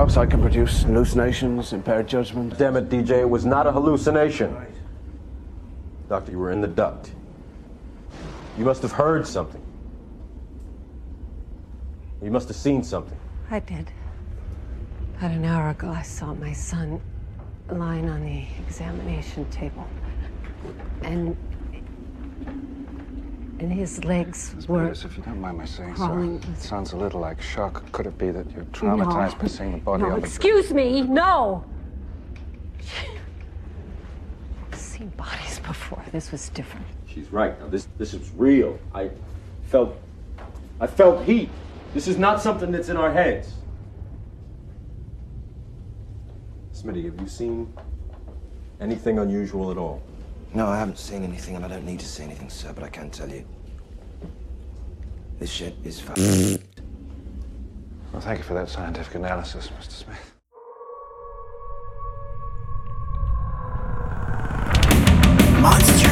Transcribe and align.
Perhaps 0.00 0.16
I 0.16 0.24
can 0.24 0.40
produce 0.40 0.84
hallucinations, 0.84 1.74
impaired 1.74 2.08
judgment. 2.08 2.56
Damn 2.56 2.74
it, 2.76 2.88
DJ, 2.88 3.20
it 3.20 3.28
was 3.28 3.44
not 3.44 3.66
a 3.66 3.72
hallucination. 3.72 4.54
Right. 4.54 4.70
Doctor, 6.08 6.32
you 6.32 6.38
were 6.38 6.52
in 6.52 6.62
the 6.62 6.68
duct. 6.68 7.12
You 8.56 8.64
must 8.64 8.80
have 8.80 8.92
heard 8.92 9.26
something. 9.26 9.60
You 12.22 12.30
must 12.30 12.48
have 12.48 12.56
seen 12.56 12.82
something. 12.82 13.18
I 13.50 13.60
did. 13.60 13.92
About 15.18 15.32
an 15.32 15.44
hour 15.44 15.68
ago, 15.68 15.90
I 15.90 16.00
saw 16.00 16.32
my 16.32 16.54
son 16.54 16.98
lying 17.68 18.08
on 18.08 18.24
the 18.24 18.46
examination 18.64 19.44
table. 19.50 19.86
And. 21.02 21.36
And 23.60 23.70
his 23.70 24.02
legs 24.04 24.54
were. 24.66 24.86
Yes, 24.86 25.04
if 25.04 25.18
you 25.18 25.22
don't 25.22 25.38
mind 25.38 25.58
my 25.58 25.66
saying 25.66 25.92
crawling 25.92 26.40
so. 26.40 26.48
It 26.48 26.58
sounds 26.58 26.92
a 26.94 26.96
little 26.96 27.20
like 27.20 27.42
shock. 27.42 27.92
Could 27.92 28.06
it 28.06 28.16
be 28.16 28.30
that 28.30 28.50
you're 28.52 28.64
traumatized 28.64 29.38
by 29.38 29.48
seeing 29.48 29.72
the 29.72 29.78
body 29.78 30.02
No, 30.02 30.12
on 30.12 30.20
the 30.20 30.26
excuse 30.26 30.72
me, 30.72 31.02
no! 31.02 31.62
I've 34.72 34.78
seen 34.78 35.08
bodies 35.08 35.60
before. 35.60 36.02
This 36.10 36.32
was 36.32 36.48
different. 36.48 36.86
She's 37.06 37.30
right. 37.30 37.60
Now 37.60 37.66
this 37.68 37.86
this 37.98 38.14
is 38.14 38.30
real. 38.34 38.78
I 38.94 39.10
felt 39.66 39.94
I 40.80 40.86
felt 40.86 41.26
heat. 41.26 41.50
This 41.92 42.08
is 42.08 42.16
not 42.16 42.40
something 42.40 42.72
that's 42.72 42.88
in 42.88 42.96
our 42.96 43.12
heads. 43.12 43.52
Smitty, 46.72 47.04
have 47.04 47.20
you 47.20 47.28
seen 47.28 47.70
anything 48.80 49.18
unusual 49.18 49.70
at 49.70 49.76
all? 49.76 50.00
No, 50.52 50.66
I 50.66 50.78
haven't 50.78 50.98
seen 50.98 51.22
anything, 51.22 51.54
and 51.54 51.64
I 51.64 51.68
don't 51.68 51.84
need 51.84 52.00
to 52.00 52.06
see 52.06 52.24
anything, 52.24 52.50
sir, 52.50 52.72
but 52.72 52.82
I 52.82 52.88
can 52.88 53.10
tell 53.10 53.28
you. 53.28 53.44
This 55.38 55.50
shit 55.50 55.74
is 55.84 56.00
fucking. 56.00 56.62
Well, 58.12 58.20
thank 58.20 58.38
you 58.38 58.44
for 58.44 58.54
that 58.54 58.68
scientific 58.68 59.14
analysis, 59.14 59.68
Mr. 59.78 60.04
Smith. 60.04 60.32
Monsters. 65.60 66.09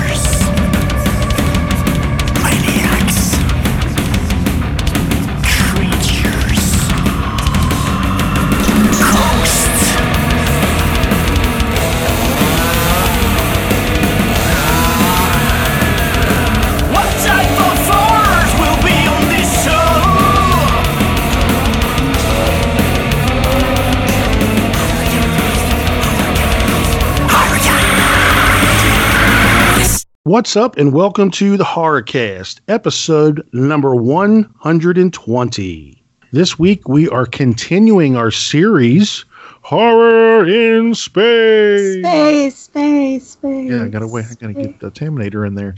What's 30.29 30.57
up, 30.57 30.77
and 30.77 30.93
welcome 30.93 31.31
to 31.31 31.57
the 31.57 31.65
Horrorcast, 31.65 32.61
episode 32.69 33.49
number 33.55 33.95
120. 33.95 36.05
This 36.33 36.59
week 36.59 36.87
we 36.87 37.09
are 37.09 37.25
continuing 37.25 38.15
our 38.15 38.31
series, 38.31 39.25
Horror 39.63 40.47
in 40.47 40.95
Space. 40.95 42.03
Space, 42.03 42.59
space, 42.59 43.27
space. 43.27 43.71
Yeah, 43.71 43.85
I 43.85 43.89
gotta 43.89 44.07
wait. 44.07 44.27
I 44.31 44.35
gotta 44.35 44.53
get 44.53 44.81
the 44.81 44.91
Terminator 44.91 45.47
in 45.47 45.55
there. 45.55 45.75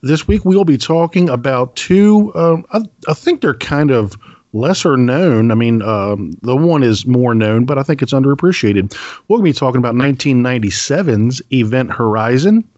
This 0.00 0.26
week 0.26 0.44
we'll 0.44 0.64
be 0.64 0.78
talking 0.78 1.28
about 1.28 1.76
two. 1.76 2.34
Um, 2.34 2.66
I, 2.72 2.80
I 3.06 3.14
think 3.14 3.40
they're 3.40 3.54
kind 3.54 3.92
of 3.92 4.16
lesser 4.52 4.96
known. 4.96 5.52
I 5.52 5.54
mean, 5.54 5.82
um, 5.82 6.32
the 6.42 6.56
one 6.56 6.82
is 6.82 7.06
more 7.06 7.36
known, 7.36 7.64
but 7.64 7.78
I 7.78 7.84
think 7.84 8.02
it's 8.02 8.12
underappreciated. 8.12 8.98
We'll 9.28 9.42
be 9.42 9.52
talking 9.52 9.78
about 9.78 9.94
1997's 9.94 11.40
Event 11.52 11.92
Horizon 11.92 12.68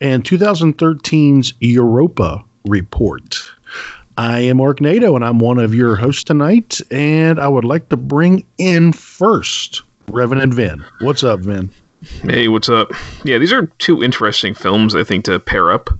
and 0.00 0.24
2013's 0.24 1.54
Europa 1.60 2.44
Report. 2.66 3.38
I 4.18 4.40
am 4.40 4.56
Mark 4.56 4.80
Nato, 4.80 5.14
and 5.14 5.24
I'm 5.24 5.38
one 5.38 5.58
of 5.58 5.74
your 5.74 5.94
hosts 5.94 6.24
tonight. 6.24 6.80
And 6.90 7.38
I 7.38 7.48
would 7.48 7.64
like 7.64 7.88
to 7.90 7.96
bring 7.96 8.46
in 8.58 8.92
first 8.92 9.82
Reverend 10.08 10.54
Vin. 10.54 10.84
What's 11.00 11.22
up, 11.22 11.40
Vin? 11.40 11.70
Hey, 12.22 12.48
what's 12.48 12.68
up? 12.68 12.92
Yeah, 13.24 13.38
these 13.38 13.52
are 13.52 13.66
two 13.78 14.02
interesting 14.02 14.54
films 14.54 14.94
I 14.94 15.04
think 15.04 15.24
to 15.26 15.38
pair 15.38 15.70
up. 15.70 15.90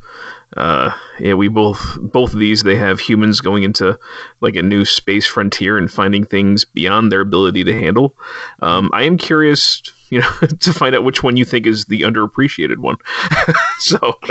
Uh, 0.57 0.91
yeah, 1.21 1.35
we 1.35 1.49
both 1.49 1.99
both 2.01 2.33
of 2.33 2.41
these 2.41 2.63
they 2.63 2.77
have 2.77 2.99
humans 2.99 3.41
going 3.41 3.63
into 3.63 3.99
like 4.41 4.57
a 4.57 4.63
new 4.63 4.85
space 4.85 5.27
frontier 5.27 5.77
and 5.77 5.93
finding 5.93 6.25
things 6.25 6.65
beyond 6.65 7.13
their 7.13 7.21
ability 7.21 7.63
to 7.65 7.73
handle. 7.73 8.17
Um, 8.61 8.91
I 8.95 9.03
am 9.03 9.19
curious, 9.19 9.83
you 10.09 10.21
know, 10.21 10.31
to 10.61 10.73
find 10.73 10.95
out 10.95 11.05
which 11.05 11.23
one 11.23 11.37
you 11.37 11.45
think 11.45 11.67
is 11.67 11.85
the 11.85 12.03
underappreciated 12.03 12.79
one. 12.79 12.97
so 13.79 13.99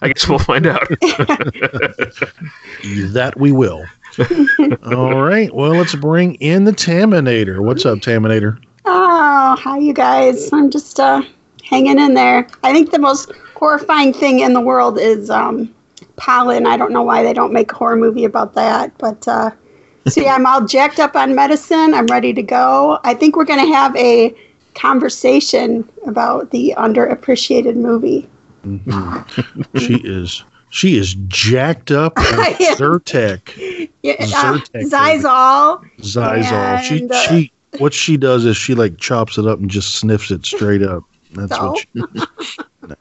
I 0.00 0.12
guess 0.14 0.26
we'll 0.28 0.38
find 0.38 0.66
out. 0.66 0.88
That 3.12 3.34
we 3.36 3.52
will. 3.52 3.84
All 4.86 5.22
right. 5.22 5.54
Well, 5.54 5.72
let's 5.72 5.94
bring 5.94 6.36
in 6.36 6.64
the 6.64 6.72
Taminator. 6.72 7.60
What's 7.60 7.84
up, 7.84 7.98
Taminator? 7.98 8.62
Oh, 8.86 9.56
hi, 9.58 9.78
you 9.78 9.92
guys. 9.92 10.50
I'm 10.52 10.70
just 10.70 10.98
uh, 11.00 11.22
hanging 11.64 11.98
in 11.98 12.14
there. 12.14 12.46
I 12.62 12.72
think 12.72 12.92
the 12.92 12.98
most 12.98 13.30
horrifying 13.56 14.12
thing 14.12 14.40
in 14.40 14.52
the 14.52 14.60
world 14.60 14.98
is 14.98 15.30
um, 15.30 15.74
pollen. 16.16 16.66
I 16.66 16.76
don't 16.76 16.92
know 16.92 17.02
why 17.02 17.22
they 17.22 17.32
don't 17.32 17.52
make 17.52 17.72
a 17.72 17.74
horror 17.74 17.96
movie 17.96 18.24
about 18.24 18.54
that. 18.54 18.96
But 18.98 19.26
uh, 19.26 19.50
so, 20.08 20.20
yeah, 20.20 20.34
I'm 20.34 20.46
all 20.46 20.64
jacked 20.64 21.00
up 21.00 21.16
on 21.16 21.34
medicine. 21.34 21.94
I'm 21.94 22.06
ready 22.06 22.32
to 22.34 22.42
go. 22.42 22.98
I 23.04 23.14
think 23.14 23.34
we're 23.34 23.44
going 23.44 23.64
to 23.66 23.72
have 23.72 23.96
a 23.96 24.34
conversation 24.74 25.88
about 26.06 26.50
the 26.50 26.74
underappreciated 26.76 27.76
movie. 27.76 28.28
she 29.76 29.94
is 30.04 30.44
she 30.70 30.98
is 30.98 31.14
jacked 31.28 31.90
up 31.90 32.12
am. 32.18 32.24
Zyrtec. 32.76 33.88
Yeah, 34.02 34.14
uh, 34.18 34.24
Zyrtec, 34.26 34.72
baby. 34.72 34.86
Xyzal. 34.90 35.90
Xyzal. 36.00 36.82
She 36.82 37.08
uh, 37.08 37.20
she 37.22 37.52
what 37.78 37.94
she 37.94 38.16
does 38.16 38.44
is 38.44 38.56
she 38.56 38.74
like 38.74 38.98
chops 38.98 39.38
it 39.38 39.46
up 39.46 39.60
and 39.60 39.70
just 39.70 39.94
sniffs 39.94 40.30
it 40.30 40.44
straight 40.44 40.82
up. 40.82 41.04
That's 41.32 41.58
what 41.58 41.78
she 41.78 41.86
No. 42.88 42.94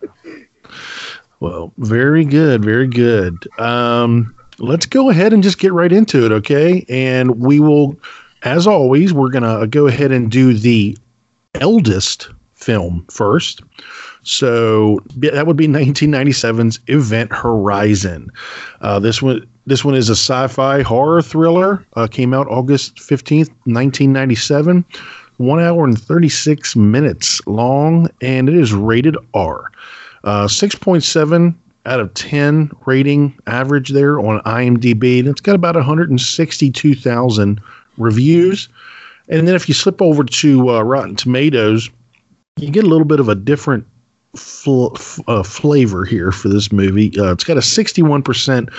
Well, 1.40 1.74
very 1.78 2.26
good, 2.26 2.64
very 2.64 2.88
good. 2.88 3.48
Um 3.60 4.36
let's 4.58 4.86
go 4.86 5.10
ahead 5.10 5.34
and 5.34 5.44
just 5.44 5.60
get 5.60 5.74
right 5.74 5.92
into 5.92 6.26
it, 6.26 6.32
okay? 6.32 6.86
And 6.88 7.40
we 7.40 7.60
will 7.60 8.00
as 8.44 8.68
always, 8.68 9.12
we're 9.12 9.30
gonna 9.30 9.68
go 9.68 9.88
ahead 9.88 10.12
and 10.12 10.32
do 10.32 10.54
the 10.54 10.98
eldest 11.56 12.30
film 12.54 13.06
first. 13.10 13.62
So 14.24 15.00
that 15.18 15.46
would 15.46 15.58
be 15.58 15.68
1997's 15.68 16.80
Event 16.88 17.32
Horizon. 17.32 18.32
Uh, 18.82 19.00
this 19.00 19.22
one, 19.22 19.48
this 19.68 19.86
one 19.86 19.96
is 19.96 20.10
a 20.10 20.16
sci-fi 20.16 20.82
horror 20.82 21.22
thriller. 21.22 21.86
Uh, 21.96 22.08
came 22.08 22.34
out 22.34 22.48
August 22.48 22.96
15th, 22.96 23.50
1997. 23.66 24.84
One 25.38 25.60
hour 25.60 25.84
and 25.84 26.00
36 26.00 26.76
minutes 26.76 27.46
long, 27.46 28.10
and 28.22 28.48
it 28.48 28.56
is 28.56 28.74
rated 28.74 29.18
R. 29.34 29.72
Uh, 30.26 30.48
6.7 30.48 31.56
out 31.86 32.00
of 32.00 32.14
10 32.16 32.72
rating 32.86 33.38
average 33.48 33.90
there 33.90 34.20
on 34.20 34.42
IMDb. 34.42 35.20
And 35.20 35.28
it's 35.28 35.42
got 35.42 35.56
about 35.56 35.76
162,000 35.76 37.62
reviews. 37.98 38.68
And 39.30 39.48
then 39.48 39.56
if 39.56 39.68
you 39.68 39.74
slip 39.76 40.02
over 40.02 40.24
to 40.24 40.70
uh, 40.72 40.82
Rotten 40.82 41.16
Tomatoes, 41.16 41.90
you 42.58 42.72
get 42.72 42.84
a 42.84 42.88
little 42.88 43.06
bit 43.06 43.20
of 43.20 43.30
a 43.30 43.36
different 43.36 43.86
fl- 44.36 44.96
f- 44.96 45.20
uh, 45.28 45.44
flavor 45.44 46.06
here 46.06 46.32
for 46.32 46.50
this 46.50 46.72
movie. 46.72 47.12
Uh, 47.20 47.32
it's 47.32 47.44
got 47.44 47.58
a 47.58 47.62
61% 47.62 48.74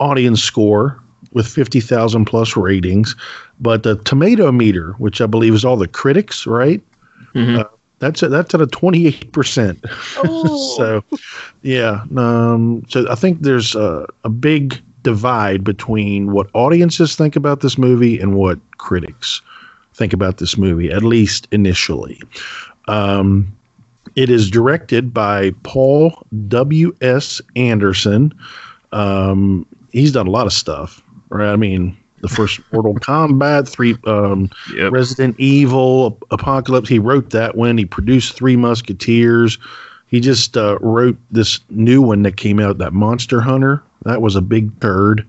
audience 0.00 0.42
score 0.42 1.00
with 1.32 1.46
50,000 1.48 2.24
plus 2.24 2.56
ratings, 2.56 3.16
but 3.58 3.82
the 3.82 3.96
tomato 4.04 4.52
meter, 4.52 4.92
which 4.98 5.20
I 5.20 5.26
believe 5.26 5.54
is 5.54 5.64
all 5.64 5.76
the 5.76 5.88
critics, 5.88 6.46
right? 6.46 6.80
Uh, 7.58 7.64
that's 7.98 8.22
a, 8.22 8.28
that's 8.28 8.54
at 8.54 8.60
a 8.60 8.66
28%. 8.66 9.78
Oh. 10.26 10.76
so, 10.76 11.04
yeah. 11.62 12.04
Um, 12.16 12.84
so 12.88 13.10
I 13.10 13.14
think 13.14 13.40
there's 13.42 13.74
a, 13.74 14.06
a 14.24 14.28
big 14.28 14.80
divide 15.02 15.64
between 15.64 16.32
what 16.32 16.48
audiences 16.54 17.14
think 17.14 17.36
about 17.36 17.60
this 17.60 17.76
movie 17.76 18.18
and 18.18 18.34
what 18.34 18.58
critics 18.78 19.42
think 19.94 20.12
about 20.12 20.38
this 20.38 20.56
movie, 20.56 20.90
at 20.90 21.02
least 21.02 21.46
initially. 21.52 22.20
Um, 22.88 23.54
it 24.16 24.30
is 24.30 24.50
directed 24.50 25.12
by 25.12 25.52
Paul 25.62 26.26
W. 26.48 26.94
S. 27.00 27.40
Anderson. 27.56 28.32
Um, 28.92 29.66
he's 29.92 30.12
done 30.12 30.26
a 30.26 30.30
lot 30.30 30.46
of 30.46 30.52
stuff, 30.52 31.02
right? 31.28 31.52
I 31.52 31.56
mean, 31.56 31.96
the 32.24 32.28
first 32.30 32.58
Mortal 32.72 32.94
Kombat, 32.94 33.68
three 33.68 33.98
um, 34.06 34.48
Yep. 34.74 34.92
Resident 34.92 35.38
Evil, 35.38 36.18
Apocalypse. 36.30 36.88
He 36.88 36.98
wrote 36.98 37.28
that 37.30 37.54
one. 37.54 37.76
He 37.76 37.84
produced 37.84 38.32
Three 38.32 38.56
Musketeers. 38.56 39.58
He 40.06 40.20
just 40.20 40.56
uh, 40.56 40.78
wrote 40.80 41.18
this 41.32 41.60
new 41.68 42.00
one 42.00 42.22
that 42.22 42.38
came 42.38 42.60
out, 42.60 42.78
that 42.78 42.94
Monster 42.94 43.42
Hunter. 43.42 43.82
That 44.04 44.22
was 44.22 44.36
a 44.36 44.40
big 44.40 44.80
turd. 44.80 45.26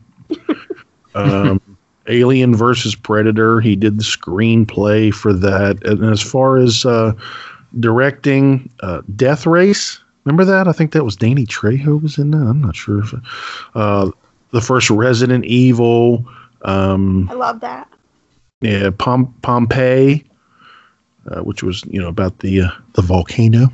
um, 1.16 1.60
Alien 2.08 2.56
versus 2.56 2.96
Predator. 2.96 3.60
He 3.60 3.76
did 3.76 3.98
the 3.98 4.04
screenplay 4.04 5.14
for 5.14 5.34
that. 5.34 5.86
And 5.86 6.02
as 6.06 6.22
far 6.22 6.60
as 6.60 6.86
uh, 6.86 7.12
directing, 7.78 8.70
uh, 8.80 9.02
Death 9.18 9.46
Race. 9.46 10.00
Remember 10.24 10.46
that? 10.46 10.70
I 10.70 10.72
think 10.72 10.94
that 10.94 11.04
was 11.04 11.18
Danny 11.18 11.46
Trejo 11.46 12.02
was 12.02 12.18
in 12.18 12.32
that. 12.32 12.38
I'm 12.38 12.62
not 12.62 12.78
sure 12.78 13.00
if 13.04 13.14
uh, 13.76 14.12
the 14.52 14.62
first 14.62 14.90
Resident 14.90 15.44
Evil. 15.44 16.26
Um, 16.66 17.30
I 17.30 17.34
love 17.36 17.60
that. 17.62 17.88
yeah, 18.62 18.90
Pom- 18.98 19.34
Pompeii, 19.42 20.24
uh, 21.30 21.42
which 21.42 21.64
was 21.64 21.84
you 21.86 22.00
know 22.02 22.08
about 22.08 22.40
the 22.40 22.62
uh, 22.62 22.70
the 22.94 23.02
volcano, 23.02 23.68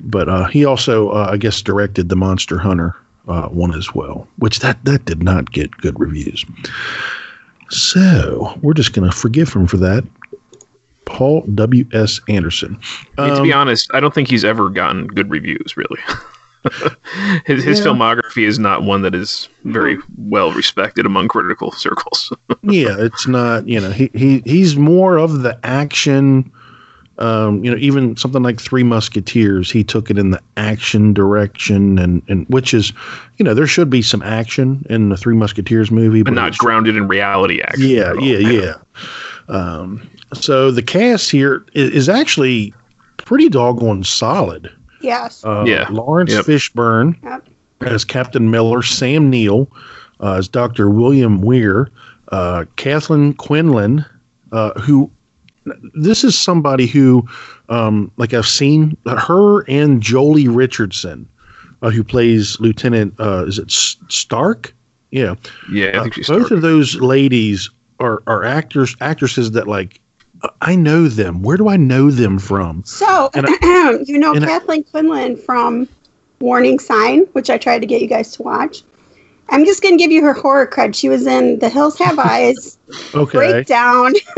but 0.00 0.28
uh, 0.28 0.46
he 0.46 0.64
also 0.64 1.10
uh, 1.10 1.28
I 1.30 1.36
guess 1.36 1.60
directed 1.62 2.08
the 2.08 2.16
Monster 2.16 2.58
Hunter 2.58 2.96
uh, 3.28 3.48
one 3.48 3.74
as 3.74 3.94
well, 3.94 4.26
which 4.38 4.60
that 4.60 4.82
that 4.84 5.04
did 5.04 5.22
not 5.22 5.52
get 5.52 5.70
good 5.78 5.98
reviews. 6.00 6.44
So 7.70 8.58
we're 8.62 8.74
just 8.74 8.92
gonna 8.94 9.12
forgive 9.12 9.52
him 9.52 9.66
for 9.66 9.76
that. 9.78 10.04
Paul 11.04 11.42
W 11.54 11.86
S 11.92 12.20
Anderson. 12.28 12.78
I 13.16 13.26
mean, 13.28 13.36
to 13.36 13.42
be 13.42 13.52
Um, 13.52 13.60
honest, 13.60 13.90
I 13.94 14.00
don't 14.00 14.14
think 14.14 14.28
he's 14.28 14.44
ever 14.44 14.68
gotten 14.70 15.06
good 15.06 15.30
reviews. 15.30 15.76
Really, 15.76 15.98
his 17.46 17.64
his 17.64 17.78
Yeah. 17.80 17.86
filmography 17.86 18.46
is 18.46 18.58
not 18.58 18.82
one 18.82 19.02
that 19.02 19.14
is 19.14 19.48
very 19.64 19.98
well 20.16 20.52
respected 20.52 21.06
among 21.06 21.28
critical 21.28 21.70
circles. 21.72 22.32
yeah, 22.62 22.96
it's 22.98 23.26
not. 23.26 23.68
You 23.68 23.80
know, 23.80 23.90
he 23.90 24.10
he 24.14 24.40
he's 24.44 24.76
more 24.76 25.16
of 25.18 25.42
the 25.42 25.58
action. 25.64 26.50
Um, 27.20 27.64
you 27.64 27.70
know, 27.72 27.76
even 27.78 28.16
something 28.16 28.44
like 28.44 28.60
Three 28.60 28.84
Musketeers, 28.84 29.72
he 29.72 29.82
took 29.82 30.08
it 30.08 30.18
in 30.18 30.30
the 30.30 30.40
action 30.56 31.12
direction, 31.12 31.98
and 31.98 32.22
and 32.28 32.46
which 32.48 32.72
is, 32.72 32.92
you 33.38 33.44
know, 33.44 33.54
there 33.54 33.66
should 33.66 33.90
be 33.90 34.02
some 34.02 34.22
action 34.22 34.86
in 34.88 35.08
the 35.08 35.16
Three 35.16 35.34
Musketeers 35.34 35.90
movie, 35.90 36.22
but 36.22 36.32
not 36.34 36.48
it's- 36.50 36.58
grounded 36.58 36.96
in 36.96 37.08
reality. 37.08 37.60
action. 37.60 37.88
Yeah, 37.88 38.12
yeah, 38.20 38.38
yeah. 38.38 38.74
Um, 39.48 40.08
so 40.32 40.70
the 40.70 40.82
cast 40.82 41.28
here 41.30 41.64
is, 41.72 41.90
is 41.90 42.08
actually 42.08 42.72
pretty 43.16 43.48
doggone 43.48 44.04
solid. 44.04 44.70
Yes. 45.00 45.44
Uh, 45.44 45.64
Yeah. 45.66 45.86
Laurence 45.90 46.32
Yep. 46.32 46.44
Fishburne 46.46 47.16
Yep. 47.22 47.48
as 47.82 48.04
Captain 48.04 48.50
Miller, 48.50 48.82
Sam 48.82 49.30
Neill 49.30 49.68
uh, 50.20 50.34
as 50.34 50.48
Dr. 50.48 50.90
William 50.90 51.40
Weir, 51.42 51.88
uh, 52.32 52.64
Kathleen 52.76 53.34
Quinlan, 53.34 54.04
uh, 54.52 54.72
who 54.80 55.10
this 55.94 56.24
is 56.24 56.36
somebody 56.38 56.86
who, 56.86 57.26
um, 57.68 58.10
like 58.16 58.32
I've 58.32 58.46
seen 58.46 58.96
her 59.06 59.60
and 59.68 60.02
Joely 60.02 60.46
Richardson, 60.48 61.28
uh, 61.82 61.90
who 61.90 62.02
plays 62.02 62.58
Lieutenant, 62.58 63.14
uh, 63.20 63.44
is 63.46 63.58
it 63.58 63.66
S- 63.70 63.96
Stark? 64.08 64.74
Yeah. 65.10 65.34
yeah. 65.70 65.90
I 65.94 65.98
Uh, 65.98 66.10
she's 66.10 66.26
both 66.26 66.46
started. 66.46 66.54
of 66.54 66.62
those 66.62 66.96
ladies 66.96 67.70
are, 68.00 68.22
are 68.26 68.44
actors, 68.44 68.96
actresses 69.02 69.50
that 69.52 69.68
like, 69.68 70.00
I 70.60 70.76
know 70.76 71.08
them. 71.08 71.42
Where 71.42 71.56
do 71.56 71.68
I 71.68 71.76
know 71.76 72.10
them 72.10 72.38
from? 72.38 72.82
So, 72.84 73.30
And 73.34 73.46
you 74.08 74.18
know 74.18 74.34
and 74.34 74.44
I- 74.44 74.48
Kathleen 74.48 74.84
Quinlan 74.84 75.36
from 75.36 75.88
Warning 76.40 76.78
Sign, 76.78 77.20
which 77.32 77.50
I 77.50 77.58
tried 77.58 77.80
to 77.80 77.86
get 77.86 78.00
you 78.00 78.06
guys 78.08 78.32
to 78.36 78.42
watch. 78.42 78.82
I'm 79.50 79.64
just 79.64 79.82
going 79.82 79.96
to 79.96 79.98
give 79.98 80.10
you 80.12 80.22
her 80.24 80.34
horror 80.34 80.66
cred. 80.66 80.94
She 80.94 81.08
was 81.08 81.26
in 81.26 81.58
The 81.58 81.70
Hills 81.70 81.98
Have 81.98 82.18
Eyes, 82.18 82.76
Okay, 83.14 83.38
Breakdown, 83.38 84.12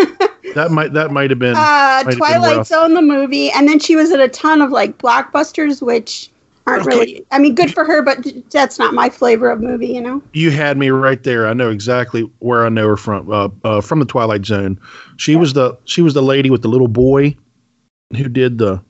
that 0.55 0.69
might 0.71 0.93
that 0.93 1.11
might 1.11 1.31
have 1.31 1.39
been 1.41 1.57
uh, 1.57 1.59
have 1.59 2.07
been 2.07 2.17
Twilight. 2.17 2.67
Zone, 2.67 2.95
the 2.95 3.03
movie, 3.03 3.51
and 3.51 3.69
then 3.69 3.79
she 3.81 3.97
was 3.97 4.13
in 4.13 4.21
a 4.21 4.29
ton 4.29 4.63
of 4.63 4.71
like 4.71 4.99
blockbusters, 4.99 5.83
which 5.83 6.31
aren't 6.71 6.87
Okay. 6.87 6.97
really. 6.97 7.27
I 7.31 7.39
mean, 7.39 7.55
good 7.55 7.73
for 7.75 7.85
her, 7.85 8.03
but 8.03 8.27
that's 8.51 8.79
not 8.79 8.95
my 8.95 9.09
flavor 9.11 9.51
of 9.51 9.61
movie, 9.61 9.89
you 9.89 10.01
know. 10.01 10.23
You 10.33 10.51
had 10.51 10.77
me 10.79 10.91
right 10.91 11.23
there. 11.23 11.47
I 11.49 11.53
know 11.53 11.71
exactly 11.71 12.23
where 12.39 12.65
I 12.65 12.69
know 12.69 12.87
her 12.89 12.97
from. 12.97 13.31
Uh, 13.31 13.49
uh, 13.65 13.81
from 13.81 13.99
the 14.01 14.07
Twilight 14.07 14.47
Zone. 14.47 14.79
She 15.17 15.37
was 15.37 15.53
the 15.53 15.77
she 15.85 16.03
was 16.03 16.15
the 16.15 16.23
lady 16.23 16.51
with 16.51 16.63
the 16.63 16.69
little 16.69 16.89
boy 16.89 17.37
who 18.17 18.29
did 18.29 18.59
the 18.59 18.83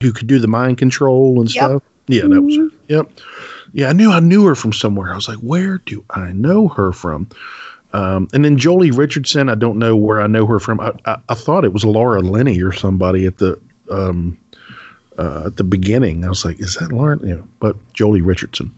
who 0.00 0.12
could 0.12 0.26
do 0.26 0.38
the 0.38 0.48
mind 0.48 0.78
control 0.78 1.40
and 1.40 1.54
Yep. 1.54 1.64
stuff. 1.64 1.82
Yeah, 2.08 2.26
that 2.28 2.42
was. 2.42 2.56
Mhm. 2.56 2.70
Yep. 2.88 3.10
Yeah, 3.72 3.88
I 3.88 3.92
knew 3.92 4.10
I 4.12 4.20
knew 4.20 4.44
her 4.46 4.54
from 4.54 4.72
somewhere. 4.72 5.12
I 5.12 5.16
was 5.16 5.28
like, 5.28 5.38
where 5.38 5.78
do 5.86 6.04
I 6.10 6.32
know 6.32 6.68
her 6.68 6.92
from? 6.92 7.28
Um, 7.92 8.28
and 8.34 8.44
then 8.44 8.58
Joely 8.58 8.96
Richardson, 8.96 9.48
I 9.48 9.54
don't 9.54 9.78
know 9.78 9.96
where 9.96 10.20
I 10.20 10.26
know 10.26 10.44
her 10.46 10.60
from. 10.60 10.80
I, 10.80 10.92
I, 11.06 11.16
I 11.28 11.34
thought 11.34 11.64
it 11.64 11.72
was 11.72 11.84
Laura 11.84 12.20
Linney 12.20 12.60
or 12.60 12.72
somebody 12.72 13.26
at 13.26 13.38
the 13.38 13.58
um, 13.90 14.36
uh, 15.18 15.44
at 15.46 15.56
the 15.56 15.64
beginning. 15.64 16.24
I 16.24 16.28
was 16.28 16.44
like, 16.44 16.60
is 16.60 16.74
that 16.74 16.92
Laura? 16.92 17.18
Yeah, 17.22 17.42
but 17.60 17.76
Joely 17.94 18.24
Richardson. 18.24 18.74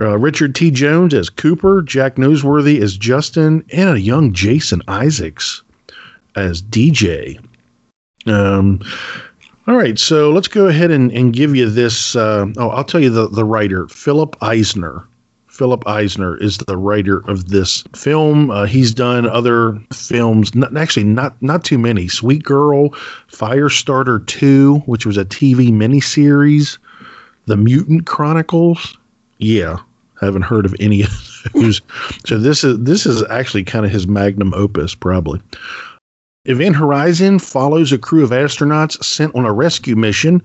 Uh, 0.00 0.18
Richard 0.18 0.54
T. 0.54 0.70
Jones 0.70 1.14
as 1.14 1.30
Cooper, 1.30 1.82
Jack 1.82 2.16
Noseworthy 2.16 2.80
as 2.80 2.96
Justin, 2.96 3.64
and 3.72 3.90
a 3.90 4.00
young 4.00 4.32
Jason 4.32 4.82
Isaacs 4.88 5.62
as 6.34 6.62
DJ. 6.62 7.38
Um, 8.26 8.80
all 9.66 9.76
right, 9.76 9.98
so 9.98 10.30
let's 10.30 10.48
go 10.48 10.66
ahead 10.66 10.90
and, 10.90 11.12
and 11.12 11.32
give 11.32 11.54
you 11.54 11.70
this. 11.70 12.16
Uh, 12.16 12.46
oh, 12.56 12.70
I'll 12.70 12.84
tell 12.84 13.00
you 13.00 13.10
the, 13.10 13.28
the 13.28 13.44
writer, 13.44 13.86
Philip 13.88 14.36
Eisner. 14.42 15.06
Philip 15.52 15.86
Eisner 15.86 16.38
is 16.38 16.56
the 16.56 16.78
writer 16.78 17.18
of 17.28 17.50
this 17.50 17.84
film. 17.94 18.50
Uh, 18.50 18.64
he's 18.64 18.94
done 18.94 19.28
other 19.28 19.78
films, 19.92 20.54
not, 20.54 20.74
actually 20.78 21.04
not 21.04 21.40
not 21.42 21.62
too 21.62 21.76
many. 21.76 22.08
Sweet 22.08 22.42
Girl, 22.42 22.88
Firestarter 23.30 24.26
Two, 24.26 24.78
which 24.86 25.04
was 25.04 25.18
a 25.18 25.26
TV 25.26 25.70
miniseries, 25.70 26.78
The 27.44 27.58
Mutant 27.58 28.06
Chronicles. 28.06 28.96
Yeah, 29.36 29.76
haven't 30.22 30.40
heard 30.40 30.64
of 30.64 30.74
any 30.80 31.02
of 31.02 31.50
those. 31.52 31.82
so 32.24 32.38
this 32.38 32.64
is 32.64 32.78
this 32.78 33.04
is 33.04 33.22
actually 33.24 33.64
kind 33.64 33.84
of 33.84 33.92
his 33.92 34.08
magnum 34.08 34.54
opus, 34.54 34.94
probably. 34.94 35.38
Event 36.46 36.76
Horizon 36.76 37.38
follows 37.38 37.92
a 37.92 37.98
crew 37.98 38.24
of 38.24 38.30
astronauts 38.30 39.04
sent 39.04 39.34
on 39.34 39.44
a 39.44 39.52
rescue 39.52 39.96
mission 39.96 40.42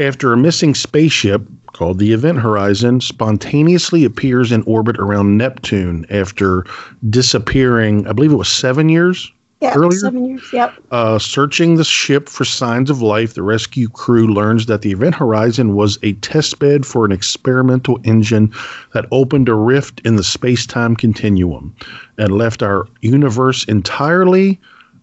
after 0.00 0.32
a 0.32 0.36
missing 0.36 0.74
spaceship 0.74 1.42
called 1.72 1.98
the 1.98 2.12
Event 2.12 2.38
Horizon 2.38 3.00
spontaneously 3.00 4.04
appears 4.04 4.50
in 4.50 4.62
orbit 4.62 4.98
around 4.98 5.36
Neptune 5.36 6.06
after 6.10 6.64
disappearing, 7.10 8.06
I 8.08 8.12
believe 8.12 8.32
it 8.32 8.36
was 8.36 8.48
seven 8.48 8.88
years. 8.88 9.30
Yeah, 9.60 9.74
Earlier? 9.76 9.98
seven 9.98 10.24
years. 10.24 10.42
Yep. 10.54 10.74
Uh, 10.90 11.18
searching 11.18 11.76
the 11.76 11.84
ship 11.84 12.30
for 12.30 12.46
signs 12.46 12.88
of 12.88 13.02
life, 13.02 13.34
the 13.34 13.42
rescue 13.42 13.90
crew 13.90 14.32
learns 14.32 14.64
that 14.66 14.80
the 14.80 14.90
Event 14.90 15.14
Horizon 15.14 15.74
was 15.74 15.96
a 16.02 16.14
testbed 16.14 16.86
for 16.86 17.04
an 17.04 17.12
experimental 17.12 18.00
engine 18.04 18.54
that 18.94 19.04
opened 19.12 19.50
a 19.50 19.54
rift 19.54 20.00
in 20.06 20.16
the 20.16 20.24
space 20.24 20.64
time 20.64 20.96
continuum 20.96 21.76
and 22.16 22.38
left 22.38 22.62
our 22.62 22.88
universe 23.02 23.64
entirely, 23.64 24.58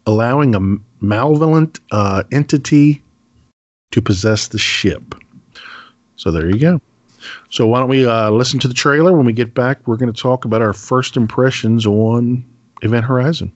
allowing 0.07 0.55
a 0.55 1.03
malevolent 1.05 1.79
uh, 1.91 2.23
entity 2.31 3.03
to 3.91 4.01
possess 4.01 4.47
the 4.47 4.57
ship. 4.57 5.15
So 6.15 6.31
there 6.31 6.49
you 6.49 6.59
go. 6.59 6.81
So 7.49 7.67
why 7.67 7.79
don't 7.79 7.89
we 7.89 8.05
uh, 8.05 8.29
listen 8.31 8.59
to 8.59 8.67
the 8.67 8.73
trailer? 8.73 9.15
When 9.15 9.25
we 9.25 9.33
get 9.33 9.53
back, 9.53 9.87
we're 9.87 9.97
going 9.97 10.11
to 10.11 10.21
talk 10.21 10.45
about 10.45 10.61
our 10.61 10.73
first 10.73 11.17
impressions 11.17 11.85
on 11.85 12.45
Event 12.81 13.05
Horizon. 13.05 13.51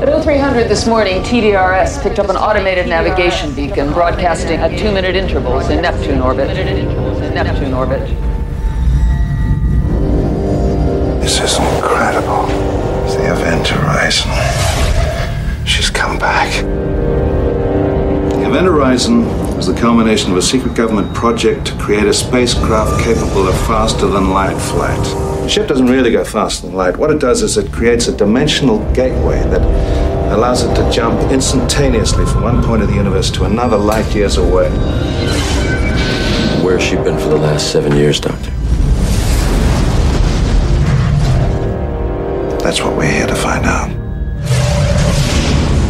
At 0.00 0.24
0300 0.24 0.68
this 0.68 0.86
morning, 0.86 1.22
TDRS 1.22 2.02
picked 2.02 2.18
up 2.18 2.28
an 2.28 2.36
automated 2.36 2.86
navigation 2.88 3.54
beacon 3.54 3.92
broadcasting 3.92 4.58
at 4.58 4.78
two-minute 4.78 5.16
intervals 5.16 5.68
in 5.70 5.82
Neptune 5.82 6.20
orbit. 6.20 6.48
Neptune 7.34 7.74
orbit. 7.74 8.37
This 11.28 11.40
is 11.40 11.58
incredible. 11.58 12.46
It's 13.04 13.16
the 13.16 13.30
Event 13.30 13.68
Horizon. 13.68 14.30
She's 15.66 15.90
come 15.90 16.18
back. 16.18 16.50
The 18.32 18.46
Event 18.48 18.66
Horizon 18.66 19.24
is 19.58 19.66
the 19.66 19.78
culmination 19.78 20.32
of 20.32 20.38
a 20.38 20.42
secret 20.42 20.74
government 20.74 21.14
project 21.14 21.66
to 21.66 21.76
create 21.76 22.06
a 22.06 22.14
spacecraft 22.14 23.04
capable 23.04 23.46
of 23.46 23.54
faster 23.66 24.06
than 24.06 24.30
light 24.30 24.58
flight. 24.58 25.04
The 25.42 25.48
ship 25.50 25.68
doesn't 25.68 25.88
really 25.88 26.12
go 26.12 26.24
faster 26.24 26.66
than 26.66 26.74
light. 26.74 26.96
What 26.96 27.10
it 27.10 27.20
does 27.20 27.42
is 27.42 27.58
it 27.58 27.70
creates 27.72 28.08
a 28.08 28.16
dimensional 28.16 28.78
gateway 28.94 29.42
that 29.50 30.32
allows 30.32 30.62
it 30.62 30.74
to 30.76 30.90
jump 30.90 31.30
instantaneously 31.30 32.24
from 32.24 32.42
one 32.42 32.62
point 32.64 32.80
of 32.80 32.88
the 32.88 32.94
universe 32.94 33.30
to 33.32 33.44
another 33.44 33.76
light 33.76 34.14
years 34.14 34.38
away. 34.38 34.70
Where's 36.64 36.82
she 36.82 36.96
been 36.96 37.18
for 37.18 37.28
the 37.28 37.36
last 37.36 37.70
seven 37.70 37.94
years, 37.98 38.18
Doctor? 38.18 38.47
That's 42.68 42.82
what 42.82 42.98
we're 42.98 43.10
here 43.10 43.26
to 43.26 43.34
find 43.34 43.64
out. 43.64 43.88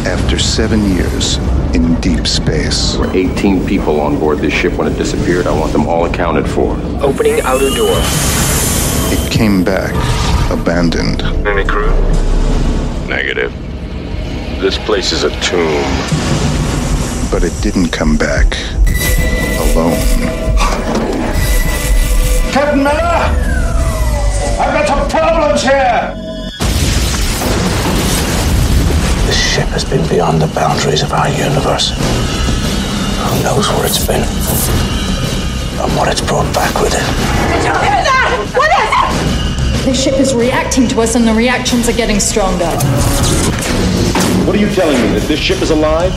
After 0.07 0.39
seven 0.39 0.95
years 0.95 1.35
in 1.75 1.99
deep 1.99 2.25
space, 2.25 2.93
There 2.93 3.01
were 3.01 3.13
18 3.13 3.67
people 3.67 3.99
on 3.99 4.17
board 4.17 4.37
this 4.37 4.53
ship 4.53 4.71
when 4.77 4.89
it 4.89 4.97
disappeared. 4.97 5.45
I 5.45 5.51
want 5.51 5.73
them 5.73 5.87
all 5.87 6.05
accounted 6.05 6.49
for. 6.49 6.77
Opening 7.03 7.41
outer 7.41 7.69
door. 7.71 7.97
it 9.11 9.29
came 9.29 9.61
back 9.61 9.91
abandoned. 10.49 11.21
Any 11.45 11.65
crew? 11.65 11.91
Negative. 13.09 13.51
This 14.61 14.77
place 14.77 15.11
is 15.11 15.25
a 15.25 15.31
tomb. 15.41 15.83
But 17.29 17.43
it 17.43 17.51
didn't 17.61 17.89
come 17.89 18.15
back 18.15 18.55
alone. 19.67 19.99
Captain 22.53 22.81
Miller! 22.81 23.19
I've 24.61 24.73
got 24.73 24.87
some 24.87 25.09
problems 25.09 25.61
here! 25.61 26.28
This 29.29 29.37
ship 29.37 29.67
has 29.67 29.85
been 29.85 30.01
beyond 30.09 30.41
the 30.41 30.47
boundaries 30.55 31.03
of 31.03 31.13
our 31.13 31.29
universe. 31.29 31.91
Who 31.93 33.43
knows 33.43 33.69
where 33.69 33.85
it's 33.85 34.03
been? 34.03 34.25
And 35.77 35.95
what 35.95 36.09
it's 36.09 36.19
brought 36.19 36.51
back 36.51 36.73
with 36.81 36.97
it. 36.97 37.05
Did 37.53 37.61
you 37.61 37.73
hear 37.77 38.01
that? 38.09 38.41
What 38.57 38.71
is 38.73 38.89
it? 38.89 39.85
The 39.85 39.93
ship 39.93 40.19
is 40.19 40.33
reacting 40.33 40.87
to 40.87 41.01
us 41.01 41.13
and 41.13 41.27
the 41.27 41.33
reactions 41.35 41.87
are 41.87 41.93
getting 41.93 42.19
stronger. 42.19 42.71
What 44.47 44.55
are 44.55 44.59
you 44.59 44.73
telling 44.73 44.99
me? 44.99 45.19
That 45.19 45.27
this 45.27 45.39
ship 45.39 45.61
is 45.61 45.69
alive? 45.69 46.11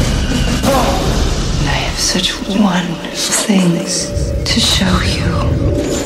Oh. 0.64 1.68
I 1.68 1.84
have 1.84 1.98
such 2.00 2.32
wonderful 2.48 3.12
things 3.44 4.08
to 4.40 4.58
show 4.58 4.96
you. 5.04 5.28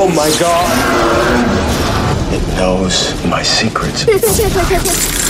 Oh 0.03 0.11
my 0.11 0.29
god! 0.43 0.75
It 2.35 2.43
knows 2.59 3.15
my 3.27 3.45
secrets. 3.45 4.05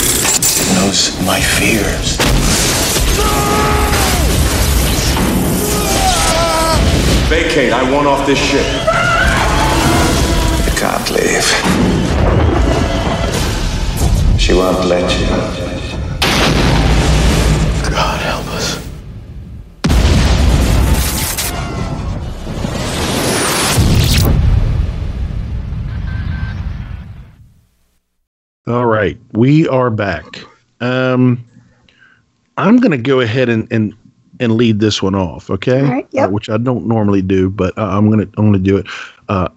It 0.76 0.80
knows 0.80 1.16
my 1.24 1.40
fears. 1.40 2.18
Vacate. 7.30 7.72
I 7.72 7.90
want 7.90 8.06
off 8.06 8.26
this 8.26 8.38
ship. 8.38 8.66
You 10.66 10.72
can't 10.78 11.10
leave. 11.10 11.46
She 14.38 14.52
won't 14.52 14.84
let 14.84 15.10
you. 15.18 15.26
God 17.90 18.20
help 18.20 18.46
us. 18.48 18.76
All 28.66 28.84
right, 28.84 29.18
we 29.32 29.66
are 29.68 29.88
back. 29.90 30.44
Um, 30.80 31.44
I'm 32.56 32.78
going 32.78 32.92
to 32.92 32.98
go 32.98 33.20
ahead 33.20 33.48
and, 33.48 33.70
and 33.70 33.94
and 34.40 34.54
lead 34.54 34.80
this 34.80 35.02
one 35.02 35.14
off, 35.14 35.50
okay? 35.50 35.82
Right, 35.82 36.06
yep. 36.10 36.28
Uh, 36.28 36.32
which 36.32 36.48
I 36.50 36.58
don't 36.58 36.86
normally 36.86 37.22
do, 37.22 37.48
but 37.50 37.76
uh, 37.78 37.88
I'm 37.88 38.10
gonna 38.10 38.28
I'm 38.36 38.46
gonna 38.46 38.58
do 38.58 38.76
it. 38.76 38.86
Uh, 39.28 39.48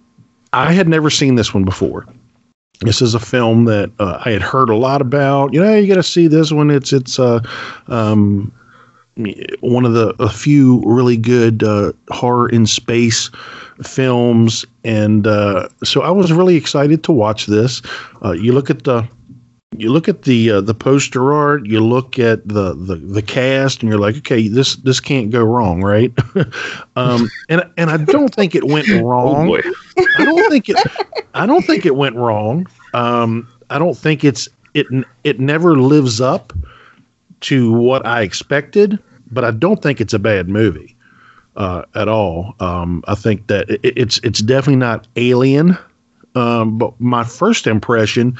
I 0.52 0.72
had 0.72 0.88
never 0.88 1.10
seen 1.10 1.34
this 1.34 1.54
one 1.54 1.64
before. 1.64 2.06
This 2.80 3.02
is 3.02 3.14
a 3.14 3.20
film 3.20 3.66
that 3.66 3.90
uh, 3.98 4.22
I 4.24 4.30
had 4.30 4.42
heard 4.42 4.70
a 4.70 4.76
lot 4.76 5.02
about. 5.02 5.52
You 5.52 5.62
know, 5.62 5.74
you 5.74 5.86
got 5.86 5.96
to 5.96 6.02
see 6.02 6.28
this 6.28 6.50
one. 6.50 6.70
It's 6.70 6.92
it's 6.92 7.18
uh, 7.18 7.40
um, 7.88 8.52
one 9.60 9.84
of 9.84 9.92
the 9.92 10.14
a 10.18 10.30
few 10.30 10.82
really 10.86 11.16
good 11.16 11.62
uh, 11.62 11.92
horror 12.10 12.48
in 12.48 12.66
space 12.66 13.30
films, 13.82 14.64
and 14.82 15.26
uh, 15.26 15.68
so 15.84 16.00
I 16.02 16.10
was 16.10 16.32
really 16.32 16.56
excited 16.56 17.04
to 17.04 17.12
watch 17.12 17.46
this. 17.46 17.82
Uh, 18.24 18.32
you 18.32 18.52
look 18.52 18.70
at 18.70 18.84
the 18.84 19.06
you 19.76 19.92
look 19.92 20.08
at 20.08 20.22
the 20.22 20.50
uh, 20.50 20.60
the 20.60 20.74
poster 20.74 21.32
art, 21.32 21.66
you 21.66 21.80
look 21.80 22.18
at 22.18 22.46
the, 22.46 22.74
the 22.74 22.96
the 22.96 23.22
cast, 23.22 23.82
and 23.82 23.90
you're 23.90 24.00
like, 24.00 24.16
okay, 24.16 24.48
this 24.48 24.76
this 24.76 24.98
can't 24.98 25.30
go 25.30 25.44
wrong, 25.44 25.82
right? 25.82 26.12
um, 26.96 27.28
and 27.48 27.62
and 27.76 27.90
I 27.90 27.96
don't 27.98 28.34
think 28.34 28.54
it 28.54 28.64
went 28.64 28.88
wrong. 29.02 29.46
boy. 29.46 29.60
I 30.18 30.24
don't 30.24 30.50
think 30.50 30.68
it. 30.68 30.76
I 31.34 31.46
don't 31.46 31.64
think 31.64 31.86
it 31.86 31.94
went 31.94 32.16
wrong. 32.16 32.66
Um, 32.94 33.48
I 33.70 33.78
don't 33.78 33.96
think 33.96 34.24
it's 34.24 34.48
it. 34.74 34.86
It 35.22 35.38
never 35.38 35.76
lives 35.76 36.20
up 36.20 36.52
to 37.42 37.72
what 37.72 38.04
I 38.04 38.22
expected, 38.22 38.98
but 39.30 39.44
I 39.44 39.52
don't 39.52 39.80
think 39.80 40.00
it's 40.00 40.12
a 40.12 40.18
bad 40.18 40.48
movie 40.48 40.96
uh, 41.56 41.84
at 41.94 42.08
all. 42.08 42.56
Um, 42.58 43.04
I 43.06 43.14
think 43.14 43.46
that 43.46 43.70
it, 43.70 43.80
it's 43.84 44.18
it's 44.24 44.40
definitely 44.40 44.76
not 44.76 45.06
Alien. 45.14 45.78
Um, 46.36 46.78
but 46.78 46.98
my 47.00 47.24
first 47.24 47.66
impression 47.66 48.38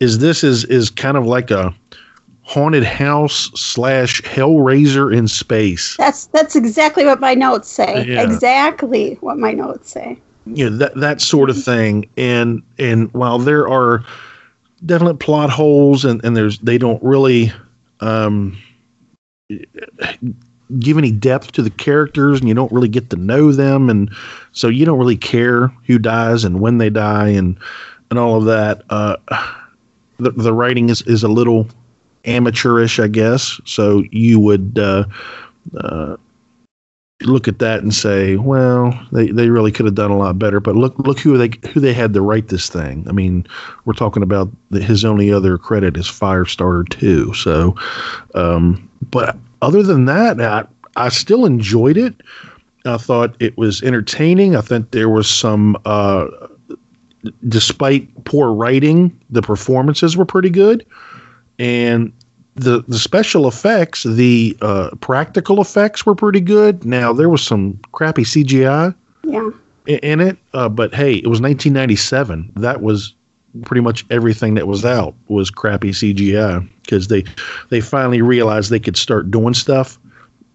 is 0.00 0.18
this 0.18 0.44
is 0.44 0.64
is 0.66 0.90
kind 0.90 1.16
of 1.16 1.26
like 1.26 1.50
a 1.50 1.74
haunted 2.42 2.84
house 2.84 3.50
slash 3.54 4.20
Hellraiser 4.22 5.16
in 5.16 5.28
space. 5.28 5.96
That's 5.96 6.26
that's 6.26 6.54
exactly 6.56 7.04
what 7.06 7.20
my 7.20 7.34
notes 7.34 7.68
say. 7.68 8.04
Yeah. 8.06 8.22
Exactly 8.22 9.14
what 9.20 9.38
my 9.38 9.52
notes 9.52 9.90
say. 9.90 10.20
you 10.46 10.68
know 10.68 10.76
that 10.76 10.94
that 10.96 11.20
sort 11.20 11.48
of 11.48 11.62
thing 11.62 12.08
and 12.16 12.62
and 12.78 13.10
while 13.14 13.38
there 13.38 13.66
are 13.68 14.04
definite 14.84 15.18
plot 15.18 15.48
holes 15.48 16.04
and 16.04 16.22
and 16.24 16.36
there's 16.36 16.58
they 16.58 16.76
don't 16.76 17.02
really 17.02 17.50
um 18.00 18.58
give 20.78 20.98
any 20.98 21.10
depth 21.12 21.52
to 21.52 21.62
the 21.62 21.70
characters 21.70 22.40
and 22.40 22.48
you 22.48 22.54
don't 22.54 22.72
really 22.72 22.88
get 22.88 23.08
to 23.10 23.16
know 23.16 23.52
them 23.52 23.88
and 23.88 24.10
so 24.52 24.68
you 24.68 24.84
don't 24.84 24.98
really 24.98 25.16
care 25.16 25.68
who 25.86 25.98
dies 25.98 26.44
and 26.44 26.60
when 26.60 26.76
they 26.78 26.90
die 26.90 27.28
and 27.28 27.56
and 28.10 28.18
all 28.18 28.36
of 28.36 28.44
that 28.44 28.82
uh 28.90 29.16
the, 30.24 30.30
the 30.30 30.52
writing 30.52 30.88
is 30.88 31.02
is 31.02 31.22
a 31.22 31.28
little 31.28 31.68
amateurish 32.24 32.98
i 32.98 33.06
guess 33.06 33.60
so 33.64 34.02
you 34.10 34.40
would 34.40 34.78
uh 34.78 35.04
uh 35.78 36.16
look 37.22 37.48
at 37.48 37.58
that 37.58 37.82
and 37.82 37.94
say, 37.94 38.36
well, 38.36 38.98
they, 39.12 39.28
they 39.28 39.48
really 39.48 39.72
could 39.72 39.86
have 39.86 39.94
done 39.94 40.10
a 40.10 40.18
lot 40.18 40.38
better. 40.38 40.60
But 40.60 40.76
look 40.76 40.98
look 40.98 41.18
who 41.18 41.36
they 41.36 41.50
who 41.70 41.80
they 41.80 41.92
had 41.92 42.12
to 42.14 42.20
write 42.20 42.48
this 42.48 42.68
thing. 42.68 43.06
I 43.08 43.12
mean, 43.12 43.46
we're 43.84 43.94
talking 43.94 44.22
about 44.22 44.50
the, 44.70 44.82
his 44.82 45.04
only 45.04 45.32
other 45.32 45.58
credit 45.58 45.96
is 45.96 46.06
Firestarter 46.06 46.88
two. 46.88 47.32
So, 47.34 47.74
um, 48.34 48.88
but 49.10 49.36
other 49.62 49.82
than 49.82 50.06
that, 50.06 50.40
I 50.40 50.66
I 50.96 51.08
still 51.08 51.44
enjoyed 51.44 51.96
it. 51.96 52.14
I 52.84 52.98
thought 52.98 53.34
it 53.40 53.56
was 53.56 53.82
entertaining. 53.82 54.56
I 54.56 54.60
think 54.60 54.90
there 54.90 55.08
was 55.08 55.28
some. 55.28 55.76
Uh, 55.84 56.26
despite 57.48 58.24
poor 58.24 58.52
writing, 58.52 59.18
the 59.30 59.42
performances 59.42 60.16
were 60.16 60.24
pretty 60.24 60.50
good, 60.50 60.84
and 61.58 62.12
the 62.56 62.84
the 62.86 62.98
special 62.98 63.48
effects, 63.48 64.04
the 64.04 64.56
uh, 64.60 64.90
practical 65.00 65.60
effects 65.60 66.06
were 66.06 66.14
pretty 66.14 66.40
good. 66.40 66.84
Now 66.84 67.12
there 67.12 67.28
was 67.28 67.42
some 67.42 67.78
crappy 67.92 68.22
CGI 68.24 68.94
Yeah. 69.24 69.50
in 69.86 70.20
it, 70.20 70.38
uh, 70.52 70.68
but 70.68 70.94
hey, 70.94 71.14
it 71.14 71.26
was 71.26 71.40
1997. 71.40 72.52
That 72.56 72.80
was 72.82 73.14
pretty 73.62 73.80
much 73.80 74.04
everything 74.10 74.54
that 74.54 74.66
was 74.66 74.84
out 74.84 75.14
was 75.28 75.48
crappy 75.50 75.90
CGI 75.90 76.68
because 76.82 77.08
they 77.08 77.24
they 77.70 77.80
finally 77.80 78.20
realized 78.22 78.70
they 78.70 78.80
could 78.80 78.96
start 78.96 79.30
doing 79.30 79.54
stuff, 79.54 79.98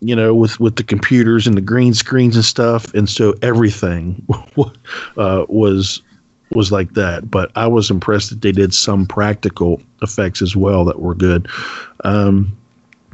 you 0.02 0.16
know, 0.16 0.34
with 0.36 0.60
with 0.60 0.76
the 0.78 0.84
computers 0.84 1.48
and 1.48 1.56
the 1.58 1.62
green 1.62 1.94
screens 1.94 2.36
and 2.36 2.46
stuff, 2.46 2.94
and 2.94 3.10
so 3.10 3.34
everything 3.42 4.26
uh, 5.18 5.46
was 5.50 6.02
was 6.52 6.72
like 6.72 6.94
that. 6.94 7.30
But 7.30 7.52
I 7.56 7.68
was 7.68 7.90
impressed 7.90 8.30
that 8.30 8.42
they 8.42 8.52
did 8.52 8.74
some 8.74 9.06
practical 9.06 9.82
effects 10.02 10.42
as 10.42 10.56
well 10.56 10.86
that 10.86 11.02
were 11.02 11.16
good. 11.16 11.48
Um, 12.04 12.58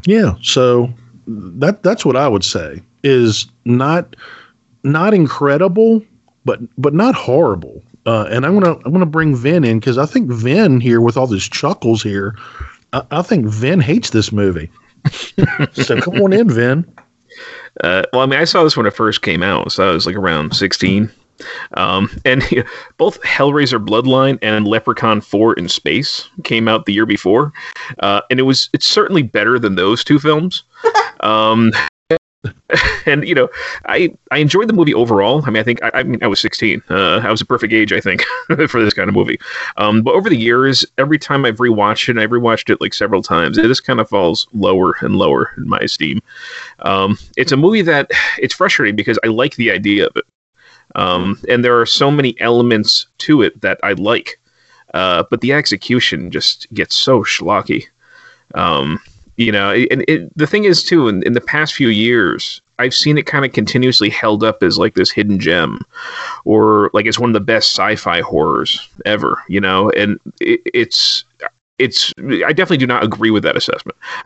yeah, 0.06 0.36
so 0.42 0.94
that 1.28 1.84
that's 1.84 2.06
what 2.06 2.16
I 2.16 2.28
would 2.28 2.44
say 2.44 2.82
is 3.04 3.48
not 3.66 4.16
not 4.84 5.14
incredible, 5.14 6.04
but 6.46 6.60
but 6.80 6.94
not 6.94 7.16
horrible. 7.16 7.84
Uh, 8.06 8.28
and 8.30 8.46
I'm 8.46 8.60
gonna 8.60 8.78
I'm 8.86 8.92
gonna 8.92 9.06
bring 9.06 9.36
Vin 9.36 9.64
in 9.64 9.80
because 9.80 9.98
I 9.98 10.06
think 10.06 10.30
Vin 10.30 10.80
here 10.80 11.02
with 11.02 11.18
all 11.18 11.28
these 11.28 11.50
chuckles 11.50 12.04
here, 12.04 12.36
I, 12.94 13.04
I 13.12 13.22
think 13.22 13.48
Vin 13.48 13.80
hates 13.80 14.12
this 14.12 14.32
movie. 14.32 14.70
so 15.74 16.00
come 16.02 16.22
on 16.22 16.34
in, 16.34 16.50
Vin. 16.50 16.86
Uh, 17.84 18.04
well, 18.14 18.22
I 18.22 18.26
mean, 18.26 18.40
I 18.40 18.46
saw 18.46 18.64
this 18.64 18.78
when 18.78 18.86
it 18.86 18.94
first 18.94 19.22
came 19.22 19.44
out, 19.44 19.72
so 19.72 19.90
I 19.90 19.92
was 19.92 20.06
like 20.06 20.16
around 20.16 20.56
16. 20.56 21.12
Um, 21.74 22.10
and 22.26 22.44
both 22.98 23.22
Hellraiser 23.22 23.84
Bloodline 23.84 24.40
and 24.42 24.68
Leprechaun 24.68 25.22
4 25.22 25.54
in 25.54 25.68
Space 25.68 26.30
came 26.44 26.68
out 26.68 26.86
the 26.86 26.94
year 26.94 27.06
before. 27.06 27.54
Uh, 28.00 28.22
and 28.30 28.40
it 28.40 28.44
was 28.44 28.70
it's 28.74 28.88
certainly 28.88 29.24
better 29.24 29.60
than 29.60 29.76
those 29.76 30.04
two 30.04 30.20
films. 30.20 30.64
Um, 31.22 31.72
and 33.06 33.28
you 33.28 33.36
know, 33.36 33.50
I 33.86 34.14
I 34.32 34.38
enjoyed 34.38 34.68
the 34.68 34.74
movie 34.74 34.94
overall. 34.94 35.44
I 35.46 35.50
mean, 35.50 35.60
I 35.60 35.64
think 35.64 35.84
I, 35.84 35.92
I 35.94 36.04
mean 36.04 36.24
I 36.24 36.28
was 36.28 36.40
16. 36.40 36.82
Uh, 36.90 37.20
I 37.24 37.32
was 37.32 37.42
a 37.42 37.46
perfect 37.46 37.74
age, 37.74 37.94
I 37.94 38.00
think, 38.00 38.24
for 38.70 38.84
this 38.84 38.94
kind 38.94 39.10
of 39.10 39.16
movie. 39.16 39.40
Um, 39.78 40.02
but 40.02 40.14
over 40.14 40.30
the 40.30 40.38
years, 40.38 40.86
every 40.98 41.18
time 41.18 41.46
I've 41.46 41.58
rewatched 41.58 42.10
it, 42.10 42.12
and 42.12 42.20
I've 42.20 42.30
rewatched 42.30 42.70
it 42.70 42.82
like 42.82 42.94
several 42.94 43.22
times, 43.22 43.58
it 43.58 43.64
just 43.64 43.86
kind 43.86 44.00
of 44.00 44.10
falls 44.10 44.48
lower 44.54 44.96
and 45.02 45.16
lower 45.16 45.52
in 45.58 45.68
my 45.68 45.80
esteem. 45.80 46.22
Um, 46.80 47.18
it's 47.38 47.52
a 47.52 47.58
movie 47.58 47.82
that 47.84 48.10
it's 48.38 48.54
frustrating 48.54 48.96
because 48.96 49.20
I 49.24 49.28
like 49.28 49.56
the 49.56 49.72
idea 49.72 50.08
of 50.08 50.16
it, 50.16 50.26
um, 50.96 51.40
and 51.48 51.64
there 51.64 51.80
are 51.80 51.86
so 51.86 52.10
many 52.10 52.40
elements 52.40 53.08
to 53.20 53.42
it 53.42 53.60
that 53.62 53.80
I 53.84 53.94
like, 53.94 54.40
uh, 54.94 55.24
but 55.30 55.42
the 55.42 55.54
execution 55.54 56.32
just 56.32 56.72
gets 56.74 56.96
so 56.96 57.22
schlocky. 57.24 57.86
Um, 58.56 59.00
you 59.38 59.52
know, 59.52 59.72
and 59.72 60.06
it, 60.08 60.36
the 60.38 60.48
thing 60.48 60.64
is 60.64 60.84
too, 60.84 61.08
in, 61.08 61.22
in 61.24 61.34
the 61.34 61.42
past 61.42 61.74
few 61.74 61.90
years, 61.90 62.62
I've 62.80 62.94
seen 62.94 63.18
it 63.18 63.26
kind 63.26 63.46
of 63.46 63.52
continuously 63.52 64.10
held 64.10 64.44
up 64.44 64.64
as 64.64 64.78
like 64.78 64.96
this 64.96 65.12
hidden 65.12 65.40
gem, 65.40 65.82
or 66.46 66.90
like 66.94 67.06
it's 67.06 67.20
one 67.20 67.30
of 67.30 67.34
the 67.34 67.40
best 67.40 67.72
sci-fi 67.72 68.22
horrors 68.22 68.90
ever. 69.06 69.42
You 69.48 69.62
know, 69.62 69.90
and 69.92 70.20
it, 70.40 70.62
it's 70.74 71.26
it's 71.80 72.14
I 72.20 72.54
definitely 72.54 72.78
do 72.78 72.88
not 72.88 73.04
agree 73.04 73.32
with 73.32 73.44
that 73.44 73.58
assessment. 73.58 73.98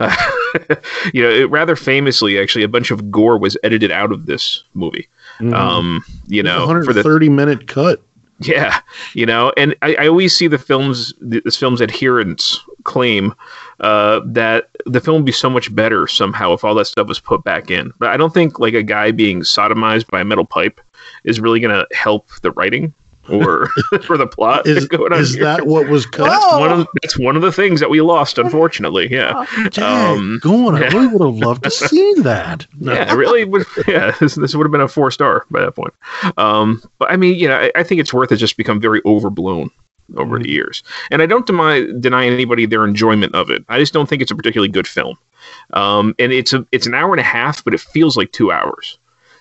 you 1.12 1.22
know, 1.22 1.30
it, 1.30 1.50
rather 1.50 1.76
famously, 1.76 2.38
actually, 2.38 2.64
a 2.64 2.68
bunch 2.68 2.90
of 2.90 3.10
gore 3.10 3.38
was 3.38 3.56
edited 3.62 3.90
out 3.90 4.12
of 4.12 4.26
this 4.26 4.62
movie. 4.74 5.08
Mhm. 5.40 5.54
Um, 5.54 6.04
you 6.26 6.42
know, 6.42 6.66
for 6.66 6.92
the 6.92 7.00
130 7.00 7.28
minute 7.28 7.66
cut. 7.66 8.02
Yeah, 8.42 8.80
you 9.12 9.26
know, 9.26 9.52
and 9.58 9.76
I, 9.82 9.94
I 9.96 10.06
always 10.06 10.34
see 10.34 10.46
the 10.46 10.56
films, 10.56 11.12
this 11.20 11.58
film's 11.58 11.82
adherents 11.82 12.58
claim 12.84 13.34
uh, 13.80 14.20
that 14.24 14.70
the 14.86 15.00
film 15.00 15.16
would 15.16 15.26
be 15.26 15.32
so 15.32 15.50
much 15.50 15.74
better 15.74 16.06
somehow 16.06 16.54
if 16.54 16.64
all 16.64 16.74
that 16.76 16.86
stuff 16.86 17.06
was 17.06 17.20
put 17.20 17.44
back 17.44 17.70
in. 17.70 17.92
But 17.98 18.08
I 18.08 18.16
don't 18.16 18.32
think 18.32 18.58
like 18.58 18.72
a 18.72 18.82
guy 18.82 19.10
being 19.10 19.40
sodomized 19.42 20.06
by 20.08 20.22
a 20.22 20.24
metal 20.24 20.46
pipe 20.46 20.80
is 21.24 21.38
really 21.38 21.60
going 21.60 21.74
to 21.74 21.86
help 21.94 22.30
the 22.40 22.52
writing 22.52 22.94
or 23.28 23.66
for 24.04 24.16
the 24.16 24.26
plot. 24.26 24.66
Is, 24.66 24.84
going 24.88 25.12
on 25.12 25.20
is 25.20 25.34
here. 25.34 25.44
that 25.44 25.66
what 25.66 25.88
was 25.88 26.06
cut? 26.06 26.24
That's 26.28 26.52
one 26.60 26.70
of 26.80 26.88
that's 27.02 27.18
one 27.18 27.36
of 27.36 27.42
the 27.42 27.52
things 27.52 27.80
that 27.80 27.90
we 27.90 28.00
lost, 28.00 28.38
unfortunately. 28.38 29.08
Yeah. 29.10 29.44
Um, 29.80 30.38
Going, 30.42 30.74
I 30.76 30.80
yeah. 30.80 30.86
really 30.88 31.06
would 31.08 31.24
have 31.24 31.34
loved 31.36 31.64
to 31.64 31.70
see 31.70 32.14
that. 32.22 32.66
No. 32.78 32.92
Yeah, 32.92 33.12
it 33.12 33.16
really 33.16 33.44
would. 33.44 33.66
Yeah, 33.86 34.12
this, 34.20 34.34
this 34.34 34.54
would 34.54 34.64
have 34.64 34.72
been 34.72 34.80
a 34.80 34.88
four 34.88 35.10
star 35.10 35.44
by 35.50 35.60
that 35.60 35.72
point. 35.76 35.94
Um, 36.36 36.82
but 36.98 37.10
I 37.10 37.16
mean, 37.16 37.36
you 37.38 37.48
know, 37.48 37.56
I, 37.56 37.72
I 37.76 37.82
think 37.82 38.00
it's 38.00 38.12
worth 38.12 38.32
it. 38.32 38.36
Just 38.36 38.56
become 38.56 38.80
very 38.80 39.00
overblown 39.04 39.70
over 40.16 40.34
Mm-hmm. 40.36 40.42
the 40.42 40.50
years, 40.50 40.82
and 41.12 41.22
I 41.22 41.26
don't 41.26 41.46
deny 41.46 41.86
deny 42.00 42.26
anybody 42.26 42.66
their 42.66 42.84
enjoyment 42.84 43.32
of 43.36 43.48
it. 43.48 43.64
I 43.68 43.78
just 43.78 43.92
don't 43.92 44.08
think 44.08 44.20
it's 44.22 44.32
a 44.32 44.34
particularly 44.34 44.68
good 44.68 44.88
film. 44.88 45.16
Um, 45.72 46.16
and 46.18 46.32
it's 46.32 46.52
a 46.52 46.66
it's 46.72 46.86
an 46.88 46.94
hour 46.94 47.12
and 47.12 47.20
a 47.20 47.24
half, 47.24 47.62
but 47.62 47.74
it 47.74 47.80
feels 47.80 48.16
like 48.16 48.32
two 48.32 48.50
hours. 48.50 48.98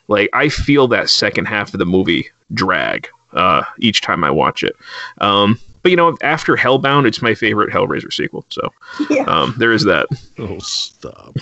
Like 0.09 0.29
I 0.33 0.47
feel 0.49 0.87
that 0.89 1.09
second 1.09 1.45
half 1.45 1.73
of 1.73 1.79
the 1.79 1.85
movie 1.87 2.27
drag 2.53 3.09
uh, 3.33 3.63
each 3.79 4.01
time 4.01 4.23
I 4.23 4.31
watch 4.31 4.63
it. 4.63 4.75
Um, 5.19 5.59
but 5.81 5.91
you 5.91 5.95
know, 5.95 6.17
after 6.21 6.55
Hellbound, 6.55 7.07
it's 7.07 7.21
my 7.21 7.33
favorite 7.33 7.71
Hellraiser 7.71 8.11
sequel. 8.11 8.45
So 8.49 8.71
Yeah. 9.09 9.23
um, 9.23 9.53
there 9.57 9.71
is 9.71 9.83
that. 9.85 10.07
Oh, 10.39 10.59
stop. 10.59 11.37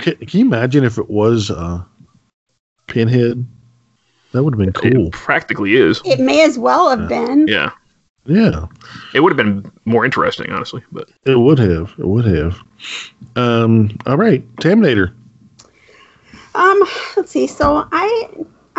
can, 0.00 0.16
can 0.16 0.40
you 0.40 0.46
imagine 0.46 0.84
if 0.84 0.98
it 0.98 1.10
was 1.10 1.50
uh, 1.50 1.82
Pinhead? 2.86 3.46
That 4.32 4.44
would 4.44 4.54
have 4.54 4.58
been 4.58 4.72
cool. 4.72 5.08
It 5.08 5.12
practically 5.12 5.74
is. 5.74 6.00
It 6.04 6.20
may 6.20 6.44
as 6.44 6.56
well 6.58 6.88
have 6.90 7.08
been. 7.08 7.48
Yeah. 7.48 7.72
Yeah, 8.26 8.66
It 9.14 9.20
would 9.20 9.32
have 9.32 9.36
been 9.38 9.72
more 9.86 10.04
interesting, 10.04 10.52
honestly. 10.52 10.84
But 10.92 11.10
it 11.24 11.36
would 11.36 11.58
have. 11.58 11.94
It 11.98 12.06
would 12.06 12.26
have. 12.26 12.60
Um, 13.34 13.96
all 14.06 14.18
right, 14.18 14.46
Taminator. 14.56 15.14
Um, 16.54 16.80
let's 17.16 17.30
see. 17.32 17.46
So 17.46 17.88
I 17.90 18.28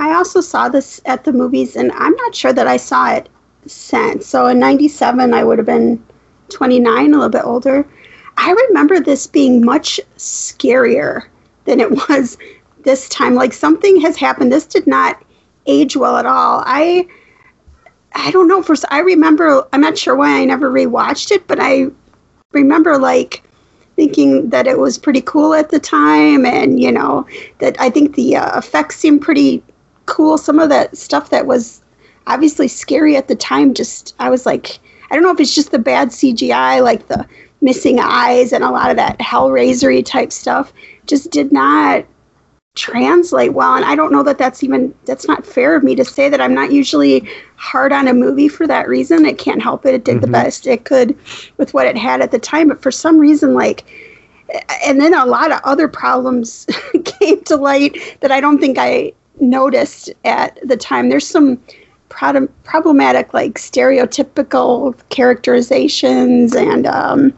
I 0.01 0.15
also 0.15 0.41
saw 0.41 0.67
this 0.67 0.99
at 1.05 1.25
the 1.25 1.31
movies, 1.31 1.75
and 1.75 1.91
I'm 1.91 2.15
not 2.15 2.33
sure 2.33 2.51
that 2.53 2.65
I 2.65 2.77
saw 2.77 3.13
it 3.13 3.29
since. 3.67 4.25
So 4.25 4.47
in 4.47 4.57
'97, 4.57 5.31
I 5.31 5.43
would 5.43 5.59
have 5.59 5.67
been 5.67 6.03
29, 6.49 7.13
a 7.13 7.17
little 7.17 7.29
bit 7.29 7.45
older. 7.45 7.87
I 8.35 8.51
remember 8.51 8.99
this 8.99 9.27
being 9.27 9.63
much 9.63 9.99
scarier 10.17 11.27
than 11.65 11.79
it 11.79 11.91
was 12.09 12.39
this 12.81 13.07
time. 13.09 13.35
Like 13.35 13.53
something 13.53 14.01
has 14.01 14.17
happened. 14.17 14.51
This 14.51 14.65
did 14.65 14.87
not 14.87 15.23
age 15.67 15.95
well 15.95 16.17
at 16.17 16.25
all. 16.25 16.63
I 16.65 17.07
I 18.15 18.31
don't 18.31 18.47
know. 18.47 18.63
First, 18.63 18.85
I 18.89 19.01
remember. 19.01 19.67
I'm 19.71 19.81
not 19.81 19.99
sure 19.99 20.15
why 20.15 20.41
I 20.41 20.45
never 20.45 20.71
rewatched 20.71 21.29
it, 21.29 21.45
but 21.45 21.59
I 21.61 21.91
remember 22.53 22.97
like 22.97 23.43
thinking 23.95 24.49
that 24.49 24.65
it 24.65 24.79
was 24.79 24.97
pretty 24.97 25.21
cool 25.21 25.53
at 25.53 25.69
the 25.69 25.79
time 25.79 26.45
and 26.45 26.79
you 26.79 26.91
know 26.91 27.27
that 27.59 27.79
i 27.79 27.89
think 27.89 28.15
the 28.15 28.35
uh, 28.35 28.57
effects 28.57 28.95
seemed 28.95 29.21
pretty 29.21 29.61
cool. 30.11 30.37
Some 30.37 30.59
of 30.59 30.69
that 30.69 30.97
stuff 30.97 31.29
that 31.31 31.45
was 31.47 31.81
obviously 32.27 32.67
scary 32.67 33.15
at 33.17 33.27
the 33.27 33.35
time 33.35 33.73
just 33.73 34.15
i 34.19 34.29
was 34.29 34.45
like 34.45 34.77
i 35.09 35.15
don't 35.15 35.23
know 35.23 35.31
if 35.31 35.39
it's 35.39 35.55
just 35.55 35.71
the 35.71 35.79
bad 35.79 36.09
cgi 36.09 36.83
like 36.83 37.07
the 37.07 37.25
missing 37.61 37.99
eyes 37.99 38.53
and 38.53 38.63
a 38.63 38.69
lot 38.69 38.91
of 38.91 38.95
that 38.97 39.17
hellraisery 39.19 40.05
type 40.05 40.31
stuff 40.31 40.71
just 41.07 41.31
did 41.31 41.51
not 41.51 42.05
translate 42.75 43.53
well. 43.53 43.75
And 43.75 43.83
i 43.85 43.95
don't 43.95 44.11
know 44.13 44.23
that 44.23 44.37
that's 44.37 44.63
even 44.63 44.93
that's 45.05 45.27
not 45.27 45.45
fair 45.45 45.75
of 45.75 45.83
me 45.83 45.95
to 45.95 46.05
say 46.05 46.29
that 46.29 46.39
i'm 46.39 46.53
not 46.53 46.71
usually 46.71 47.27
hard 47.57 47.91
on 47.91 48.07
a 48.07 48.13
movie 48.13 48.47
for 48.47 48.65
that 48.67 48.87
reason. 48.87 49.25
It 49.25 49.37
can't 49.37 49.61
help 49.61 49.85
it. 49.85 49.93
It 49.93 50.03
did 50.05 50.21
the 50.21 50.27
Mhm. 50.27 50.31
best 50.31 50.67
it 50.67 50.85
could 50.85 51.17
with 51.57 51.73
what 51.73 51.85
it 51.87 51.97
had 51.97 52.21
at 52.21 52.31
the 52.31 52.39
time. 52.39 52.67
But 52.69 52.81
for 52.81 52.91
some 52.91 53.19
reason 53.19 53.53
like 53.53 53.83
and 54.85 54.99
then 54.99 55.13
a 55.13 55.25
lot 55.25 55.51
of 55.51 55.59
other 55.63 55.87
problems 55.87 56.65
came 57.05 57.41
to 57.45 57.55
light 57.55 57.97
that 58.21 58.31
i 58.31 58.39
don't 58.41 58.59
think 58.59 58.77
i 58.77 59.11
noticed 59.41 60.11
at 60.23 60.57
the 60.67 60.77
time. 60.77 61.09
There's 61.09 61.27
some 61.27 61.59
problematic 62.11 63.33
like 63.33 63.53
stereotypical 63.53 64.97
characterizations 65.09 66.53
and 66.53 66.85
um 66.87 67.33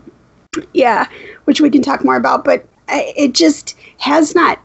yeah 0.73 1.07
which 1.45 1.61
we 1.61 1.69
can 1.69 1.81
talk 1.81 2.03
more 2.03 2.15
about 2.15 2.43
but 2.43 2.65
it 2.89 3.33
just 3.33 3.77
has 3.99 4.35
not 4.35 4.59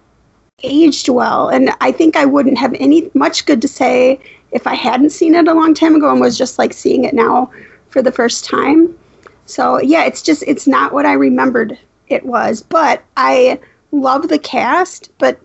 aged 0.62 1.08
well. 1.08 1.48
And 1.48 1.70
i 1.80 1.92
think 1.92 2.16
i 2.16 2.24
wouldn't 2.24 2.58
have 2.58 2.74
any 2.74 3.10
much 3.14 3.46
good 3.46 3.60
to 3.62 3.68
say 3.68 4.18
if 4.50 4.66
i 4.66 4.74
hadn't 4.74 5.10
seen 5.10 5.34
it 5.34 5.46
a 5.46 5.54
long 5.54 5.74
time 5.74 5.94
ago 5.94 6.10
and 6.10 6.20
was 6.20 6.38
just 6.38 6.58
like 6.58 6.72
seeing 6.72 7.04
it 7.04 7.14
now 7.14 7.50
for 7.88 8.02
the 8.02 8.12
first 8.12 8.44
time. 8.44 8.96
So 9.44 9.78
yeah 9.80 10.04
it's 10.04 10.22
just 10.22 10.42
it's 10.46 10.66
not 10.66 10.92
what 10.92 11.06
i 11.06 11.12
remembered 11.12 11.78
it 12.08 12.24
was. 12.24 12.62
But 12.62 13.04
i 13.16 13.60
love 13.92 14.28
the 14.28 14.38
cast 14.38 15.10
but 15.18 15.38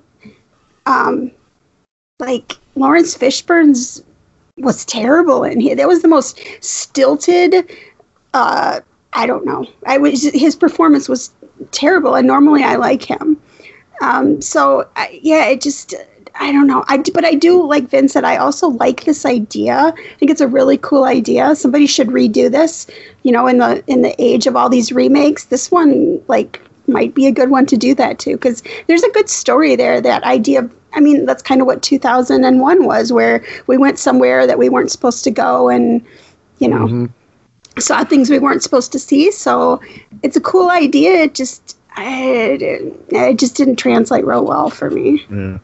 um 0.86 1.32
like 2.20 2.58
laurence 2.76 3.18
fishburne's 3.18 4.04
was 4.58 4.86
terrible 4.86 5.44
in 5.44 5.60
here 5.60 5.76
that 5.76 5.88
was 5.88 6.02
the 6.02 6.08
most 6.08 6.40
stilted 6.62 7.72
uh 8.34 8.80
i 9.14 9.26
don't 9.26 9.46
know 9.46 9.66
i 9.88 9.98
was 9.98 10.24
his 10.24 10.56
performance 10.56 11.10
was 11.10 11.32
terrible 11.72 12.16
and 12.16 12.28
normally 12.28 12.64
i 12.64 12.76
like 12.76 13.04
him 13.04 13.40
um, 14.04 14.42
so 14.42 14.90
I, 14.96 15.20
yeah, 15.24 15.46
it 15.46 15.62
just 15.62 15.96
I 16.40 16.52
don't 16.52 16.68
know. 16.68 16.84
I 16.88 16.98
but 16.98 17.24
I 17.24 17.36
do 17.36 17.66
like 17.66 17.90
Vincent. 17.90 18.26
I 18.26 18.38
also 18.38 18.70
like 18.70 19.06
this 19.06 19.26
idea. 19.26 19.94
I 19.96 20.16
think 20.18 20.32
it's 20.32 20.42
a 20.42 20.48
really 20.48 20.78
cool 20.78 21.06
idea. 21.06 21.56
Somebody 21.56 21.88
should 21.88 22.08
redo 22.08 22.52
this. 22.52 22.88
You 23.24 23.32
know, 23.32 23.48
in 23.48 23.60
the 23.60 23.84
in 23.88 24.02
the 24.02 24.16
age 24.22 24.48
of 24.48 24.56
all 24.56 24.70
these 24.70 24.92
remakes, 24.92 25.46
this 25.46 25.72
one 25.72 26.22
like 26.28 26.60
might 26.88 27.14
be 27.14 27.28
a 27.28 27.32
good 27.32 27.50
one 27.50 27.66
to 27.68 27.78
do 27.78 27.96
that 27.96 28.20
too 28.20 28.36
because 28.36 28.64
there's 28.88 29.04
a 29.04 29.12
good 29.12 29.30
story 29.30 29.76
there. 29.76 30.02
That 30.02 30.24
idea 30.24 30.60
of 30.60 30.76
I 30.96 31.00
mean, 31.00 31.26
that's 31.26 31.42
kind 31.42 31.60
of 31.60 31.68
what 31.68 31.82
2001 31.82 32.86
was, 32.86 33.12
where 33.12 33.44
we 33.68 33.78
went 33.78 33.98
somewhere 33.98 34.46
that 34.46 34.60
we 34.60 34.70
weren't 34.70 34.92
supposed 34.92 35.24
to 35.24 35.32
go, 35.32 35.70
and 35.70 36.06
you 36.60 36.68
know, 36.68 37.10
saw 37.80 38.04
things 38.04 38.30
we 38.30 38.40
weren't 38.40 38.64
supposed 38.64 38.92
to 38.92 39.00
see. 39.00 39.32
So 39.32 39.82
it's 40.22 40.38
a 40.38 40.42
cool 40.42 40.70
idea. 40.70 41.24
It 41.24 41.34
just 41.34 41.78
I, 41.96 42.58
it 43.10 43.40
just 43.40 43.56
didn't 43.56 43.78
translate 43.78 44.26
real 44.26 44.46
well 44.46 44.70
for 44.70 44.90
me. 44.90 45.26
Yeah. 45.30 45.60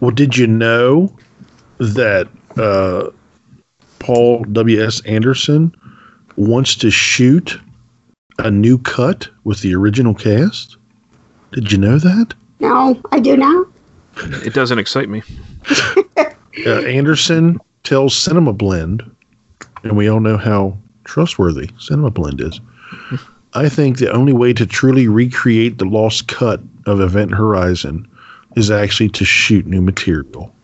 Well, 0.00 0.10
did 0.10 0.36
you 0.36 0.46
know 0.46 1.14
that 1.78 2.28
uh, 2.56 3.10
Paul 3.98 4.44
W. 4.44 4.82
S. 4.82 5.00
Anderson 5.04 5.74
wants 6.36 6.74
to 6.76 6.90
shoot 6.90 7.58
a 8.38 8.50
new 8.50 8.78
cut 8.78 9.28
with 9.44 9.60
the 9.60 9.74
original 9.74 10.14
cast? 10.14 10.76
Did 11.52 11.72
you 11.72 11.78
know 11.78 11.98
that? 11.98 12.34
No, 12.60 13.00
I 13.12 13.20
do 13.20 13.36
now. 13.36 13.66
it 14.16 14.54
doesn't 14.54 14.78
excite 14.78 15.08
me. 15.08 15.22
Uh, 16.64 16.80
Anderson 16.80 17.58
tells 17.82 18.16
Cinema 18.16 18.54
Blend, 18.54 19.02
and 19.82 19.94
we 19.94 20.08
all 20.08 20.20
know 20.20 20.38
how 20.38 20.74
trustworthy 21.04 21.68
Cinema 21.78 22.10
Blend 22.10 22.40
is. 22.40 22.60
I 23.52 23.68
think 23.68 23.98
the 23.98 24.10
only 24.10 24.32
way 24.32 24.54
to 24.54 24.64
truly 24.64 25.06
recreate 25.06 25.76
the 25.76 25.84
lost 25.84 26.28
cut 26.28 26.60
of 26.86 27.02
Event 27.02 27.34
Horizon 27.34 28.08
is 28.56 28.70
actually 28.70 29.10
to 29.10 29.24
shoot 29.26 29.66
new 29.66 29.82
material. 29.82 30.54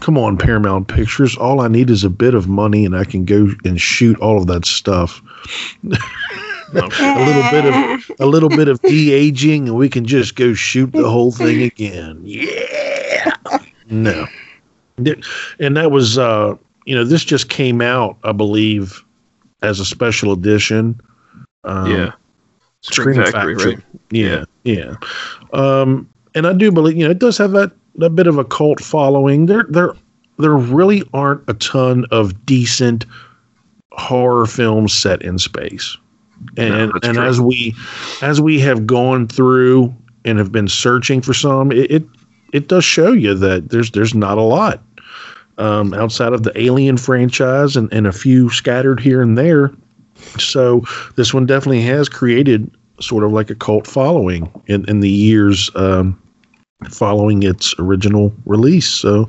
Come 0.00 0.16
on, 0.18 0.36
Paramount 0.36 0.88
Pictures. 0.88 1.36
All 1.36 1.60
I 1.60 1.68
need 1.68 1.90
is 1.90 2.04
a 2.04 2.10
bit 2.10 2.34
of 2.34 2.48
money, 2.48 2.84
and 2.84 2.96
I 2.96 3.04
can 3.04 3.24
go 3.24 3.48
and 3.64 3.80
shoot 3.80 4.18
all 4.20 4.38
of 4.38 4.46
that 4.48 4.66
stuff. 4.66 5.22
a 6.74 7.24
little 7.24 7.50
bit 7.50 7.64
of 7.66 8.10
a 8.20 8.26
little 8.26 8.48
bit 8.48 8.68
of 8.68 8.80
de 8.82 9.12
aging, 9.12 9.68
and 9.68 9.76
we 9.76 9.88
can 9.88 10.04
just 10.04 10.36
go 10.36 10.54
shoot 10.54 10.92
the 10.92 11.08
whole 11.08 11.32
thing 11.32 11.62
again. 11.70 12.20
Yeah. 12.24 13.36
No. 13.88 14.26
And 15.58 15.76
that 15.76 15.90
was, 15.90 16.18
uh, 16.18 16.56
you 16.84 16.94
know, 16.94 17.04
this 17.04 17.24
just 17.24 17.48
came 17.48 17.80
out, 17.80 18.18
I 18.22 18.32
believe, 18.32 19.02
as 19.62 19.80
a 19.80 19.84
special 19.84 20.32
edition. 20.32 21.00
Um, 21.64 21.90
yeah. 21.90 22.12
Scream, 22.82 23.16
Factory, 23.16 23.54
right? 23.56 23.78
Yeah, 24.10 24.44
yeah. 24.64 24.94
Um, 25.52 26.08
and 26.34 26.46
I 26.46 26.52
do 26.52 26.72
believe, 26.72 26.96
you 26.96 27.04
know, 27.04 27.10
it 27.10 27.18
does 27.18 27.36
have 27.38 27.52
that 27.52 27.72
that 27.96 28.10
bit 28.10 28.26
of 28.26 28.38
a 28.38 28.44
cult 28.44 28.80
following. 28.80 29.46
There, 29.46 29.66
there, 29.68 29.94
there 30.38 30.56
really 30.56 31.02
aren't 31.12 31.42
a 31.48 31.54
ton 31.54 32.06
of 32.10 32.46
decent 32.46 33.04
horror 33.92 34.46
films 34.46 34.92
set 34.92 35.22
in 35.22 35.38
space. 35.38 35.96
And 36.56 36.92
that's 36.92 37.06
and 37.06 37.16
true. 37.16 37.26
as 37.26 37.40
we 37.40 37.74
as 38.22 38.40
we 38.40 38.58
have 38.60 38.86
gone 38.86 39.28
through 39.28 39.94
and 40.24 40.38
have 40.38 40.52
been 40.52 40.68
searching 40.68 41.20
for 41.20 41.34
some, 41.34 41.72
it 41.72 41.90
it, 41.90 42.04
it 42.52 42.68
does 42.68 42.84
show 42.84 43.12
you 43.12 43.34
that 43.34 43.70
there's 43.70 43.90
there's 43.90 44.14
not 44.14 44.38
a 44.38 44.42
lot 44.42 44.82
um, 45.58 45.94
outside 45.94 46.32
of 46.32 46.42
the 46.42 46.58
Alien 46.60 46.96
franchise 46.96 47.76
and, 47.76 47.92
and 47.92 48.06
a 48.06 48.12
few 48.12 48.50
scattered 48.50 48.98
here 48.98 49.22
and 49.22 49.36
there. 49.36 49.70
So 50.38 50.82
this 51.16 51.32
one 51.32 51.46
definitely 51.46 51.82
has 51.82 52.08
created 52.08 52.70
sort 53.00 53.24
of 53.24 53.32
like 53.32 53.50
a 53.50 53.54
cult 53.54 53.86
following 53.86 54.50
in, 54.66 54.88
in 54.88 55.00
the 55.00 55.08
years 55.08 55.70
um, 55.74 56.20
following 56.90 57.42
its 57.42 57.74
original 57.78 58.32
release. 58.46 58.88
So 58.88 59.28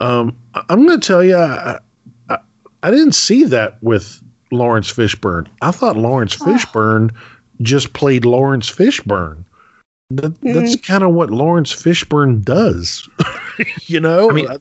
um, 0.00 0.36
I'm 0.68 0.86
going 0.86 1.00
to 1.00 1.06
tell 1.06 1.24
you, 1.24 1.36
I, 1.36 1.78
I, 2.28 2.38
I 2.82 2.90
didn't 2.90 3.12
see 3.12 3.44
that 3.44 3.82
with 3.82 4.22
Laurence 4.52 4.92
Fishburne. 4.92 5.48
I 5.62 5.70
thought 5.72 5.96
Laurence 5.96 6.36
Fishburne 6.36 7.10
just 7.60 7.92
played 7.94 8.24
Laurence 8.24 8.70
Fishburne. 8.70 9.44
That, 10.10 10.38
That's 10.42 10.76
kind 10.76 11.02
of 11.02 11.14
what 11.14 11.30
Laurence 11.30 11.72
Fishburne 11.74 12.44
does. 12.44 13.08
you 13.86 13.98
know, 13.98 14.30
I, 14.30 14.32
mean, 14.34 14.48
I, 14.48 14.58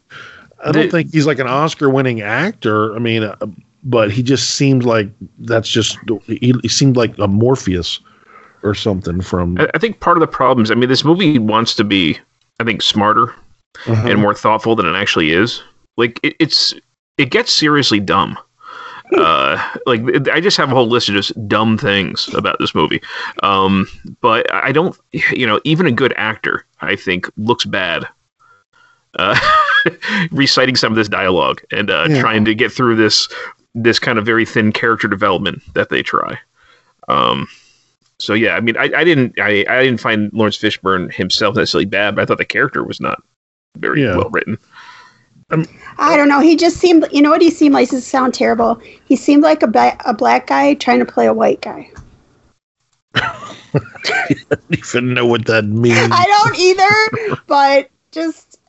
I 0.63 0.71
don't 0.71 0.85
the- 0.85 0.89
think 0.91 1.13
he's 1.13 1.25
like 1.27 1.39
an 1.39 1.47
Oscar-winning 1.47 2.21
actor. 2.21 2.95
I 2.95 2.99
mean, 2.99 3.23
uh, 3.23 3.35
but 3.83 4.11
he 4.11 4.23
just 4.23 4.51
seemed 4.51 4.83
like 4.83 5.09
that's 5.39 5.67
just 5.67 5.97
he, 6.25 6.53
he 6.61 6.67
seemed 6.69 6.95
like 6.95 7.17
a 7.17 7.27
Morpheus 7.27 7.99
or 8.63 8.73
something 8.75 9.21
from. 9.21 9.57
I, 9.59 9.69
I 9.73 9.77
think 9.79 9.99
part 9.99 10.15
of 10.17 10.21
the 10.21 10.27
problem 10.27 10.63
is, 10.63 10.71
I 10.71 10.75
mean, 10.75 10.87
this 10.89 11.03
movie 11.03 11.37
wants 11.39 11.73
to 11.75 11.83
be, 11.83 12.17
I 12.59 12.63
think, 12.63 12.81
smarter 12.81 13.33
Uh-huh. 13.87 14.07
and 14.07 14.21
more 14.21 14.35
thoughtful 14.35 14.75
than 14.75 14.85
it 14.85 14.95
actually 14.95 15.31
is. 15.31 15.61
Like 15.97 16.19
it, 16.23 16.35
it's 16.39 16.73
it 17.17 17.29
gets 17.31 17.51
seriously 17.51 17.99
dumb. 17.99 18.37
Uh, 19.17 19.61
like 19.85 20.01
I 20.29 20.39
just 20.39 20.55
have 20.57 20.71
a 20.71 20.75
whole 20.75 20.87
list 20.87 21.09
of 21.09 21.15
just 21.15 21.47
dumb 21.47 21.77
things 21.77 22.33
about 22.33 22.57
this 22.59 22.73
movie. 22.73 23.01
Um, 23.43 23.87
but 24.21 24.51
I 24.53 24.71
don't, 24.71 24.97
you 25.31 25.45
know, 25.45 25.59
even 25.65 25.85
a 25.85 25.91
good 25.91 26.13
actor, 26.15 26.65
I 26.81 26.95
think, 26.95 27.29
looks 27.37 27.65
bad. 27.65 28.07
Uh, 29.19 29.37
reciting 30.31 30.75
some 30.77 30.93
of 30.93 30.95
this 30.95 31.09
dialogue 31.09 31.61
and 31.71 31.89
uh, 31.89 32.07
Yeah. 32.09 32.21
trying 32.21 32.45
to 32.45 32.55
get 32.55 32.71
through 32.71 32.95
this 32.95 33.27
this 33.75 33.99
kind 33.99 34.17
of 34.17 34.25
very 34.25 34.45
thin 34.45 34.71
character 34.71 35.07
development 35.07 35.61
that 35.73 35.89
they 35.89 36.03
try. 36.03 36.37
Um, 37.09 37.47
so 38.19 38.33
yeah, 38.33 38.55
I 38.55 38.61
mean, 38.61 38.77
I, 38.77 38.89
I 38.95 39.03
didn't 39.03 39.37
I, 39.39 39.65
I 39.67 39.83
didn't 39.83 39.99
find 39.99 40.31
Laurence 40.33 40.57
Fishburne 40.57 41.11
himself 41.13 41.55
necessarily 41.55 41.85
bad, 41.85 42.15
but 42.15 42.21
I 42.21 42.25
thought 42.25 42.37
the 42.37 42.45
character 42.45 42.83
was 42.83 43.01
not 43.01 43.21
very 43.77 44.01
Yeah. 44.03 44.15
well 44.17 44.29
written. 44.29 44.57
Um, 45.51 45.65
I 45.97 46.15
don't 46.17 46.29
know. 46.29 46.39
He 46.39 46.55
just 46.55 46.77
seemed, 46.77 47.05
you 47.11 47.21
know 47.21 47.29
what 47.29 47.41
he 47.41 47.51
seemed 47.51 47.73
like? 47.73 47.89
This 47.89 48.07
sound 48.07 48.33
terrible. 48.33 48.81
He 49.05 49.15
seemed 49.15 49.43
like 49.43 49.61
a, 49.61 49.67
ba- 49.67 49.97
a 50.05 50.13
black 50.13 50.47
guy 50.47 50.73
trying 50.75 50.99
to 50.99 51.05
play 51.05 51.27
a 51.27 51.33
white 51.33 51.61
guy. 51.61 51.91
I 53.15 54.35
don't 54.49 54.71
even 54.71 55.13
know 55.13 55.25
what 55.25 55.45
that 55.45 55.65
means. 55.65 55.97
I 56.11 56.25
don't 56.25 56.57
either, 56.57 57.39
but 57.47 57.89
just 58.11 58.59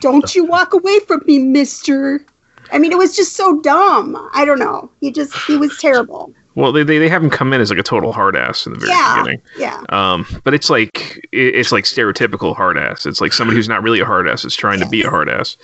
don't 0.00 0.34
you 0.34 0.44
walk 0.44 0.72
away 0.72 1.00
from 1.00 1.22
me, 1.26 1.38
mister. 1.38 2.24
I 2.72 2.78
mean, 2.78 2.92
it 2.92 2.98
was 2.98 3.16
just 3.16 3.34
so 3.34 3.60
dumb. 3.60 4.16
I 4.32 4.44
don't 4.44 4.58
know. 4.58 4.90
He 5.00 5.10
just, 5.10 5.34
he 5.46 5.56
was 5.56 5.76
terrible. 5.78 6.32
Well, 6.58 6.72
they, 6.72 6.82
they, 6.82 6.98
they 6.98 7.08
have 7.08 7.22
him 7.22 7.30
come 7.30 7.52
in 7.52 7.60
as 7.60 7.70
like 7.70 7.78
a 7.78 7.84
total 7.84 8.12
hard 8.12 8.34
ass 8.36 8.66
in 8.66 8.72
the 8.72 8.80
very 8.80 8.90
Yeah. 8.90 9.16
beginning. 9.22 9.42
Yeah. 9.56 9.82
Um, 9.90 10.26
but 10.42 10.54
it's 10.54 10.68
like 10.68 11.18
it- 11.32 11.54
it's 11.54 11.70
like 11.70 11.84
stereotypical 11.84 12.56
hard 12.56 12.76
ass. 12.76 13.06
It's 13.06 13.20
like 13.20 13.32
somebody 13.32 13.56
who's 13.56 13.68
not 13.68 13.82
really 13.82 14.00
a 14.00 14.04
hard 14.04 14.28
ass 14.28 14.44
is 14.44 14.56
trying 14.56 14.80
to 14.80 14.88
be 14.88 15.02
a 15.02 15.08
hard 15.10 15.28
ass. 15.28 15.56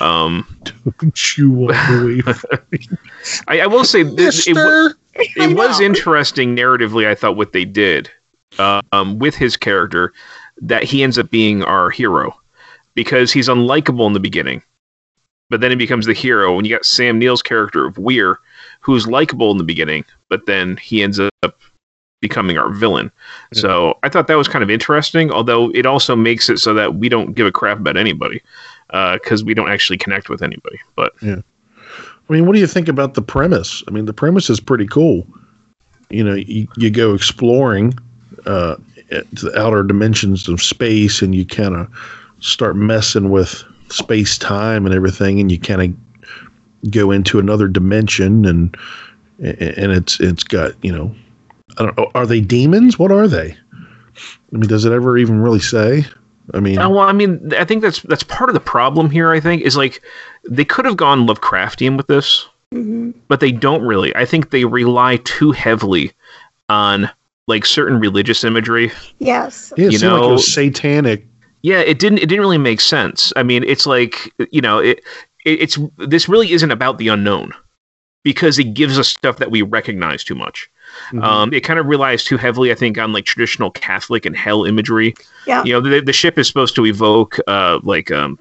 Um, 0.00 0.44
Don't 1.00 1.38
you 1.38 1.50
walk 1.50 1.76
away. 1.90 2.20
I, 3.48 3.60
I 3.60 3.66
will 3.66 3.84
say 3.84 4.02
this, 4.02 4.46
it, 4.48 4.54
wa- 4.56 4.62
Mister. 4.64 4.96
it 5.36 5.56
was 5.56 5.80
interesting 5.80 6.56
narratively. 6.56 7.06
I 7.06 7.14
thought 7.14 7.36
what 7.36 7.52
they 7.52 7.64
did 7.64 8.10
uh, 8.58 8.82
um, 8.92 9.18
with 9.20 9.34
his 9.36 9.56
character 9.56 10.12
that 10.60 10.82
he 10.82 11.02
ends 11.02 11.16
up 11.18 11.30
being 11.30 11.62
our 11.62 11.90
hero 11.90 12.34
because 12.94 13.32
he's 13.32 13.48
unlikable 13.48 14.06
in 14.06 14.14
the 14.14 14.20
beginning, 14.20 14.62
but 15.48 15.60
then 15.60 15.70
he 15.70 15.76
becomes 15.76 16.06
the 16.06 16.12
hero. 16.12 16.56
And 16.58 16.66
you 16.66 16.74
got 16.74 16.84
Sam 16.84 17.18
Neill's 17.18 17.42
character 17.42 17.86
of 17.86 17.96
Weir, 17.98 18.38
who's 18.80 19.06
likable 19.06 19.50
in 19.50 19.58
the 19.58 19.64
beginning, 19.64 20.04
but 20.28 20.46
then 20.46 20.76
he 20.78 21.02
ends 21.02 21.20
up 21.20 21.30
becoming 22.20 22.58
our 22.58 22.70
villain. 22.70 23.10
So 23.54 23.98
I 24.02 24.08
thought 24.08 24.26
that 24.26 24.36
was 24.36 24.48
kind 24.48 24.62
of 24.62 24.70
interesting. 24.70 25.30
Although 25.30 25.70
it 25.70 25.86
also 25.86 26.14
makes 26.16 26.48
it 26.50 26.58
so 26.58 26.74
that 26.74 26.96
we 26.96 27.08
don't 27.08 27.32
give 27.32 27.46
a 27.46 27.52
crap 27.52 27.78
about 27.78 27.96
anybody 27.96 28.42
because 28.88 29.44
we 29.44 29.54
don't 29.54 29.70
actually 29.70 29.98
connect 29.98 30.28
with 30.28 30.42
anybody. 30.42 30.78
But 30.96 31.12
Yeah. 31.22 31.40
I 32.28 32.32
mean, 32.32 32.46
what 32.46 32.52
do 32.52 32.60
you 32.60 32.66
think 32.68 32.86
about 32.86 33.14
the 33.14 33.22
premise? 33.22 33.82
I 33.88 33.90
mean, 33.90 34.04
the 34.04 34.12
premise 34.12 34.48
is 34.50 34.60
pretty 34.60 34.86
cool. 34.86 35.26
You 36.10 36.22
know, 36.22 36.34
you, 36.34 36.68
you 36.76 36.88
go 36.88 37.12
exploring 37.12 37.98
uh, 38.46 38.76
the 39.08 39.52
outer 39.56 39.82
dimensions 39.82 40.48
of 40.48 40.62
space 40.62 41.22
and 41.22 41.34
you 41.34 41.44
kind 41.44 41.74
of 41.74 41.88
start 42.38 42.76
messing 42.76 43.30
with 43.30 43.64
space 43.88 44.38
time 44.38 44.86
and 44.86 44.94
everything, 44.94 45.40
and 45.40 45.50
you 45.50 45.58
kind 45.58 45.82
of 45.82 46.09
go 46.88 47.10
into 47.10 47.38
another 47.38 47.68
dimension 47.68 48.46
and 48.46 48.74
and 49.38 49.92
it's 49.92 50.18
it's 50.20 50.44
got 50.44 50.72
you 50.82 50.92
know 50.92 51.14
I 51.78 51.84
don't 51.84 51.98
know 51.98 52.10
are 52.14 52.26
they 52.26 52.40
demons 52.40 52.98
what 52.98 53.12
are 53.12 53.28
they 53.28 53.56
I 54.14 54.56
mean 54.56 54.68
does 54.68 54.84
it 54.84 54.92
ever 54.92 55.18
even 55.18 55.40
really 55.40 55.60
say 55.60 56.04
I 56.54 56.60
mean 56.60 56.78
Uh, 56.78 56.88
well, 56.88 57.00
I 57.06 57.12
mean, 57.12 57.52
I 57.56 57.64
think 57.64 57.82
that's 57.82 58.00
that's 58.02 58.24
part 58.24 58.50
of 58.50 58.54
the 58.54 58.60
problem 58.60 59.08
here. 59.10 59.30
I 59.30 59.38
think 59.40 59.62
is 59.62 59.76
like 59.76 60.02
they 60.48 60.64
could 60.64 60.84
have 60.84 60.96
gone 60.96 61.26
Lovecraftian 61.26 61.96
with 61.96 62.08
this, 62.08 62.48
but 63.28 63.38
they 63.40 63.52
don't 63.52 63.82
really. 63.82 64.14
I 64.16 64.24
think 64.24 64.50
they 64.50 64.64
rely 64.64 65.18
too 65.18 65.52
heavily 65.52 66.12
on 66.68 67.08
like 67.46 67.64
certain 67.66 68.00
religious 68.00 68.42
imagery. 68.42 68.90
Yes. 69.20 69.72
yeah, 69.76 69.86
it 69.86 69.92
you 69.92 69.98
seemed 69.98 70.12
like 70.12 70.22
it 70.22 70.26
know- 70.26 70.32
was 70.32 70.52
satanic 70.52 71.26
Yeah, 71.62 71.80
it 71.80 71.98
didn't. 72.00 72.18
It 72.18 72.26
didn't 72.26 72.40
really 72.40 72.58
make 72.58 72.80
sense. 72.80 73.32
I 73.36 73.42
mean, 73.44 73.62
it's 73.64 73.86
like 73.86 74.32
you 74.50 74.60
know, 74.60 74.78
it, 74.78 75.04
it 75.44 75.60
it's 75.60 75.78
this 75.98 76.28
really 76.28 76.52
isn't 76.52 76.70
about 76.70 76.98
the 76.98 77.08
unknown 77.08 77.52
because 78.22 78.58
it 78.58 78.74
gives 78.74 78.98
us 78.98 79.08
stuff 79.08 79.38
that 79.38 79.50
we 79.50 79.62
recognize 79.62 80.22
too 80.22 80.34
much. 80.34 80.70
Um, 81.22 81.52
it 81.52 81.60
kind 81.60 81.78
of 81.78 81.86
relies 81.86 82.24
too 82.24 82.36
heavily, 82.36 82.70
I 82.70 82.74
think, 82.74 82.98
on 82.98 83.12
like 83.12 83.24
traditional 83.24 83.70
Catholic 83.70 84.26
and 84.26 84.36
hell 84.36 84.64
imagery. 84.64 85.14
Yeah. 85.46 85.64
You 85.64 85.72
know, 85.72 85.80
the, 85.80 86.00
the 86.00 86.12
ship 86.12 86.38
is 86.38 86.46
supposed 86.46 86.74
to 86.74 86.84
evoke 86.84 87.38
uh, 87.46 87.80
like 87.82 88.10
um, 88.10 88.38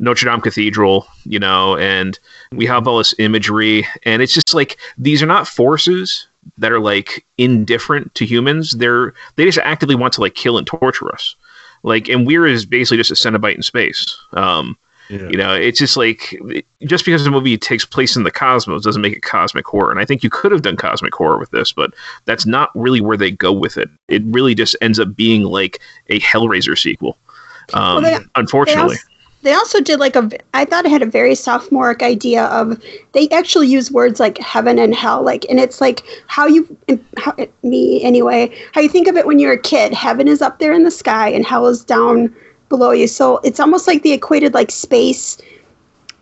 Notre 0.00 0.28
Dame 0.28 0.40
Cathedral, 0.40 1.06
you 1.24 1.38
know, 1.38 1.76
and 1.76 2.18
we 2.52 2.66
have 2.66 2.88
all 2.88 2.98
this 2.98 3.14
imagery, 3.18 3.86
and 4.04 4.22
it's 4.22 4.34
just 4.34 4.54
like 4.54 4.78
these 4.98 5.22
are 5.22 5.26
not 5.26 5.46
forces 5.46 6.26
that 6.58 6.72
are 6.72 6.80
like 6.80 7.24
indifferent 7.38 8.14
to 8.16 8.26
humans. 8.26 8.72
They're 8.72 9.14
they 9.36 9.44
just 9.44 9.58
actively 9.58 9.94
want 9.94 10.12
to 10.14 10.20
like 10.20 10.34
kill 10.34 10.58
and 10.58 10.66
torture 10.66 11.12
us. 11.12 11.36
Like, 11.82 12.08
and 12.08 12.26
Weir 12.26 12.46
is 12.46 12.64
basically 12.64 12.96
just 12.96 13.10
a 13.10 13.14
Cenobite 13.14 13.56
in 13.56 13.62
space. 13.62 14.18
Um, 14.32 14.78
You 15.10 15.36
know, 15.36 15.52
it's 15.52 15.78
just 15.78 15.96
like 15.96 16.34
just 16.84 17.04
because 17.04 17.24
the 17.24 17.30
movie 17.30 17.58
takes 17.58 17.84
place 17.84 18.16
in 18.16 18.22
the 18.22 18.30
cosmos 18.30 18.82
doesn't 18.82 19.02
make 19.02 19.12
it 19.12 19.22
cosmic 19.22 19.66
horror. 19.66 19.90
And 19.90 20.00
I 20.00 20.04
think 20.04 20.22
you 20.22 20.30
could 20.30 20.50
have 20.50 20.62
done 20.62 20.76
cosmic 20.76 21.14
horror 21.14 21.38
with 21.38 21.50
this, 21.50 21.72
but 21.72 21.92
that's 22.24 22.46
not 22.46 22.70
really 22.74 23.02
where 23.02 23.16
they 23.16 23.30
go 23.30 23.52
with 23.52 23.76
it. 23.76 23.90
It 24.08 24.22
really 24.24 24.54
just 24.54 24.76
ends 24.80 24.98
up 24.98 25.14
being 25.14 25.42
like 25.42 25.80
a 26.08 26.20
Hellraiser 26.20 26.78
sequel. 26.78 27.18
Um, 27.74 28.02
Well, 28.02 28.18
they- 28.20 28.24
unfortunately. 28.34 28.96
They 28.96 29.00
also, 29.00 29.08
they 29.42 29.52
also 29.52 29.80
did 29.82 30.00
like 30.00 30.16
a. 30.16 30.30
I 30.54 30.64
thought 30.64 30.86
it 30.86 30.90
had 30.90 31.02
a 31.02 31.06
very 31.06 31.34
sophomoric 31.34 32.02
idea 32.02 32.44
of. 32.46 32.82
They 33.12 33.28
actually 33.28 33.68
use 33.68 33.92
words 33.92 34.18
like 34.18 34.38
heaven 34.38 34.78
and 34.78 34.94
hell, 34.94 35.22
like, 35.22 35.44
and 35.50 35.60
it's 35.60 35.82
like 35.82 36.02
how 36.28 36.46
you, 36.46 36.78
how, 37.18 37.36
me 37.62 38.02
anyway, 38.02 38.56
how 38.72 38.80
you 38.80 38.88
think 38.88 39.06
of 39.06 39.16
it 39.16 39.26
when 39.26 39.38
you're 39.38 39.52
a 39.52 39.60
kid. 39.60 39.92
Heaven 39.92 40.28
is 40.28 40.40
up 40.40 40.60
there 40.60 40.72
in 40.72 40.84
the 40.84 40.90
sky, 40.90 41.28
and 41.28 41.44
hell 41.44 41.66
is 41.66 41.84
down 41.84 42.34
below 42.74 42.90
you. 42.90 43.06
So 43.06 43.38
it's 43.44 43.60
almost 43.60 43.86
like 43.86 44.02
they 44.02 44.12
equated 44.12 44.52
like 44.54 44.70
space, 44.70 45.38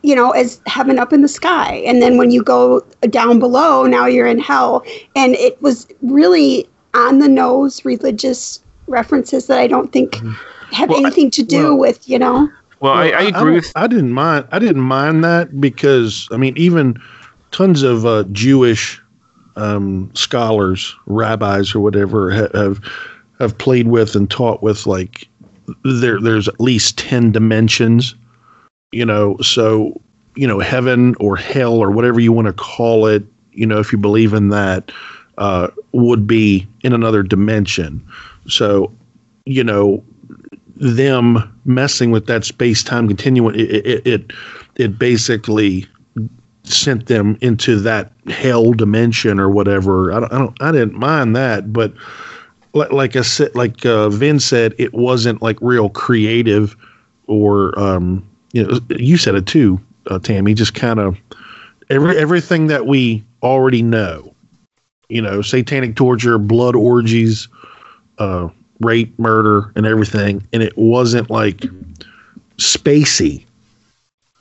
you 0.03 0.15
know, 0.15 0.31
as 0.33 0.61
heaven 0.67 0.99
up 0.99 1.13
in 1.13 1.23
the 1.23 1.29
sky, 1.29 1.83
and 1.87 2.03
then 2.03 2.19
when 2.19 2.31
you 2.31 2.43
go 2.43 2.81
down 3.11 3.39
below, 3.39 3.87
now 3.87 4.07
you're 4.07 4.27
in 4.27 4.39
hell, 4.39 4.85
and 5.17 5.35
it 5.37 5.61
was 5.63 5.87
really 6.03 6.69
on 6.95 7.21
the 7.21 7.29
nose 7.29 7.85
religious 7.85 8.61
references 8.87 9.47
that 9.47 9.59
I 9.59 9.67
don't 9.67 9.91
think 9.93 10.17
have 10.73 10.89
Well, 10.91 10.99
I- 10.99 11.07
anything 11.07 11.31
to 11.33 11.43
do 11.43 11.63
well- 11.69 11.79
with 11.79 12.09
you 12.09 12.19
know. 12.19 12.49
Well, 12.81 12.93
I, 12.95 13.05
I 13.11 13.23
agree 13.23 13.31
don't- 13.33 13.53
with 13.55 13.73
I 13.77 13.87
didn't 13.87 14.13
mind. 14.13 14.45
I 14.51 14.59
didn't 14.59 14.83
mind 14.83 15.23
that 15.25 15.61
because 15.61 16.29
I 16.33 16.37
mean, 16.37 16.55
even 16.57 17.01
tons 17.53 17.83
of 17.83 18.05
uh, 18.05 18.25
Jewish 18.33 19.01
um, 19.57 20.11
scholars, 20.15 20.95
rabbis, 21.07 21.75
or 21.77 21.81
whatever, 21.81 22.31
ha- 22.33 22.49
have 22.55 22.81
have 23.39 23.57
played 23.57 23.87
with 23.89 24.17
and 24.17 24.29
taught 24.31 24.63
with 24.65 24.87
like 24.87 25.29
there. 25.85 26.21
There's 26.21 26.49
at 26.49 26.61
least 26.61 26.99
ten 26.99 27.33
dimensions. 27.33 28.15
You 28.93 29.07
know, 29.07 29.39
so 29.39 30.01
you 30.35 30.47
know, 30.47 30.61
heaven 30.61 31.15
or 31.21 31.37
hell 31.37 31.75
or 31.75 31.91
whatever 31.91 32.21
you 32.21 32.33
want 32.33 32.47
to 32.47 32.53
call 32.53 33.07
it. 33.07 33.23
You 33.53 33.67
know, 33.67 33.79
if 33.79 33.93
you 33.93 33.99
believe 33.99 34.33
in 34.33 34.49
that, 34.49 34.91
uh, 35.39 35.69
would 35.93 36.27
be 36.27 36.67
in 36.83 36.93
another 36.93 37.23
dimension. 37.23 38.07
So, 38.49 38.91
you 39.45 39.63
know, 39.63 40.03
them 40.77 41.61
messing 41.65 42.11
with 42.11 42.27
that 42.27 42.45
space 42.45 42.83
time 42.83 43.09
continuum, 43.09 43.55
it, 43.55 43.87
it, 43.87 44.07
it, 44.07 44.33
it 44.77 44.99
basically 44.99 45.87
sent 46.65 47.07
them 47.07 47.37
into 47.41 47.79
that 47.81 48.13
hell 48.29 48.73
dimension 48.73 49.39
or 49.39 49.51
whatever. 49.51 50.13
I 50.13 50.21
don't, 50.21 50.33
I 50.33 50.39
don't, 50.39 50.63
I 50.63 50.73
didn't 50.73 50.95
mind 50.95 51.37
that, 51.37 51.73
but 51.73 51.93
like, 52.75 52.93
like 52.93 53.17
I 53.17 53.23
said, 53.23 53.55
like 53.55 53.85
uh, 53.85 54.09
Vin 54.09 54.41
said, 54.41 54.75
it 54.79 54.93
wasn't 54.95 55.43
like 55.43 55.59
real 55.61 55.91
creative 55.91 56.77
or, 57.27 57.79
um, 57.79 58.29
you 58.53 58.65
know, 58.65 58.79
you 58.91 59.17
said 59.17 59.35
it 59.35 59.47
too, 59.47 59.81
uh, 60.11 60.19
Tammy, 60.19 60.55
just 60.55 60.75
kind 60.75 60.99
of 60.99 61.17
every, 61.91 62.17
everything 62.17 62.67
that 62.69 62.87
we 62.87 63.23
already 63.43 63.83
know, 63.83 64.35
you 65.09 65.23
know, 65.23 65.43
satanic 65.43 65.97
torture, 65.97 66.39
blood 66.39 66.77
orgies, 66.77 67.49
uh, 68.19 68.49
rape, 68.81 69.17
murder, 69.19 69.73
and 69.77 69.87
everything, 69.87 70.47
and 70.53 70.63
it 70.63 70.77
wasn't 70.77 71.31
like 71.31 71.65
spacey. 72.57 73.45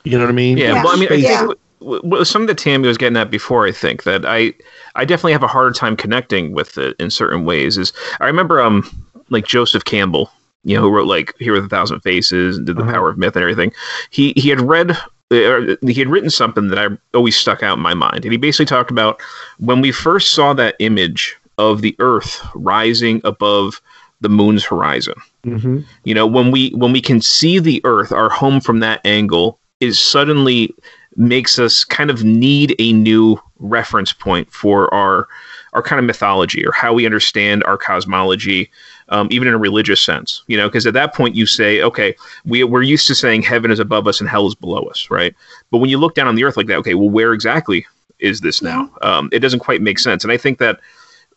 You 0.04 0.18
know 0.18 0.24
what 0.24 0.30
I 0.30 0.34
mean? 0.34 0.58
Yeah, 0.58 0.82
well, 0.82 0.88
I 0.88 0.96
mean, 0.96 1.12
I 1.12 1.22
think 1.22 1.58
w- 1.82 2.02
w- 2.02 2.24
something 2.24 2.46
that 2.46 2.58
Tammy 2.58 2.88
was 2.88 2.98
getting 2.98 3.16
at 3.16 3.30
before. 3.30 3.66
I 3.66 3.72
think 3.72 4.04
that 4.04 4.24
I 4.26 4.54
I 4.94 5.04
definitely 5.04 5.32
have 5.32 5.42
a 5.42 5.48
harder 5.48 5.72
time 5.72 5.96
connecting 5.96 6.52
with 6.52 6.78
it 6.78 6.96
in 6.98 7.10
certain 7.10 7.44
ways. 7.44 7.78
Is 7.78 7.92
I 8.20 8.26
remember 8.26 8.60
um 8.60 8.88
like 9.30 9.46
Joseph 9.46 9.84
Campbell, 9.84 10.30
you 10.64 10.76
know, 10.76 10.82
who 10.82 10.90
wrote 10.90 11.06
like 11.06 11.34
Hero 11.38 11.56
with 11.56 11.66
a 11.66 11.68
Thousand 11.68 12.00
Faces 12.00 12.58
and 12.58 12.66
did 12.66 12.76
The 12.76 12.84
Power 12.84 13.08
of 13.08 13.18
Myth 13.18 13.36
and 13.36 13.42
everything. 13.42 13.72
He 14.10 14.32
he 14.36 14.48
had 14.48 14.60
read. 14.60 14.96
Or 15.30 15.78
he 15.80 15.94
had 15.94 16.10
written 16.10 16.28
something 16.28 16.68
that 16.68 16.78
I 16.78 16.88
always 17.16 17.38
stuck 17.38 17.62
out 17.62 17.78
in 17.78 17.82
my 17.82 17.94
mind, 17.94 18.26
and 18.26 18.32
he 18.32 18.36
basically 18.36 18.66
talked 18.66 18.90
about 18.90 19.18
when 19.56 19.80
we 19.80 19.90
first 19.90 20.34
saw 20.34 20.52
that 20.52 20.76
image 20.78 21.38
of 21.56 21.80
the 21.80 21.96
Earth 22.00 22.46
rising 22.54 23.22
above 23.24 23.80
the 24.20 24.28
moon's 24.28 24.64
horizon. 24.64 25.14
Mm-hmm. 25.44 25.80
You 26.04 26.14
know, 26.14 26.26
when 26.26 26.50
we 26.50 26.70
when 26.70 26.92
we 26.92 27.00
can 27.00 27.20
see 27.20 27.58
the 27.58 27.80
Earth, 27.84 28.12
our 28.12 28.28
home 28.28 28.60
from 28.60 28.80
that 28.80 29.00
angle 29.06 29.58
is 29.80 29.98
suddenly 29.98 30.74
makes 31.16 31.58
us 31.58 31.84
kind 31.84 32.10
of 32.10 32.24
need 32.24 32.74
a 32.78 32.92
new 32.92 33.40
reference 33.58 34.12
point 34.12 34.50
for 34.52 34.92
our 34.92 35.28
our 35.72 35.82
kind 35.82 35.98
of 35.98 36.04
mythology 36.04 36.66
or 36.66 36.72
how 36.72 36.92
we 36.92 37.06
understand 37.06 37.64
our 37.64 37.78
cosmology, 37.78 38.70
um, 39.08 39.26
even 39.30 39.48
in 39.48 39.54
a 39.54 39.58
religious 39.58 40.02
sense. 40.02 40.42
You 40.46 40.56
know, 40.56 40.68
because 40.68 40.86
at 40.86 40.94
that 40.94 41.14
point 41.14 41.34
you 41.34 41.46
say, 41.46 41.80
okay, 41.82 42.14
we 42.44 42.64
we're 42.64 42.82
used 42.82 43.06
to 43.06 43.14
saying 43.14 43.42
heaven 43.42 43.70
is 43.70 43.78
above 43.78 44.06
us 44.06 44.20
and 44.20 44.28
hell 44.28 44.46
is 44.46 44.54
below 44.54 44.82
us, 44.84 45.10
right? 45.10 45.34
But 45.70 45.78
when 45.78 45.90
you 45.90 45.98
look 45.98 46.14
down 46.14 46.28
on 46.28 46.34
the 46.34 46.44
Earth 46.44 46.56
like 46.56 46.66
that, 46.66 46.76
okay, 46.78 46.94
well, 46.94 47.10
where 47.10 47.32
exactly 47.32 47.86
is 48.18 48.40
this 48.40 48.62
now? 48.62 48.90
Um, 49.02 49.28
it 49.32 49.40
doesn't 49.40 49.60
quite 49.60 49.82
make 49.82 49.98
sense, 49.98 50.24
and 50.24 50.32
I 50.32 50.36
think 50.36 50.58
that 50.58 50.80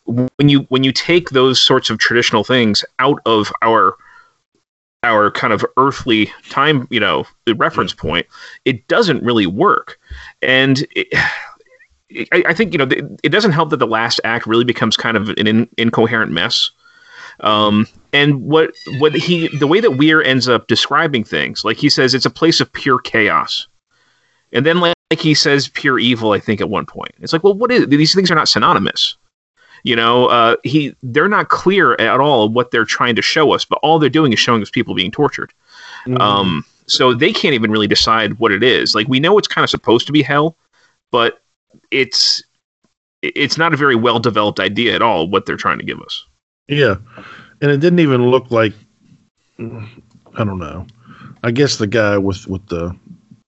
when 0.06 0.48
you 0.48 0.60
when 0.68 0.84
you 0.84 0.92
take 0.92 1.30
those 1.30 1.60
sorts 1.60 1.90
of 1.90 1.98
traditional 1.98 2.44
things 2.44 2.84
out 2.98 3.20
of 3.26 3.52
our 3.62 3.96
our 5.06 5.30
kind 5.30 5.52
of 5.52 5.64
earthly 5.76 6.30
time, 6.50 6.86
you 6.90 7.00
know, 7.00 7.24
the 7.44 7.54
reference 7.54 7.94
point, 7.94 8.26
it 8.64 8.86
doesn't 8.88 9.22
really 9.22 9.46
work. 9.46 9.98
And 10.42 10.86
it, 10.94 11.08
I, 12.32 12.44
I 12.46 12.54
think 12.54 12.72
you 12.72 12.78
know 12.78 12.86
it 13.24 13.30
doesn't 13.30 13.50
help 13.50 13.70
that 13.70 13.78
the 13.78 13.86
last 13.86 14.20
act 14.22 14.46
really 14.46 14.64
becomes 14.64 14.96
kind 14.96 15.16
of 15.16 15.28
an 15.30 15.46
in, 15.48 15.68
incoherent 15.76 16.30
mess. 16.30 16.70
Um, 17.40 17.88
and 18.12 18.42
what 18.42 18.74
what 18.98 19.12
he 19.12 19.48
the 19.58 19.66
way 19.66 19.80
that 19.80 19.96
Weir 19.96 20.22
ends 20.22 20.48
up 20.48 20.68
describing 20.68 21.24
things, 21.24 21.64
like 21.64 21.76
he 21.78 21.88
says, 21.88 22.14
it's 22.14 22.24
a 22.24 22.30
place 22.30 22.60
of 22.60 22.72
pure 22.72 23.00
chaos, 23.00 23.66
and 24.52 24.64
then 24.64 24.78
like, 24.78 24.94
like 25.10 25.18
he 25.18 25.34
says 25.34 25.68
pure 25.68 25.98
evil. 25.98 26.30
I 26.30 26.38
think 26.38 26.60
at 26.60 26.70
one 26.70 26.86
point, 26.86 27.10
it's 27.18 27.32
like, 27.32 27.42
well, 27.42 27.54
what 27.54 27.72
is 27.72 27.88
these 27.88 28.14
things 28.14 28.30
are 28.30 28.36
not 28.36 28.48
synonymous 28.48 29.16
you 29.86 29.94
know 29.96 30.26
uh, 30.26 30.56
he 30.64 30.94
they're 31.02 31.28
not 31.28 31.48
clear 31.48 31.94
at 31.94 32.18
all 32.20 32.48
what 32.48 32.70
they're 32.70 32.84
trying 32.98 33.14
to 33.14 33.22
show 33.22 33.52
us 33.52 33.64
but 33.64 33.78
all 33.82 33.98
they're 33.98 34.10
doing 34.18 34.32
is 34.32 34.38
showing 34.38 34.60
us 34.62 34.70
people 34.70 34.94
being 34.94 35.10
tortured 35.12 35.52
Mhm. 36.06 36.20
um, 36.20 36.64
so 36.86 37.14
they 37.14 37.32
can't 37.32 37.54
even 37.54 37.70
really 37.70 37.86
decide 37.88 38.38
what 38.38 38.52
it 38.52 38.62
is 38.62 38.94
like 38.94 39.08
we 39.08 39.18
know 39.20 39.38
it's 39.38 39.48
kind 39.48 39.64
of 39.64 39.70
supposed 39.70 40.06
to 40.06 40.12
be 40.12 40.22
hell 40.22 40.56
but 41.12 41.42
it's 41.90 42.42
it's 43.22 43.56
not 43.58 43.72
a 43.74 43.76
very 43.76 43.96
well 43.96 44.18
developed 44.18 44.60
idea 44.60 44.94
at 44.94 45.02
all 45.02 45.28
what 45.28 45.46
they're 45.46 45.56
trying 45.56 45.78
to 45.78 45.84
give 45.84 46.00
us 46.00 46.24
Yeah, 46.68 46.96
and 47.60 47.70
it 47.70 47.78
didn't 47.80 48.00
even 48.00 48.30
look 48.30 48.50
like 48.50 48.72
I 49.58 50.44
don't 50.44 50.58
know. 50.58 50.86
I 51.44 51.50
guess 51.50 51.76
the 51.78 51.86
guy 51.86 52.18
with 52.18 52.46
with 52.46 52.66
the 52.68 52.94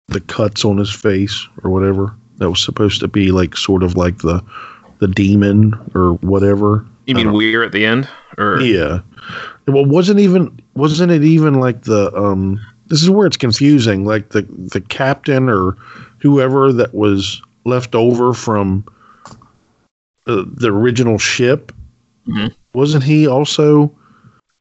the 0.08 0.20
cuts 0.20 0.64
on 0.64 0.76
his 0.78 0.92
face 0.92 1.48
or 1.62 1.70
whatever 1.70 2.14
that 2.38 2.50
was 2.50 2.62
supposed 2.62 3.00
to 3.00 3.08
be 3.08 3.30
like 3.32 3.56
sort 3.56 3.82
of 3.82 3.96
like 3.96 4.18
the 4.18 4.42
the 5.06 5.12
demon 5.12 5.74
or 5.94 6.14
whatever. 6.22 6.84
you 7.06 7.14
mean 7.14 7.32
we're 7.32 7.62
at 7.62 7.72
the 7.72 7.84
end 7.84 8.08
or 8.38 8.60
Yeah. 8.60 9.00
Well, 9.66 9.84
wasn't 9.84 10.20
even 10.20 10.58
wasn't 10.74 11.12
it 11.12 11.22
even 11.24 11.54
like 11.60 11.82
the 11.82 12.14
um? 12.16 12.58
This 12.86 13.02
is 13.02 13.10
where 13.10 13.26
it's 13.26 13.36
confusing. 13.36 14.04
Like 14.06 14.30
the 14.30 14.42
the 14.42 14.80
captain 14.80 15.48
or 15.48 15.76
whoever 16.20 16.72
that 16.72 16.94
was 16.94 17.42
left 17.64 17.94
over 17.94 18.32
from 18.34 18.84
uh, 20.26 20.44
the 20.46 20.68
original 20.72 21.18
ship. 21.18 21.72
Mhm. 22.26 22.54
Wasn't 22.72 23.04
he 23.04 23.26
also 23.26 23.94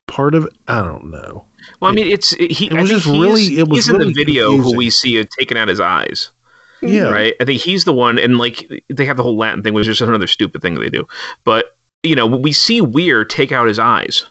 part 0.08 0.36
of? 0.36 0.45
it? 0.45 0.53
I 0.67 0.82
don't 0.82 1.10
know. 1.10 1.45
well 1.79 1.89
i 1.91 1.95
mean 1.95 2.08
it's 2.08 2.34
it, 2.34 2.51
he 2.51 2.65
It 2.67 2.73
was 2.73 2.89
just 2.89 3.06
really- 3.06 3.58
it 3.58 3.69
was 3.69 3.86
he's 3.86 3.89
in 3.95 3.99
the 3.99 4.12
video 4.12 4.58
who 4.58 4.75
we 4.75 4.89
see 4.89 5.23
taking 5.39 5.58
out 5.58 5.69
his 5.69 5.79
eyes 5.79 6.29
Yeah. 6.89 7.10
right? 7.10 7.34
I 7.39 7.46
think 7.46 7.62
he's 7.62 7.86
the 7.86 7.93
one, 7.93 8.17
and 8.19 8.38
like 8.38 8.84
they 8.89 9.06
have 9.06 9.17
the 9.17 9.24
whole 9.24 9.38
Latin 9.38 9.63
thing, 9.63 9.74
which 9.74 9.88
is 9.88 9.98
just 9.98 10.08
another 10.08 10.28
stupid 10.28 10.62
thing 10.62 10.76
they 10.76 10.89
do. 10.89 11.08
But 11.43 11.78
you 12.04 12.15
know, 12.15 12.26
we 12.28 12.52
see 12.52 12.82
Weir 12.82 13.24
take 13.24 13.52
out 13.52 13.67
his 13.67 13.80
eyes, 13.80 14.26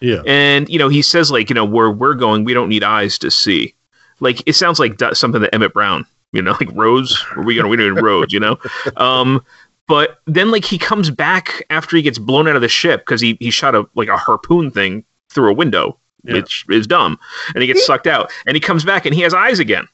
Yeah. 0.00 0.22
and 0.26 0.68
you 0.68 0.78
know, 0.78 0.88
he 0.88 1.02
says 1.02 1.30
like, 1.30 1.48
you 1.50 1.54
know, 1.54 1.64
where 1.64 1.90
we're 1.90 2.14
going, 2.14 2.44
we 2.44 2.54
don't 2.54 2.68
need 2.68 2.82
eyes 2.84 3.18
to 3.18 3.30
see. 3.30 3.74
Like 4.20 4.40
it 4.46 4.54
sounds 4.54 4.78
like 4.78 4.98
something 5.14 5.40
that 5.42 5.54
Emmett 5.54 5.74
Brown, 5.74 6.06
you 6.32 6.40
know, 6.42 6.52
like 6.60 6.70
roads. 6.72 7.20
Where 7.34 7.44
we 7.44 7.54
going? 7.56 7.68
We 7.68 7.76
need 7.76 7.90
roads, 8.00 8.32
you 8.32 8.40
know. 8.40 8.58
Um, 8.96 9.44
but 9.86 10.20
then 10.26 10.50
like 10.50 10.64
he 10.64 10.78
comes 10.78 11.10
back 11.10 11.62
after 11.68 11.96
he 11.96 12.02
gets 12.02 12.18
blown 12.18 12.48
out 12.48 12.56
of 12.56 12.62
the 12.62 12.68
ship 12.68 13.00
because 13.02 13.20
he 13.20 13.36
he 13.40 13.50
shot 13.50 13.74
a 13.74 13.86
like 13.94 14.08
a 14.08 14.16
harpoon 14.16 14.70
thing 14.70 15.04
through 15.28 15.50
a 15.50 15.54
window, 15.54 15.98
which 16.22 16.64
is 16.70 16.86
dumb, 16.86 17.18
and 17.54 17.60
he 17.60 17.66
gets 17.66 17.84
sucked 17.84 18.06
out, 18.06 18.32
and 18.46 18.56
he 18.56 18.60
comes 18.60 18.82
back 18.84 19.04
and 19.04 19.14
he 19.14 19.20
has 19.20 19.34
eyes 19.34 19.58
again 19.58 19.86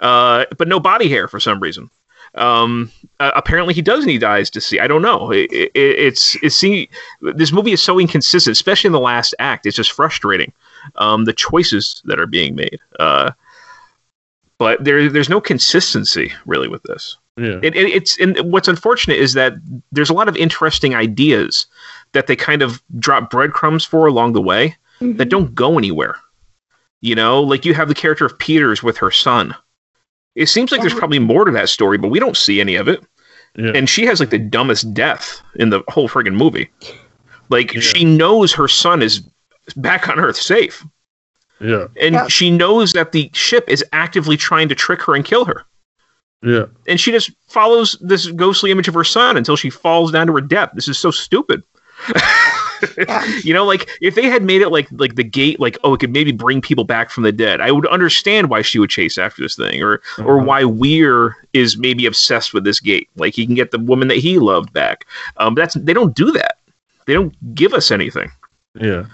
uh, 0.00 0.44
but 0.58 0.68
no 0.68 0.80
body 0.80 1.08
hair 1.08 1.28
for 1.28 1.40
some 1.40 1.60
reason. 1.60 1.90
Um, 2.34 2.90
uh, 3.20 3.32
apparently, 3.34 3.74
he 3.74 3.82
does 3.82 4.06
need 4.06 4.24
eyes 4.24 4.48
to 4.50 4.60
see. 4.60 4.80
I 4.80 4.86
don't 4.86 5.02
know. 5.02 5.30
It, 5.30 5.52
it, 5.52 5.70
it's 5.74 6.36
it's 6.42 6.56
see, 6.56 6.88
this 7.20 7.52
movie 7.52 7.72
is 7.72 7.82
so 7.82 8.00
inconsistent, 8.00 8.52
especially 8.52 8.88
in 8.88 8.92
the 8.92 9.00
last 9.00 9.34
act. 9.38 9.66
It's 9.66 9.76
just 9.76 9.92
frustrating. 9.92 10.52
Um, 10.96 11.26
the 11.26 11.32
choices 11.32 12.02
that 12.06 12.18
are 12.18 12.26
being 12.26 12.54
made. 12.54 12.80
Uh, 12.98 13.32
but 14.58 14.82
there 14.82 15.08
there's 15.08 15.28
no 15.28 15.40
consistency 15.40 16.32
really 16.46 16.68
with 16.68 16.82
this. 16.84 17.18
Yeah. 17.36 17.60
It, 17.62 17.74
it, 17.76 17.86
it's 17.88 18.18
and 18.18 18.38
what's 18.52 18.68
unfortunate 18.68 19.18
is 19.18 19.34
that 19.34 19.54
there's 19.90 20.10
a 20.10 20.14
lot 20.14 20.28
of 20.28 20.36
interesting 20.36 20.94
ideas 20.94 21.66
that 22.12 22.26
they 22.26 22.36
kind 22.36 22.62
of 22.62 22.82
drop 22.98 23.30
breadcrumbs 23.30 23.84
for 23.84 24.06
along 24.06 24.32
the 24.34 24.42
way 24.42 24.76
that 25.00 25.28
don't 25.28 25.54
go 25.54 25.78
anywhere. 25.78 26.16
You 27.02 27.14
know, 27.14 27.42
like 27.42 27.66
you 27.66 27.74
have 27.74 27.88
the 27.88 27.94
character 27.94 28.24
of 28.24 28.38
Peters 28.38 28.82
with 28.82 28.96
her 28.96 29.10
son. 29.10 29.54
It 30.34 30.46
seems 30.46 30.72
like 30.72 30.80
there's 30.80 30.94
oh. 30.94 30.98
probably 30.98 31.18
more 31.18 31.44
to 31.44 31.52
that 31.52 31.68
story, 31.68 31.98
but 31.98 32.08
we 32.08 32.18
don't 32.18 32.36
see 32.36 32.60
any 32.60 32.76
of 32.76 32.88
it. 32.88 33.04
And 33.54 33.88
she 33.88 34.06
has 34.06 34.18
like 34.18 34.30
the 34.30 34.38
dumbest 34.38 34.94
death 34.94 35.42
in 35.56 35.68
the 35.68 35.82
whole 35.88 36.08
friggin' 36.08 36.34
movie. 36.34 36.70
Like 37.50 37.70
she 37.82 38.02
knows 38.02 38.52
her 38.54 38.66
son 38.66 39.02
is 39.02 39.22
back 39.76 40.08
on 40.08 40.18
Earth 40.18 40.36
safe. 40.36 40.82
Yeah. 41.60 41.88
And 42.00 42.30
she 42.30 42.50
knows 42.50 42.92
that 42.92 43.12
the 43.12 43.30
ship 43.34 43.64
is 43.68 43.84
actively 43.92 44.38
trying 44.38 44.68
to 44.70 44.74
trick 44.74 45.02
her 45.02 45.14
and 45.14 45.24
kill 45.24 45.44
her. 45.44 45.64
Yeah. 46.42 46.66
And 46.88 46.98
she 46.98 47.12
just 47.12 47.30
follows 47.46 47.96
this 48.00 48.26
ghostly 48.28 48.70
image 48.70 48.88
of 48.88 48.94
her 48.94 49.04
son 49.04 49.36
until 49.36 49.56
she 49.56 49.70
falls 49.70 50.10
down 50.10 50.28
to 50.28 50.32
her 50.32 50.40
death. 50.40 50.70
This 50.74 50.88
is 50.88 50.98
so 50.98 51.10
stupid. 51.10 51.62
you 53.44 53.52
know, 53.52 53.64
like 53.64 53.88
if 54.00 54.14
they 54.14 54.26
had 54.26 54.42
made 54.42 54.62
it 54.62 54.70
like 54.70 54.88
like 54.92 55.14
the 55.16 55.24
gate, 55.24 55.60
like 55.60 55.78
oh, 55.84 55.94
it 55.94 56.00
could 56.00 56.12
maybe 56.12 56.32
bring 56.32 56.60
people 56.60 56.84
back 56.84 57.10
from 57.10 57.24
the 57.24 57.32
dead. 57.32 57.60
I 57.60 57.70
would 57.70 57.86
understand 57.86 58.50
why 58.50 58.62
she 58.62 58.78
would 58.78 58.90
chase 58.90 59.18
after 59.18 59.42
this 59.42 59.56
thing, 59.56 59.82
or 59.82 60.00
or 60.18 60.38
why 60.38 60.64
Weir 60.64 61.36
is 61.52 61.76
maybe 61.76 62.06
obsessed 62.06 62.54
with 62.54 62.64
this 62.64 62.80
gate. 62.80 63.08
Like 63.16 63.34
he 63.34 63.46
can 63.46 63.54
get 63.54 63.70
the 63.70 63.78
woman 63.78 64.08
that 64.08 64.18
he 64.18 64.38
loved 64.38 64.72
back. 64.72 65.06
Um, 65.36 65.54
that's 65.54 65.74
they 65.74 65.92
don't 65.92 66.14
do 66.14 66.30
that. 66.32 66.58
They 67.06 67.14
don't 67.14 67.34
give 67.54 67.74
us 67.74 67.90
anything. 67.90 68.30
Yeah, 68.80 69.06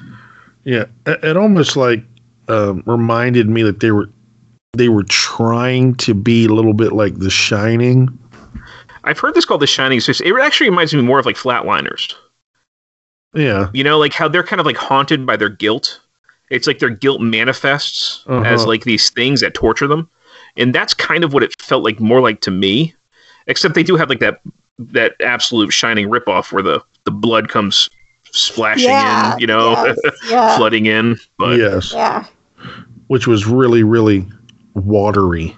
yeah. 0.64 0.84
It, 1.06 1.24
it 1.24 1.36
almost 1.36 1.76
like 1.76 2.02
um, 2.48 2.82
reminded 2.86 3.48
me 3.48 3.62
that 3.62 3.80
they 3.80 3.90
were 3.90 4.10
they 4.74 4.88
were 4.88 5.04
trying 5.04 5.94
to 5.96 6.14
be 6.14 6.46
a 6.46 6.48
little 6.48 6.74
bit 6.74 6.92
like 6.92 7.18
The 7.18 7.30
Shining. 7.30 8.18
I've 9.04 9.18
heard 9.18 9.34
this 9.34 9.44
called 9.44 9.62
the 9.62 9.66
Shining. 9.66 10.00
So 10.00 10.12
it 10.12 10.34
actually 10.40 10.68
reminds 10.68 10.94
me 10.94 11.02
more 11.02 11.18
of 11.18 11.26
like 11.26 11.36
Flatliners. 11.36 12.14
Yeah, 13.34 13.68
You 13.74 13.84
know, 13.84 13.98
like 13.98 14.12
how 14.14 14.26
they're 14.28 14.42
kind 14.42 14.58
of 14.60 14.66
like 14.66 14.76
haunted 14.76 15.26
by 15.26 15.36
their 15.36 15.48
guilt. 15.50 16.00
It's 16.50 16.66
like 16.66 16.78
their 16.78 16.88
guilt 16.90 17.20
manifests 17.20 18.24
Uh-huh. 18.26 18.42
as 18.42 18.64
like 18.66 18.84
these 18.84 19.10
things 19.10 19.40
that 19.42 19.52
torture 19.54 19.86
them, 19.86 20.08
and 20.56 20.74
that's 20.74 20.94
kind 20.94 21.24
of 21.24 21.32
what 21.34 21.42
it 21.42 21.54
felt 21.60 21.84
like 21.84 22.00
more 22.00 22.20
like 22.22 22.40
to 22.42 22.50
me. 22.50 22.94
Except 23.46 23.74
they 23.74 23.82
do 23.82 23.96
have 23.96 24.08
like 24.08 24.20
that 24.20 24.40
that 24.78 25.14
absolute 25.20 25.72
shining 25.72 26.08
ripoff 26.08 26.52
where 26.52 26.62
the 26.62 26.80
the 27.04 27.10
blood 27.10 27.48
comes 27.50 27.88
splashing 28.30 28.90
Yeah, 28.90 29.34
in, 29.34 29.38
you 29.40 29.46
know, 29.46 29.72
yes, 29.84 29.98
yeah. 30.30 30.56
flooding 30.56 30.86
in. 30.86 31.18
But 31.38 31.58
yes, 31.58 31.92
Yeah. 31.92 32.24
which 33.08 33.26
was 33.26 33.46
really 33.46 33.82
really 33.82 34.26
watery. 34.74 35.54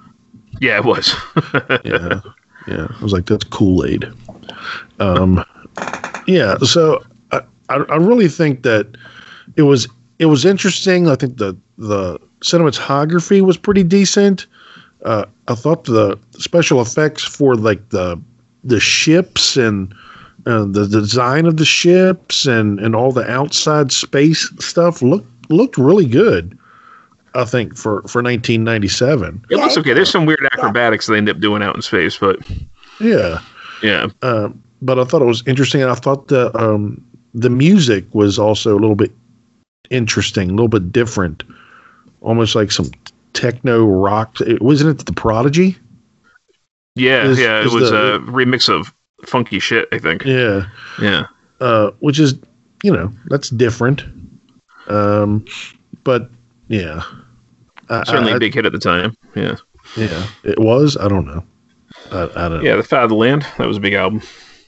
yeah, 0.61 0.77
it 0.77 0.85
was. 0.85 1.15
yeah, 1.85 2.21
yeah. 2.67 2.89
I 2.91 3.03
was 3.03 3.13
like, 3.13 3.27
that's 3.27 3.45
Kool 3.45 3.85
Aid. 3.85 4.07
Um, 4.99 5.45
yeah. 6.27 6.57
So 6.59 7.03
I, 7.71 7.77
I, 7.89 7.97
really 7.97 8.29
think 8.29 8.63
that 8.63 8.97
it 9.57 9.63
was 9.63 9.89
it 10.19 10.27
was 10.27 10.45
interesting. 10.45 11.09
I 11.09 11.15
think 11.15 11.39
the 11.39 11.57
the 11.79 12.19
cinematography 12.41 13.41
was 13.41 13.57
pretty 13.57 13.83
decent. 13.83 14.47
Uh, 15.05 15.25
I 15.49 15.55
thought 15.55 15.85
the 15.85 16.19
special 16.39 16.81
effects 16.81 17.25
for 17.25 17.55
like 17.55 17.89
the 17.91 18.21
the 18.65 18.81
ships 18.81 19.57
and 19.57 19.95
uh, 20.47 20.65
the 20.65 20.87
design 20.87 21.47
of 21.47 21.57
the 21.57 21.65
ships 21.65 22.47
and 22.47 22.79
and 22.81 22.95
all 22.95 23.13
the 23.13 23.29
outside 23.31 23.93
space 23.93 24.51
stuff 24.59 25.03
looked 25.03 25.51
looked 25.51 25.79
really 25.79 26.07
good. 26.07 26.57
I 27.35 27.45
think 27.45 27.77
for 27.77 28.03
for 28.03 28.23
1997. 28.23 29.45
It 29.51 29.57
looks 29.57 29.77
okay. 29.79 29.93
There's 29.95 30.11
some 30.11 30.27
weird 30.27 30.49
acrobatics 30.53 31.07
they 31.07 31.17
end 31.17 31.29
up 31.29 31.41
doing 31.41 31.63
out 31.63 31.77
in 31.77 31.83
space, 31.83 32.19
but 32.19 32.39
Yeah. 33.01 33.41
yeah. 33.83 34.09
Uh, 34.23 34.51
but 34.83 34.99
I 34.99 35.05
thought 35.05 35.23
it 35.23 35.27
was 35.27 35.47
interesting. 35.47 35.83
I 35.83 35.95
thought 35.95 36.29
the 36.29 36.57
um, 36.57 37.05
the 37.35 37.51
music 37.51 38.05
was 38.15 38.39
also 38.39 38.73
a 38.73 38.81
little 38.81 38.97
bit 38.97 39.13
interesting, 39.91 40.49
a 40.51 40.53
little 40.53 40.69
bit 40.69 40.93
different, 40.93 41.43
almost 42.21 42.55
like 42.55 42.71
some 42.73 42.91
techno 43.33 43.85
rock. 43.85 44.41
It, 44.41 44.61
wasn't 44.63 45.01
it 45.01 45.07
the 45.07 45.13
Prodigy? 45.13 45.77
Yeah, 46.97 47.25
Is- 47.27 47.39
yeah. 47.39 47.61
It 47.61 47.67
is 47.67 47.75
was 47.75 47.91
the- 47.91 48.15
a 48.17 48.19
remix 48.21 48.69
of 48.69 48.93
funky 49.25 49.59
shit, 49.59 49.89
I 49.93 49.99
think. 49.99 50.25
Yeah, 50.25 50.67
Yeah. 51.01 51.27
uh, 51.61 51.91
which 52.01 52.19
is 52.19 52.35
you 52.83 52.93
know 52.93 53.13
that's 53.27 53.51
different. 53.51 54.05
Um, 54.89 55.45
but 56.05 56.31
yeah, 56.69 57.03
Certainly 57.89 58.33
I- 58.33 58.37
a 58.37 58.41
big 58.41 58.55
hit 58.55 58.67
at 58.67 58.73
the 58.73 58.79
time. 58.79 59.15
Yeah. 59.35 59.57
Yeah, 59.97 60.27
it 60.45 60.59
was. 60.59 60.97
I 60.97 61.09
don't 61.09 61.27
know. 61.27 61.43
I, 62.13 62.23
I 62.37 62.49
don't. 62.49 62.63
Yeah, 62.63 62.73
know. 62.73 62.77
The 62.79 62.83
Fat 62.85 63.03
of 63.05 63.09
the 63.11 63.17
Land. 63.17 63.45
That 63.59 63.67
was 63.67 63.77
a 63.77 63.81
big 63.81 63.95
album. 63.95 64.23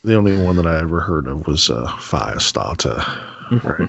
The 0.05 0.15
only 0.15 0.37
one 0.43 0.57
that 0.57 0.67
I 0.67 0.81
ever 0.81 1.01
heard 1.01 1.29
of 1.29 1.47
was 1.47 1.71
uh, 1.71 1.87
Firestarter. 1.87 2.99
Right. 3.62 3.88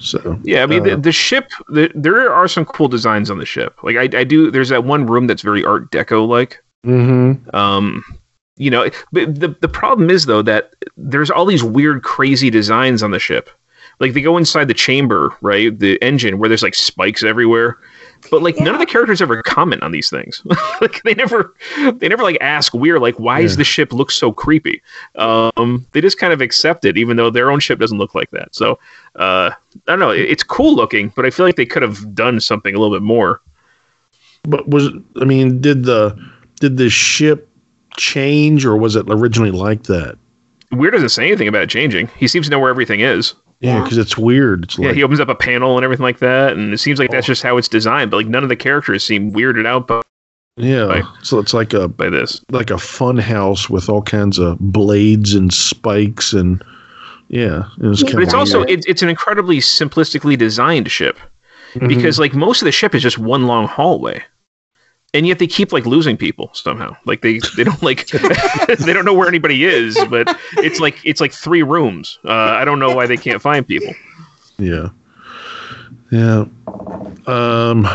So 0.00 0.38
Yeah, 0.42 0.62
I 0.62 0.66
mean, 0.66 0.82
the, 0.82 0.94
uh, 0.94 0.96
the 0.96 1.12
ship, 1.12 1.50
the, 1.68 1.90
there 1.94 2.32
are 2.32 2.48
some 2.48 2.64
cool 2.64 2.88
designs 2.88 3.30
on 3.30 3.38
the 3.38 3.46
ship. 3.46 3.82
Like, 3.82 3.96
I, 3.96 4.18
I 4.18 4.24
do, 4.24 4.50
there's 4.50 4.68
that 4.70 4.84
one 4.84 5.06
room 5.06 5.26
that's 5.26 5.42
very 5.42 5.64
Art 5.64 5.90
Deco 5.90 6.26
like. 6.26 6.62
mhm. 6.84 7.54
Um, 7.54 8.04
you 8.56 8.70
know, 8.70 8.90
but 9.12 9.40
the, 9.40 9.56
the 9.60 9.68
problem 9.68 10.10
is, 10.10 10.26
though, 10.26 10.42
that 10.42 10.74
there's 10.96 11.30
all 11.30 11.46
these 11.46 11.64
weird, 11.64 12.02
crazy 12.02 12.50
designs 12.50 13.02
on 13.02 13.10
the 13.10 13.18
ship. 13.18 13.48
Like, 14.00 14.12
they 14.12 14.20
go 14.20 14.36
inside 14.36 14.68
the 14.68 14.74
chamber, 14.74 15.34
right? 15.40 15.76
The 15.76 16.02
engine, 16.02 16.38
where 16.38 16.48
there's 16.48 16.62
like 16.62 16.74
spikes 16.74 17.22
everywhere. 17.22 17.78
But 18.30 18.42
like 18.42 18.58
none 18.58 18.74
of 18.74 18.78
the 18.80 18.86
characters 18.86 19.20
ever 19.20 19.42
comment 19.42 19.82
on 19.82 19.90
these 19.92 20.08
things. 20.08 20.42
like 20.80 21.02
they 21.02 21.14
never, 21.14 21.54
they 21.94 22.08
never 22.08 22.22
like 22.22 22.38
ask 22.40 22.72
weird 22.72 23.00
like 23.02 23.18
why 23.18 23.42
does 23.42 23.52
Yeah. 23.52 23.56
the 23.58 23.64
ship 23.64 23.92
look 23.92 24.10
so 24.10 24.32
creepy? 24.32 24.82
Um, 25.16 25.86
they 25.92 26.00
just 26.00 26.18
kind 26.18 26.32
of 26.32 26.40
accept 26.40 26.84
it, 26.84 26.96
even 26.96 27.16
though 27.16 27.30
their 27.30 27.50
own 27.50 27.60
ship 27.60 27.78
doesn't 27.78 27.98
look 27.98 28.14
like 28.14 28.30
that. 28.30 28.54
So 28.54 28.78
uh, 29.16 29.50
I 29.52 29.56
don't 29.86 29.98
know. 29.98 30.10
It, 30.10 30.22
it's 30.30 30.42
cool 30.42 30.74
looking, 30.74 31.12
but 31.16 31.26
I 31.26 31.30
feel 31.30 31.44
like 31.46 31.56
they 31.56 31.66
could 31.66 31.82
have 31.82 32.14
done 32.14 32.40
something 32.40 32.74
a 32.74 32.78
little 32.78 32.94
bit 32.94 33.02
more. 33.02 33.40
But 34.44 34.68
was 34.68 34.88
I 35.20 35.24
mean, 35.24 35.60
did 35.60 35.84
the 35.84 36.16
did 36.60 36.76
the 36.76 36.90
ship 36.90 37.48
change, 37.96 38.64
or 38.64 38.76
was 38.76 38.96
it 38.96 39.06
originally 39.08 39.50
like 39.52 39.84
that? 39.84 40.16
Weird 40.70 40.94
doesn't 40.94 41.10
say 41.10 41.26
anything 41.26 41.48
about 41.48 41.62
it 41.62 41.70
changing. 41.70 42.08
He 42.16 42.26
seems 42.26 42.46
to 42.46 42.50
know 42.50 42.58
where 42.58 42.70
everything 42.70 43.00
is. 43.00 43.34
Yeah, 43.62 43.82
because 43.82 43.96
it's 43.96 44.18
weird. 44.18 44.64
It's 44.64 44.78
Yeah, 44.78 44.92
he 44.92 45.02
opens 45.04 45.20
up 45.20 45.28
a 45.28 45.34
panel 45.36 45.78
and 45.78 45.84
everything 45.84 46.02
like 46.02 46.18
that, 46.18 46.54
and 46.54 46.74
it 46.74 46.78
seems 46.78 46.98
like 46.98 47.10
that's 47.10 47.26
just 47.26 47.42
how 47.42 47.56
it's 47.56 47.68
designed. 47.68 48.10
But 48.10 48.16
like 48.18 48.26
none 48.26 48.42
of 48.42 48.48
the 48.48 48.56
characters 48.56 49.04
seem 49.04 49.32
weirded 49.32 49.66
out 49.66 49.86
by, 49.86 50.02
yeah, 50.56 51.02
so 51.22 51.38
it's 51.38 51.54
like 51.54 51.72
a 51.72 51.86
by 51.88 52.10
this. 52.10 52.44
like 52.50 52.70
a 52.70 52.78
fun 52.78 53.18
house 53.18 53.70
with 53.70 53.88
all 53.88 54.02
kinds 54.02 54.38
of 54.38 54.58
blades 54.58 55.32
and 55.34 55.54
spikes 55.54 56.32
and 56.32 56.62
yeah, 57.28 57.68
it 57.80 57.86
was 57.86 58.02
But 58.02 58.22
it's 58.22 58.34
also 58.34 58.62
it's, 58.64 58.84
it's 58.86 59.00
an 59.00 59.08
incredibly 59.08 59.58
simplistically 59.58 60.36
designed 60.36 60.90
ship 60.90 61.18
Mhm. 61.74 61.88
because 61.88 62.18
like 62.18 62.34
most 62.34 62.60
of 62.60 62.66
the 62.66 62.72
ship 62.72 62.94
is 62.94 63.02
just 63.02 63.16
one 63.18 63.46
long 63.46 63.66
hallway. 63.66 64.22
And 65.14 65.26
yet 65.26 65.38
they 65.38 65.46
keep 65.46 65.72
like 65.72 65.84
losing 65.84 66.16
people 66.16 66.50
somehow. 66.54 66.96
Like 67.04 67.20
they 67.20 67.38
they 67.56 67.64
don't 67.64 67.82
like 67.82 68.06
they 68.78 68.92
don't 68.92 69.04
know 69.04 69.12
where 69.14 69.28
anybody 69.28 69.64
is, 69.64 69.98
but 70.08 70.34
it's 70.58 70.80
like 70.80 70.98
it's 71.04 71.20
like 71.20 71.32
three 71.32 71.62
rooms. 71.62 72.18
Uh, 72.24 72.32
I 72.32 72.64
don't 72.64 72.78
know 72.78 72.94
why 72.94 73.06
they 73.06 73.18
can't 73.18 73.42
find 73.42 73.66
people. 73.66 73.92
yeah, 74.58 74.88
yeah. 76.10 76.46
Um, 77.26 77.86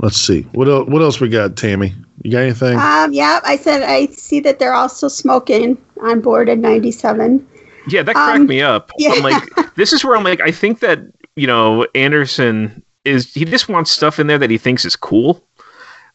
let's 0.00 0.16
see 0.16 0.42
what 0.52 0.68
else. 0.68 0.88
What 0.88 1.02
else 1.02 1.20
we 1.20 1.28
got, 1.28 1.56
Tammy? 1.56 1.94
You 2.22 2.32
got 2.32 2.40
anything? 2.40 2.78
Um, 2.78 3.12
yeah, 3.14 3.40
I 3.44 3.56
said 3.56 3.82
I 3.82 4.06
see 4.06 4.40
that 4.40 4.58
they're 4.58 4.74
also 4.74 5.08
smoking 5.08 5.78
on 6.02 6.20
board 6.20 6.50
at 6.50 6.58
97. 6.58 7.46
Yeah, 7.88 8.02
that 8.02 8.14
cracked 8.14 8.40
Um, 8.40 8.46
me 8.46 8.60
up. 8.60 8.90
yeah. 8.98 9.12
I'm 9.14 9.22
like, 9.22 9.42
this 9.76 9.94
is 9.94 10.04
where 10.04 10.14
I'm 10.16 10.24
like, 10.24 10.40
I 10.42 10.50
think 10.50 10.80
that 10.80 11.00
you 11.36 11.46
know 11.46 11.86
Anderson 11.94 12.82
is 13.06 13.32
he 13.32 13.46
just 13.46 13.70
wants 13.70 13.90
stuff 13.90 14.18
in 14.20 14.26
there 14.26 14.36
that 14.38 14.50
he 14.50 14.58
thinks 14.58 14.84
is 14.84 14.94
cool. 14.96 15.42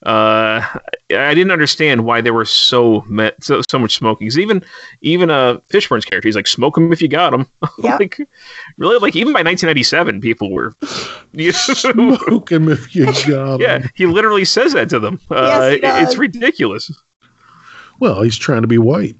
Uh, 0.05 0.61
I 1.09 1.33
didn't 1.33 1.51
understand 1.51 2.05
why 2.05 2.21
there 2.21 2.33
were 2.33 2.45
so 2.45 3.01
me- 3.07 3.31
so, 3.41 3.61
so 3.69 3.79
much 3.79 3.95
smoking. 3.95 4.27
'Cause 4.27 4.37
even 4.37 4.63
even 5.01 5.29
uh, 5.31 5.57
Fishburne's 5.71 6.05
character, 6.05 6.27
he's 6.27 6.35
like, 6.35 6.47
smoke 6.47 6.75
them 6.75 6.93
if 6.93 7.01
you 7.01 7.07
got 7.07 7.31
them. 7.31 7.47
Yep. 7.79 7.99
like, 7.99 8.17
really, 8.77 8.97
like 8.99 9.15
even 9.15 9.33
by 9.33 9.41
1997, 9.41 10.21
people 10.21 10.51
were. 10.51 10.73
You 11.33 11.51
Smoke 11.53 12.51
'em 12.51 12.69
if 12.69 12.95
you 12.95 13.05
got 13.05 13.55
'em. 13.55 13.61
yeah, 13.61 13.87
he 13.95 14.05
literally 14.05 14.45
says 14.45 14.73
that 14.73 14.89
to 14.89 14.99
them. 14.99 15.19
Uh, 15.29 15.35
Yes, 15.35 15.71
he 15.71 15.77
it- 15.77 16.03
it's 16.07 16.17
ridiculous. 16.17 16.91
Well, 17.99 18.21
he's 18.21 18.37
trying 18.37 18.61
to 18.61 18.67
be 18.67 18.77
white. 18.77 19.15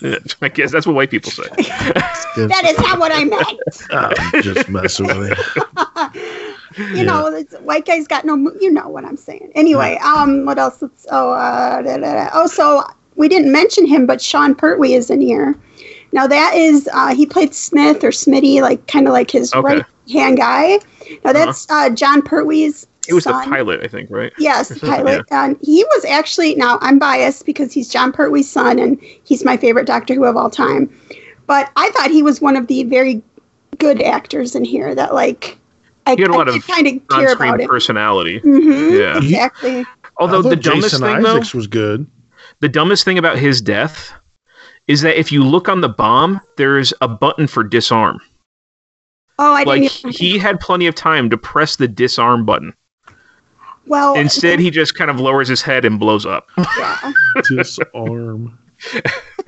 I 0.42 0.48
guess 0.48 0.70
that's 0.72 0.86
what 0.86 0.94
white 0.94 1.10
people 1.10 1.30
say. 1.30 1.44
That 1.56 2.62
is 2.66 2.78
not 2.78 2.98
what 2.98 3.12
I 3.12 3.24
meant. 3.24 3.60
I'm 3.90 4.42
just 4.42 4.68
messing 4.68 5.06
with 5.06 5.36
you. 5.56 6.84
you 6.96 7.04
know, 7.04 7.26
it's, 7.26 7.54
white 7.56 7.84
guy's 7.86 8.06
got 8.06 8.24
no. 8.24 8.36
mo- 8.36 8.54
You 8.60 8.70
know 8.70 8.88
what 8.88 9.04
I'm 9.04 9.16
saying. 9.16 9.52
Anyway, 9.54 9.98
um, 10.02 10.44
what 10.44 10.58
else? 10.58 10.82
Let's, 10.82 11.06
oh, 11.10 11.30
uh, 11.32 11.82
da, 11.82 11.96
da, 11.96 12.12
da. 12.12 12.30
oh, 12.32 12.46
so 12.46 12.84
we 13.16 13.28
didn't 13.28 13.50
mention 13.52 13.86
him, 13.86 14.06
but 14.06 14.20
Sean 14.20 14.54
Pertwee 14.54 14.94
is 14.94 15.10
in 15.10 15.20
here. 15.20 15.54
Now 16.12 16.26
that 16.26 16.54
is 16.54 16.88
uh, 16.92 17.14
he 17.14 17.26
played 17.26 17.54
Smith 17.54 18.02
or 18.02 18.10
Smitty, 18.10 18.60
like 18.62 18.86
kind 18.86 19.06
of 19.06 19.12
like 19.12 19.30
his 19.30 19.52
Okay. 19.54 19.76
right 19.76 19.84
hand 20.10 20.38
guy. 20.38 20.78
Now 21.24 21.32
that's 21.32 21.70
uh, 21.70 21.90
Jon 21.90 22.22
Pertwee's. 22.22 22.86
He 23.08 23.14
was 23.14 23.24
the 23.24 23.32
pilot, 23.32 23.80
I 23.82 23.88
think, 23.88 24.10
right? 24.10 24.32
Yes, 24.38 24.68
the 24.68 24.76
something, 24.76 25.04
pilot. 25.04 25.26
And 25.30 25.56
he 25.62 25.82
was 25.84 26.04
actually, 26.04 26.54
now 26.54 26.78
I'm 26.80 26.98
biased 26.98 27.46
because 27.46 27.72
he's 27.72 27.88
Jon 27.88 28.12
Pertwee's 28.12 28.50
son 28.50 28.78
and 28.78 29.00
he's 29.24 29.44
my 29.44 29.56
favorite 29.56 29.86
Doctor 29.86 30.14
Who 30.14 30.24
of 30.24 30.36
all 30.36 30.50
time. 30.50 30.94
But 31.46 31.72
I 31.76 31.90
thought 31.90 32.10
he 32.10 32.22
was 32.22 32.40
one 32.40 32.54
of 32.56 32.66
the 32.66 32.84
very 32.84 33.22
good 33.78 34.02
actors 34.02 34.54
in 34.54 34.64
here 34.64 34.94
that, 34.94 35.14
like, 35.14 35.58
I, 36.06 36.14
He 36.16 36.22
had 36.22 36.30
a 36.30 36.34
lot 36.34 36.48
I 36.48 36.56
of 36.56 36.66
kind 36.66 36.86
of 36.86 37.08
care 37.08 37.28
on-screen 37.30 37.48
about 37.48 37.60
it. 37.62 37.68
personality. 37.68 38.38
hmm 38.38 38.94
Yeah. 38.94 39.16
Exactly. 39.18 39.86
Although 40.18 40.46
I 40.46 40.50
the 40.50 40.56
dumbest 40.56 40.90
Jason 40.92 41.06
thing, 41.06 41.16
Isaacs 41.26 41.52
though, 41.52 41.58
was 41.58 41.66
good. 41.66 42.06
the 42.60 42.68
dumbest 42.68 43.04
thing 43.04 43.18
about 43.18 43.38
his 43.38 43.60
death 43.62 44.12
is 44.86 45.00
that 45.02 45.18
if 45.18 45.30
you 45.32 45.44
look 45.44 45.68
on 45.68 45.80
the 45.80 45.88
bomb, 45.88 46.40
there's 46.56 46.92
a 47.00 47.08
button 47.08 47.46
for 47.46 47.62
disarm. 47.64 48.20
Oh, 49.38 49.54
I 49.54 49.64
Like 49.64 49.82
didn't 49.82 49.98
even. 50.00 50.12
he 50.12 50.38
had 50.38 50.60
plenty 50.60 50.86
of 50.86 50.94
time 50.94 51.30
to 51.30 51.38
press 51.38 51.76
the 51.76 51.86
disarm 51.88 52.44
button. 52.44 52.74
Well, 53.88 54.14
Instead, 54.14 54.58
he 54.60 54.70
just 54.70 54.94
kind 54.94 55.10
of 55.10 55.18
lowers 55.20 55.48
his 55.48 55.62
head 55.62 55.84
and 55.84 55.98
blows 55.98 56.26
up. 56.26 56.48
yeah. 56.78 57.12
Disarm. 57.48 58.58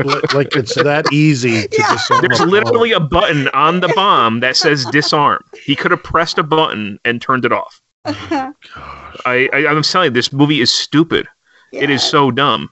like, 0.05 0.35
like 0.35 0.57
it's 0.57 0.75
that 0.75 1.07
easy 1.13 1.69
to 1.69 1.77
Yeah. 1.79 1.93
disarm. 1.93 2.23
There's 2.23 2.41
a 2.41 2.45
bomb. 2.45 2.51
literally 2.51 2.93
a 2.93 3.01
button 3.01 3.47
on 3.49 3.79
the 3.81 3.93
bomb 3.95 4.41
that 4.41 4.57
says 4.57 4.85
disarm. 4.87 5.45
He 5.63 5.77
could 5.77 5.93
have 5.93 6.03
pressed 6.03 6.37
a 6.39 6.43
button 6.43 6.99
and 7.05 7.23
turned 7.23 7.45
it 7.45 7.53
off. 7.53 7.81
I, 8.07 9.49
I 9.53 9.67
I'm 9.69 9.83
telling 9.83 10.07
you, 10.07 10.11
this 10.11 10.33
movie 10.33 10.61
is 10.61 10.73
stupid. 10.73 11.27
It 11.73 11.91
is 11.91 12.03
so 12.03 12.31
dumb. 12.33 12.71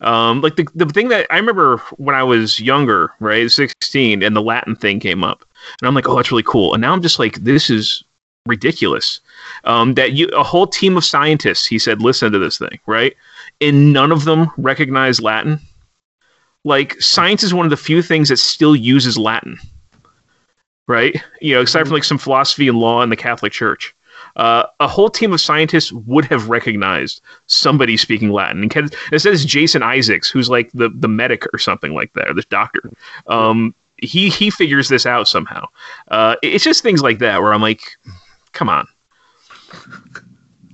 Um, 0.00 0.42
like 0.42 0.56
the 0.56 0.68
the 0.74 0.86
thing 0.86 1.08
that 1.08 1.26
I 1.30 1.36
remember 1.38 1.78
when 1.96 2.14
I 2.14 2.22
was 2.22 2.60
younger, 2.60 3.10
right, 3.18 3.50
16, 3.50 4.22
and 4.22 4.36
the 4.36 4.42
Latin 4.42 4.76
thing 4.76 5.00
came 5.00 5.24
up, 5.24 5.44
and 5.80 5.88
I'm 5.88 5.94
like, 5.94 6.08
oh, 6.08 6.14
that's 6.16 6.30
really 6.30 6.42
cool. 6.44 6.74
And 6.74 6.80
now 6.82 6.92
I'm 6.92 7.02
just 7.02 7.18
like, 7.18 7.36
this 7.36 7.70
is 7.70 8.04
ridiculous. 8.46 9.20
Um, 9.64 9.94
that 9.94 10.12
you 10.12 10.28
a 10.28 10.42
whole 10.42 10.66
team 10.66 10.96
of 10.96 11.04
scientists, 11.04 11.66
he 11.66 11.78
said, 11.78 12.02
listen 12.02 12.32
to 12.32 12.38
this 12.38 12.58
thing, 12.58 12.78
right, 12.86 13.16
and 13.60 13.92
none 13.92 14.12
of 14.12 14.24
them 14.24 14.50
recognize 14.56 15.20
Latin. 15.20 15.60
Like 16.64 17.00
science 17.00 17.42
is 17.42 17.54
one 17.54 17.66
of 17.66 17.70
the 17.70 17.76
few 17.76 18.02
things 18.02 18.28
that 18.28 18.38
still 18.38 18.74
uses 18.74 19.16
Latin, 19.16 19.58
right? 20.88 21.16
You 21.40 21.54
know, 21.54 21.62
aside 21.62 21.84
from 21.84 21.92
like 21.92 22.04
some 22.04 22.18
philosophy 22.18 22.68
and 22.68 22.78
law 22.78 23.02
in 23.02 23.10
the 23.10 23.16
Catholic 23.16 23.52
Church. 23.52 23.94
Uh, 24.36 24.66
a 24.80 24.88
whole 24.88 25.08
team 25.08 25.32
of 25.32 25.40
scientists 25.40 25.92
would 25.92 26.24
have 26.26 26.48
recognized 26.48 27.20
somebody 27.46 27.96
speaking 27.96 28.30
Latin. 28.30 28.62
And 28.62 28.70
Ken- 28.70 28.90
it 29.12 29.18
says 29.20 29.44
Jason 29.44 29.82
Isaacs, 29.82 30.28
who's 30.28 30.50
like 30.50 30.70
the, 30.72 30.90
the 30.90 31.08
medic 31.08 31.44
or 31.54 31.58
something 31.58 31.94
like 31.94 32.12
that, 32.14 32.28
or 32.28 32.34
this 32.34 32.44
doctor. 32.46 32.90
Um, 33.26 33.74
he 33.98 34.28
he 34.28 34.50
figures 34.50 34.88
this 34.88 35.06
out 35.06 35.26
somehow. 35.28 35.66
Uh, 36.08 36.36
it's 36.42 36.64
just 36.64 36.82
things 36.82 37.02
like 37.02 37.18
that 37.20 37.40
where 37.40 37.52
I'm 37.52 37.62
like, 37.62 37.80
come 38.56 38.68
on. 38.70 38.88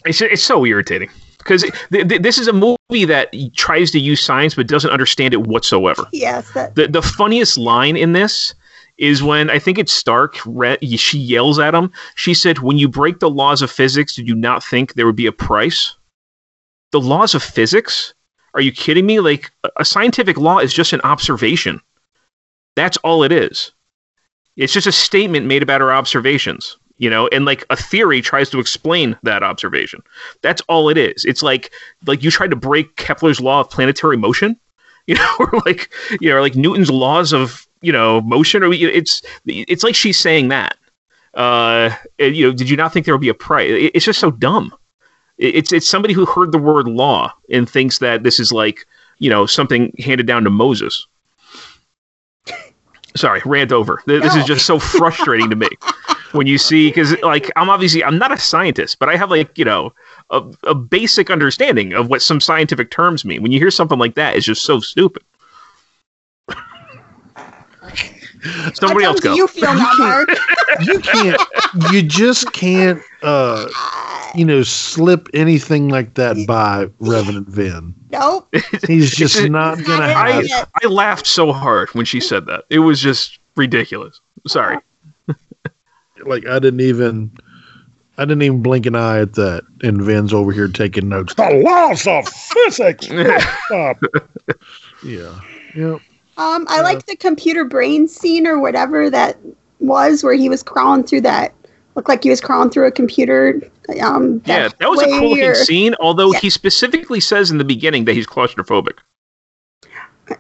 It's 0.07 0.21
it's 0.21 0.43
so 0.43 0.65
irritating 0.65 1.11
because 1.39 1.63
th- 1.93 2.09
th- 2.09 2.23
this 2.23 2.39
is 2.39 2.49
a 2.49 2.53
movie 2.53 3.05
that 3.05 3.35
tries 3.55 3.91
to 3.91 3.99
use 3.99 4.23
science 4.23 4.55
but 4.55 4.69
doesn't 4.69 4.91
understand 4.91 5.35
it 5.35 5.47
whatsoever. 5.47 6.07
Yes, 6.13 6.51
that. 6.53 6.77
The 6.77 6.89
the 6.89 7.03
funniest 7.03 7.59
line 7.59 7.97
in 7.97 8.13
this 8.13 8.55
is 8.99 9.23
when 9.23 9.51
I 9.51 9.59
think 9.59 9.79
it's 9.79 9.93
Starck. 9.93 10.37
Re- 10.47 10.79
she 10.97 11.19
yells 11.19 11.59
at 11.59 11.75
him. 11.75 11.91
She 12.15 12.35
said, 12.35 12.61
"When 12.61 12.79
you 12.79 12.89
break 12.89 13.19
the 13.19 13.31
laws 13.31 13.63
of 13.63 13.71
physics, 13.71 14.15
did 14.15 14.29
you 14.29 14.35
not 14.37 14.63
think 14.63 14.95
there 14.95 15.07
would 15.07 15.17
be 15.17 15.27
a 15.27 15.33
price?" 15.33 15.97
The 16.93 17.01
laws 17.01 17.35
of 17.35 17.43
physics? 17.43 18.15
Are 18.55 18.61
you 18.61 18.71
kidding 18.71 19.07
me? 19.07 19.19
Like 19.19 19.51
a- 19.65 19.71
a 19.79 19.85
scientific 19.85 20.37
law 20.37 20.59
is 20.59 20.73
just 20.75 20.93
an 20.93 21.01
observation. 21.03 21.81
That's 22.77 22.97
all 22.99 23.23
it 23.23 23.33
is. 23.33 23.73
It's 24.57 24.73
just 24.73 24.87
a 24.87 24.93
statement 24.93 25.47
made 25.47 25.63
about 25.63 25.81
our 25.81 25.93
observations. 25.93 26.77
You 26.99 27.11
know 27.11 27.29
and 27.29 27.45
like 27.45 27.65
a 27.71 27.77
theory 27.77 28.21
tries 28.21 28.51
to 28.51 28.61
explain 28.61 29.17
that 29.23 29.43
observation. 29.43 30.03
That's 30.43 30.61
all 30.63 30.89
it 30.89 30.99
is. 30.99 31.25
It's 31.25 31.43
like 31.43 31.73
like 32.07 32.23
you 32.23 32.31
tried 32.31 32.51
to 32.51 32.57
break 32.57 32.97
kepler's 32.97 33.41
law 33.41 33.61
of 33.61 33.71
planetary 33.71 34.17
motion 34.17 34.59
you 35.07 35.17
know 35.17 35.37
or 35.41 35.61
like 35.67 35.93
you 36.21 36.31
know 36.31 36.41
like 36.41 36.55
newton's 36.55 36.91
laws 36.91 37.33
of 37.33 37.67
you 37.81 37.91
know 37.91 38.21
motion 38.21 38.63
or 38.63 38.73
it's 38.73 39.23
it's 39.47 39.83
like 39.83 39.95
she's 39.95 40.19
saying 40.19 40.49
that. 40.49 40.77
Uh 41.35 41.91
you 42.19 42.47
know 42.47 42.53
did 42.53 42.69
you 42.69 42.77
not 42.77 42.93
think 42.93 43.07
there 43.07 43.15
would 43.15 43.21
be 43.21 43.29
a 43.29 43.35
price? 43.35 43.91
It's 43.95 44.05
just 44.05 44.21
so 44.21 44.31
dumb. 44.31 44.75
It's 45.39 45.73
it's 45.73 45.89
somebody 45.89 46.15
who 46.15 46.25
heard 46.27 46.53
the 46.53 46.59
word 46.59 46.87
law 46.87 47.33
and 47.51 47.69
thinks 47.69 47.99
that 47.99 48.23
this 48.23 48.39
is 48.39 48.53
like 48.53 48.87
you 49.19 49.29
know 49.31 49.47
something 49.47 49.93
handed 49.99 50.27
down 50.27 50.45
to 50.45 50.51
moses. 50.51 51.07
Sorry 53.17 53.43
rant 53.45 53.73
over. 53.73 54.03
Th- 54.07 54.23
this 54.23 54.37
is 54.37 54.45
just 54.45 54.67
so 54.67 54.79
frustrating 54.79 55.51
to 55.51 55.57
me 55.57 55.69
when 56.33 56.47
you 56.47 56.59
see 56.59 56.89
because 56.89 57.19
like 57.23 57.51
i'm 57.57 57.71
obviously 57.71 58.03
i'm 58.05 58.19
not 58.19 58.33
a 58.33 58.39
scientist 58.39 58.99
but 58.99 59.09
i 59.09 59.17
have 59.17 59.31
like 59.31 59.57
you 59.57 59.65
know 59.65 59.93
a, 60.31 60.43
a 60.65 60.75
basic 60.75 61.31
understanding 61.31 61.93
of 61.93 62.09
what 62.09 62.23
some 62.23 62.41
scientific 62.41 62.91
terms 62.91 63.25
mean 63.25 63.43
when 63.43 63.53
you 63.53 63.59
hear 63.59 63.71
something 63.71 63.99
like 63.99 64.15
that 64.15 64.37
it's 64.37 64.47
just 64.47 64.65
so 64.65 64.81
stupid 64.81 65.23
somebody 68.75 69.05
else 69.05 69.21
dumb 69.21 69.33
go 69.33 69.37
you 69.37 69.47
feel 69.47 69.75
now, 69.75 69.93
Mark? 69.99 70.29
you 70.83 70.99
can't 71.01 71.41
you 71.93 72.03
just 72.03 72.53
can't 72.53 73.01
uh 73.23 73.69
you 74.35 74.45
know 74.45 74.63
slip 74.63 75.29
anything 75.35 75.89
like 75.89 76.15
that 76.15 76.37
by 76.47 76.89
revenant 76.99 77.49
vin 77.49 77.95
nope. 78.11 78.55
he's 78.87 79.11
just 79.11 79.49
not 79.49 79.77
gonna 79.85 80.07
not 80.07 80.31
have 80.31 80.45
in. 80.45 80.51
I 80.83 80.87
laughed 80.87 81.27
so 81.27 81.53
hard 81.53 81.89
when 81.91 82.05
she 82.05 82.21
said 82.21 82.47
that. 82.47 82.65
It 82.71 82.79
was 82.79 83.01
just 83.01 83.39
ridiculous. 83.57 84.21
Sorry. 84.47 84.79
Like 86.27 86.47
i 86.47 86.59
didn't 86.59 86.81
even 86.81 87.31
i 88.19 88.25
didn't 88.25 88.43
even 88.43 88.63
blink 88.63 88.87
an 88.87 88.95
eye 88.95 89.21
at 89.21 89.35
that 89.35 89.63
and 89.83 90.03
vin's 90.03 90.33
over 90.33 90.53
here 90.53 90.69
taking 90.69 91.09
notes 91.09 91.35
the 91.35 91.63
laws 91.65 92.07
of 92.07 92.29
physics 92.29 93.07
Stop. 93.67 93.99
yeah 95.05 95.41
yeah 95.75 95.97
Um, 96.39 96.67
I 96.69 96.81
like 96.81 97.05
the 97.07 97.17
computer 97.17 97.65
brain 97.65 98.09
scene 98.09 98.47
or 98.47 98.59
whatever 98.59 99.11
that 99.11 99.37
was, 99.81 100.25
where 100.25 100.35
he 100.35 100.49
was 100.49 100.63
crawling 100.63 101.05
through 101.05 101.21
that. 101.23 101.53
Looked 101.95 102.09
like 102.09 102.23
he 102.23 102.31
was 102.31 102.41
crawling 102.41 102.71
through 102.71 102.87
a 102.87 102.91
computer. 102.91 103.61
Um, 104.01 104.41
Yeah, 104.47 104.69
that 104.79 104.89
was 104.89 105.03
a 105.03 105.07
cool 105.07 105.33
way 105.33 105.47
looking 105.49 105.55
scene, 105.65 105.95
although 106.01 106.33
Yeah. 106.33 106.39
he 106.41 106.49
specifically 106.51 107.21
says 107.21 107.51
in 107.51 107.59
the 107.59 107.65
beginning 107.65 108.07
that 108.07 108.15
he's 108.15 108.27
claustrophobic. 108.27 108.99
Did 110.27 110.39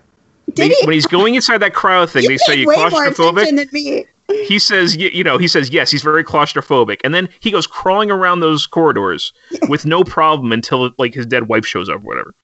They- 0.56 0.68
he? 0.68 0.86
When 0.86 0.94
he's 0.94 1.06
going 1.06 1.34
inside 1.34 1.58
that 1.58 1.74
crowd 1.74 2.10
thing, 2.10 2.22
You 2.22 2.28
they 2.30 2.36
say 2.38 2.56
you're 2.56 2.68
way 2.68 2.76
more 2.76 2.88
claustrophobic. 2.90 3.44
than 3.54 3.68
me. 3.72 4.06
He 4.46 4.58
says, 4.58 4.96
y- 4.96 5.10
you 5.12 5.22
know, 5.24 5.38
he 5.38 5.48
says, 5.48 5.70
yes, 5.70 5.90
he's 5.90 6.02
very 6.02 6.24
claustrophobic. 6.24 7.00
And 7.04 7.14
then 7.14 7.28
he 7.40 7.50
goes 7.50 7.66
crawling 7.66 8.10
around 8.10 8.40
those 8.40 8.66
corridors 8.66 9.32
with 9.68 9.86
no 9.86 10.04
problem 10.04 10.52
until 10.52 10.90
like 10.98 11.14
his 11.14 11.26
dead 11.26 11.48
wife 11.48 11.66
shows 11.66 11.88
up 11.88 11.96
or 12.02 12.06
whatever. 12.06 12.34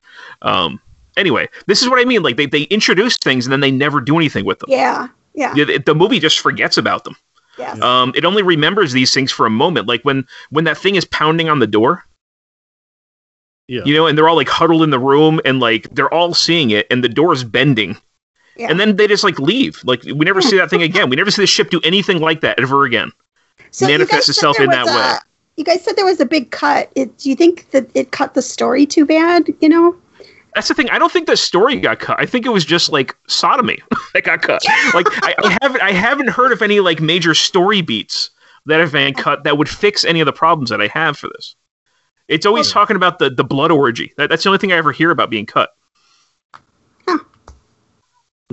Um, 0.42 0.80
anyway, 1.16 1.48
this 1.66 1.82
is 1.82 1.88
what 1.88 2.00
I 2.00 2.04
mean. 2.04 2.22
Like 2.22 2.36
they, 2.36 2.46
they 2.46 2.62
introduce 2.64 3.16
things 3.18 3.46
and 3.46 3.52
then 3.52 3.60
they 3.60 3.70
never 3.70 4.00
do 4.00 4.16
anything 4.16 4.44
with 4.44 4.58
them. 4.60 4.70
Yeah, 4.70 5.08
yeah, 5.34 5.52
Yeah, 5.54 5.64
the, 5.64 5.78
the 5.78 5.94
movie 5.94 6.18
just 6.20 6.40
forgets 6.40 6.76
about 6.76 7.04
them. 7.04 7.16
yes. 7.58 7.80
Um, 7.80 8.12
it 8.16 8.24
only 8.24 8.42
remembers 8.42 8.92
these 8.92 9.12
things 9.12 9.30
for 9.32 9.46
a 9.46 9.50
moment, 9.50 9.86
like 9.88 10.02
when 10.02 10.26
when 10.50 10.64
that 10.64 10.78
thing 10.78 10.94
is 10.96 11.04
pounding 11.04 11.48
on 11.48 11.58
the 11.58 11.66
door. 11.66 12.04
Yeah. 13.66 13.82
You 13.84 13.94
know, 13.94 14.06
and 14.06 14.16
they're 14.16 14.28
all 14.28 14.36
like 14.36 14.48
huddled 14.48 14.82
in 14.82 14.90
the 14.90 14.98
room, 14.98 15.40
and 15.44 15.60
like 15.60 15.88
they're 15.90 16.12
all 16.12 16.32
seeing 16.34 16.70
it, 16.70 16.86
and 16.90 17.04
the 17.04 17.08
door 17.08 17.32
is 17.34 17.44
bending, 17.44 17.98
yeah. 18.58 18.68
and 18.70 18.78
then 18.78 18.96
they 18.96 19.06
just 19.06 19.24
like 19.24 19.38
leave. 19.38 19.80
Like 19.84 20.02
we 20.02 20.24
never 20.24 20.42
see 20.42 20.56
that 20.58 20.68
thing 20.68 20.82
again. 20.82 21.08
We 21.08 21.16
never 21.16 21.30
see 21.30 21.42
the 21.42 21.46
ship 21.46 21.70
do 21.70 21.80
anything 21.84 22.20
like 22.20 22.40
that 22.40 22.58
ever 22.60 22.84
again. 22.84 23.12
So 23.70 23.86
manifest 23.86 24.28
itself 24.28 24.58
in 24.60 24.70
that 24.70 24.86
was 24.86 24.94
way. 24.94 25.18
You 25.56 25.64
guys 25.64 25.82
said 25.84 25.96
there 25.96 26.04
was 26.04 26.20
a 26.20 26.26
big 26.26 26.50
cut. 26.50 26.90
It, 26.94 27.16
do 27.18 27.28
you 27.30 27.36
think 27.36 27.70
that 27.70 27.88
it 27.94 28.12
cut 28.12 28.34
the 28.34 28.42
story 28.42 28.86
too 28.86 29.04
bad? 29.04 29.48
You 29.60 29.68
know? 29.68 29.96
That's 30.54 30.68
the 30.68 30.74
thing. 30.74 30.90
I 30.90 30.98
don't 30.98 31.12
think 31.12 31.26
the 31.26 31.36
story 31.36 31.76
got 31.76 32.00
cut. 32.00 32.18
I 32.18 32.26
think 32.26 32.46
it 32.46 32.50
was 32.50 32.64
just 32.64 32.90
like 32.90 33.16
sodomy 33.28 33.80
that 34.14 34.24
got 34.24 34.42
cut. 34.42 34.64
Like 34.94 35.06
I, 35.22 35.34
I 35.44 35.58
haven't 35.62 35.80
I 35.82 35.92
haven't 35.92 36.28
heard 36.28 36.52
of 36.52 36.62
any 36.62 36.80
like 36.80 37.00
major 37.00 37.34
story 37.34 37.80
beats 37.80 38.30
that 38.66 38.80
have 38.80 38.92
been 38.92 39.14
cut 39.14 39.44
that 39.44 39.56
would 39.56 39.68
fix 39.68 40.04
any 40.04 40.20
of 40.20 40.26
the 40.26 40.32
problems 40.32 40.70
that 40.70 40.80
I 40.80 40.88
have 40.88 41.16
for 41.16 41.28
this. 41.28 41.54
It's 42.26 42.44
always 42.44 42.68
oh. 42.70 42.72
talking 42.72 42.96
about 42.96 43.18
the 43.18 43.30
the 43.30 43.44
blood 43.44 43.70
orgy. 43.70 44.12
That, 44.16 44.30
that's 44.30 44.42
the 44.42 44.48
only 44.48 44.58
thing 44.58 44.72
I 44.72 44.76
ever 44.76 44.92
hear 44.92 45.10
about 45.10 45.30
being 45.30 45.46
cut. 45.46 45.70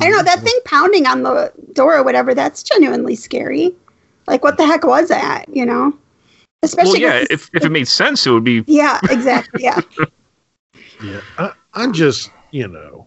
I 0.02 0.06
don't 0.06 0.12
know 0.12 0.24
that 0.24 0.38
mm-hmm. 0.38 0.46
thing 0.46 0.60
pounding 0.66 1.08
on 1.08 1.24
the 1.24 1.52
door 1.74 1.96
or 1.96 2.04
whatever. 2.04 2.34
That's 2.34 2.64
genuinely 2.64 3.16
scary. 3.16 3.74
Like, 4.28 4.44
what 4.44 4.58
the 4.58 4.66
heck 4.66 4.84
was 4.84 5.10
that? 5.10 5.46
You 5.48 5.66
know? 5.66 5.84
Well, 5.84 6.00
Especially. 6.64 7.02
yeah, 7.02 7.26
if, 7.30 7.50
if 7.54 7.64
it 7.64 7.72
made 7.72 7.88
sense, 7.88 8.26
it 8.26 8.32
would 8.32 8.44
be. 8.44 8.64
yeah, 8.68 9.00
exactly. 9.10 9.64
Yeah. 9.64 9.82
Yeah, 11.04 11.20
I, 11.38 11.52
I 11.74 11.92
just 11.92 12.32
you 12.52 12.70
know, 12.70 13.06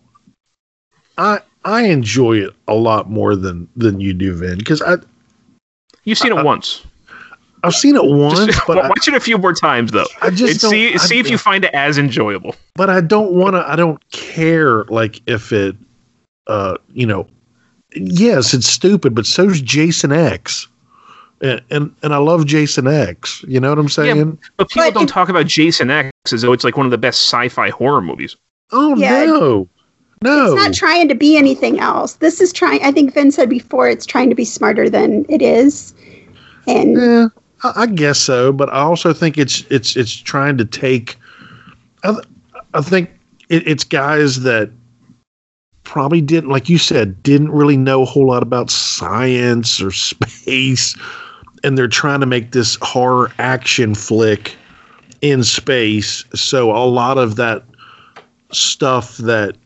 I 1.16 1.40
I 1.64 1.84
enjoy 1.84 2.36
it 2.36 2.54
a 2.68 2.74
lot 2.74 3.08
more 3.08 3.34
than 3.34 3.66
than 3.76 3.98
you 3.98 4.12
do, 4.12 4.34
Vin, 4.34 4.58
because 4.58 4.82
I 4.82 4.96
You've 6.04 6.18
seen 6.18 6.32
it 6.32 6.42
once. 6.44 6.84
I've 7.64 7.74
seen 7.74 7.96
it 7.96 8.04
once, 8.04 8.46
Just 8.46 8.60
but 8.66 8.78
I, 8.78 8.88
watch 8.88 9.08
it 9.08 9.14
a 9.14 9.20
few 9.20 9.36
more 9.36 9.52
times 9.52 9.90
though. 9.92 10.06
I 10.22 10.30
just 10.30 10.60
don't- 10.60 10.70
see 10.70 10.94
I 10.94 10.96
see 10.96 11.18
if 11.18 11.28
you 11.28 11.36
find 11.36 11.64
it 11.64 11.74
as 11.74 11.98
enjoyable. 11.98 12.54
but 12.74 12.88
I 12.88 13.00
don't 13.00 13.32
want 13.32 13.56
to. 13.56 13.68
I 13.68 13.76
don't 13.76 14.00
care 14.10 14.84
like 14.84 15.20
if 15.26 15.52
it, 15.52 15.76
uh, 16.48 16.76
you 16.92 17.06
know, 17.06 17.26
yes, 17.94 18.54
it's 18.54 18.66
stupid, 18.66 19.14
but 19.14 19.26
so's 19.26 19.60
Jason 19.60 20.12
X. 20.12 20.66
And, 21.40 21.62
and 21.70 21.94
and 22.02 22.12
I 22.14 22.16
love 22.16 22.46
Jason 22.46 22.88
X. 22.88 23.44
You 23.46 23.60
know 23.60 23.68
what 23.68 23.78
I'm 23.78 23.88
saying? 23.88 24.38
But 24.56 24.68
people 24.70 24.88
But 24.88 24.94
don't 24.94 25.04
it- 25.04 25.08
talk 25.12 25.28
about 25.28 25.46
Jason 25.46 25.90
X 25.90 26.10
as 26.32 26.42
though 26.42 26.52
it's 26.52 26.64
like 26.64 26.76
one 26.76 26.86
of 26.86 26.90
the 26.90 26.98
best 26.98 27.22
sci-fi 27.22 27.70
horror 27.70 28.00
movies. 28.02 28.34
oh 28.72 28.96
Yeah, 28.96 29.24
no, 29.24 29.68
no. 30.24 30.46
It's 30.46 30.54
not 30.66 30.74
trying 30.74 31.06
to 31.08 31.14
be 31.14 31.36
anything 31.36 31.78
else. 31.78 32.14
This 32.14 32.40
is 32.40 32.52
trying. 32.52 32.82
I 32.82 32.90
think 32.90 33.14
Vin 33.14 33.30
said 33.30 33.48
before. 33.48 33.88
It's 33.88 34.04
trying 34.04 34.30
to 34.30 34.34
be 34.34 34.44
smarter 34.44 34.90
than 34.90 35.24
it 35.28 35.40
is. 35.40 35.94
And 36.66 36.96
Yeah, 37.00 37.26
I, 37.62 37.82
I 37.82 37.86
guess 37.86 38.18
so, 38.18 38.52
but 38.52 38.68
I 38.70 38.80
also 38.80 39.12
think 39.12 39.38
it's 39.38 39.60
it's 39.70 39.94
it's 39.96 40.16
trying 40.16 40.58
to 40.58 40.64
take. 40.64 41.16
I, 42.02 42.16
I 42.74 42.80
think 42.80 43.10
it, 43.48 43.64
it's 43.66 43.84
guys 43.84 44.40
that 44.42 44.70
probably 45.88 46.20
didn't, 46.20 46.50
like 46.50 46.68
you 46.68 46.76
said, 46.76 47.20
didn't 47.22 47.50
really 47.50 47.76
know 47.76 48.02
a 48.02 48.04
whole 48.04 48.26
lot 48.26 48.42
about 48.42 48.70
science 48.70 49.80
or 49.80 49.90
space, 49.90 50.94
and 51.64 51.76
they're 51.76 51.88
trying 51.88 52.20
to 52.20 52.26
make 52.26 52.52
this 52.52 52.76
horror 52.82 53.32
action 53.38 53.94
flick 53.94 54.54
in 55.22 55.42
space. 55.42 56.24
So 56.34 56.70
a 56.70 56.84
lot 56.84 57.16
of 57.18 57.36
that 57.36 57.64
stuff 58.52 59.16
that 59.16 59.56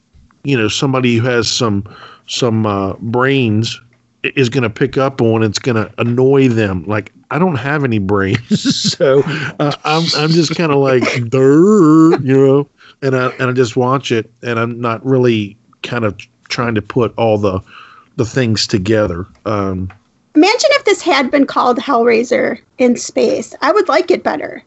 you 0.44 0.56
know 0.56 0.68
somebody 0.68 1.16
who 1.16 1.26
has 1.26 1.50
some 1.50 1.84
some 2.28 2.66
uh, 2.66 2.94
brains 2.94 3.80
is 4.22 4.48
going 4.48 4.62
to 4.62 4.70
pick 4.70 4.96
up 4.96 5.20
on 5.20 5.42
it's 5.42 5.58
going 5.58 5.74
to 5.74 5.92
annoy 5.98 6.48
them. 6.48 6.84
Like 6.86 7.12
i 7.32 7.38
don't 7.38 7.56
have 7.56 7.82
any 7.82 7.98
brains. 7.98 8.38
So 8.92 9.22
uh, 9.58 9.74
i'm 9.84 10.06
i'm 10.16 10.30
just 10.30 10.54
kind 10.54 10.70
of 10.70 10.78
like 10.78 11.02
you 11.16 12.20
know? 12.22 12.68
And 13.02 13.16
i 13.16 13.28
and 13.32 13.50
i 13.50 13.52
just 13.52 13.76
watch 13.76 14.12
it 14.12 14.30
and 14.42 14.60
i'm 14.60 14.80
not 14.80 15.04
really 15.04 15.56
kind 15.82 16.04
of 16.04 16.16
trying 16.48 16.74
to 16.74 16.82
put 16.82 17.12
all 17.16 17.38
the 17.38 17.60
the 18.16 18.24
things 18.24 18.66
together 18.66 19.26
um 19.46 19.90
imagine 20.34 20.70
if 20.72 20.84
this 20.84 21.02
had 21.02 21.30
been 21.30 21.46
called 21.46 21.78
Hellraiser 21.78 22.58
in 22.78 22.96
space. 22.96 23.54
I 23.60 23.70
would 23.72 23.88
like 23.88 24.10
it 24.10 24.22
better. 24.22 24.62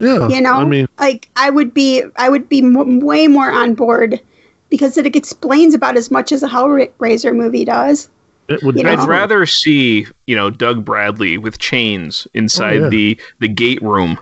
yeah 0.00 0.28
you 0.28 0.40
know 0.40 0.54
i 0.54 0.64
mean 0.64 0.86
like 0.98 1.28
i 1.36 1.48
would 1.50 1.72
be 1.72 2.02
i 2.16 2.28
would 2.28 2.48
be 2.48 2.58
m- 2.60 3.00
way 3.00 3.28
more 3.28 3.50
on 3.50 3.74
board 3.74 4.20
because 4.68 4.96
it 4.96 5.14
explains 5.14 5.74
about 5.74 5.96
as 5.96 6.10
much 6.10 6.32
as 6.32 6.42
a 6.42 6.48
hellraiser 6.48 7.34
movie 7.36 7.64
does 7.64 8.08
it 8.48 8.62
would 8.64 8.76
you 8.76 8.82
know? 8.82 8.92
I'd 8.94 9.08
rather 9.08 9.46
see, 9.46 10.06
you 10.26 10.34
know, 10.34 10.50
Doug 10.50 10.84
Bradley 10.84 11.38
with 11.38 11.58
chains 11.60 12.26
inside 12.34 12.78
Oh, 12.80 12.82
yeah. 12.84 12.88
the 12.88 13.20
the 13.38 13.48
gate 13.48 13.80
room, 13.82 14.18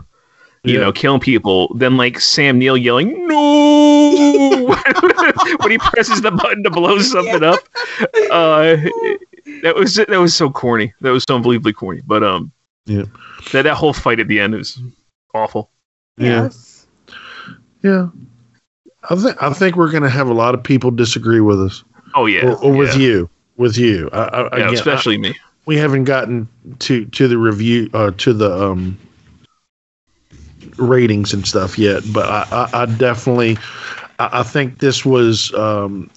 you 0.65 0.75
Yeah. 0.75 0.81
know, 0.81 0.93
killing 0.93 1.21
people 1.21 1.75
than 1.75 1.97
like 1.97 2.21
Sam 2.21 2.59
Neill 2.59 2.77
yelling 2.77 3.27
"No" 3.27 4.67
when 5.61 5.71
he 5.71 5.79
presses 5.79 6.21
the 6.23 6.31
button 6.31 6.63
to 6.65 6.71
blow 6.71 6.99
something 7.01 7.43
up. 7.43 7.61
Uh, 8.31 8.77
that 9.63 9.75
was 9.75 9.95
that 9.97 10.09
was 10.09 10.35
so 10.35 10.49
corny. 10.51 10.93
That 11.01 11.11
was 11.11 11.25
so 11.29 11.35
unbelievably 11.37 11.73
corny. 11.73 12.01
But 12.07 12.23
um, 12.23 12.53
Yeah. 12.87 13.05
that 13.53 13.63
that 13.63 13.75
whole 13.75 13.93
fight 13.93 14.21
at 14.21 14.29
the 14.29 14.39
end 14.41 14.55
was 14.55 14.81
awful. 15.35 15.71
yeah 16.17 16.45
yes 16.45 16.87
yeah 17.83 18.09
i 19.09 19.15
think 19.17 19.43
i 19.43 19.53
think 19.53 19.77
we're 19.77 19.91
going 19.91 20.03
to 20.03 20.11
have 20.11 20.29
a 20.29 20.35
lot 20.35 20.55
of 20.55 20.63
people 20.63 20.91
disagree 20.91 21.41
with 21.41 21.61
us 21.61 21.83
Oh 22.15 22.27
yeah, 22.27 22.45
or, 22.47 22.57
or 22.65 22.73
with 22.73 22.95
yeah. 22.95 23.01
you 23.07 23.31
with 23.57 23.77
you 23.79 24.09
I, 24.13 24.19
I, 24.23 24.41
Yeah, 24.41 24.47
again, 24.53 24.69
I- 24.69 24.73
especially 24.73 25.19
me. 25.19 25.35
we 25.67 25.77
haven't 25.77 26.05
gotten 26.05 26.49
to 26.81 27.05
to 27.07 27.27
the 27.29 27.39
review 27.39 27.89
uh 27.95 28.11
to 28.19 28.33
the 28.33 28.51
um 28.71 28.99
ratings 30.81 31.33
and 31.33 31.47
stuff 31.47 31.79
yet 31.79 32.03
but 32.13 32.29
i 32.29 32.47
i, 32.73 32.83
I 32.83 32.87
definitely 32.87 33.57
I, 34.19 34.41
I 34.41 34.43
think 34.43 34.79
this 34.79 35.05
was 35.05 35.53
um 35.55 36.11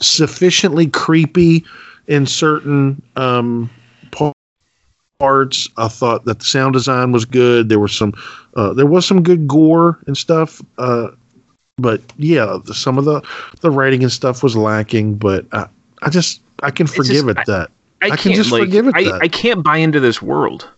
sufficiently 0.00 0.86
creepy 0.86 1.64
in 2.06 2.26
certain 2.26 3.02
um 3.16 3.70
parts. 5.20 5.68
I 5.76 5.86
thought 5.86 6.24
that 6.24 6.40
the 6.40 6.44
sound 6.44 6.72
design 6.72 7.12
was 7.12 7.24
good. 7.24 7.68
There 7.68 7.78
was 7.78 7.96
some, 7.96 8.12
uh, 8.56 8.72
there 8.72 8.86
was 8.86 9.06
some 9.06 9.22
good 9.22 9.46
gore 9.46 9.98
and 10.08 10.16
stuff. 10.18 10.60
Uh, 10.78 11.08
but 11.76 12.00
yeah, 12.16 12.58
the, 12.64 12.74
some 12.74 12.98
of 12.98 13.04
the 13.04 13.22
the 13.60 13.70
writing 13.70 14.02
and 14.02 14.10
stuff 14.10 14.42
was 14.42 14.56
lacking. 14.56 15.14
But 15.14 15.46
I, 15.52 15.68
I 16.02 16.10
just 16.10 16.40
I 16.64 16.72
can 16.72 16.88
forgive 16.88 17.26
just- 17.26 17.38
it 17.38 17.46
that 17.46 17.70
I, 18.02 18.08
can 18.08 18.18
can't, 18.18 18.34
just 18.34 18.50
like, 18.50 18.62
forgive 18.62 18.88
it 18.88 18.96
I, 18.96 19.04
that. 19.04 19.22
I 19.22 19.28
can't 19.28 19.62
buy 19.62 19.76
into 19.76 20.00
this 20.00 20.20
world. 20.20 20.68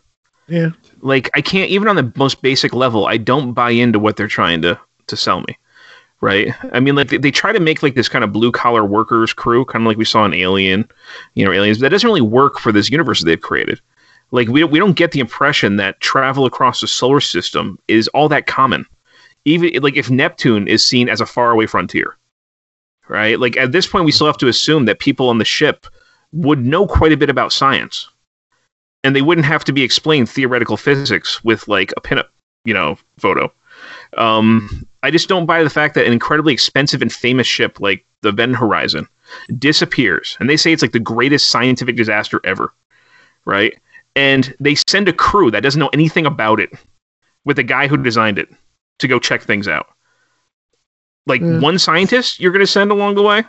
Yeah. 0.48 0.70
Like 1.00 1.30
I 1.34 1.40
can't 1.40 1.70
even 1.70 1.88
on 1.88 1.96
the 1.96 2.12
most 2.16 2.42
basic 2.42 2.72
level. 2.74 3.06
I 3.06 3.16
don't 3.16 3.52
buy 3.52 3.70
into 3.70 3.98
what 3.98 4.16
they're 4.16 4.28
trying 4.28 4.62
to 4.62 4.78
to 5.08 5.16
sell 5.16 5.40
me. 5.40 5.58
Right? 6.20 6.54
I 6.72 6.78
mean, 6.78 6.94
like 6.94 7.08
they, 7.08 7.16
they 7.18 7.32
try 7.32 7.50
to 7.52 7.58
make 7.58 7.82
like 7.82 7.96
this 7.96 8.08
kind 8.08 8.22
of 8.22 8.32
blue 8.32 8.52
collar 8.52 8.84
workers 8.84 9.32
crew, 9.32 9.64
kind 9.64 9.82
of 9.82 9.88
like 9.88 9.96
we 9.96 10.04
saw 10.04 10.24
in 10.24 10.34
Alien, 10.34 10.88
you 11.34 11.44
know, 11.44 11.50
aliens. 11.50 11.80
That 11.80 11.88
doesn't 11.88 12.06
really 12.06 12.20
work 12.20 12.60
for 12.60 12.70
this 12.70 12.90
universe 12.90 13.20
that 13.20 13.26
they've 13.26 13.40
created. 13.40 13.80
Like 14.30 14.48
we 14.48 14.62
we 14.64 14.78
don't 14.78 14.96
get 14.96 15.12
the 15.12 15.20
impression 15.20 15.76
that 15.76 16.00
travel 16.00 16.46
across 16.46 16.80
the 16.80 16.86
solar 16.86 17.20
system 17.20 17.78
is 17.88 18.08
all 18.08 18.28
that 18.28 18.46
common. 18.46 18.86
Even 19.44 19.82
like 19.82 19.96
if 19.96 20.10
Neptune 20.10 20.68
is 20.68 20.86
seen 20.86 21.08
as 21.08 21.20
a 21.20 21.26
faraway 21.26 21.66
frontier, 21.66 22.16
right? 23.08 23.38
Like 23.40 23.56
at 23.56 23.72
this 23.72 23.86
point, 23.86 24.04
we 24.04 24.12
still 24.12 24.28
have 24.28 24.38
to 24.38 24.48
assume 24.48 24.84
that 24.84 25.00
people 25.00 25.28
on 25.28 25.38
the 25.38 25.44
ship 25.44 25.86
would 26.32 26.64
know 26.64 26.86
quite 26.86 27.12
a 27.12 27.16
bit 27.16 27.30
about 27.30 27.52
science 27.52 28.08
and 29.04 29.14
they 29.16 29.22
wouldn't 29.22 29.46
have 29.46 29.64
to 29.64 29.72
be 29.72 29.82
explained 29.82 30.28
theoretical 30.28 30.76
physics 30.76 31.42
with 31.44 31.66
like 31.68 31.92
a 31.96 32.00
pinup, 32.00 32.28
you 32.64 32.74
know, 32.74 32.96
photo. 33.18 33.52
Um, 34.16 34.86
I 35.02 35.10
just 35.10 35.28
don't 35.28 35.46
buy 35.46 35.62
the 35.62 35.70
fact 35.70 35.94
that 35.94 36.06
an 36.06 36.12
incredibly 36.12 36.52
expensive 36.52 37.02
and 37.02 37.12
famous 37.12 37.46
ship 37.46 37.80
like 37.80 38.04
the 38.20 38.28
Event 38.28 38.56
Horizon 38.56 39.08
disappears, 39.58 40.36
and 40.38 40.48
they 40.48 40.56
say 40.56 40.72
it's 40.72 40.82
like 40.82 40.92
the 40.92 41.00
greatest 41.00 41.48
scientific 41.48 41.96
disaster 41.96 42.40
ever, 42.44 42.72
right? 43.44 43.76
And 44.14 44.54
they 44.60 44.76
send 44.88 45.08
a 45.08 45.12
crew 45.12 45.50
that 45.50 45.62
doesn't 45.62 45.80
know 45.80 45.90
anything 45.92 46.26
about 46.26 46.60
it 46.60 46.70
with 47.44 47.56
the 47.56 47.62
guy 47.62 47.88
who 47.88 47.96
designed 47.96 48.38
it 48.38 48.48
to 48.98 49.08
go 49.08 49.18
check 49.18 49.42
things 49.42 49.66
out. 49.66 49.86
Like 51.26 51.40
Yeah. 51.40 51.58
one 51.60 51.78
scientist 51.78 52.38
you're 52.38 52.52
going 52.52 52.64
to 52.64 52.70
send 52.70 52.90
along 52.90 53.14
the 53.14 53.22
way. 53.22 53.44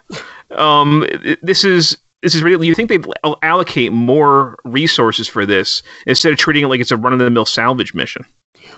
Um, 0.52 1.06
this 1.42 1.64
is 1.64 1.98
this 2.24 2.34
is 2.34 2.42
really. 2.42 2.66
You 2.66 2.74
think 2.74 2.90
they'd 2.90 3.06
allocate 3.44 3.92
more 3.94 4.58
resources 4.64 5.28
for 5.28 5.46
this 5.46 5.84
instead 6.08 6.32
of 6.32 6.40
treating 6.40 6.64
it 6.64 6.68
like 6.68 6.80
it's 6.82 6.92
a 6.92 6.98
run 6.98 7.14
of 7.14 7.20
the 7.20 7.30
mill 7.30 7.46
salvage 7.46 7.94
mission? 7.94 8.26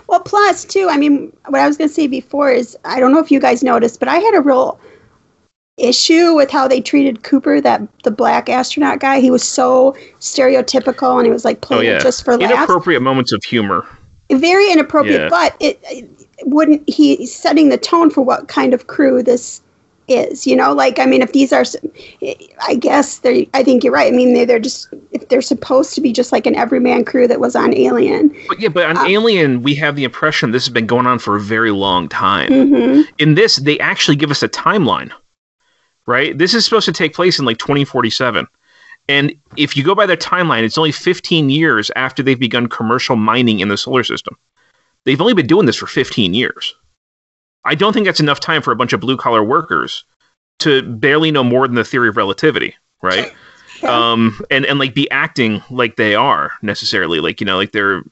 Well, 0.08 0.20
plus 0.20 0.64
too, 0.64 0.88
I 0.90 0.98
mean, 0.98 1.34
what 1.48 1.60
I 1.60 1.66
was 1.66 1.76
going 1.76 1.88
to 1.88 1.94
say 1.94 2.06
before 2.06 2.50
is 2.50 2.76
I 2.84 3.00
don't 3.00 3.12
know 3.12 3.20
if 3.20 3.30
you 3.30 3.40
guys 3.40 3.62
noticed, 3.62 3.98
but 4.00 4.08
I 4.08 4.16
had 4.18 4.34
a 4.34 4.40
real 4.40 4.78
issue 5.78 6.34
with 6.34 6.50
how 6.50 6.66
they 6.66 6.80
treated 6.80 7.22
Cooper, 7.22 7.60
that 7.60 7.82
the 8.02 8.10
black 8.10 8.48
astronaut 8.48 8.98
guy. 8.98 9.20
He 9.20 9.30
was 9.30 9.42
so 9.42 9.92
stereotypical, 10.20 11.16
and 11.18 11.26
he 11.26 11.32
was 11.32 11.44
like 11.44 11.58
Oh 11.58 11.66
playing 11.68 11.84
yeah, 11.86 11.98
it 11.98 12.02
just 12.02 12.24
for 12.24 12.36
laughs. 12.36 12.52
inappropriate 12.52 13.02
moments 13.02 13.32
of 13.32 13.44
humor. 13.44 13.86
Very 14.32 14.70
inappropriate, 14.72 15.20
Yeah. 15.20 15.28
but 15.28 15.56
it, 15.60 15.78
it 15.84 16.08
wouldn't. 16.46 16.88
he 16.88 17.26
setting 17.26 17.68
the 17.68 17.78
tone 17.78 18.10
for 18.10 18.22
what 18.22 18.48
kind 18.48 18.74
of 18.74 18.86
crew 18.88 19.22
this 19.22 19.60
is. 20.08 20.46
You 20.46 20.56
know, 20.56 20.72
like 20.72 20.98
I 20.98 21.06
mean, 21.06 21.22
if 21.22 21.32
these 21.32 21.52
are, 21.52 21.64
i 22.66 22.74
guess 22.74 23.18
they. 23.18 23.48
I 23.54 23.62
think 23.62 23.84
you're 23.84 23.92
right. 23.92 24.12
I 24.12 24.16
mean, 24.16 24.34
they, 24.34 24.44
they're 24.44 24.58
just 24.58 24.88
if 25.12 25.28
they're 25.28 25.42
supposed 25.42 25.94
to 25.94 26.00
be 26.00 26.12
just 26.12 26.32
like 26.32 26.46
an 26.46 26.56
everyman 26.56 27.04
crew 27.04 27.26
that 27.28 27.40
was 27.40 27.56
on 27.56 27.76
Alien. 27.76 28.34
But 28.48 28.60
yeah, 28.60 28.68
but 28.68 28.84
on 28.96 29.06
Alien, 29.06 29.62
we 29.62 29.74
have 29.76 29.96
the 29.96 30.04
impression 30.04 30.50
this 30.50 30.64
has 30.64 30.72
been 30.72 30.86
going 30.86 31.06
on 31.06 31.18
for 31.18 31.36
a 31.36 31.40
very 31.40 31.70
long 31.70 32.08
time. 32.08 32.50
Mhm. 32.50 33.08
In 33.18 33.34
this, 33.34 33.56
they 33.56 33.78
actually 33.78 34.16
give 34.16 34.30
us 34.30 34.42
a 34.42 34.48
timeline, 34.48 35.10
right? 36.06 36.36
This 36.36 36.54
is 36.54 36.64
supposed 36.64 36.86
to 36.86 36.92
take 36.92 37.14
place 37.14 37.38
in 37.38 37.44
like 37.44 37.58
2047. 37.58 38.46
And 39.08 39.34
if 39.56 39.76
you 39.76 39.84
go 39.84 39.94
by 39.94 40.06
their 40.06 40.16
timeline, 40.16 40.64
it's 40.64 40.78
only 40.78 40.92
15 40.92 41.48
years 41.48 41.90
after 41.94 42.22
they've 42.22 42.38
begun 42.38 42.68
commercial 42.68 43.16
mining 43.16 43.60
in 43.60 43.68
the 43.68 43.76
solar 43.76 44.02
system. 44.02 44.36
They've 45.04 45.20
only 45.20 45.34
been 45.34 45.46
doing 45.46 45.66
this 45.66 45.76
for 45.76 45.86
15 45.86 46.34
years. 46.34 46.74
I 47.66 47.74
don't 47.74 47.92
think 47.92 48.06
that's 48.06 48.20
enough 48.20 48.40
time 48.40 48.62
for 48.62 48.72
a 48.72 48.76
bunch 48.76 48.92
of 48.92 49.00
blue 49.00 49.16
collar 49.16 49.44
workers 49.44 50.04
to 50.60 50.82
barely 50.82 51.30
know 51.30 51.44
more 51.44 51.66
than 51.66 51.74
the 51.74 51.84
theory 51.84 52.08
of 52.08 52.16
relativity, 52.16 52.74
right? 53.02 53.32
Um, 53.82 54.40
and 54.50 54.64
and 54.64 54.78
like 54.78 54.94
be 54.94 55.08
acting 55.10 55.62
like 55.68 55.96
they 55.96 56.14
are 56.14 56.52
necessarily, 56.62 57.20
like 57.20 57.42
you 57.42 57.44
know, 57.44 57.56
like 57.58 57.72
they're, 57.72 58.02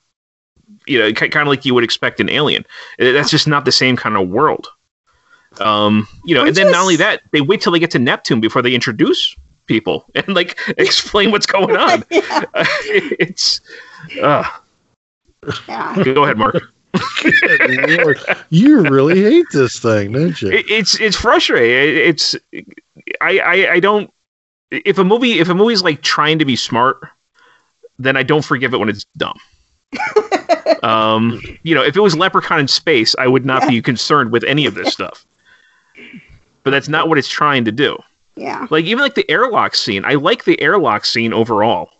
you 0.87 0.99
know, 0.99 1.11
kind 1.15 1.35
of 1.37 1.47
like 1.47 1.65
you 1.65 1.73
would 1.73 1.83
expect 1.83 2.21
an 2.21 2.29
alien. 2.29 2.67
Uh, 3.01 3.13
That's 3.13 3.31
just 3.31 3.49
not 3.49 3.65
the 3.65 3.73
same 3.73 3.97
kind 3.97 4.15
of 4.15 4.29
world. 4.29 4.69
Um, 5.61 6.07
you 6.27 6.35
know, 6.35 6.45
and 6.45 6.55
then 6.55 6.71
not 6.71 6.83
only 6.83 6.97
that, 6.97 7.23
they 7.33 7.41
wait 7.41 7.63
till 7.63 7.73
they 7.73 7.79
get 7.79 7.91
to 7.93 7.99
Neptune 7.99 8.43
before 8.43 8.61
they 8.61 8.75
introduce 8.75 9.35
people 9.65 10.05
and 10.15 10.29
like 10.35 10.59
explain 10.77 11.31
what's 11.31 11.47
going 11.47 11.77
on. 11.77 12.05
it's, 12.11 13.63
uh, 14.23 14.45
Yeah. 15.67 16.03
go 16.05 16.25
ahead, 16.25 16.37
Mark. 16.37 16.74
Good 17.23 17.99
Lord. 18.01 18.21
You 18.51 18.83
really 18.83 19.21
hate 19.23 19.47
this 19.53 19.79
thing, 19.79 20.13
don't 20.13 20.41
you? 20.41 20.51
It, 20.51 20.71
it's 20.71 20.99
it's 21.01 21.17
frustrating. 21.17 21.71
It- 21.71 21.97
It's 22.09 22.37
I, 23.21 23.39
I 23.39 23.73
I 23.73 23.81
don't 23.81 24.11
if 24.71 24.99
a 24.99 25.05
movie 25.05 25.39
if 25.41 25.49
a 25.49 25.55
movie's 25.55 25.83
like 25.83 26.03
trying 26.03 26.39
to 26.39 26.45
be 26.45 26.57
smart, 26.57 26.99
then 27.99 28.17
I 28.17 28.23
don't 28.23 28.45
forgive 28.45 28.75
it 28.75 28.79
when 28.79 28.89
it's 28.89 29.05
dumb. 29.17 29.39
um, 30.83 31.41
you 31.63 31.75
know, 31.75 31.83
if 31.83 31.97
it 31.97 32.01
was 32.01 32.17
Leprechaun 32.17 32.61
in 32.61 32.69
space, 32.69 33.15
I 33.19 33.27
would 33.27 33.45
not 33.47 33.69
be 33.69 33.81
concerned 33.83 34.33
with 34.33 34.45
any 34.45 34.67
of 34.67 34.75
this 34.75 34.93
stuff. 34.93 35.25
But 36.63 36.71
that's 36.71 36.89
not 36.89 37.09
what 37.09 37.19
it's 37.19 37.29
trying 37.29 37.65
to 37.67 37.73
do. 37.73 37.99
Yeah. 38.37 38.67
Like 38.71 38.85
even 38.87 39.03
like 39.03 39.15
the 39.15 39.31
airlock 39.31 39.75
scene, 39.75 40.05
I 40.05 40.15
like 40.15 40.45
the 40.45 40.61
airlock 40.61 41.05
scene 41.05 41.33
overall. 41.33 41.91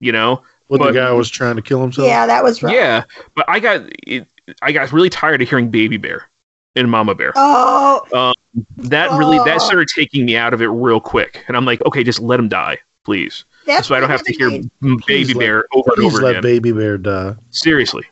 You 0.00 0.12
know, 0.12 0.42
When 0.68 0.78
but- 0.78 0.88
the 0.92 0.98
guy 1.00 1.10
was 1.12 1.28
trying 1.30 1.56
to 1.56 1.62
kill 1.62 1.80
himself. 1.82 2.06
Yeah, 2.06 2.26
that 2.26 2.42
was 2.44 2.62
rough. 2.62 2.72
yeah, 2.72 3.04
but 3.34 3.44
I 3.48 3.58
got 3.60 3.82
it, 4.06 4.26
I 4.62 4.72
got 4.72 4.92
really 4.92 5.10
tired 5.10 5.42
of 5.42 5.48
hearing 5.48 5.68
Baby 5.70 5.96
Bear 5.96 6.30
and 6.76 6.90
Mama 6.90 7.14
Bear. 7.14 7.32
Oh, 7.36 8.02
Um, 8.14 8.34
that 8.76 9.10
really 9.18 9.38
that 9.38 9.56
Oh. 9.56 9.58
started 9.58 9.88
taking 9.88 10.24
me 10.26 10.36
out 10.36 10.54
of 10.54 10.62
it 10.62 10.66
real 10.68 11.00
quick, 11.00 11.44
and 11.48 11.56
I'm 11.56 11.64
like, 11.64 11.84
okay, 11.86 12.04
just 12.04 12.20
let 12.20 12.38
him 12.38 12.48
die, 12.48 12.78
please, 13.04 13.44
That's 13.66 13.88
so 13.88 13.94
I 13.94 14.00
don't 14.00 14.10
have 14.10 14.22
to 14.24 14.32
hear 14.32 14.48
really- 14.48 14.70
Baby 15.06 15.34
let- 15.34 15.38
Bear 15.38 15.64
over 15.72 15.90
and 15.90 15.96
Please 15.96 16.14
over 16.14 16.22
let 16.22 16.30
again. 16.32 16.42
baby 16.42 16.72
bear 16.72 16.98
die. 16.98 17.34
Seriously, 17.50 18.04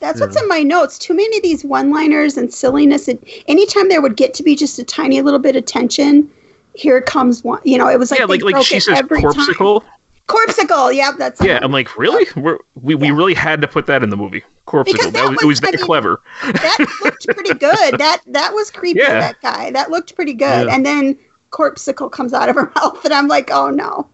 That's 0.00 0.20
what's 0.20 0.40
in 0.40 0.46
my 0.48 0.62
notes. 0.62 0.98
Too 0.98 1.14
many 1.14 1.36
of 1.38 1.42
these 1.42 1.64
one-liners 1.64 2.36
and 2.36 2.52
silliness. 2.52 3.08
And 3.08 3.18
anytime 3.48 3.88
there 3.88 4.02
would 4.02 4.16
get 4.16 4.34
to 4.34 4.42
be 4.42 4.54
just 4.54 4.78
a 4.78 4.84
tiny 4.84 5.22
little 5.22 5.38
bit 5.40 5.56
of 5.56 5.64
tension, 5.64 6.30
here 6.74 7.00
comes 7.00 7.42
one. 7.42 7.60
You 7.64 7.78
know, 7.78 7.88
it 7.88 7.98
was 7.98 8.10
like 8.10 8.20
yeah, 8.20 8.26
they 8.26 8.34
like 8.34 8.42
like 8.42 8.52
broke 8.54 8.66
she 8.66 8.76
it 8.76 8.82
says, 8.82 8.98
every 8.98 9.22
time. 9.22 9.80
Corpsicle. 10.26 10.66
Corpsicle. 10.68 10.92
Yep, 10.92 11.14
that's 11.18 11.40
Yeah, 11.42 11.58
I'm 11.62 11.72
like, 11.72 11.96
really? 11.98 12.26
We're, 12.36 12.58
we 12.74 12.94
we 12.94 13.10
really 13.10 13.34
had 13.34 13.60
to 13.60 13.68
put 13.68 13.86
that 13.86 14.02
in 14.02 14.10
the 14.10 14.16
movie, 14.16 14.42
corpsicle. 14.66 14.92
Because 14.98 15.12
That 15.12 15.22
that 15.24 15.30
was, 15.30 15.42
it 15.42 15.46
was- 15.46 15.60
was 15.60 15.68
I 15.68 15.70
that 15.72 15.76
mean, 15.78 15.86
clever. 15.86 16.22
that 16.42 16.96
looked 17.02 17.26
pretty 17.26 17.54
good. 17.58 17.98
That 17.98 18.22
that 18.26 18.52
was 18.54 18.70
creepy. 18.70 19.00
Yeah. 19.00 19.20
That 19.20 19.40
guy. 19.42 19.70
That 19.70 19.90
looked 19.90 20.14
pretty 20.14 20.34
good. 20.34 20.66
Yeah. 20.68 20.74
And 20.74 20.84
then 20.86 21.18
corpsicle 21.50 22.10
comes 22.10 22.32
out 22.32 22.48
of 22.48 22.54
her 22.56 22.72
mouth, 22.76 23.04
and 23.04 23.12
I'm 23.14 23.28
like, 23.28 23.50
oh 23.52 23.70
no. 23.70 24.08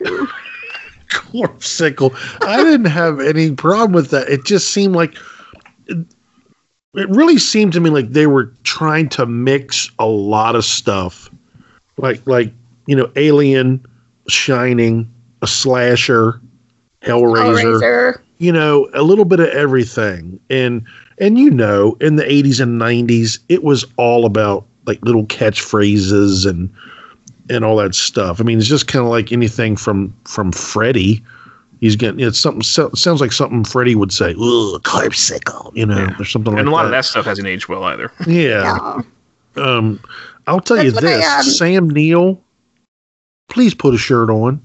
Corpsicle. 1.08 2.14
I 2.46 2.56
didn't 2.64 2.86
have 2.86 3.20
any 3.20 3.52
problem 3.54 3.92
with 3.92 4.10
that. 4.10 4.28
It 4.28 4.44
just 4.44 4.70
seemed 4.72 4.94
like 4.94 5.14
it, 5.86 5.98
it 6.94 7.08
really 7.10 7.36
seemed 7.38 7.72
to 7.74 7.80
me 7.80 7.90
like 7.90 8.10
they 8.10 8.26
were 8.26 8.46
trying 8.64 9.08
to 9.10 9.26
mix 9.26 9.90
a 9.98 10.06
lot 10.06 10.56
of 10.56 10.64
stuff. 10.64 11.28
Like 11.98 12.26
like, 12.26 12.52
you 12.86 12.96
know, 12.96 13.10
Alien, 13.16 13.84
Shining, 14.28 15.11
a 15.42 15.46
slasher, 15.46 16.40
Hellraiser, 17.02 17.80
Hellraiser. 17.80 18.20
you 18.38 18.52
know, 18.52 18.88
a 18.94 19.02
little 19.02 19.24
bit 19.24 19.40
of 19.40 19.48
everything. 19.48 20.40
And 20.48 20.84
and 21.18 21.38
you 21.38 21.50
know, 21.50 21.96
in 22.00 22.16
the 22.16 22.24
80s 22.24 22.60
and 22.60 22.80
90s, 22.80 23.38
it 23.48 23.62
was 23.62 23.84
all 23.96 24.24
about 24.24 24.64
like 24.86 25.00
little 25.02 25.26
catchphrases 25.26 26.48
and 26.48 26.72
and 27.50 27.64
all 27.64 27.76
that 27.76 27.94
stuff. 27.94 28.40
I 28.40 28.44
mean, 28.44 28.58
it's 28.58 28.68
just 28.68 28.86
kind 28.86 29.04
of 29.04 29.10
like 29.10 29.32
anything 29.32 29.76
from 29.76 30.14
from 30.24 30.52
Freddy. 30.52 31.22
He's 31.80 31.96
getting 31.96 32.20
it's 32.20 32.38
something 32.38 32.62
so, 32.62 32.90
sounds 32.94 33.20
like 33.20 33.32
something 33.32 33.64
Freddy 33.64 33.96
would 33.96 34.12
say, 34.12 34.30
"Ugh, 34.40 34.82
corpsicle," 34.84 35.72
you 35.74 35.84
know, 35.84 36.08
or 36.18 36.24
something 36.24 36.56
and 36.56 36.68
like 36.68 36.72
a 36.72 36.74
lot 36.74 36.82
that. 36.82 36.86
of 36.86 36.92
that 36.92 37.04
stuff 37.04 37.24
hasn't 37.24 37.48
aged 37.48 37.68
well 37.68 37.82
either. 37.84 38.12
Yeah. 38.26 39.02
Um, 39.56 40.00
I'll 40.46 40.60
tell 40.60 40.82
you 40.82 40.92
That's 40.92 41.04
what 41.04 41.12
I, 41.12 41.16
this: 41.16 41.26
um, 41.26 41.42
Sam 41.52 41.90
Neill, 41.90 42.40
please 43.48 43.74
put 43.74 43.92
a 43.94 43.98
shirt 43.98 44.30
on. 44.30 44.64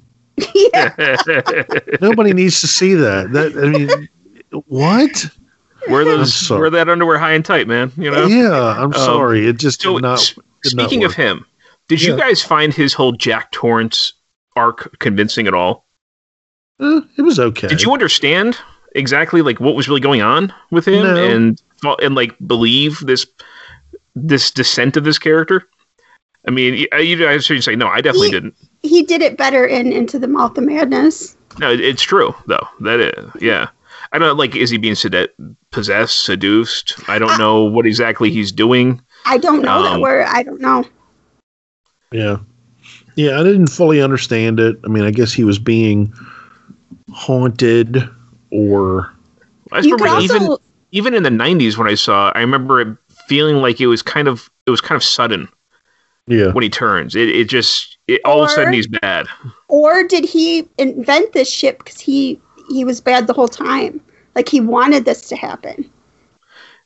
Yeah 0.53 1.15
nobody 2.01 2.33
needs 2.33 2.61
to 2.61 2.67
see 2.67 2.93
that. 2.93 3.31
That 3.31 3.57
I 3.57 3.69
mean, 3.69 4.09
what? 4.67 5.25
wear 5.89 6.05
those 6.05 6.33
sorry. 6.33 6.61
wear 6.61 6.69
that 6.71 6.89
underwear 6.89 7.17
high 7.17 7.33
and 7.33 7.43
tight, 7.45 7.67
man. 7.67 7.91
You 7.97 8.11
know. 8.11 8.25
Yeah, 8.27 8.53
I'm 8.77 8.85
Um, 8.87 8.93
sorry. 8.93 9.47
It 9.47 9.57
just 9.57 9.81
so 9.81 9.93
did 9.95 10.01
not. 10.03 10.19
s- 10.19 10.33
did 10.63 10.75
not 10.75 10.89
Speaking 10.89 11.03
of 11.05 11.13
him, 11.13 11.45
did 11.87 12.01
you 12.01 12.15
guys 12.17 12.41
find 12.43 12.73
his 12.73 12.93
whole 12.93 13.11
Jack 13.13 13.51
Torrance 13.51 14.13
arc 14.55 14.97
convincing 14.99 15.47
at 15.47 15.53
all? 15.53 15.87
Eh, 16.81 17.01
it 17.17 17.21
was 17.23 17.39
okay. 17.39 17.67
Did 17.67 17.81
you 17.81 17.91
understand 17.93 18.57
exactly 18.95 19.41
like 19.41 19.59
what 19.59 19.75
was 19.75 19.87
really 19.87 20.01
going 20.01 20.21
on 20.21 20.53
with 20.71 20.87
him 20.87 21.03
No. 21.03 21.15
and 21.15 21.61
and 22.01 22.15
like 22.15 22.35
believe 22.45 22.99
this 22.99 23.25
this 24.15 24.51
descent 24.51 24.97
of 24.97 25.03
this 25.03 25.17
character? 25.17 25.67
I 26.47 26.51
mean, 26.51 26.73
you, 26.75 26.87
you 26.99 27.17
guys 27.17 27.45
should 27.45 27.63
say 27.63 27.75
no. 27.75 27.87
I 27.87 28.01
definitely 28.01 28.27
He- 28.27 28.33
didn't. 28.33 28.55
He 28.87 29.03
did 29.03 29.21
it 29.21 29.37
better 29.37 29.65
in 29.65 29.91
Into 29.91 30.17
the 30.19 30.27
Mouth 30.27 30.57
of 30.57 30.63
Madness. 30.63 31.35
No, 31.59 31.71
it- 31.71 31.79
it's 31.81 32.01
true 32.03 32.33
though. 32.47 32.67
That 32.81 32.99
is, 32.99 33.41
yeah. 33.41 33.69
I 34.13 34.19
don't 34.19 34.37
like. 34.37 34.55
Is 34.55 34.69
he 34.69 34.77
being 34.77 34.95
sed- 34.95 35.29
possessed, 35.71 36.21
seduced? 36.23 36.95
I 37.09 37.19
don't 37.19 37.37
know 37.37 37.63
what 37.63 37.85
exactly 37.85 38.31
he's 38.31 38.51
doing. 38.53 39.01
I 39.25 39.37
don't 39.37 39.61
know 39.61 39.83
that 39.83 39.93
Um, 39.95 40.01
word. 40.01 40.25
I 40.29 40.43
don't 40.43 40.61
know. 40.61 40.85
Yeah. 42.13 42.37
Yeah, 43.15 43.39
I 43.39 43.43
didn't 43.43 43.67
fully 43.67 44.01
understand 44.01 44.59
it. 44.61 44.77
I 44.85 44.87
mean, 44.87 45.03
I 45.03 45.11
guess 45.11 45.33
he 45.33 45.43
was 45.43 45.59
being 45.59 46.13
haunted 47.11 48.07
or 48.51 49.11
I 49.71 49.79
You 49.79 49.95
remember 49.95 50.15
could 50.15 50.23
even 50.23 50.57
even 50.91 51.13
in 51.13 51.23
the 51.23 51.29
'90s 51.29 51.77
when 51.77 51.87
I 51.87 51.95
saw, 51.95 52.31
I 52.33 52.39
remember 52.39 52.79
it 52.79 52.87
feeling 53.27 53.57
like 53.57 53.81
it 53.81 53.87
was 53.87 54.01
kind 54.01 54.27
of 54.27 54.49
it 54.65 54.71
was 54.71 54.79
kind 54.79 54.95
of 54.95 55.03
sudden 55.03 55.49
yeah. 56.27 56.51
when 56.53 56.63
he 56.63 56.69
turns. 56.69 57.15
It 57.15 57.27
it 57.29 57.49
just 57.49 57.96
it, 58.07 58.21
all 58.25 58.43
of 58.43 58.49
a 58.49 58.53
sudden 58.53 58.73
he's 58.73 58.87
bad. 58.87 59.27
Or 59.67 60.03
did 60.03 60.23
he 60.25 60.67
invent 60.77 61.33
this 61.33 61.49
ship 61.51 61.79
because 61.79 61.99
he 61.99 62.39
he 62.69 62.83
was 62.85 63.01
bad 63.01 63.27
the 63.27 63.33
whole 63.33 63.47
time? 63.47 64.01
Like 64.35 64.49
he 64.49 64.59
wanted 64.61 65.05
this 65.05 65.27
to 65.29 65.35
happen. 65.35 65.89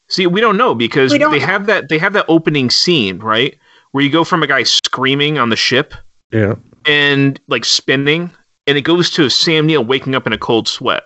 See, 0.08 0.28
we 0.28 0.42
don't 0.42 0.58
know 0.58 0.76
because 0.76 1.12
don't 1.14 1.32
they 1.32 1.40
know. 1.40 1.46
have 1.46 1.66
that 1.68 1.90
they 1.90 1.98
have 1.98 2.14
that 2.14 2.26
opening 2.28 2.70
scene 2.70 3.20
right 3.20 3.58
where 3.92 4.04
you 4.04 4.10
go 4.10 4.24
from 4.24 4.42
a 4.44 4.48
guy 4.48 4.64
screaming 4.64 5.38
on 5.38 5.50
the 5.50 5.56
ship 5.56 5.94
Yeah. 6.32 6.56
and 6.86 7.40
like 7.48 7.66
spinning, 7.66 8.32
and 8.68 8.78
it 8.78 8.82
goes 8.82 9.10
to 9.12 9.30
Sam 9.30 9.68
Neill 9.68 9.84
waking 9.84 10.16
up 10.16 10.26
in 10.26 10.34
a 10.34 10.38
cold 10.38 10.68
sweat. 10.68 11.04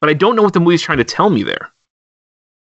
But 0.00 0.10
I 0.10 0.14
don't 0.14 0.34
know 0.34 0.42
what 0.42 0.52
the 0.52 0.60
movie's 0.60 0.82
trying 0.82 0.98
to 0.98 1.04
tell 1.04 1.30
me 1.30 1.42
there. 1.42 1.70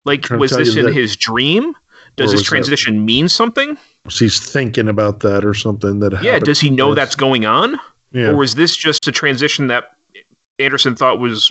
Like, 0.07 0.29
was 0.31 0.53
this 0.53 0.77
in 0.77 0.87
that- 0.87 0.93
his 0.95 1.17
dream? 1.17 1.75
Does 2.17 2.31
this 2.31 2.39
was 2.41 2.43
that- 2.43 2.49
transition 2.49 3.05
mean 3.05 3.29
something? 3.29 3.77
He's 4.11 4.39
thinking 4.39 4.89
about 4.89 5.21
that 5.21 5.45
or 5.45 5.55
something 5.55 6.01
that 6.01 6.13
happened? 6.13 6.27
Yeah, 6.27 6.39
does 6.39 6.61
he 6.61 6.69
know 6.71 6.95
that's 6.95 7.17
going 7.17 7.47
on? 7.47 7.81
Yeah. 8.13 8.29
Or 8.29 8.37
was 8.37 8.55
this 8.55 8.77
just 8.77 9.09
a 9.09 9.13
transition 9.13 9.67
that 9.69 9.97
Anderson 10.59 10.95
thought 10.95 11.19
was, 11.21 11.51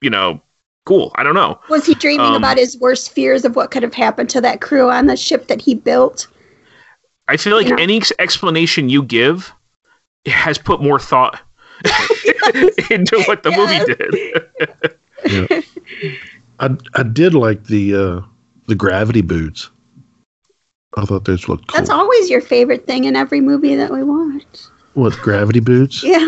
you 0.00 0.08
know, 0.08 0.40
cool? 0.86 1.10
I 1.16 1.24
don't 1.24 1.34
know. 1.34 1.58
Was 1.68 1.84
he 1.84 1.94
dreaming 1.94 2.24
Um, 2.26 2.34
about 2.36 2.56
his 2.56 2.78
worst 2.78 3.12
fears 3.12 3.44
of 3.44 3.56
what 3.56 3.72
could 3.72 3.82
have 3.82 3.94
happened 3.94 4.30
to 4.30 4.40
that 4.42 4.60
crew 4.60 4.90
on 4.90 5.06
the 5.06 5.16
ship 5.16 5.48
that 5.48 5.60
he 5.60 5.74
built? 5.74 6.28
I 7.28 7.36
feel 7.36 7.56
like 7.56 7.66
Yeah. 7.68 7.76
any 7.80 8.00
explanation 8.20 8.88
you 8.88 9.02
give 9.02 9.52
has 10.26 10.58
put 10.58 10.80
more 10.80 11.00
thought 11.00 11.40
into 12.90 13.20
what 13.26 13.42
the 13.42 13.50
movie 13.50 13.84
did. 15.26 15.50
yeah. 15.50 15.60
I 16.60 16.76
I 16.94 17.02
did 17.02 17.34
like 17.34 17.64
the 17.64 17.94
uh 17.96 18.20
the 18.68 18.76
gravity 18.76 19.20
boots. 19.22 19.68
I 20.96 21.04
thought 21.04 21.24
those 21.24 21.48
looked 21.48 21.68
cool. 21.68 21.78
That's 21.78 21.90
always 21.90 22.28
your 22.30 22.40
favorite 22.40 22.86
thing 22.86 23.04
in 23.04 23.16
every 23.16 23.40
movie 23.40 23.74
that 23.76 23.90
we 23.90 24.02
watch. 24.02 24.44
What 24.94 25.16
gravity 25.18 25.60
boots? 25.60 26.02
Yeah. 26.12 26.26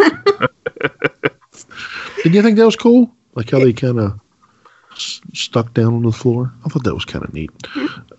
Did 2.22 2.34
you 2.34 2.42
think 2.42 2.56
that 2.56 2.64
was 2.64 2.76
cool? 2.76 3.14
Like 3.34 3.50
how 3.50 3.58
they 3.58 3.72
kind 3.72 3.98
of 4.00 4.18
s- 4.92 5.20
stuck 5.34 5.74
down 5.74 5.94
on 5.94 6.02
the 6.02 6.12
floor. 6.12 6.52
I 6.64 6.68
thought 6.68 6.84
that 6.84 6.94
was 6.94 7.04
kind 7.04 7.24
of 7.24 7.32
neat. 7.34 7.50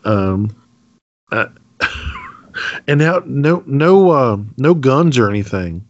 Um, 0.04 0.56
uh, 1.32 1.48
and 2.88 3.00
now 3.00 3.22
no 3.26 3.64
no 3.66 4.12
uh, 4.12 4.38
no 4.58 4.74
guns 4.76 5.18
or 5.18 5.30
anything. 5.30 5.86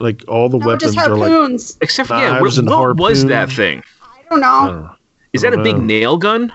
Like 0.00 0.24
all 0.28 0.48
the 0.48 0.58
No, 0.58 0.66
weapons 0.66 0.94
just 0.94 1.08
are 1.08 1.16
like 1.16 1.30
harpoons. 1.30 1.78
Except 1.80 2.08
for, 2.08 2.14
yeah, 2.16 2.32
Knives 2.32 2.56
what, 2.56 2.58
and 2.58 2.68
what 2.68 2.96
was 2.96 3.26
that 3.26 3.50
thing? 3.50 3.82
I 4.02 4.22
don't 4.28 4.40
know. 4.40 4.94
Is 5.32 5.42
that 5.42 5.54
a 5.54 5.62
big 5.62 5.78
nail 5.78 6.16
gun? 6.16 6.52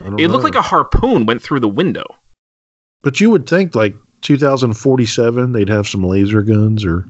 I 0.00 0.04
don't 0.04 0.20
It 0.20 0.28
looked 0.28 0.42
know. 0.42 0.48
like 0.48 0.54
a 0.54 0.62
harpoon 0.62 1.24
went 1.26 1.42
through 1.42 1.60
the 1.60 1.68
window. 1.68 2.14
But 3.02 3.20
you 3.20 3.30
would 3.30 3.48
think 3.48 3.74
like 3.74 3.94
2047 4.22 5.52
they'd 5.52 5.68
have 5.68 5.88
some 5.88 6.02
laser 6.02 6.42
guns 6.42 6.84
or 6.84 7.06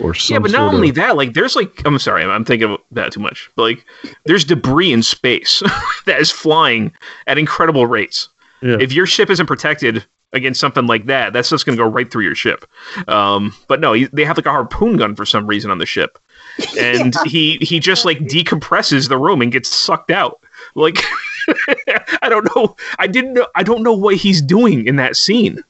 or 0.00 0.14
some 0.14 0.34
yeah, 0.34 0.38
but 0.40 0.50
not 0.50 0.74
only 0.74 0.88
of, 0.88 0.96
that, 0.96 1.16
like 1.16 1.34
there's 1.34 1.54
like 1.54 1.70
I'm 1.84 1.98
sorry, 1.98 2.24
I'm, 2.24 2.30
I'm 2.30 2.44
thinking 2.44 2.72
of 2.72 2.80
that 2.92 3.12
too 3.12 3.20
much. 3.20 3.50
But 3.54 3.62
like 3.62 3.86
there's 4.24 4.44
debris 4.44 4.92
in 4.92 5.02
space 5.02 5.62
that 6.06 6.20
is 6.20 6.30
flying 6.30 6.92
at 7.26 7.38
incredible 7.38 7.86
rates. 7.86 8.28
Yeah. 8.62 8.76
If 8.80 8.92
your 8.92 9.06
ship 9.06 9.30
isn't 9.30 9.46
protected 9.46 10.04
against 10.32 10.58
something 10.58 10.86
like 10.86 11.06
that, 11.06 11.32
that's 11.32 11.48
just 11.48 11.64
going 11.64 11.78
to 11.78 11.82
go 11.82 11.88
right 11.88 12.10
through 12.10 12.24
your 12.24 12.34
ship. 12.34 12.66
Um, 13.08 13.54
but 13.68 13.80
no, 13.80 13.92
he, 13.92 14.06
they 14.06 14.24
have 14.24 14.36
like 14.36 14.46
a 14.46 14.50
harpoon 14.50 14.96
gun 14.96 15.14
for 15.14 15.24
some 15.24 15.46
reason 15.46 15.70
on 15.70 15.78
the 15.78 15.86
ship, 15.86 16.18
and 16.78 17.14
he 17.24 17.58
he 17.58 17.78
just 17.78 18.04
like 18.04 18.18
decompresses 18.18 19.08
the 19.08 19.18
room 19.18 19.40
and 19.40 19.52
gets 19.52 19.68
sucked 19.68 20.10
out. 20.10 20.40
Like 20.74 20.98
I 22.22 22.28
don't 22.28 22.48
know, 22.54 22.76
I 22.98 23.06
didn't 23.06 23.34
know, 23.34 23.46
I 23.54 23.62
don't 23.62 23.82
know 23.82 23.92
what 23.92 24.16
he's 24.16 24.40
doing 24.40 24.86
in 24.86 24.96
that 24.96 25.16
scene. 25.16 25.62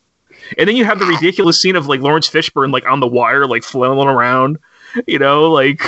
And 0.58 0.68
then 0.68 0.76
you 0.76 0.84
have 0.84 0.98
the 0.98 1.06
ridiculous 1.06 1.60
scene 1.60 1.76
of 1.76 1.86
like 1.86 2.00
Laurence 2.00 2.28
Fishburne 2.28 2.72
like 2.72 2.86
on 2.86 3.00
the 3.00 3.06
wire, 3.06 3.46
like 3.46 3.62
flailing 3.64 4.08
around. 4.08 4.58
You 5.06 5.18
know, 5.18 5.50
like 5.50 5.80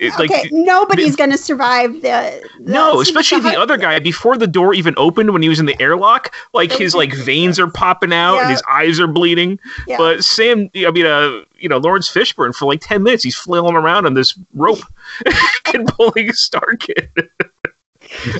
it's 0.00 0.18
Okay, 0.18 0.42
like 0.42 0.52
nobody's 0.52 1.14
going 1.14 1.30
to 1.30 1.38
survive 1.38 1.92
the. 1.94 2.42
the 2.60 2.72
no, 2.72 3.00
especially 3.00 3.40
the 3.40 3.58
other 3.58 3.76
guy 3.76 3.98
before 3.98 4.38
the 4.38 4.46
door 4.46 4.72
even 4.72 4.94
opened 4.96 5.30
when 5.32 5.42
he 5.42 5.48
was 5.48 5.60
in 5.60 5.66
the 5.66 5.80
airlock. 5.80 6.34
Like 6.54 6.72
his 6.72 6.94
like 6.94 7.14
veins 7.24 7.58
are 7.58 7.70
popping 7.70 8.12
out 8.12 8.38
and 8.38 8.50
his 8.50 8.62
eyes 8.68 8.98
are 8.98 9.06
bleeding. 9.06 9.60
Yeah. 9.86 9.98
But 9.98 10.24
Sam, 10.24 10.70
I 10.74 10.90
mean, 10.90 11.04
uh, 11.04 11.42
you 11.58 11.68
know, 11.68 11.76
Laurence 11.76 12.08
Fishburne 12.10 12.54
for 12.54 12.64
like 12.64 12.80
ten 12.80 13.02
minutes, 13.02 13.22
he's 13.22 13.36
flailing 13.36 13.76
around 13.76 14.06
on 14.06 14.14
this 14.14 14.38
rope 14.54 14.80
and 15.74 15.86
pulling 15.86 16.30
a 16.30 16.34
star 16.34 16.76
kid. 16.78 17.10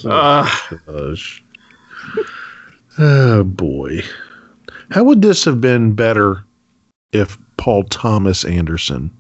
Uh, 0.05 0.49
Oh 2.99 3.45
boy. 3.45 4.03
How 4.91 5.05
would 5.05 5.23
this 5.23 5.45
have 5.45 5.61
been 5.61 5.95
better 5.95 6.45
if 7.13 7.39
Paul 7.57 7.85
Thomas 7.85 8.45
Anderson? 8.45 9.11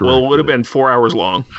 well, 0.00 0.24
it 0.24 0.28
would 0.28 0.38
have 0.38 0.46
been 0.46 0.64
four 0.64 0.90
hours 0.90 1.14
long. 1.14 1.44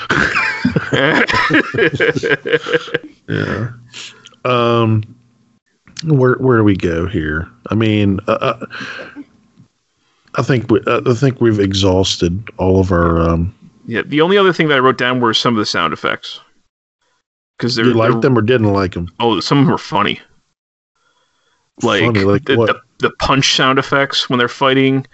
Yeah. 3.30 3.74
Um 4.44 5.04
where 6.04 6.36
where 6.36 6.58
do 6.58 6.64
we 6.64 6.76
go 6.76 7.06
here? 7.06 7.48
I 7.70 7.76
mean, 7.76 8.20
uh, 8.28 8.32
uh, 8.32 8.66
I 10.36 10.42
think 10.42 10.72
we, 10.72 10.80
uh, 10.88 11.02
I 11.06 11.14
think 11.14 11.40
we've 11.40 11.60
exhausted 11.60 12.50
all 12.58 12.80
of 12.80 12.92
our 12.92 13.20
um 13.22 13.54
yeah, 13.86 14.02
the 14.04 14.22
only 14.22 14.38
other 14.38 14.52
thing 14.54 14.68
that 14.70 14.78
I 14.78 14.80
wrote 14.80 14.98
down 14.98 15.20
were 15.20 15.34
some 15.34 15.54
of 15.54 15.60
the 15.60 15.66
sound 15.66 15.94
effects 15.94 16.40
because 17.60 17.78
you 17.78 17.94
liked 17.94 18.22
them 18.22 18.38
or 18.38 18.42
didn't 18.42 18.72
like 18.72 18.94
them? 18.94 19.12
Oh, 19.20 19.40
some 19.42 19.60
of 19.60 19.66
them 19.66 19.76
are 19.76 19.78
funny. 19.78 20.20
Like, 21.84 22.04
Funny, 22.04 22.24
like 22.24 22.46
the, 22.46 22.56
the 22.56 22.82
the 23.00 23.12
punch 23.20 23.56
sound 23.56 23.80
effects 23.80 24.30
when 24.30 24.40
they're 24.40 24.48
fighting, 24.48 25.06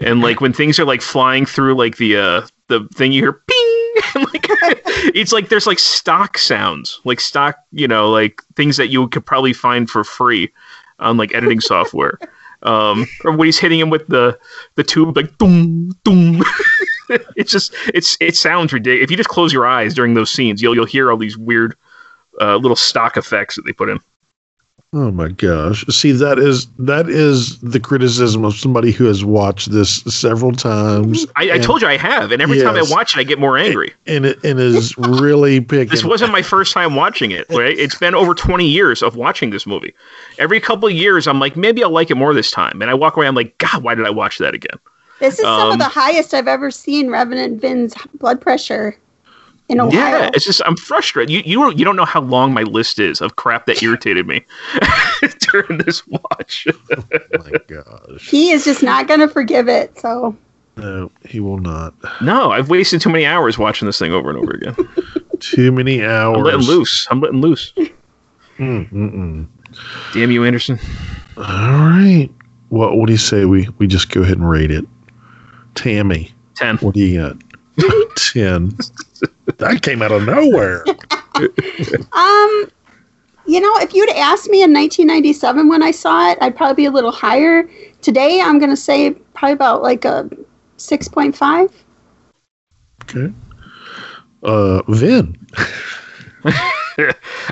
and 0.00 0.20
like 0.20 0.40
when 0.40 0.52
things 0.52 0.78
are 0.78 0.84
like 0.84 1.02
flying 1.02 1.44
through 1.44 1.74
like 1.74 1.96
the 1.96 2.16
uh 2.16 2.46
the 2.68 2.88
thing 2.94 3.12
you 3.12 3.22
hear 3.22 3.32
ping, 3.32 3.94
and, 4.14 4.24
like 4.32 4.46
it's 5.14 5.32
like 5.32 5.48
there's 5.48 5.66
like 5.66 5.78
stock 5.78 6.38
sounds, 6.38 7.00
like 7.04 7.20
stock 7.20 7.56
you 7.72 7.86
know 7.86 8.10
like 8.10 8.42
things 8.56 8.76
that 8.76 8.88
you 8.88 9.06
could 9.08 9.26
probably 9.26 9.52
find 9.52 9.88
for 9.90 10.02
free 10.02 10.52
on 10.98 11.16
like 11.16 11.34
editing 11.34 11.60
software. 11.60 12.18
Um, 12.64 13.06
or 13.24 13.30
when 13.36 13.46
he's 13.46 13.58
hitting 13.58 13.78
him 13.78 13.90
with 13.90 14.08
the 14.08 14.38
the 14.74 14.82
tube 14.82 15.16
like 15.16 15.38
boom 15.38 15.92
boom. 16.02 16.42
it's 17.36 17.52
just 17.52 17.72
it's 17.94 18.16
it 18.20 18.34
sounds 18.36 18.72
ridiculous. 18.72 19.04
If 19.04 19.10
you 19.12 19.16
just 19.16 19.28
close 19.28 19.52
your 19.52 19.66
eyes 19.66 19.94
during 19.94 20.14
those 20.14 20.30
scenes, 20.30 20.60
you'll 20.60 20.74
you'll 20.74 20.84
hear 20.84 21.12
all 21.12 21.16
these 21.16 21.38
weird 21.38 21.76
uh, 22.40 22.56
little 22.56 22.76
stock 22.76 23.16
effects 23.16 23.56
that 23.56 23.62
they 23.64 23.72
put 23.72 23.88
in. 23.88 24.00
Oh 24.94 25.10
my 25.10 25.28
gosh. 25.28 25.84
See 25.88 26.12
that 26.12 26.38
is 26.38 26.66
that 26.78 27.10
is 27.10 27.58
the 27.60 27.78
criticism 27.78 28.42
of 28.46 28.54
somebody 28.54 28.90
who 28.90 29.04
has 29.04 29.22
watched 29.22 29.70
this 29.70 29.96
several 30.04 30.52
times. 30.52 31.26
I, 31.36 31.52
I 31.52 31.58
told 31.58 31.82
you 31.82 31.88
I 31.88 31.98
have, 31.98 32.32
and 32.32 32.40
every 32.40 32.58
time 32.62 32.74
I 32.74 32.82
watch 32.86 33.14
it, 33.14 33.20
I 33.20 33.24
get 33.24 33.38
more 33.38 33.58
angry. 33.58 33.92
and 34.06 34.24
it 34.24 34.42
and 34.42 34.58
is 34.58 34.96
really 34.96 35.60
picking 35.60 35.90
This 35.90 36.04
wasn't 36.04 36.32
my 36.32 36.40
first 36.40 36.72
time 36.72 36.94
watching 36.94 37.32
it. 37.32 37.44
Right? 37.50 37.78
It's 37.78 37.98
been 37.98 38.14
over 38.14 38.34
20 38.34 38.66
years 38.66 39.02
of 39.02 39.14
watching 39.14 39.50
this 39.50 39.66
movie. 39.66 39.92
Every 40.38 40.58
couple 40.58 40.88
of 40.88 40.94
years, 40.94 41.28
I'm 41.28 41.38
like, 41.38 41.54
maybe 41.54 41.84
I'll 41.84 41.90
like 41.90 42.10
it 42.10 42.14
more 42.14 42.32
this 42.32 42.50
time. 42.50 42.80
And 42.80 42.90
I 42.90 42.94
walk 42.94 43.14
away, 43.18 43.26
I'm 43.26 43.34
like, 43.34 43.58
God, 43.58 43.82
why 43.82 43.94
did 43.94 44.06
I 44.06 44.10
watch 44.10 44.38
that 44.38 44.54
again? 44.54 44.78
This 45.20 45.34
is 45.34 45.44
some 45.44 45.66
of 45.66 45.72
Um, 45.72 45.78
the 45.78 45.84
highest 45.84 46.32
I've 46.32 46.48
ever 46.48 46.70
seen 46.70 47.10
Revenant 47.10 47.60
Vin's 47.60 47.92
blood 48.14 48.40
pressure 48.40 48.96
in 49.68 49.80
a 49.80 49.86
while. 49.86 49.94
Yeah, 49.94 50.30
it's 50.34 50.44
just 50.44 50.62
I'm 50.64 50.76
frustrated. 50.76 51.30
You 51.30 51.42
you 51.44 51.58
don't 51.58 51.78
you 51.78 51.84
don't 51.84 51.96
know 51.96 52.04
how 52.04 52.20
long 52.20 52.52
my 52.52 52.62
list 52.62 52.98
is 52.98 53.20
of 53.20 53.36
crap 53.36 53.66
that 53.66 53.82
irritated 53.82 54.26
me 54.26 54.44
during 55.52 55.78
this 55.78 56.06
watch. 56.06 56.66
my 57.32 57.52
gosh. 57.66 58.28
He 58.28 58.50
is 58.50 58.64
just 58.64 58.82
not 58.82 59.06
going 59.08 59.20
to 59.20 59.28
forgive 59.28 59.68
it. 59.68 59.98
So 59.98 60.36
No, 60.76 61.10
he 61.24 61.40
will 61.40 61.58
not. 61.58 61.94
no, 62.22 62.50
I've 62.52 62.70
wasted 62.70 63.00
too 63.00 63.10
many 63.10 63.26
hours 63.26 63.58
watching 63.58 63.86
this 63.86 63.98
thing 63.98 64.12
over 64.12 64.30
and 64.30 64.38
over 64.38 64.52
again. 64.52 64.76
Too 65.40 65.70
many 65.70 66.04
hours. 66.04 66.36
I'm 66.36 66.42
letting 66.42 66.60
loose. 66.62 67.06
I'm 67.12 67.20
letting 67.20 67.40
loose. 67.40 67.72
Mm, 67.76 67.92
mm, 68.58 68.90
mm. 68.90 69.46
Damn 70.12 70.32
you, 70.32 70.44
Anderson. 70.44 70.80
All 71.36 71.44
right. 71.44 72.28
What 72.70 72.96
what 72.96 73.06
do 73.06 73.12
you 73.12 73.18
say 73.18 73.44
we 73.44 73.68
we 73.78 73.86
just 73.86 74.10
go 74.10 74.22
ahead 74.22 74.38
and 74.38 74.50
rate 74.50 74.72
it? 74.72 74.84
Tammy. 75.76 76.32
Ten. 76.56 76.76
What 76.78 76.94
do 76.94 77.00
you 77.00 77.20
got? 77.20 78.16
Ten. 78.16 78.76
That 79.58 79.82
came 79.82 80.02
out 80.02 80.12
of 80.12 80.24
nowhere. 80.24 80.84
Um, 82.12 82.70
you 83.46 83.60
know, 83.60 83.72
if 83.76 83.94
you'd 83.94 84.10
asked 84.10 84.48
me 84.48 84.64
in 84.64 84.72
1997 84.72 85.68
when 85.68 85.84
I 85.84 85.92
saw 85.92 86.32
it, 86.32 86.38
I'd 86.40 86.56
probably 86.56 86.74
be 86.74 86.84
a 86.86 86.90
little 86.90 87.12
higher. 87.12 87.70
Today, 88.02 88.40
I'm 88.40 88.58
going 88.58 88.70
to 88.70 88.76
say 88.76 89.12
probably 89.34 89.52
about 89.52 89.80
like 89.80 90.04
a 90.04 90.28
6.5. 90.78 91.72
Okay. 93.04 93.32
Uh, 94.42 94.82
Vin. 94.88 95.38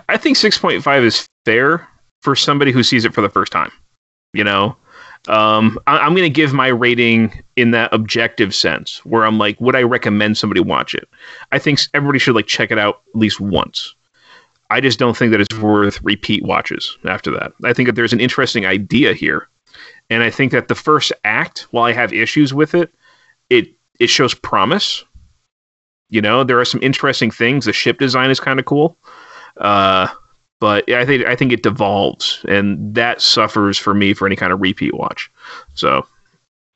I 0.08 0.16
think 0.16 0.36
6.5 0.36 1.02
is 1.04 1.28
fair 1.44 1.86
for 2.22 2.34
somebody 2.34 2.72
who 2.72 2.82
sees 2.82 3.04
it 3.04 3.14
for 3.14 3.20
the 3.20 3.30
first 3.30 3.52
time. 3.52 3.70
You 4.32 4.42
know, 4.44 4.76
um, 5.28 5.78
I, 5.86 5.98
I'm 5.98 6.12
going 6.14 6.22
to 6.22 6.30
give 6.30 6.52
my 6.52 6.68
rating 6.68 7.42
in 7.56 7.70
that 7.72 7.92
objective 7.92 8.54
sense, 8.54 9.04
where 9.04 9.24
I'm 9.24 9.38
like, 9.38 9.60
would 9.60 9.76
I 9.76 9.82
recommend 9.82 10.38
somebody 10.38 10.60
watch 10.60 10.94
it? 10.94 11.08
I 11.52 11.58
think 11.58 11.80
everybody 11.94 12.18
should 12.18 12.34
like 12.34 12.46
check 12.46 12.70
it 12.70 12.78
out 12.78 13.02
at 13.08 13.18
least 13.18 13.40
once. 13.40 13.94
I 14.70 14.80
just 14.80 14.98
don't 14.98 15.16
think 15.16 15.30
that 15.30 15.40
it's 15.40 15.58
worth 15.58 16.00
repeat 16.02 16.44
watches 16.44 16.98
after 17.04 17.30
that. 17.32 17.52
I 17.64 17.72
think 17.72 17.86
that 17.86 17.94
there's 17.94 18.12
an 18.12 18.20
interesting 18.20 18.66
idea 18.66 19.12
here, 19.14 19.48
and 20.10 20.22
I 20.22 20.30
think 20.30 20.52
that 20.52 20.68
the 20.68 20.74
first 20.74 21.12
act, 21.24 21.66
while 21.70 21.84
I 21.84 21.92
have 21.92 22.12
issues 22.12 22.52
with 22.52 22.74
it, 22.74 22.92
it 23.48 23.68
it 24.00 24.08
shows 24.08 24.34
promise. 24.34 25.04
You 26.08 26.20
know, 26.20 26.44
there 26.44 26.60
are 26.60 26.64
some 26.64 26.82
interesting 26.82 27.30
things. 27.30 27.64
The 27.64 27.72
ship 27.72 27.98
design 27.98 28.30
is 28.30 28.40
kind 28.40 28.58
of 28.58 28.64
cool. 28.64 28.96
Uh, 29.56 30.08
but 30.60 30.90
I 30.90 31.04
think 31.04 31.26
I 31.26 31.36
think 31.36 31.52
it 31.52 31.62
devolves, 31.62 32.44
and 32.48 32.94
that 32.94 33.20
suffers 33.20 33.78
for 33.78 33.94
me 33.94 34.14
for 34.14 34.26
any 34.26 34.36
kind 34.36 34.52
of 34.52 34.60
repeat 34.60 34.94
watch. 34.94 35.30
So, 35.74 36.06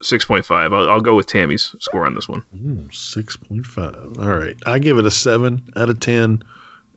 six 0.03 0.25
point 0.25 0.45
five. 0.45 0.73
I'll, 0.73 0.89
I'll 0.91 1.01
go 1.01 1.17
with 1.17 1.27
Tammy's 1.27 1.75
score 1.81 2.07
on 2.07 2.15
this 2.15 2.29
one. 2.29 2.45
Ooh, 2.65 2.91
Six 2.93 3.37
point 3.37 3.67
five. 3.67 4.19
All 4.19 4.37
right, 4.37 4.57
I 4.67 4.79
give 4.79 4.99
it 4.99 5.07
a 5.07 5.11
seven 5.11 5.69
out 5.77 5.89
of 5.91 6.01
ten. 6.01 6.43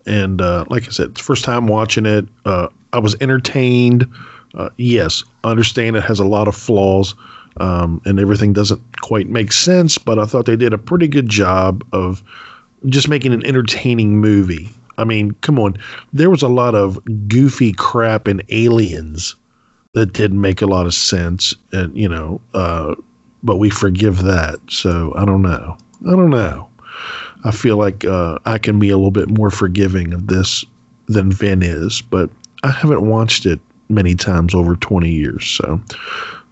And 0.06 0.42
uh, 0.42 0.66
like 0.70 0.84
I 0.86 0.92
said, 0.92 1.12
it's 1.12 1.22
first 1.22 1.46
time 1.46 1.68
watching 1.68 2.06
it. 2.06 2.28
Uh, 2.44 2.68
I 2.92 3.00
was 3.00 3.16
entertained. 3.22 4.06
Uh, 4.54 4.70
yes, 4.78 5.24
understand 5.46 5.96
it 5.96 6.04
has 6.04 6.20
a 6.20 6.26
lot 6.26 6.50
of 6.50 6.56
flaws, 6.56 7.16
um, 7.58 8.02
and 8.06 8.20
everything 8.20 8.52
doesn't 8.52 8.82
quite 9.02 9.30
make 9.30 9.54
sense. 9.54 9.98
But 9.98 10.20
I 10.20 10.26
thought 10.26 10.46
they 10.46 10.58
did 10.58 10.74
a 10.74 10.78
pretty 10.78 11.08
good 11.08 11.30
job 11.30 11.88
of 11.94 12.22
just 12.88 13.08
making 13.08 13.32
an 13.32 13.46
entertaining 13.46 14.20
movie. 14.20 14.70
I 14.98 15.04
mean, 15.04 15.32
come 15.42 15.60
on, 15.60 15.78
there 16.12 16.30
was 16.30 16.42
a 16.42 16.48
lot 16.48 16.76
of 16.76 17.00
goofy 17.28 17.74
crap 17.74 18.28
in 18.28 18.42
Aliens 18.50 19.36
that 19.94 20.14
didn't 20.14 20.42
make 20.42 20.62
a 20.62 20.68
lot 20.68 20.86
of 20.86 20.94
sense, 20.94 21.56
and 21.72 21.96
you 21.98 22.10
know, 22.10 22.42
uh, 22.54 22.96
but 23.44 23.58
we 23.58 23.70
forgive 23.70 24.24
that. 24.24 24.60
So 24.70 25.14
I 25.16 25.26
don't 25.26 25.42
know. 25.42 25.78
I 26.08 26.12
don't 26.12 26.30
know. 26.30 26.70
I 27.44 27.52
feel 27.52 27.78
like 27.78 28.06
uh, 28.06 28.40
I 28.46 28.58
can 28.58 28.80
be 28.80 28.90
a 28.90 28.98
little 28.98 29.12
bit 29.12 29.30
more 29.30 29.52
forgiving 29.52 30.14
of 30.14 30.28
this 30.28 30.64
than 31.08 31.32
Vin 31.32 31.62
is, 31.62 32.02
but 32.02 32.30
I 32.64 32.72
haven't 32.72 33.08
watched 33.08 33.46
it 33.46 33.60
many 33.90 34.16
times 34.16 34.56
over 34.56 34.76
20 34.76 35.10
years. 35.10 35.46
So, 35.46 35.82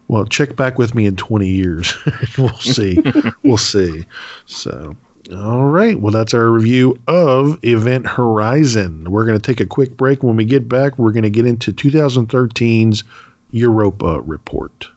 well, 0.09 0.25
check 0.25 0.55
back 0.55 0.77
with 0.77 0.93
me 0.93 1.05
in 1.05 1.15
20 1.15 1.47
years. 1.47 1.93
we'll 2.37 2.57
see. 2.57 3.01
we'll 3.43 3.57
see. 3.57 4.05
So, 4.45 4.95
all 5.29 5.65
right. 5.65 5.99
Well, 5.99 6.11
that's 6.11 6.33
our 6.33 6.49
review 6.49 6.99
of 7.07 7.63
Event 7.63 8.07
Horizon. 8.07 9.09
We're 9.09 9.25
going 9.25 9.39
to 9.39 9.41
take 9.41 9.59
a 9.59 9.65
quick 9.65 9.95
break. 9.95 10.23
When 10.23 10.35
we 10.35 10.45
get 10.45 10.67
back, 10.67 10.97
we're 10.97 11.11
going 11.11 11.23
to 11.23 11.29
get 11.29 11.45
into 11.45 11.71
2013's 11.71 13.03
Europa 13.51 14.21
report. 14.21 14.87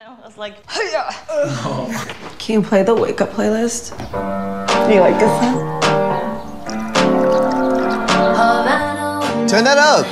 I 0.00 0.26
was 0.26 0.38
like, 0.38 0.56
uh, 0.68 2.14
Can 2.38 2.62
you 2.62 2.66
play 2.66 2.82
the 2.82 2.94
wake 2.94 3.20
up 3.20 3.30
playlist? 3.30 3.90
Do 4.86 4.94
you 4.94 5.00
like 5.00 5.18
this 5.18 5.30
song? 5.40 5.80
Turn 9.48 9.64
that 9.64 9.78
up. 9.78 10.06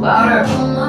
Louder. 0.00 0.87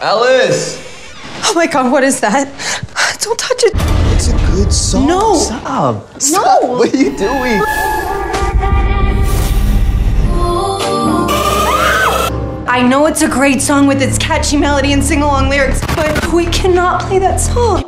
Alice. 0.00 0.78
Oh 1.44 1.54
my 1.56 1.66
god, 1.66 1.90
what 1.90 2.04
is 2.04 2.20
that? 2.20 2.46
Don't 3.20 3.36
touch 3.36 3.64
it. 3.64 3.72
It's 4.14 4.28
a 4.28 4.36
good 4.54 4.72
song. 4.72 5.06
No. 5.08 5.34
Stop. 5.34 6.20
Stop. 6.20 6.62
No. 6.62 6.68
What 6.74 6.94
are 6.94 6.96
you 6.96 7.16
doing? 7.16 7.60
I 12.70 12.86
know 12.88 13.06
it's 13.06 13.22
a 13.22 13.28
great 13.28 13.60
song 13.60 13.88
with 13.88 14.00
its 14.00 14.18
catchy 14.18 14.56
melody 14.56 14.92
and 14.92 15.02
sing 15.02 15.22
along 15.22 15.48
lyrics, 15.48 15.80
but 15.96 16.32
we 16.32 16.46
cannot 16.46 17.02
play 17.02 17.18
that 17.18 17.38
song. 17.38 17.82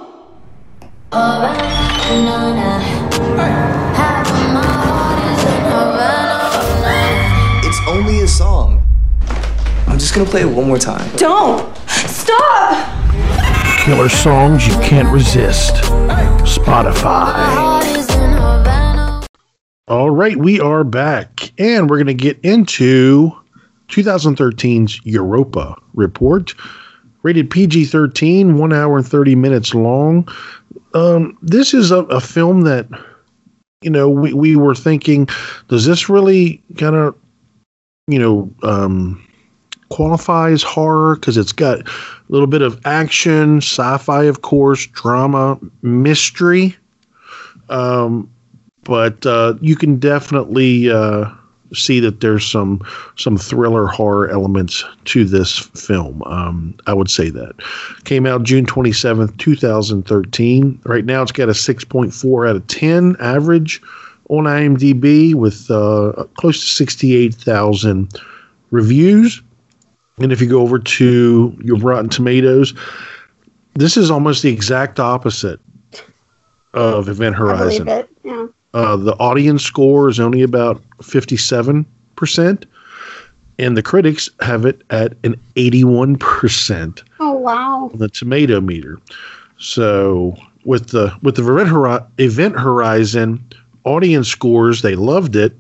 It's 7.65 7.81
only 7.87 8.23
a 8.23 8.27
song. 8.27 8.80
I'm 10.01 10.03
just 10.03 10.15
gonna 10.15 10.31
play 10.31 10.41
it 10.41 10.47
one 10.47 10.67
more 10.67 10.79
time. 10.79 11.15
Don't! 11.19 11.77
Stop! 11.87 12.89
Killer 13.85 14.09
songs 14.09 14.67
you 14.67 14.73
can't 14.77 15.13
resist. 15.13 15.75
Spotify. 16.45 17.37
All 19.89 20.09
right, 20.09 20.39
we 20.39 20.59
are 20.59 20.85
back, 20.85 21.53
and 21.59 21.91
we're 21.91 21.99
going 21.99 22.07
to 22.07 22.15
get 22.15 22.41
into 22.43 23.31
2013's 23.89 25.05
Europa 25.05 25.77
report. 25.93 26.55
Rated 27.23 27.51
PG 27.51 27.85
13, 27.85 28.57
one 28.57 28.73
hour 28.73 28.97
and 28.97 29.07
30 29.07 29.35
minutes 29.35 29.75
long. 29.75 30.27
Um, 30.95 31.37
this 31.43 31.75
is 31.75 31.91
a, 31.91 32.05
a 32.05 32.23
film 32.23 32.63
that, 32.63 32.89
you 33.83 33.91
know, 33.91 34.09
we, 34.09 34.33
we 34.33 34.57
were 34.57 34.75
thinking, 34.75 35.29
does 35.69 35.85
this 35.85 36.09
really 36.09 36.63
kind 36.79 36.97
of, 36.97 37.15
you 38.09 38.19
know, 38.19 38.51
um, 38.63 39.23
qualify 39.91 40.51
as 40.51 40.63
horror? 40.63 41.17
Because 41.17 41.37
it's 41.37 41.53
got 41.53 41.81
a 41.81 41.93
little 42.29 42.47
bit 42.47 42.63
of 42.63 42.81
action, 42.85 43.59
sci 43.59 43.99
fi, 43.99 44.25
of 44.25 44.43
course, 44.43 44.87
drama, 44.87 45.59
mystery. 45.83 46.77
Um, 47.69 48.31
but 48.85 49.25
uh, 49.27 49.55
you 49.61 49.77
can 49.77 49.99
definitely 49.99 50.91
uh, 50.91 51.31
see 51.73 52.01
that 52.01 52.21
there's 52.21 52.47
some 52.47 52.81
some 53.17 53.37
thriller 53.37 53.87
horror 53.87 54.29
elements 54.29 54.85
to 55.07 55.25
this 55.25 55.59
film. 55.59 56.23
Um, 56.25 56.75
I 56.87 56.95
would 56.95 57.11
say 57.11 57.31
that 57.31 57.55
came 58.05 58.27
out 58.27 58.43
June 58.43 58.67
27th, 58.67 59.37
2013. 59.39 60.81
Right 60.85 61.05
now, 61.05 61.23
it's 61.23 61.33
got 61.33 61.49
a 61.49 61.53
6.4 61.53 62.49
out 62.49 62.57
of 62.57 62.67
10 62.67 63.17
average 63.21 63.81
on 64.29 64.45
IMDb 64.45 65.35
with 65.35 65.71
uh, 65.71 66.25
close 66.35 66.61
to 66.61 66.67
68,000 66.67 68.21
reviews. 68.71 69.43
And 70.19 70.33
if 70.33 70.41
you 70.41 70.49
go 70.49 70.61
over 70.61 70.79
to 70.79 71.57
your 71.63 71.77
Rotten 71.79 72.09
Tomatoes, 72.11 72.75
this 73.75 73.97
is 73.97 74.11
almost 74.11 74.43
the 74.43 74.53
exact 74.53 75.01
opposite 75.01 75.61
of 76.75 77.09
Event 77.09 77.37
I 77.37 77.39
Horizon. 77.39 77.85
believe 77.85 78.05
it. 78.05 78.11
Yeah. 78.25 78.47
Uh, 78.75 78.97
the 78.97 79.15
audience 79.15 79.65
score 79.65 80.09
is 80.09 80.21
only 80.21 80.43
about 80.43 80.81
57%, 80.99 82.65
and 83.59 83.77
the 83.77 83.83
critics 83.83 84.29
have 84.41 84.65
it 84.65 84.83
at 84.91 85.15
an 85.25 85.35
81% 85.57 87.03
Oh 87.19 87.33
wow. 87.33 87.91
on 87.93 87.99
the 87.99 88.09
tomato 88.09 88.61
meter. 88.61 88.99
So 89.59 90.37
with 90.65 90.89
the 90.89 91.13
with 91.23 91.37
the 91.37 91.43
event, 91.53 91.69
Hori- 91.69 92.01
event 92.19 92.59
horizon 92.61 93.43
audience 93.85 94.29
scores, 94.29 94.83
they 94.83 94.95
loved 94.95 95.35
it, 95.35 95.57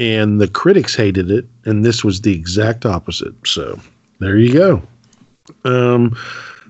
and 0.00 0.40
the 0.40 0.48
critics 0.48 0.96
hated 0.96 1.30
it, 1.30 1.44
and 1.66 1.84
this 1.84 2.02
was 2.02 2.22
the 2.22 2.32
exact 2.32 2.86
opposite. 2.86 3.34
So 3.46 3.78
there 4.18 4.38
you 4.38 4.50
go. 4.50 4.82
Um, 5.64 6.16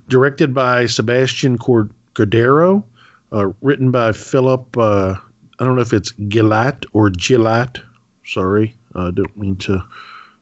directed 0.08 0.52
by 0.52 0.86
Sebastian 0.86 1.56
Cord- 1.56 1.94
Cordero, 2.14 2.82
uh, 3.32 3.52
written 3.60 3.92
by 3.92 4.10
Philip. 4.10 4.76
Uh, 4.76 5.14
I 5.60 5.64
don't 5.64 5.76
know 5.76 5.82
if 5.82 5.92
it's 5.92 6.10
Gillat 6.12 6.84
or 6.92 7.08
Gillat. 7.08 7.80
Sorry, 8.26 8.74
I 8.96 9.12
don't 9.12 9.36
mean 9.36 9.54
to 9.58 9.80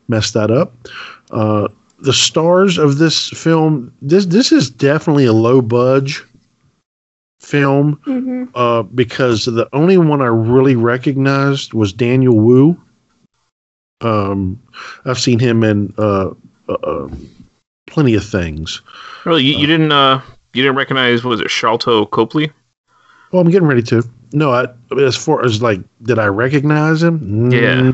mess 0.08 0.30
that 0.30 0.50
up. 0.50 0.74
Uh, 1.30 1.68
the 2.00 2.14
stars 2.14 2.78
of 2.78 2.96
this 2.96 3.28
film. 3.30 3.92
This 4.00 4.24
this 4.24 4.50
is 4.50 4.70
definitely 4.70 5.26
a 5.26 5.34
low 5.34 5.60
budge 5.60 6.24
film 7.48 8.00
hmm 8.04 8.44
uh, 8.54 8.82
because 8.82 9.44
the 9.44 9.68
only 9.72 9.98
one 9.98 10.20
I 10.20 10.26
really 10.26 10.76
recognized 10.76 11.72
was 11.74 11.92
Daniel 11.92 12.38
Wu. 12.38 12.80
Um, 14.00 14.60
I've 15.04 15.18
seen 15.18 15.38
him 15.38 15.64
in 15.64 15.92
uh, 15.98 16.30
uh, 16.68 16.76
um, 16.84 17.30
plenty 17.86 18.14
of 18.14 18.24
things. 18.24 18.80
Really, 19.24 19.44
you, 19.44 19.56
you 19.58 19.66
didn't 19.66 19.92
uh 19.92 20.20
you 20.54 20.62
didn't 20.62 20.76
recognize 20.76 21.24
what 21.24 21.30
was 21.30 21.40
it 21.40 21.48
Sharlto 21.48 22.10
Copley? 22.10 22.50
Well, 23.32 23.42
I'm 23.42 23.50
getting 23.50 23.68
ready 23.68 23.82
to. 23.82 24.02
No, 24.32 24.52
I 24.52 24.66
as 24.98 25.16
far 25.16 25.44
as 25.44 25.62
like, 25.62 25.80
did 26.02 26.18
I 26.18 26.26
recognize 26.26 27.02
him? 27.02 27.20
Mm, 27.20 27.52
Yeah. 27.52 27.92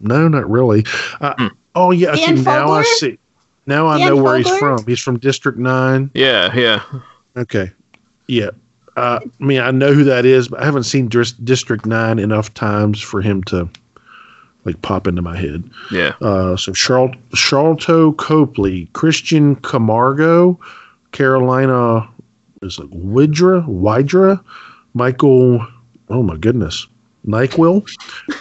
No, 0.00 0.28
not 0.28 0.48
really. 0.50 0.84
Uh, 1.20 1.48
Oh 1.74 1.90
yeah, 1.90 2.12
I 2.12 2.16
see. 2.16 2.32
Now 2.42 2.70
I 2.70 2.82
see. 2.82 3.18
Now 3.66 3.86
I 3.86 3.98
Ian 3.98 4.08
know 4.08 4.22
where 4.22 4.36
he's 4.36 4.48
from. 4.58 4.86
He's 4.86 5.00
from 5.00 5.18
District 5.18 5.58
Nine. 5.58 6.10
Yeah, 6.14 6.54
yeah. 6.54 6.82
Okay. 7.36 7.72
Yeah. 8.28 8.50
Uh, 8.96 9.20
I 9.22 9.44
mean, 9.44 9.60
I 9.60 9.70
know 9.70 9.92
who 9.92 10.04
that 10.04 10.24
is, 10.24 10.48
but 10.48 10.60
I 10.60 10.64
haven't 10.64 10.84
seen 10.84 11.08
Dis- 11.08 11.32
District 11.32 11.84
Nine 11.84 12.18
enough 12.18 12.52
times 12.54 13.00
for 13.00 13.20
him 13.20 13.42
to 13.44 13.68
like 14.64 14.80
pop 14.82 15.06
into 15.06 15.22
my 15.22 15.36
head. 15.36 15.68
Yeah. 15.90 16.14
Uh, 16.20 16.56
so 16.56 16.72
Charl- 16.72 17.14
Charlton 17.34 18.14
Copley, 18.14 18.86
Christian 18.92 19.56
Camargo, 19.56 20.58
Karolina 21.12 22.08
is 22.62 22.78
it 22.78 22.90
Wydra, 22.90 23.60
Wydra, 23.68 24.42
Michael. 24.94 25.66
Oh 26.08 26.22
my 26.22 26.36
goodness, 26.36 26.86
Nyquil. 27.26 27.86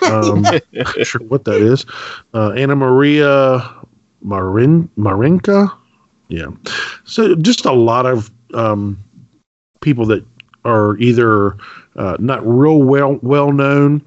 Um, 0.04 0.42
not 0.72 1.08
sure 1.08 1.22
what 1.22 1.46
that 1.46 1.62
is. 1.62 1.86
Uh, 2.34 2.52
Anna 2.52 2.76
Maria 2.76 3.70
Marin 4.22 4.90
Marinka. 4.98 5.72
Yeah. 6.30 6.48
So 7.04 7.36
just 7.36 7.66
a 7.66 7.74
lot 7.74 8.06
of 8.06 8.32
um, 8.54 9.04
people 9.82 10.06
that 10.08 10.26
are 10.66 10.98
either 10.98 11.56
uh, 11.96 12.18
not 12.20 12.46
real 12.48 12.82
well 12.84 13.20
well 13.22 13.52
known 13.52 14.02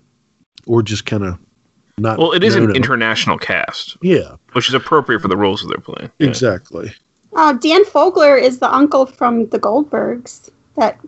or 0.66 0.82
just 0.82 1.06
kind 1.06 1.24
of 1.24 1.38
not. 1.98 2.18
Well, 2.18 2.32
it 2.32 2.42
is 2.44 2.54
an 2.54 2.70
at- 2.70 2.76
international 2.76 3.38
cast, 3.38 3.96
Yeah, 4.02 4.36
which 4.52 4.68
is 4.68 4.74
appropriate 4.74 5.20
for 5.22 5.28
the 5.28 5.36
roles 5.36 5.62
that 5.62 5.68
they're 5.68 5.78
playing. 5.78 6.10
Yeah. 6.18 6.28
exactly. 6.28 6.92
Uh, 7.34 7.52
Dan 7.54 7.84
Fogler 7.84 8.40
is 8.40 8.58
the 8.58 8.72
uncle 8.74 9.06
from 9.06 9.48
the 9.50 9.58
Goldbergs. 9.58 10.50
That 10.76 10.98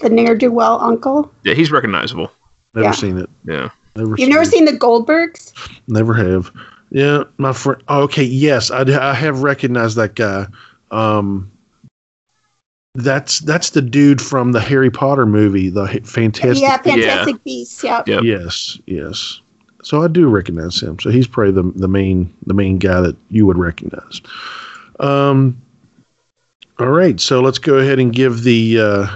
the 0.00 0.08
ne'er 0.08 0.36
do 0.36 0.50
well 0.52 0.80
uncle. 0.80 1.32
Yeah, 1.44 1.54
he's 1.54 1.70
recognizable. 1.72 2.30
Never 2.74 2.86
Yeah. 2.88 2.92
seen 2.92 3.18
it. 3.18 3.28
Yeah. 3.44 3.70
Never. 3.96 4.14
You've 4.16 4.28
never 4.30 4.44
seen 4.44 4.64
the 4.64 4.72
Goldbergs? 4.72 5.52
Never 5.88 6.14
have. 6.14 6.52
Yeah, 6.90 7.24
my 7.38 7.52
friend. 7.52 7.82
Oh, 7.88 8.02
okay, 8.02 8.22
yes, 8.24 8.70
I, 8.70 8.80
I 8.82 9.12
have 9.14 9.42
recognized 9.42 9.96
that 9.96 10.14
guy. 10.14 10.46
Um, 10.90 11.50
that's 12.98 13.40
that's 13.40 13.70
the 13.70 13.82
dude 13.82 14.20
from 14.20 14.52
the 14.52 14.60
Harry 14.60 14.90
Potter 14.90 15.26
movie, 15.26 15.68
the 15.68 15.86
Fantastic. 16.04 16.62
yeah, 16.62 16.76
Fantastic 16.78 17.42
Beasts. 17.44 17.82
Yep. 17.82 18.06
Yes, 18.06 18.78
yes. 18.86 19.40
So 19.82 20.02
I 20.02 20.08
do 20.08 20.28
recognize 20.28 20.80
him. 20.80 20.98
So 20.98 21.10
he's 21.10 21.26
probably 21.26 21.52
the 21.52 21.62
the 21.78 21.88
main 21.88 22.32
the 22.46 22.54
main 22.54 22.78
guy 22.78 23.00
that 23.00 23.16
you 23.30 23.46
would 23.46 23.58
recognize. 23.58 24.20
Um. 25.00 25.60
All 26.80 26.90
right, 26.90 27.18
so 27.18 27.40
let's 27.40 27.58
go 27.58 27.78
ahead 27.78 27.98
and 27.98 28.12
give 28.12 28.44
the 28.44 28.78
uh, 28.80 29.06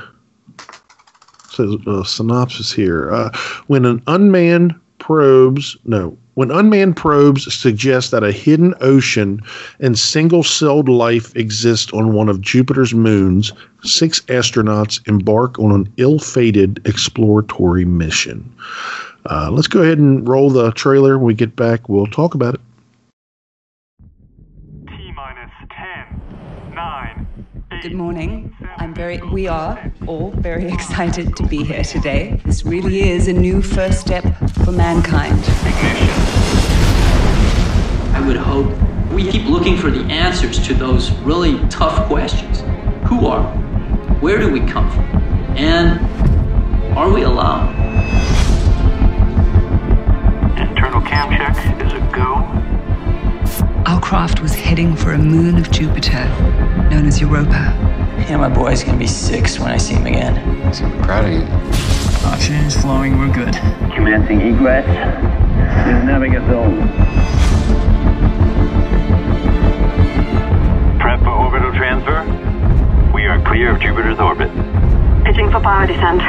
so, 1.49 1.79
uh, 1.87 2.03
synopsis 2.03 2.73
here. 2.73 3.13
Uh, 3.13 3.31
when 3.69 3.85
an 3.85 4.03
unmanned 4.09 4.75
probes, 4.99 5.77
no, 5.85 6.19
when 6.35 6.51
unmanned 6.51 6.97
probes 6.97 7.53
suggest 7.55 8.11
that 8.11 8.25
a 8.25 8.33
hidden 8.33 8.75
ocean 8.81 9.41
and 9.81 9.99
single-celled 9.99 10.89
life 10.89 11.35
exist 11.37 11.93
on 11.93 12.15
one 12.15 12.29
of 12.29 12.41
Jupiter's 12.41 12.95
moons, 12.95 13.53
six 13.83 14.21
astronauts 14.23 15.07
embark 15.07 15.59
on 15.59 15.73
an 15.73 15.93
ill-fated 15.99 16.81
exploratory 16.87 17.85
mission. 17.85 18.51
Uh, 19.31 19.51
let's 19.53 19.69
go 19.69 19.83
ahead 19.83 19.99
and 19.99 20.27
roll 20.27 20.51
the 20.51 20.73
trailer. 20.73 21.19
When 21.19 21.27
we 21.27 21.35
get 21.35 21.55
back, 21.55 21.89
we'll 21.89 22.07
talk 22.07 22.35
about 22.35 22.55
it. 22.55 22.61
Good 27.83 27.95
morning. 27.95 28.55
I'm 28.77 28.95
very, 28.95 29.21
we 29.21 29.49
are 29.49 29.93
all 30.07 30.31
very 30.31 30.71
excited 30.73 31.35
to 31.35 31.43
be 31.49 31.65
here 31.65 31.83
today. 31.83 32.41
This 32.45 32.65
really 32.65 33.11
is 33.11 33.27
a 33.27 33.33
new 33.33 33.61
first 33.61 34.01
step 34.01 34.23
for 34.63 34.71
mankind. 34.71 35.37
I 38.15 38.23
would 38.25 38.37
hope 38.37 38.73
we 39.11 39.29
keep 39.29 39.47
looking 39.49 39.77
for 39.77 39.91
the 39.91 40.05
answers 40.05 40.65
to 40.65 40.75
those 40.75 41.11
really 41.23 41.59
tough 41.71 42.07
questions. 42.07 42.61
Who 43.09 43.27
are 43.27 43.43
we? 43.43 43.59
Where 44.21 44.39
do 44.39 44.53
we 44.53 44.61
come 44.61 44.89
from? 44.89 45.05
And 45.57 45.99
are 46.97 47.13
we 47.13 47.23
alone? 47.23 47.75
Internal 50.57 51.01
cam 51.01 51.37
check 51.37 51.85
is 51.85 51.93
a 51.95 51.99
go. 52.15 52.72
Our 53.87 54.01
craft 54.01 54.41
was 54.41 54.55
heading 54.55 54.95
for 54.95 55.13
a 55.13 55.19
moon 55.19 55.59
of 55.59 55.71
Jupiter, 55.71 56.25
known 56.91 57.07
as 57.07 57.21
Europa. 57.21 57.75
Yeah, 58.29 58.37
my 58.37 58.49
boy's 58.49 58.85
gonna 58.85 58.97
be 58.97 59.09
six 59.09 59.59
when 59.59 59.71
I 59.71 59.77
see 59.77 59.95
him 59.95 60.07
again. 60.07 60.73
So 60.73 60.89
proud 61.03 61.25
of 61.25 61.33
you. 61.33 61.43
Oxygen 62.29 62.65
is 62.65 62.77
flowing, 62.77 63.19
we're 63.19 63.33
good. 63.33 63.55
Commencing 63.93 64.41
egress. 64.41 64.87
Is 64.87 66.05
navigate 66.05 66.43
zone. 66.43 66.79
Prep 71.01 71.19
for 71.21 71.31
orbital 71.31 71.73
transfer. 71.73 72.23
We 73.13 73.27
are 73.27 73.43
clear 73.45 73.75
of 73.75 73.81
Jupiter's 73.81 74.21
orbit. 74.21 74.51
Pitching 75.25 75.51
for 75.51 75.61
power 75.61 75.87
descent. 75.89 76.23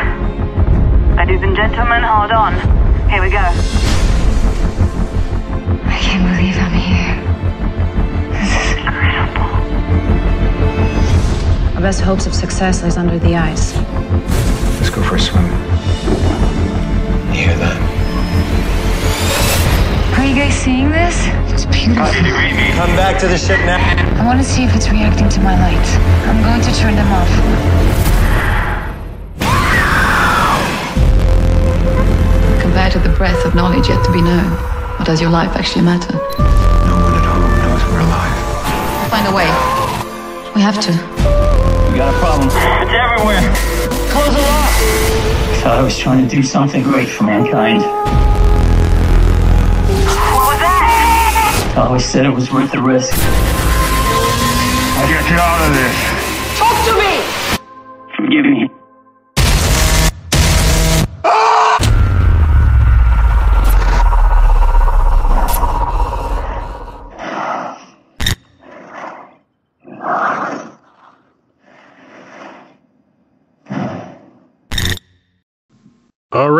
Ladies 1.17 1.43
and 1.43 1.55
gentlemen, 1.55 2.01
hold 2.01 2.31
on. 2.31 2.53
Here 3.09 3.21
we 3.21 3.29
go. 3.29 3.37
I 5.85 5.97
can't 6.01 6.23
believe 6.35 6.57
I'm 6.57 6.73
here. 6.73 7.02
Best 11.83 11.99
hopes 11.99 12.25
of 12.25 12.33
success 12.33 12.81
lies 12.81 12.95
under 12.95 13.19
the 13.19 13.35
ice. 13.35 13.75
Let's 14.79 14.89
go 14.89 15.03
for 15.03 15.15
a 15.15 15.19
swim. 15.19 15.43
You 17.27 17.43
hear 17.43 17.57
that? 17.59 17.75
Are 20.17 20.25
you 20.25 20.33
guys 20.33 20.53
seeing 20.53 20.89
this? 20.91 21.27
It's 21.51 21.65
beautiful. 21.65 22.07
Come 22.79 22.95
back 22.95 23.19
to 23.19 23.27
the 23.27 23.37
ship 23.37 23.59
now. 23.67 23.83
I 24.17 24.25
want 24.25 24.39
to 24.39 24.45
see 24.45 24.63
if 24.63 24.73
it's 24.73 24.89
reacting 24.91 25.27
to 25.27 25.41
my 25.41 25.59
light. 25.59 25.87
I'm 26.23 26.41
going 26.41 26.61
to 26.61 26.71
turn 26.79 26.95
them 26.95 27.11
off. 27.11 27.27
Compared 32.61 32.93
to 32.93 32.99
the 32.99 33.13
breadth 33.17 33.45
of 33.45 33.55
knowledge 33.55 33.89
yet 33.89 34.01
to 34.05 34.11
be 34.13 34.21
known, 34.21 34.49
what 34.95 35.05
does 35.05 35.19
your 35.19 35.31
life 35.31 35.53
actually 35.57 35.83
matter? 35.83 36.13
No 36.13 36.95
one 36.95 37.13
at 37.13 37.25
home 37.27 37.43
knows 37.59 37.83
we're 37.91 37.99
alive. 37.99 39.11
Find 39.11 39.27
a 39.27 39.35
way. 39.35 39.51
We 40.55 40.61
have 40.61 40.79
to. 40.79 41.32
We 41.93 41.99
got 41.99 42.11
a 42.11 42.17
problem. 42.17 42.47
It's 42.47 42.57
everywhere. 42.57 43.53
Close 44.09 44.33
it 44.33 44.41
off. 44.49 44.73
Thought 45.61 45.77
I 45.77 45.83
was 45.83 45.95
trying 45.95 46.27
to 46.27 46.35
do 46.35 46.41
something 46.41 46.81
great 46.81 47.07
for 47.07 47.23
mankind. 47.23 47.83
What 47.83 47.93
was 50.41 50.57
that? 50.57 51.75
I 51.77 51.85
always 51.85 52.03
said 52.03 52.25
it 52.25 52.31
was 52.31 52.51
worth 52.51 52.71
the 52.71 52.81
risk. 52.81 53.13
I'll 54.97 55.07
get 55.07 55.29
you 55.29 55.37
out 55.37 55.61
of 55.61 55.73
this. 55.77 55.95
Talk 56.57 56.81
to 56.89 56.93
me! 56.97 57.21
Forgive 58.17 58.45
me. 58.45 58.82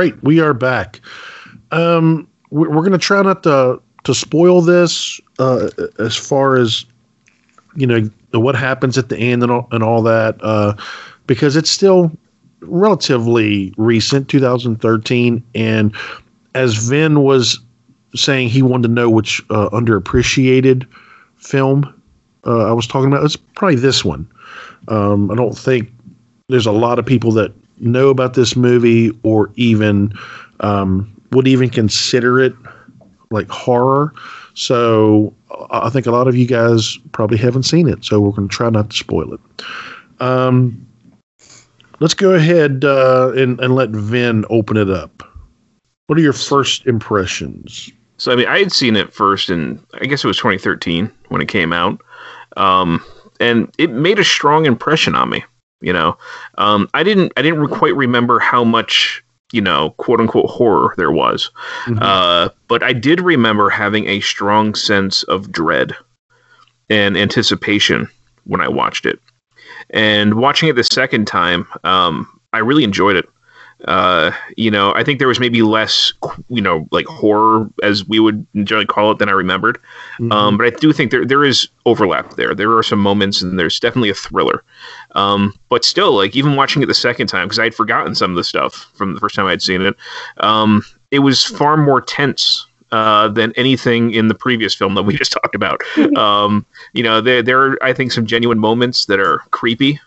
Right, 0.03 0.21
we 0.21 0.41
are 0.41 0.53
back. 0.53 0.99
Um, 1.71 2.27
we're, 2.49 2.69
we're 2.69 2.81
going 2.81 2.91
to 2.91 2.97
try 2.97 3.21
not 3.21 3.41
to 3.43 3.81
to 4.03 4.13
spoil 4.13 4.59
this 4.59 5.21
uh, 5.39 5.69
as 5.97 6.17
far 6.17 6.57
as 6.57 6.83
you 7.77 7.87
know 7.87 8.09
what 8.33 8.53
happens 8.53 8.97
at 8.97 9.07
the 9.07 9.17
end 9.17 9.43
and 9.43 9.51
all, 9.53 9.69
and 9.71 9.81
all 9.81 10.01
that 10.01 10.35
uh, 10.43 10.75
because 11.25 11.55
it's 11.55 11.69
still 11.69 12.11
relatively 12.59 13.73
recent, 13.77 14.27
2013, 14.27 15.41
and 15.55 15.95
as 16.53 16.75
Vin 16.89 17.21
was 17.21 17.57
saying, 18.13 18.49
he 18.49 18.61
wanted 18.61 18.89
to 18.89 18.93
know 18.93 19.09
which 19.09 19.41
uh, 19.51 19.69
underappreciated 19.69 20.85
film 21.37 21.85
uh, 22.45 22.67
I 22.67 22.73
was 22.73 22.87
talking 22.87 23.07
about. 23.07 23.23
It's 23.23 23.37
probably 23.37 23.77
this 23.77 24.03
one. 24.03 24.29
Um, 24.89 25.31
I 25.31 25.35
don't 25.35 25.57
think 25.57 25.89
there's 26.49 26.65
a 26.65 26.73
lot 26.73 26.99
of 26.99 27.05
people 27.05 27.31
that 27.31 27.53
know 27.83 28.09
about 28.09 28.33
this 28.33 28.55
movie 28.55 29.11
or 29.23 29.51
even 29.55 30.13
um, 30.59 31.13
would 31.31 31.47
even 31.47 31.69
consider 31.69 32.39
it 32.39 32.53
like 33.31 33.49
horror. 33.49 34.13
So 34.53 35.33
I 35.71 35.89
think 35.89 36.05
a 36.05 36.11
lot 36.11 36.27
of 36.27 36.35
you 36.35 36.45
guys 36.45 36.97
probably 37.11 37.37
haven't 37.37 37.63
seen 37.63 37.87
it. 37.87 38.05
So 38.05 38.19
we're 38.19 38.31
going 38.31 38.47
to 38.47 38.55
try 38.55 38.69
not 38.69 38.91
to 38.91 38.95
spoil 38.95 39.33
it. 39.33 39.41
Um, 40.19 40.87
let's 41.99 42.13
go 42.13 42.33
ahead 42.33 42.85
uh, 42.85 43.31
and, 43.35 43.59
and 43.59 43.75
let 43.75 43.89
Vin 43.89 44.45
open 44.49 44.77
it 44.77 44.89
up. 44.89 45.23
What 46.07 46.19
are 46.19 46.21
your 46.21 46.33
first 46.33 46.85
impressions? 46.85 47.91
So 48.17 48.31
I 48.31 48.35
mean, 48.35 48.47
I 48.47 48.59
had 48.59 48.71
seen 48.71 48.95
it 48.95 49.13
first 49.13 49.49
in 49.49 49.83
I 49.95 50.05
guess 50.05 50.23
it 50.23 50.27
was 50.27 50.37
2013 50.37 51.11
when 51.29 51.41
it 51.41 51.47
came 51.47 51.73
out, 51.73 52.01
um, 52.55 53.03
and 53.39 53.73
it 53.77 53.89
made 53.89 54.19
a 54.19 54.23
strong 54.23 54.65
impression 54.65 55.15
on 55.15 55.29
me. 55.29 55.43
You 55.83 55.93
know, 55.93 56.17
um, 56.57 56.89
I 56.93 57.03
didn't 57.03 57.33
I 57.37 57.41
didn't 57.41 57.59
re- 57.59 57.67
quite 57.77 57.95
remember 57.95 58.39
how 58.39 58.63
much 58.63 59.23
you 59.51 59.61
know 59.61 59.91
quote 59.97 60.19
unquote 60.19 60.49
horror 60.49 60.93
there 60.97 61.11
was, 61.11 61.51
uh, 62.01 62.49
but 62.67 62.81
I 62.83 62.93
did 62.93 63.21
remember 63.21 63.69
having 63.69 64.07
a 64.07 64.21
strong 64.21 64.75
sense 64.75 65.23
of 65.23 65.51
dread 65.51 65.95
and 66.89 67.17
anticipation 67.17 68.09
when 68.45 68.61
I 68.61 68.67
watched 68.67 69.05
it. 69.05 69.19
And 69.89 70.35
watching 70.35 70.69
it 70.69 70.75
the 70.75 70.83
second 70.83 71.25
time, 71.25 71.67
um, 71.83 72.39
I 72.53 72.59
really 72.59 72.83
enjoyed 72.83 73.15
it. 73.15 73.27
Uh, 73.85 74.31
you 74.55 74.71
know, 74.71 74.93
I 74.95 75.03
think 75.03 75.19
there 75.19 75.27
was 75.27 75.39
maybe 75.39 75.61
less, 75.61 76.13
you 76.47 76.61
know, 76.61 76.87
like 76.91 77.05
horror 77.05 77.69
as 77.81 78.05
we 78.05 78.19
would 78.19 78.45
generally 78.63 78.85
call 78.85 79.11
it 79.11 79.19
than 79.19 79.29
I 79.29 79.33
remembered. 79.33 79.77
Um, 80.31 80.57
but 80.57 80.67
I 80.67 80.69
do 80.69 80.93
think 80.93 81.11
there 81.11 81.25
there 81.25 81.43
is 81.43 81.67
overlap 81.85 82.35
there. 82.35 82.55
There 82.55 82.75
are 82.77 82.83
some 82.83 82.99
moments, 82.99 83.41
and 83.41 83.59
there's 83.59 83.79
definitely 83.79 84.09
a 84.09 84.15
thriller. 84.15 84.63
Um, 85.15 85.53
but 85.69 85.83
still, 85.83 86.15
like 86.15 86.35
even 86.35 86.55
watching 86.55 86.81
it 86.81 86.85
the 86.85 86.93
second 86.93 87.27
time 87.27 87.47
because 87.47 87.59
I 87.59 87.65
had 87.65 87.75
forgotten 87.75 88.15
some 88.15 88.31
of 88.31 88.37
the 88.37 88.43
stuff 88.43 88.89
from 88.93 89.13
the 89.13 89.19
first 89.19 89.35
time 89.35 89.47
I 89.47 89.51
had 89.51 89.61
seen 89.61 89.81
it, 89.81 89.95
um, 90.37 90.83
it 91.11 91.19
was 91.19 91.43
far 91.43 91.75
more 91.77 92.01
tense 92.01 92.65
uh, 92.93 93.27
than 93.27 93.51
anything 93.55 94.13
in 94.13 94.27
the 94.27 94.35
previous 94.35 94.73
film 94.73 94.93
that 94.95 95.03
we 95.03 95.17
just 95.17 95.31
talked 95.31 95.55
about. 95.55 95.81
um, 96.15 96.65
you 96.93 97.03
know, 97.03 97.21
there, 97.21 97.41
there 97.41 97.61
are, 97.61 97.83
I 97.83 97.91
think, 97.91 98.11
some 98.11 98.25
genuine 98.25 98.59
moments 98.59 99.07
that 99.07 99.19
are 99.19 99.39
creepy, 99.51 99.99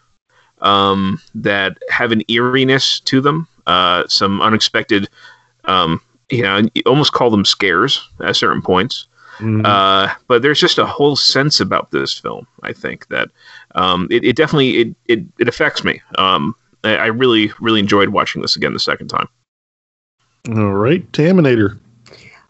um, 0.61 1.21
that 1.35 1.79
have 1.91 2.13
an 2.13 2.23
eeriness 2.31 3.01
to 3.01 3.21
them, 3.21 3.49
uh, 3.67 4.07
some 4.09 4.41
unexpected, 4.41 5.09
um, 5.65 6.01
you 6.31 6.43
know, 6.43 6.63
you 6.75 6.83
almost 6.87 7.13
call 7.13 7.31
them 7.31 7.45
scares 7.45 8.09
at 8.21 8.37
certain 8.37 8.63
points. 8.63 9.07
Uh, 9.39 10.15
but 10.29 10.43
there's 10.43 10.61
just 10.61 10.79
a 10.79 10.87
whole 10.87 11.15
sense 11.15 11.61
about 11.61 11.91
this 11.91 12.19
film. 12.19 12.47
I 12.63 12.73
think 12.73 13.07
that 13.09 13.31
um, 13.75 14.09
it, 14.11 14.25
it 14.25 14.37
definitely 14.37 14.79
it, 14.79 14.97
it, 15.07 15.25
it 15.39 15.49
affects 15.49 15.85
me. 15.85 16.01
Um, 16.17 16.55
I, 16.85 16.97
I 16.97 17.07
really 17.07 17.53
really 17.61 17.81
enjoyed 17.81 18.11
watching 18.11 18.41
this 18.41 18.57
again 18.57 18.73
the 18.73 18.81
second 18.81 19.09
time. 19.09 19.29
All 20.49 20.73
right, 20.73 21.11
Taminator. 21.13 21.79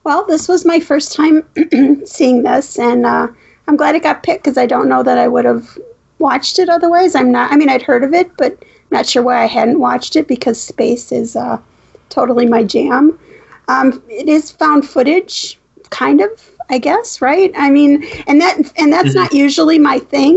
Well, 0.04 0.24
this 0.26 0.46
was 0.46 0.64
my 0.64 0.78
first 0.78 1.12
time 1.12 1.44
seeing 2.04 2.42
this, 2.42 2.78
and 2.78 3.04
uh, 3.04 3.28
I'm 3.66 3.76
glad 3.76 3.96
it 3.96 4.04
got 4.04 4.22
picked 4.22 4.44
because 4.44 4.58
I 4.58 4.66
don't 4.66 4.88
know 4.88 5.02
that 5.02 5.18
I 5.18 5.26
would 5.26 5.44
have 5.44 5.76
watched 6.18 6.58
it 6.58 6.68
otherwise. 6.68 7.14
I'm 7.16 7.32
not. 7.32 7.50
I 7.50 7.56
mean, 7.56 7.68
I'd 7.68 7.82
heard 7.82 8.04
of 8.04 8.14
it, 8.14 8.30
but 8.36 8.64
not 8.90 9.06
sure 9.06 9.22
why 9.22 9.42
I 9.42 9.46
hadn't 9.46 9.80
watched 9.80 10.16
it 10.16 10.28
because 10.28 10.60
space 10.60 11.12
is 11.12 11.36
uh, 11.36 11.60
totally 12.08 12.46
my 12.46 12.62
jam. 12.62 13.18
Um, 13.68 14.02
it 14.08 14.28
is 14.28 14.50
found 14.50 14.88
footage, 14.88 15.58
kind 15.90 16.20
of, 16.20 16.50
I 16.70 16.78
guess, 16.78 17.20
right? 17.20 17.52
I 17.56 17.70
mean, 17.70 18.04
and 18.26 18.40
that 18.40 18.58
and 18.78 18.92
that's 18.92 19.14
not 19.14 19.32
usually 19.32 19.78
my 19.78 19.98
thing, 19.98 20.34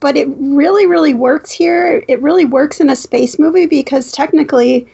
but 0.00 0.16
it 0.16 0.28
really, 0.28 0.86
really 0.86 1.14
works 1.14 1.50
here. 1.50 2.04
It 2.08 2.20
really 2.20 2.44
works 2.44 2.80
in 2.80 2.90
a 2.90 2.96
space 2.96 3.38
movie 3.38 3.66
because 3.66 4.12
technically 4.12 4.88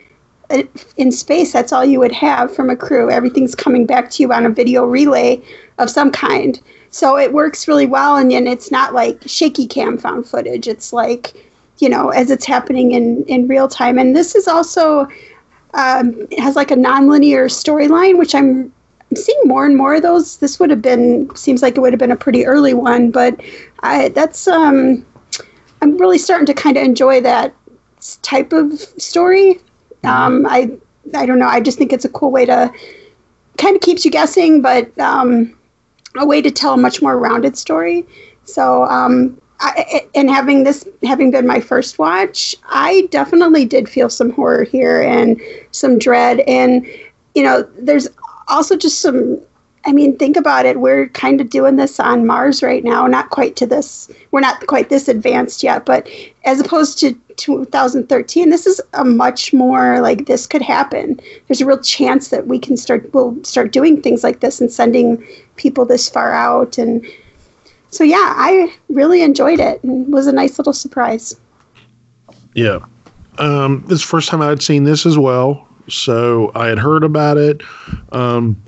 in 0.96 1.12
space, 1.12 1.52
that's 1.52 1.72
all 1.72 1.84
you 1.84 2.00
would 2.00 2.12
have 2.12 2.54
from 2.54 2.70
a 2.70 2.76
crew. 2.76 3.10
Everything's 3.10 3.54
coming 3.54 3.86
back 3.86 4.10
to 4.10 4.22
you 4.22 4.32
on 4.32 4.46
a 4.46 4.50
video 4.50 4.84
relay 4.84 5.40
of 5.78 5.88
some 5.88 6.10
kind. 6.10 6.60
So 6.90 7.16
it 7.16 7.32
works 7.32 7.68
really 7.68 7.86
well, 7.86 8.16
and, 8.16 8.32
and 8.32 8.48
it's 8.48 8.70
not 8.70 8.92
like 8.92 9.22
shaky 9.26 9.66
cam 9.66 9.96
found 9.96 10.26
footage. 10.26 10.66
It's 10.66 10.92
like, 10.92 11.34
you 11.80 11.88
know, 11.88 12.10
as 12.10 12.30
it's 12.30 12.46
happening 12.46 12.92
in, 12.92 13.24
in 13.24 13.48
real 13.48 13.68
time. 13.68 13.98
And 13.98 14.14
this 14.16 14.34
is 14.34 14.46
also 14.48 15.08
um, 15.74 16.26
it 16.30 16.40
has 16.40 16.56
like 16.56 16.70
a 16.70 16.76
nonlinear 16.76 17.46
storyline, 17.46 18.18
which 18.18 18.34
I'm 18.34 18.72
I'm 19.10 19.16
seeing 19.16 19.40
more 19.44 19.66
and 19.66 19.76
more 19.76 19.94
of 19.94 20.02
those. 20.02 20.36
This 20.36 20.60
would 20.60 20.70
have 20.70 20.82
been 20.82 21.34
seems 21.34 21.62
like 21.62 21.76
it 21.76 21.80
would 21.80 21.92
have 21.92 21.98
been 21.98 22.12
a 22.12 22.16
pretty 22.16 22.46
early 22.46 22.74
one, 22.74 23.10
but 23.10 23.40
I 23.80 24.08
that's 24.10 24.46
um 24.46 25.04
I'm 25.82 25.96
really 25.98 26.18
starting 26.18 26.46
to 26.46 26.54
kind 26.54 26.76
of 26.76 26.84
enjoy 26.84 27.20
that 27.22 27.54
type 28.22 28.52
of 28.52 28.78
story. 28.78 29.58
Um, 30.04 30.46
I 30.46 30.70
I 31.14 31.26
don't 31.26 31.38
know. 31.38 31.48
I 31.48 31.60
just 31.60 31.78
think 31.78 31.92
it's 31.92 32.04
a 32.04 32.08
cool 32.08 32.30
way 32.30 32.46
to 32.46 32.72
kind 33.58 33.76
of 33.76 33.82
keeps 33.82 34.04
you 34.04 34.10
guessing, 34.10 34.62
but 34.62 34.96
um, 34.98 35.56
a 36.16 36.26
way 36.26 36.42
to 36.42 36.50
tell 36.50 36.74
a 36.74 36.76
much 36.76 37.02
more 37.02 37.18
rounded 37.18 37.56
story. 37.56 38.06
So 38.44 38.84
um, 38.84 39.39
I, 39.60 40.08
and 40.14 40.30
having 40.30 40.64
this 40.64 40.88
having 41.02 41.30
been 41.30 41.46
my 41.46 41.60
first 41.60 41.98
watch, 41.98 42.56
I 42.70 43.08
definitely 43.10 43.66
did 43.66 43.88
feel 43.88 44.08
some 44.08 44.30
horror 44.30 44.64
here 44.64 45.02
and 45.02 45.40
some 45.70 45.98
dread, 45.98 46.40
and 46.40 46.86
you 47.34 47.42
know, 47.42 47.68
there's 47.78 48.08
also 48.48 48.76
just 48.76 49.00
some. 49.00 49.40
I 49.86 49.92
mean, 49.92 50.18
think 50.18 50.36
about 50.36 50.66
it. 50.66 50.78
We're 50.78 51.08
kind 51.08 51.40
of 51.40 51.48
doing 51.48 51.76
this 51.76 51.98
on 51.98 52.26
Mars 52.26 52.62
right 52.62 52.84
now. 52.84 53.06
Not 53.06 53.30
quite 53.30 53.56
to 53.56 53.66
this. 53.66 54.10
We're 54.30 54.40
not 54.40 54.66
quite 54.66 54.90
this 54.90 55.08
advanced 55.08 55.62
yet, 55.62 55.86
but 55.86 56.06
as 56.44 56.60
opposed 56.60 56.98
to 56.98 57.14
2013, 57.36 58.50
this 58.50 58.66
is 58.66 58.78
a 58.92 59.06
much 59.06 59.54
more 59.54 60.02
like 60.02 60.26
this 60.26 60.46
could 60.46 60.60
happen. 60.60 61.18
There's 61.46 61.62
a 61.62 61.66
real 61.66 61.80
chance 61.80 62.28
that 62.28 62.46
we 62.46 62.58
can 62.58 62.76
start. 62.76 63.12
We'll 63.14 63.42
start 63.42 63.72
doing 63.72 64.02
things 64.02 64.22
like 64.22 64.40
this 64.40 64.60
and 64.60 64.70
sending 64.70 65.24
people 65.56 65.86
this 65.86 66.10
far 66.10 66.32
out. 66.32 66.76
And 66.76 67.02
so, 67.90 68.04
yeah, 68.04 68.34
I 68.36 68.74
really 68.88 69.22
enjoyed 69.22 69.60
it 69.60 69.82
and 69.82 70.12
was 70.12 70.26
a 70.26 70.32
nice 70.32 70.58
little 70.58 70.72
surprise. 70.72 71.38
Yeah. 72.54 72.80
Um, 73.38 73.82
this 73.86 74.00
is 74.00 74.02
the 74.02 74.08
first 74.08 74.28
time 74.28 74.42
I'd 74.42 74.62
seen 74.62 74.84
this 74.84 75.06
as 75.06 75.18
well. 75.18 75.66
So 75.88 76.52
I 76.54 76.66
had 76.66 76.78
heard 76.78 77.04
about 77.04 77.36
it. 77.36 77.62
Um, 78.12 78.60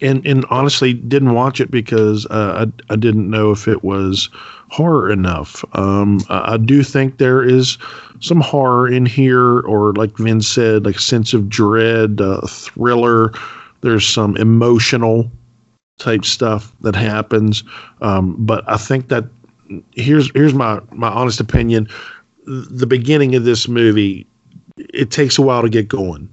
and, 0.00 0.26
and 0.26 0.44
honestly 0.50 0.92
didn't 0.92 1.34
watch 1.34 1.60
it 1.60 1.70
because 1.70 2.26
uh, 2.26 2.66
I, 2.66 2.92
I 2.92 2.96
didn't 2.96 3.30
know 3.30 3.50
if 3.52 3.68
it 3.68 3.84
was 3.84 4.28
horror 4.70 5.10
enough. 5.10 5.64
Um, 5.76 6.20
I, 6.28 6.54
I 6.54 6.56
do 6.56 6.82
think 6.82 7.18
there 7.18 7.42
is 7.42 7.78
some 8.20 8.40
horror 8.40 8.90
in 8.90 9.06
here, 9.06 9.60
or 9.60 9.92
like 9.92 10.16
Vin 10.16 10.40
said, 10.40 10.84
like 10.84 10.96
a 10.96 11.00
sense 11.00 11.32
of 11.32 11.48
dread, 11.48 12.20
uh, 12.20 12.40
thriller. 12.46 13.32
There's 13.82 14.06
some 14.06 14.36
emotional 14.36 15.30
type 15.98 16.24
stuff 16.24 16.72
that 16.80 16.94
happens. 16.94 17.64
Um, 18.00 18.36
but 18.38 18.68
I 18.68 18.76
think 18.76 19.08
that 19.08 19.24
here's 19.94 20.30
here's 20.32 20.54
my 20.54 20.80
my 20.92 21.08
honest 21.08 21.40
opinion. 21.40 21.88
The 22.46 22.86
beginning 22.86 23.34
of 23.34 23.44
this 23.44 23.68
movie, 23.68 24.26
it 24.76 25.10
takes 25.10 25.38
a 25.38 25.42
while 25.42 25.62
to 25.62 25.68
get 25.68 25.88
going. 25.88 26.28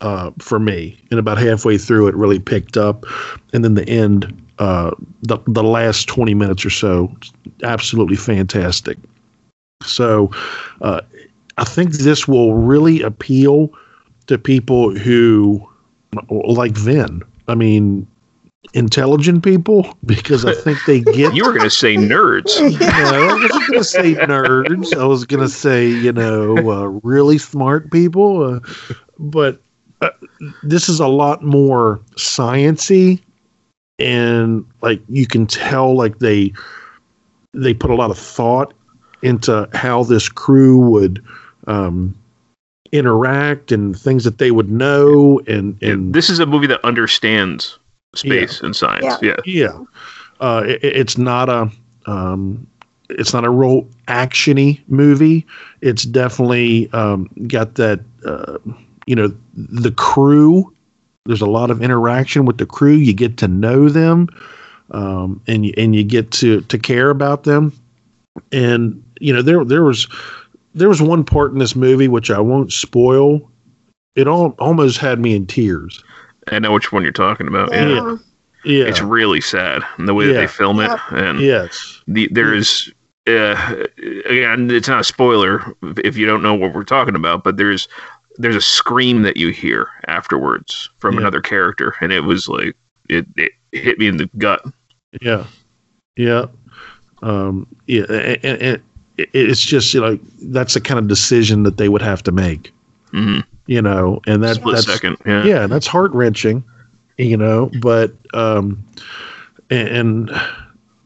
Uh, 0.00 0.32
for 0.40 0.58
me, 0.58 0.98
and 1.10 1.20
about 1.20 1.38
halfway 1.38 1.78
through, 1.78 2.08
it 2.08 2.14
really 2.16 2.40
picked 2.40 2.76
up, 2.76 3.06
and 3.52 3.64
then 3.64 3.74
the 3.74 3.88
end, 3.88 4.36
uh, 4.58 4.90
the 5.22 5.38
the 5.46 5.62
last 5.62 6.08
twenty 6.08 6.34
minutes 6.34 6.66
or 6.66 6.70
so, 6.70 7.14
absolutely 7.62 8.16
fantastic. 8.16 8.98
So, 9.82 10.30
uh, 10.82 11.00
I 11.58 11.64
think 11.64 11.92
this 11.92 12.26
will 12.26 12.54
really 12.54 13.02
appeal 13.02 13.72
to 14.26 14.36
people 14.36 14.94
who 14.94 15.66
like 16.28 16.72
Vin. 16.72 17.22
I 17.46 17.54
mean, 17.54 18.06
intelligent 18.72 19.44
people 19.44 19.96
because 20.04 20.44
I 20.44 20.54
think 20.54 20.78
they 20.86 21.00
get. 21.00 21.34
You 21.34 21.44
were 21.44 21.52
going 21.52 21.62
to 21.62 21.70
say 21.70 21.96
nerds. 21.96 22.58
you 22.58 22.78
know, 22.78 22.86
I 22.86 23.34
wasn't 23.34 23.66
going 23.68 23.78
to 23.78 23.84
say 23.84 24.14
nerds. 24.14 24.96
I 24.96 25.04
was 25.04 25.24
going 25.24 25.42
to 25.42 25.48
say 25.48 25.86
you 25.86 26.12
know 26.12 26.56
uh, 26.56 26.86
really 27.02 27.38
smart 27.38 27.90
people, 27.90 28.42
uh, 28.42 28.60
but 29.18 29.60
uh, 30.00 30.10
this 30.62 30.88
is 30.88 31.00
a 31.00 31.06
lot 31.06 31.42
more 31.42 32.00
sciency, 32.16 33.20
and 33.98 34.66
like 34.82 35.00
you 35.08 35.26
can 35.26 35.46
tell, 35.46 35.94
like 35.94 36.18
they 36.18 36.52
they 37.52 37.74
put 37.74 37.90
a 37.90 37.94
lot 37.94 38.10
of 38.10 38.18
thought 38.18 38.74
into 39.22 39.68
how 39.74 40.02
this 40.04 40.28
crew 40.28 40.78
would. 40.78 41.22
Um, 41.66 42.14
interact 42.92 43.72
and 43.72 43.98
things 43.98 44.22
that 44.22 44.38
they 44.38 44.52
would 44.52 44.70
know 44.70 45.40
and 45.48 45.82
and 45.82 46.14
This 46.14 46.30
is 46.30 46.38
a 46.38 46.46
movie 46.46 46.68
that 46.68 46.84
understands 46.84 47.76
space 48.16 48.60
and 48.60 48.74
science. 48.74 49.18
Yeah. 49.22 49.36
yeah. 49.44 49.78
Uh, 50.40 50.64
it, 50.66 50.82
it's 50.82 51.18
not 51.18 51.48
a 51.48 51.70
um, 52.06 52.66
it's 53.10 53.32
not 53.32 53.44
a 53.44 53.50
real 53.50 53.82
actiony 54.08 54.80
movie. 54.88 55.46
It's 55.80 56.04
definitely 56.04 56.90
um, 56.92 57.28
got 57.46 57.74
that 57.76 58.00
uh, 58.24 58.58
you 59.06 59.14
know 59.14 59.34
the 59.54 59.92
crew. 59.92 60.72
There's 61.26 61.40
a 61.40 61.46
lot 61.46 61.70
of 61.70 61.82
interaction 61.82 62.44
with 62.44 62.58
the 62.58 62.66
crew. 62.66 62.92
You 62.92 63.14
get 63.14 63.36
to 63.38 63.48
know 63.48 63.88
them, 63.88 64.28
um, 64.90 65.40
and 65.46 65.66
you, 65.66 65.74
and 65.76 65.94
you 65.94 66.04
get 66.04 66.30
to 66.32 66.60
to 66.62 66.78
care 66.78 67.10
about 67.10 67.44
them. 67.44 67.72
And 68.52 69.02
you 69.20 69.32
know 69.32 69.42
there 69.42 69.64
there 69.64 69.84
was 69.84 70.08
there 70.74 70.88
was 70.88 71.00
one 71.00 71.24
part 71.24 71.52
in 71.52 71.58
this 71.58 71.76
movie 71.76 72.08
which 72.08 72.30
I 72.30 72.40
won't 72.40 72.72
spoil. 72.72 73.50
It 74.16 74.28
all, 74.28 74.54
almost 74.58 74.98
had 74.98 75.18
me 75.18 75.34
in 75.34 75.46
tears. 75.46 76.02
I 76.48 76.58
know 76.58 76.72
which 76.72 76.92
one 76.92 77.02
you're 77.02 77.12
talking 77.12 77.46
about. 77.48 77.72
Yeah. 77.72 77.88
Yeah. 77.88 78.16
Yeah. 78.64 78.84
It's 78.84 79.00
really 79.02 79.40
sad 79.40 79.82
and 79.98 80.08
the 80.08 80.14
way 80.14 80.26
that 80.26 80.32
they 80.32 80.46
film 80.46 80.80
it. 80.80 80.90
And 81.10 81.38
Yes. 81.40 82.00
the, 82.06 82.28
there's, 82.32 82.90
uh, 83.26 83.84
again, 84.24 84.70
it's 84.70 84.88
not 84.88 85.00
a 85.00 85.04
spoiler 85.04 85.62
if 85.98 86.16
you 86.16 86.24
don't 86.24 86.42
know 86.42 86.54
what 86.54 86.72
we're 86.72 86.82
talking 86.84 87.14
about, 87.14 87.44
but 87.44 87.58
there's, 87.58 87.88
there's 88.38 88.56
a 88.56 88.60
scream 88.62 89.22
that 89.22 89.36
you 89.36 89.50
hear 89.50 89.88
afterwards 90.08 90.88
from 90.98 91.14
Yeah. 91.14 91.20
another 91.20 91.42
character. 91.42 91.94
And 92.00 92.10
it 92.12 92.20
was 92.20 92.48
like, 92.48 92.74
it, 93.10 93.26
it 93.36 93.52
hit 93.72 93.98
me 93.98 94.06
in 94.06 94.16
the 94.16 94.30
gut. 94.38 94.64
Yeah, 95.20 95.46
yeah, 96.16 96.46
um, 97.22 97.66
yeah, 97.86 98.04
and, 98.08 98.44
and, 98.44 98.62
and 98.62 98.82
it's 99.16 99.60
just 99.60 99.94
you 99.94 100.00
know 100.00 100.18
that's 100.42 100.74
the 100.74 100.80
kind 100.80 100.98
of 100.98 101.06
decision 101.06 101.62
that 101.62 101.76
they 101.76 101.88
would 101.88 102.02
have 102.02 102.22
to 102.24 102.32
make. 102.32 102.72
Mm-hmm. 103.12 103.40
You 103.66 103.80
know, 103.80 104.20
and 104.26 104.42
that 104.44 104.56
Split 104.56 104.74
that's 104.74 104.86
second, 104.86 105.16
yeah. 105.24 105.44
yeah, 105.44 105.66
that's 105.66 105.86
heart 105.86 106.12
wrenching. 106.12 106.62
You 107.16 107.36
know, 107.36 107.70
but 107.80 108.12
um, 108.34 108.84
and, 109.70 109.88
and 109.88 110.30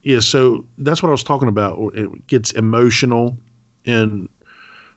yeah, 0.03 0.21
so 0.21 0.67
that's 0.79 1.03
what 1.03 1.09
I 1.09 1.13
was 1.13 1.23
talking 1.23 1.49
about. 1.49 1.95
It 1.95 2.27
gets 2.27 2.53
emotional, 2.53 3.37
and 3.85 4.29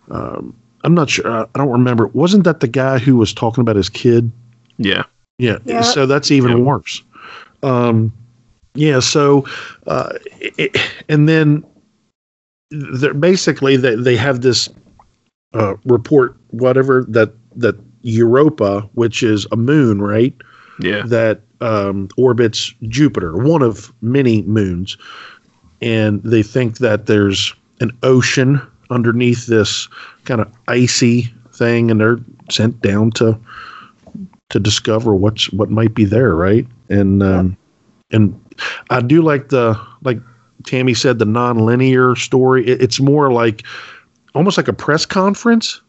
um, 0.10 0.56
I'm 0.84 0.94
not 0.94 1.10
sure. 1.10 1.30
I 1.30 1.46
don't 1.54 1.70
remember. 1.70 2.08
Wasn't 2.08 2.44
that 2.46 2.60
the 2.60 2.68
guy 2.68 2.98
who 2.98 3.18
was 3.18 3.34
talking 3.34 3.62
about 3.62 3.76
his 3.76 3.90
kid? 3.90 4.32
Yeah. 4.78 5.04
Yeah. 5.38 5.58
Yeah. 5.66 5.82
So 5.82 6.06
that's 6.06 6.32
even 6.32 6.66
worse. 6.66 7.02
Um, 7.64 8.14
yeah. 8.74 9.00
So, 9.00 9.46
uh, 9.88 10.14
it, 10.40 10.78
and 11.10 11.28
then 11.28 11.64
they're 12.70 13.14
basically 13.14 13.78
they, 13.78 13.96
they 13.96 14.16
have 14.16 14.42
this 14.42 14.70
uh, 15.54 15.76
report, 15.86 16.38
whatever 16.50 17.06
that 17.10 17.34
that 17.56 17.76
Europa, 18.02 18.82
which 18.94 19.24
is 19.24 19.48
a 19.52 19.56
moon, 19.56 20.02
right? 20.02 20.36
Yeah. 20.80 21.04
That 21.06 21.42
um, 21.60 22.10
orbits 22.18 22.74
Jupiter, 22.84 23.38
one 23.38 23.62
of 23.62 23.94
many 24.02 24.42
moons, 24.44 24.98
and 25.82 26.22
they 26.24 26.44
think 26.44 26.80
that 26.80 27.06
there's 27.06 27.54
an 27.80 27.92
ocean 28.04 28.62
underneath 28.90 29.46
this 29.46 29.88
kind 30.26 30.42
of 30.42 30.52
icy 30.68 31.34
thing, 31.54 31.92
and 31.92 32.00
they're 32.00 32.20
sent 32.50 32.82
down 32.82 33.12
to 33.12 33.40
to 34.50 34.60
discover 34.60 35.16
what's 35.16 35.52
what 35.52 35.70
might 35.70 35.94
be 35.94 36.06
there, 36.06 36.36
right? 36.36 36.66
And 36.90 37.22
um, 37.24 37.58
and 38.12 38.40
I 38.90 39.02
do 39.02 39.22
like 39.22 39.50
the 39.50 39.80
like 40.04 40.20
Tammy 40.64 40.94
said 40.94 41.20
the 41.20 41.26
non-linear 41.26 42.16
story. 42.16 42.68
It, 42.68 42.82
it's 42.82 43.00
more 43.00 43.32
like 43.32 43.64
almost 44.36 44.58
like 44.58 44.68
a 44.68 44.74
press 44.74 45.06
conference 45.06 45.82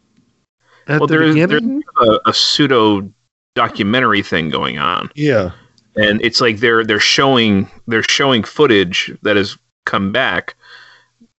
at 0.89 1.01
well, 1.01 1.07
the 1.07 1.19
there's, 1.19 1.35
there's 1.35 1.83
a, 2.01 2.19
a 2.27 2.35
pseudo 2.35 3.11
documentary 3.55 4.23
thing 4.23 4.49
going 4.49 4.79
on. 4.79 5.11
yeah, 5.15 5.53
and 5.97 6.21
it's 6.23 6.41
like 6.41 6.59
they're 6.59 6.85
they're 6.85 7.01
showing 7.01 7.71
they're 7.87 8.03
showing 8.03 8.43
footage 8.43 9.17
that 9.23 9.37
has 9.37 9.57
come 9.85 10.13
back, 10.13 10.55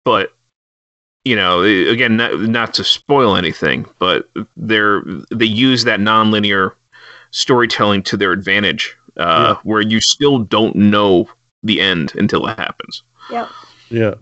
but 0.03 0.33
you 1.25 1.35
know, 1.35 1.61
again, 1.63 2.17
not, 2.17 2.37
not 2.41 2.73
to 2.73 2.83
spoil 2.83 3.35
anything, 3.35 3.85
but 3.97 4.29
they're 4.57 5.03
they 5.31 5.45
use 5.45 5.85
that 5.85 5.99
nonlinear 5.99 6.73
storytelling 7.31 8.03
to 8.03 8.17
their 8.17 8.31
advantage, 8.31 8.95
uh, 9.17 9.55
where 9.63 9.81
you 9.81 10.01
still 10.01 10.39
don't 10.39 10.75
know 10.75 11.27
the 11.63 11.79
end 11.79 12.13
until 12.15 12.45
it 12.47 12.57
happens. 12.59 13.03
Yep. 13.31 13.49
yeah, 13.89 14.13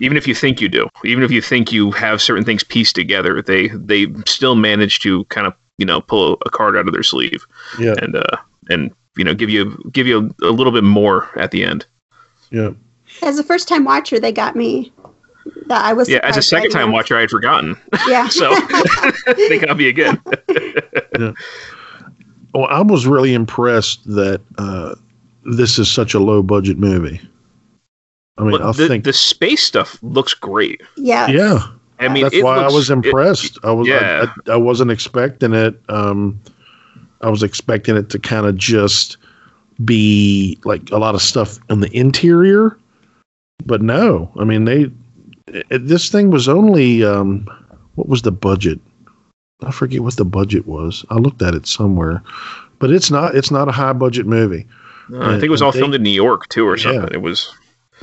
Even 0.00 0.16
if 0.16 0.26
you 0.26 0.34
think 0.34 0.60
you 0.60 0.68
do, 0.68 0.88
even 1.04 1.22
if 1.22 1.30
you 1.30 1.40
think 1.40 1.70
you 1.72 1.90
have 1.92 2.20
certain 2.20 2.44
things 2.44 2.64
pieced 2.64 2.94
together, 2.94 3.40
they 3.40 3.68
they 3.68 4.06
still 4.26 4.56
manage 4.56 4.98
to 5.00 5.24
kind 5.26 5.46
of 5.46 5.54
you 5.78 5.86
know 5.86 6.00
pull 6.00 6.36
a 6.44 6.50
card 6.50 6.76
out 6.76 6.86
of 6.86 6.92
their 6.92 7.02
sleeve, 7.02 7.46
yeah, 7.78 7.94
and 8.02 8.16
uh 8.16 8.36
and 8.68 8.90
you 9.16 9.24
know 9.24 9.34
give 9.34 9.50
you 9.50 9.78
give 9.92 10.06
you 10.06 10.34
a, 10.42 10.46
a 10.46 10.50
little 10.52 10.72
bit 10.72 10.84
more 10.84 11.30
at 11.38 11.50
the 11.50 11.64
end. 11.64 11.86
yeah. 12.50 12.70
As 13.22 13.38
a 13.38 13.44
first 13.44 13.68
time 13.68 13.84
watcher, 13.84 14.18
they 14.18 14.32
got 14.32 14.56
me. 14.56 14.92
That 15.66 15.84
I 15.84 15.92
was 15.92 16.08
Yeah, 16.08 16.18
as 16.24 16.36
a 16.36 16.42
second 16.42 16.70
time 16.70 16.90
watcher, 16.90 17.16
I 17.16 17.20
had 17.20 17.30
forgotten. 17.30 17.76
Yeah. 18.08 18.28
so 18.40 18.52
they 19.48 19.58
got 19.60 19.76
me 19.76 19.88
again. 19.88 20.20
Well, 22.54 22.66
I 22.66 22.82
was 22.82 23.04
really 23.04 23.34
impressed 23.34 24.04
that 24.14 24.40
uh, 24.58 24.94
this 25.44 25.76
is 25.76 25.90
such 25.90 26.14
a 26.14 26.20
low 26.20 26.40
budget 26.40 26.78
movie. 26.78 27.20
I 28.38 28.44
mean, 28.44 28.60
I 28.60 28.72
the, 28.72 28.88
think 28.88 29.04
the 29.04 29.12
space 29.12 29.62
stuff 29.62 29.98
looks 30.02 30.34
great. 30.34 30.80
Yeah. 30.96 31.28
yeah. 31.28 31.68
I 32.00 32.08
mean, 32.08 32.24
that's 32.24 32.34
it 32.34 32.42
why 32.44 32.56
I 32.56 32.62
looks- 32.62 32.74
was 32.74 32.90
it- 32.90 32.94
impressed. 32.94 33.58
I 33.62 33.70
was 33.72 33.86
yeah. 33.86 34.26
I, 34.46 34.50
I, 34.50 34.54
I 34.54 34.56
wasn't 34.56 34.90
expecting 34.90 35.52
it. 35.54 35.78
Um, 35.88 36.40
I 37.20 37.30
was 37.30 37.42
expecting 37.42 37.96
it 37.96 38.10
to 38.10 38.18
kind 38.18 38.46
of 38.46 38.56
just 38.56 39.16
be 39.84 40.58
like 40.64 40.90
a 40.90 40.98
lot 40.98 41.14
of 41.14 41.22
stuff 41.22 41.58
in 41.70 41.80
the 41.80 41.96
interior, 41.96 42.76
but 43.66 43.80
no. 43.82 44.30
I 44.38 44.44
mean, 44.44 44.64
they 44.64 44.90
it, 45.46 45.86
this 45.86 46.10
thing 46.10 46.30
was 46.30 46.48
only 46.48 47.04
um, 47.04 47.48
what 47.94 48.08
was 48.08 48.22
the 48.22 48.32
budget? 48.32 48.80
I 49.62 49.70
forget 49.70 50.00
what 50.00 50.16
the 50.16 50.24
budget 50.24 50.66
was. 50.66 51.04
I 51.10 51.14
looked 51.14 51.40
at 51.40 51.54
it 51.54 51.66
somewhere, 51.66 52.22
but 52.80 52.90
it's 52.90 53.10
not 53.10 53.36
it's 53.36 53.50
not 53.52 53.68
a 53.68 53.72
high 53.72 53.92
budget 53.92 54.26
movie. 54.26 54.66
Uh, 55.12 55.20
I 55.20 55.30
think 55.32 55.44
it 55.44 55.50
was 55.50 55.62
all 55.62 55.70
They- 55.72 55.78
filmed 55.78 55.94
in 55.94 56.02
New 56.02 56.10
York 56.10 56.48
too, 56.48 56.66
or 56.66 56.76
Yeah. 56.76 56.82
something. 56.94 57.10
It 57.12 57.22
was 57.22 57.52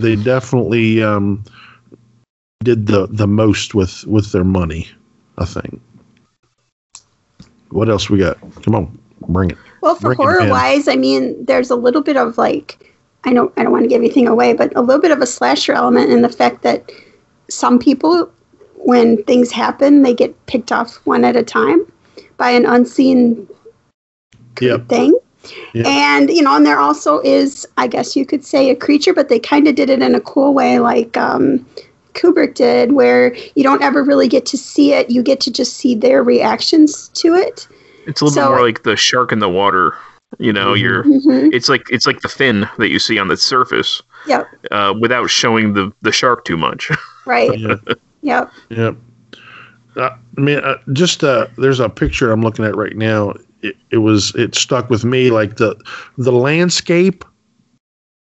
they 0.01 0.15
definitely 0.15 1.01
um, 1.03 1.43
did 2.63 2.87
the 2.87 3.07
the 3.07 3.27
most 3.27 3.73
with 3.73 4.05
with 4.05 4.31
their 4.31 4.43
money. 4.43 4.89
I 5.37 5.45
think. 5.45 5.81
What 7.69 7.89
else 7.89 8.09
we 8.09 8.19
got? 8.19 8.37
Come 8.63 8.75
on, 8.75 8.99
bring 9.29 9.51
it. 9.51 9.57
Well, 9.81 9.95
for 9.95 10.13
Bring 10.13 10.17
horror 10.17 10.45
wise, 10.49 10.87
I 10.87 10.95
mean, 10.95 11.43
there's 11.45 11.71
a 11.71 11.75
little 11.75 12.01
bit 12.01 12.17
of 12.17 12.37
like, 12.37 12.93
I 13.23 13.33
don't, 13.33 13.51
I 13.57 13.63
don't 13.63 13.71
want 13.71 13.83
to 13.83 13.89
give 13.89 14.01
anything 14.01 14.27
away, 14.27 14.53
but 14.53 14.75
a 14.75 14.81
little 14.81 15.01
bit 15.01 15.11
of 15.11 15.21
a 15.21 15.25
slasher 15.25 15.73
element 15.73 16.11
in 16.11 16.21
the 16.21 16.29
fact 16.29 16.61
that 16.63 16.91
some 17.49 17.79
people, 17.79 18.31
when 18.75 19.23
things 19.23 19.51
happen, 19.51 20.03
they 20.03 20.13
get 20.13 20.45
picked 20.45 20.71
off 20.71 20.97
one 21.05 21.23
at 21.23 21.35
a 21.35 21.43
time 21.43 21.85
by 22.37 22.51
an 22.51 22.65
unseen 22.65 23.47
Yep. 24.59 24.87
thing. 24.89 25.17
Yep. 25.73 25.85
And, 25.85 26.29
you 26.29 26.41
know, 26.41 26.55
and 26.55 26.65
there 26.65 26.79
also 26.79 27.19
is, 27.21 27.67
I 27.77 27.87
guess 27.87 28.15
you 28.15 28.25
could 28.25 28.45
say, 28.45 28.69
a 28.69 28.75
creature, 28.75 29.13
but 29.13 29.29
they 29.29 29.39
kind 29.39 29.67
of 29.67 29.75
did 29.75 29.89
it 29.89 30.01
in 30.01 30.13
a 30.15 30.21
cool 30.21 30.53
way, 30.53 30.79
like 30.79 31.17
um, 31.17 31.65
Kubrick 32.13 32.55
did, 32.55 32.91
where 32.93 33.35
you 33.55 33.63
don't 33.63 33.81
ever 33.81 34.03
really 34.03 34.27
get 34.27 34.45
to 34.47 34.57
see 34.57 34.93
it. 34.93 35.09
You 35.09 35.23
get 35.23 35.39
to 35.41 35.51
just 35.51 35.77
see 35.77 35.95
their 35.95 36.23
reactions 36.23 37.07
to 37.09 37.33
it. 37.35 37.67
it's 38.07 38.21
a 38.21 38.25
little 38.25 38.35
So- 38.35 38.47
bit 38.49 38.55
more 38.55 38.65
like 38.65 38.83
the 38.83 38.95
shark 38.95 39.31
in 39.31 39.39
the 39.39 39.49
water. 39.49 39.95
You 40.39 40.53
know, 40.53 40.73
you're 40.73 41.03
Mhm. 41.03 41.53
it's 41.53 41.67
like 41.67 41.83
it's 41.89 42.07
like 42.07 42.21
the 42.21 42.29
fin 42.29 42.67
that 42.77 42.87
you 42.89 42.99
see 42.99 43.19
on 43.19 43.27
the 43.27 43.35
surface, 43.35 44.01
Yep. 44.27 44.47
uh, 44.71 44.93
without 44.99 45.29
showing 45.29 45.73
the 45.73 45.91
the 46.03 46.11
shark 46.13 46.45
too 46.45 46.55
much. 46.57 46.89
Right. 47.25 47.59
Yeah. 47.59 47.75
Yep. 48.23 48.51
Yep. 48.69 48.95
Uh, 49.97 50.09
I 50.37 50.41
mean, 50.41 50.57
uh, 50.59 50.77
just 50.93 51.23
uh, 51.23 51.47
there's 51.57 51.79
a 51.79 51.89
picture 51.89 52.31
I'm 52.31 52.41
looking 52.41 52.65
at 52.65 52.75
right 52.75 52.95
now. 52.95 53.33
It, 53.61 53.75
it 53.91 53.97
was 53.97 54.33
it 54.35 54.55
stuck 54.55 54.89
with 54.89 55.03
me 55.05 55.29
like 55.31 55.57
the 55.57 55.75
the 56.17 56.31
landscape 56.31 57.23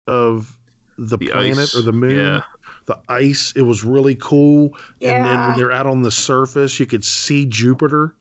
of 0.08 0.58
the, 0.98 1.18
The 1.18 1.28
planet 1.30 1.58
ice, 1.60 1.76
or 1.76 1.82
the 1.82 1.94
moon, 1.94 2.18
yeah. 2.18 2.44
the 2.86 3.02
ice. 3.08 3.54
It 3.56 3.62
was 3.62 3.84
really 3.86 4.16
cool. 4.16 4.76
And 5.02 5.26
then 5.26 5.26
Yeah. 5.26 5.48
when 5.50 5.58
they're 5.58 5.72
out 5.72 5.88
on 5.88 6.02
the 6.02 6.12
surface, 6.12 6.78
you 6.80 6.86
could 6.86 7.06
see 7.06 7.46
Jupiter. 7.46 8.16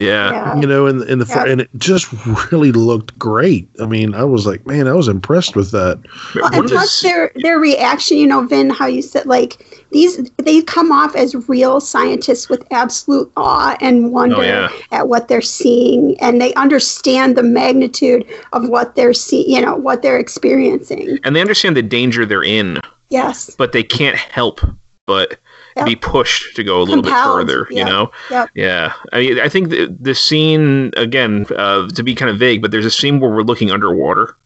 Yeah. 0.00 0.30
Yeah. 0.32 0.60
You 0.60 0.66
know, 0.66 0.86
in 0.86 1.06
in 1.08 1.18
the 1.18 1.26
Yeah. 1.28 1.44
and 1.46 1.60
it 1.60 1.68
just 1.76 2.08
really 2.50 2.72
looked 2.72 3.16
great. 3.18 3.68
I 3.80 3.86
mean, 3.86 4.14
I 4.14 4.24
was 4.24 4.46
like, 4.46 4.66
man, 4.66 4.88
I 4.88 4.94
was 4.94 5.08
impressed 5.08 5.54
with 5.54 5.70
that. 5.72 5.98
Well, 6.34 6.52
and 6.54 6.68
plus 6.68 7.00
their 7.02 7.30
their 7.36 7.58
reaction, 7.58 8.16
you 8.16 8.26
know, 8.26 8.46
Vin, 8.46 8.70
how 8.70 8.86
you 8.86 9.02
said 9.02 9.26
like 9.26 9.71
these 9.92 10.30
they 10.38 10.62
come 10.62 10.90
off 10.92 11.14
as 11.14 11.34
real 11.48 11.80
scientists 11.80 12.48
with 12.48 12.66
absolute 12.72 13.30
awe 13.36 13.76
and 13.80 14.12
wonder 14.12 14.36
Oh, 14.36 14.40
yeah. 14.42 14.68
at 14.90 15.08
what 15.08 15.28
they're 15.28 15.40
seeing, 15.42 16.18
and 16.20 16.40
they 16.40 16.52
understand 16.54 17.36
the 17.36 17.42
magnitude 17.42 18.24
of 18.52 18.68
what 18.68 18.94
they're 18.94 19.14
seeing, 19.14 19.50
you 19.50 19.60
know, 19.60 19.76
what 19.76 20.02
they're 20.02 20.18
experiencing. 20.18 21.18
and 21.24 21.36
they 21.36 21.40
understand 21.40 21.76
the 21.76 21.82
danger 21.82 22.24
they're 22.26 22.42
in, 22.44 22.78
Yes. 23.10 23.50
but 23.56 23.72
they 23.72 23.82
can't 23.82 24.16
help 24.16 24.60
but 25.06 25.38
Yep. 25.76 25.86
be 25.86 25.96
pushed 25.96 26.54
to 26.56 26.62
go 26.62 26.80
a 26.80 26.84
little 26.84 27.02
Compelled, 27.02 27.46
bit 27.46 27.52
further. 27.54 27.66
yeah. 27.70 27.78
You 27.78 27.84
know. 27.92 28.10
Yep. 28.30 28.50
Yeah, 28.54 28.92
I 29.12 29.20
mean, 29.20 29.40
I 29.40 29.48
think 29.48 29.70
the, 29.70 29.86
the 29.98 30.14
scene 30.14 30.90
again 30.98 31.46
uh, 31.56 31.88
to 31.88 32.02
be 32.02 32.14
kind 32.14 32.30
of 32.30 32.38
vague, 32.38 32.60
but 32.60 32.70
there's 32.72 32.84
a 32.84 32.90
scene 32.90 33.18
where 33.20 33.30
we're 33.30 33.42
looking 33.42 33.70
underwater 33.70 34.36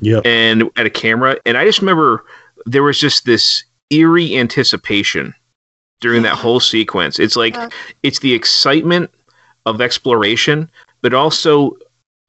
yeah, 0.00 0.18
and 0.24 0.64
at 0.76 0.84
a 0.86 0.90
camera, 0.90 1.38
and 1.46 1.56
I 1.56 1.64
just 1.64 1.78
remember 1.80 2.24
there 2.66 2.82
was 2.82 2.98
just 2.98 3.24
this 3.24 3.62
eerie 3.90 4.36
anticipation 4.36 5.34
during 6.00 6.22
that 6.22 6.34
whole 6.34 6.60
sequence. 6.60 7.18
It's 7.18 7.36
like 7.36 7.54
Yeah. 7.54 7.68
it's 8.02 8.20
the 8.20 8.34
excitement 8.34 9.10
of 9.66 9.80
exploration, 9.80 10.70
but 11.02 11.14
also 11.14 11.76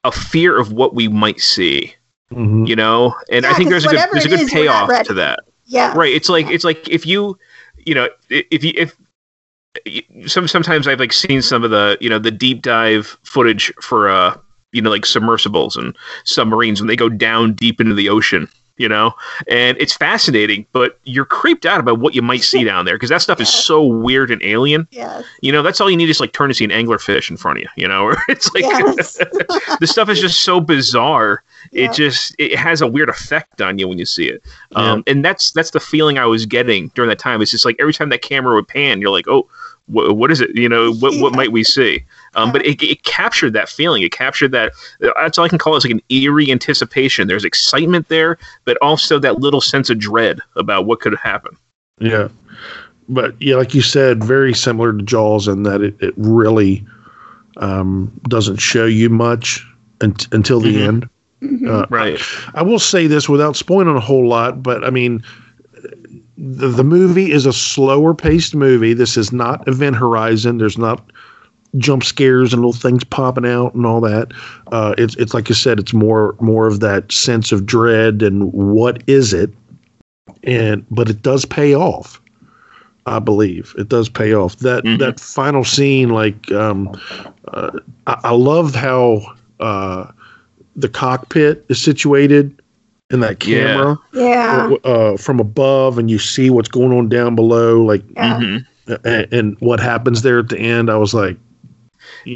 a 0.04 0.12
fear 0.12 0.58
of 0.58 0.72
what 0.72 0.94
we 0.94 1.08
might 1.08 1.40
see. 1.40 1.94
Mhm. 2.32 2.66
You 2.68 2.76
know, 2.76 3.14
and 3.30 3.44
I 3.44 3.54
think 3.54 3.70
there's 3.70 3.84
a 3.84 3.88
good 3.88 4.08
there's 4.12 4.24
a 4.24 4.28
good 4.28 4.40
is, 4.40 4.50
payoff 4.50 5.04
to 5.06 5.14
that. 5.14 5.40
Yeah. 5.66 5.92
Right. 5.96 6.12
It's 6.12 6.28
like 6.28 6.48
it's 6.48 6.64
like 6.64 6.88
if 6.88 7.06
you, 7.06 7.38
you 7.86 7.94
know, 7.94 8.08
if 8.28 8.62
you 8.64 8.72
if 8.76 8.96
some 10.26 10.48
sometimes 10.48 10.86
I've 10.88 11.00
like 11.00 11.12
seen 11.12 11.42
some 11.42 11.64
of 11.64 11.70
the 11.70 11.96
you 12.00 12.08
know 12.08 12.18
the 12.18 12.30
deep 12.30 12.62
dive 12.62 13.18
footage 13.24 13.72
for 13.80 14.08
uh 14.08 14.36
you 14.72 14.80
know 14.82 14.90
like 14.90 15.06
submersibles 15.06 15.76
and 15.76 15.96
submarines 16.24 16.80
when 16.80 16.88
they 16.88 16.96
go 16.96 17.08
down 17.08 17.52
deep 17.54 17.80
into 17.80 17.94
the 17.94 18.08
ocean. 18.08 18.48
You 18.80 18.88
know, 18.88 19.12
and 19.46 19.76
it's 19.78 19.94
fascinating, 19.94 20.64
but 20.72 20.98
you're 21.04 21.26
creeped 21.26 21.66
out 21.66 21.80
about 21.80 21.98
what 21.98 22.14
you 22.14 22.22
might 22.22 22.42
see 22.42 22.64
down 22.64 22.86
there 22.86 22.94
because 22.94 23.10
that 23.10 23.20
stuff 23.20 23.38
is 23.38 23.48
so 23.66 23.84
weird 23.84 24.30
and 24.30 24.42
alien. 24.42 24.88
Yes. 24.90 25.22
You 25.42 25.52
know, 25.52 25.62
that's 25.62 25.82
all 25.82 25.90
you 25.90 25.98
need 25.98 26.08
is 26.08 26.18
like 26.18 26.32
turn 26.32 26.48
to 26.48 26.54
see 26.54 26.64
an 26.64 26.70
anglerfish 26.70 27.28
in 27.30 27.36
front 27.36 27.58
of 27.58 27.62
you. 27.64 27.68
You 27.76 27.88
know, 27.88 28.04
or 28.06 28.16
it's 28.30 28.50
like 28.54 28.64
Yes. 28.64 29.18
the 29.80 29.86
stuff 29.86 30.08
is 30.08 30.18
just 30.18 30.40
so 30.40 30.60
bizarre. 30.60 31.42
Yeah. 31.72 31.90
It 31.90 31.92
just 31.92 32.34
it 32.38 32.56
has 32.58 32.80
a 32.80 32.86
weird 32.86 33.10
effect 33.10 33.60
on 33.60 33.78
you 33.78 33.86
when 33.86 33.98
you 33.98 34.06
see 34.06 34.30
it. 34.30 34.42
Um, 34.74 35.04
and 35.06 35.22
that's 35.22 35.50
that's 35.50 35.72
the 35.72 35.80
feeling 35.80 36.16
I 36.16 36.24
was 36.24 36.46
getting 36.46 36.88
during 36.94 37.10
that 37.10 37.18
time. 37.18 37.42
It's 37.42 37.50
just 37.50 37.66
like 37.66 37.76
every 37.78 37.92
time 37.92 38.08
that 38.08 38.22
camera 38.22 38.54
would 38.54 38.66
pan, 38.66 39.02
you're 39.02 39.10
like, 39.10 39.28
oh, 39.28 39.46
wh- 39.88 40.16
what 40.16 40.30
is 40.30 40.40
it? 40.40 40.56
You 40.56 40.70
know, 40.70 40.94
what 40.94 41.20
what 41.20 41.34
might 41.34 41.52
we 41.52 41.64
see? 41.64 42.02
Um, 42.34 42.52
but 42.52 42.64
it, 42.64 42.82
it 42.82 43.02
captured 43.02 43.52
that 43.54 43.68
feeling. 43.68 44.02
It 44.02 44.12
captured 44.12 44.52
that. 44.52 44.72
That's 45.00 45.36
all 45.38 45.44
I 45.44 45.48
can 45.48 45.58
call 45.58 45.74
it. 45.74 45.78
It's 45.78 45.84
like 45.84 45.92
an 45.92 46.02
eerie 46.10 46.50
anticipation. 46.50 47.26
There's 47.26 47.44
excitement 47.44 48.08
there, 48.08 48.38
but 48.64 48.76
also 48.80 49.18
that 49.18 49.40
little 49.40 49.60
sense 49.60 49.90
of 49.90 49.98
dread 49.98 50.40
about 50.56 50.86
what 50.86 51.00
could 51.00 51.16
happen. 51.16 51.56
Yeah. 51.98 52.28
but 53.08 53.34
yeah, 53.42 53.56
like 53.56 53.74
you 53.74 53.82
said, 53.82 54.22
very 54.22 54.54
similar 54.54 54.92
to 54.92 55.02
Jaws 55.02 55.48
in 55.48 55.64
that 55.64 55.82
it, 55.82 55.94
it 56.00 56.14
really 56.16 56.86
um, 57.58 58.10
doesn't 58.28 58.58
show 58.58 58.86
you 58.86 59.10
much 59.10 59.66
un- 60.00 60.16
until 60.32 60.60
the 60.60 60.82
end. 60.82 61.08
Uh, 61.66 61.86
right. 61.90 62.20
I 62.54 62.62
will 62.62 62.78
say 62.78 63.06
this 63.06 63.28
without 63.28 63.56
spoiling 63.56 63.96
a 63.96 64.00
whole 64.00 64.28
lot, 64.28 64.62
but 64.62 64.84
I 64.84 64.90
mean, 64.90 65.22
the, 66.36 66.68
the 66.68 66.84
movie 66.84 67.32
is 67.32 67.46
a 67.46 67.52
slower 67.52 68.14
paced 68.14 68.54
movie. 68.54 68.92
This 68.94 69.16
is 69.16 69.32
not 69.32 69.66
Event 69.66 69.96
Horizon. 69.96 70.58
There's 70.58 70.78
not 70.78 71.10
jump 71.76 72.02
scares 72.04 72.52
and 72.52 72.60
little 72.62 72.72
things 72.72 73.04
popping 73.04 73.46
out 73.46 73.74
and 73.74 73.86
all 73.86 74.00
that. 74.00 74.32
Uh, 74.72 74.94
it's 74.98 75.14
it's 75.16 75.34
like 75.34 75.50
I 75.50 75.54
said, 75.54 75.78
it's 75.78 75.92
more 75.92 76.34
more 76.40 76.66
of 76.66 76.80
that 76.80 77.10
sense 77.12 77.52
of 77.52 77.66
dread 77.66 78.22
and 78.22 78.52
what 78.52 79.02
is 79.06 79.32
it, 79.32 79.50
and 80.42 80.84
but 80.90 81.08
it 81.08 81.22
does 81.22 81.44
pay 81.44 81.74
off. 81.74 82.20
I 83.06 83.18
believe 83.18 83.74
it 83.78 83.88
does 83.88 84.08
pay 84.08 84.34
off. 84.34 84.56
That 84.58 84.84
that 84.98 85.18
final 85.20 85.64
scene, 85.64 86.10
like 86.10 86.50
um, 86.52 86.90
uh, 87.48 87.78
I, 88.06 88.20
I 88.24 88.30
love 88.32 88.74
how 88.74 89.22
uh, 89.58 90.10
the 90.76 90.88
cockpit 90.88 91.64
is 91.68 91.80
situated 91.80 92.60
in 93.10 93.20
that 93.20 93.40
camera 93.40 93.96
Yeah. 94.12 94.70
uh, 94.84 95.16
from 95.16 95.40
above, 95.40 95.98
and 95.98 96.10
you 96.10 96.18
see 96.18 96.50
what's 96.50 96.68
going 96.68 96.92
on 96.96 97.08
down 97.08 97.34
below, 97.34 97.82
like 97.82 98.06
Mm-hmm. 98.08 98.94
and, 99.04 99.32
and 99.32 99.60
what 99.60 99.80
happens 99.80 100.22
there 100.22 100.38
at 100.38 100.48
the 100.48 100.58
end. 100.58 100.90
I 100.90 100.96
was 100.96 101.12
like, 101.14 101.36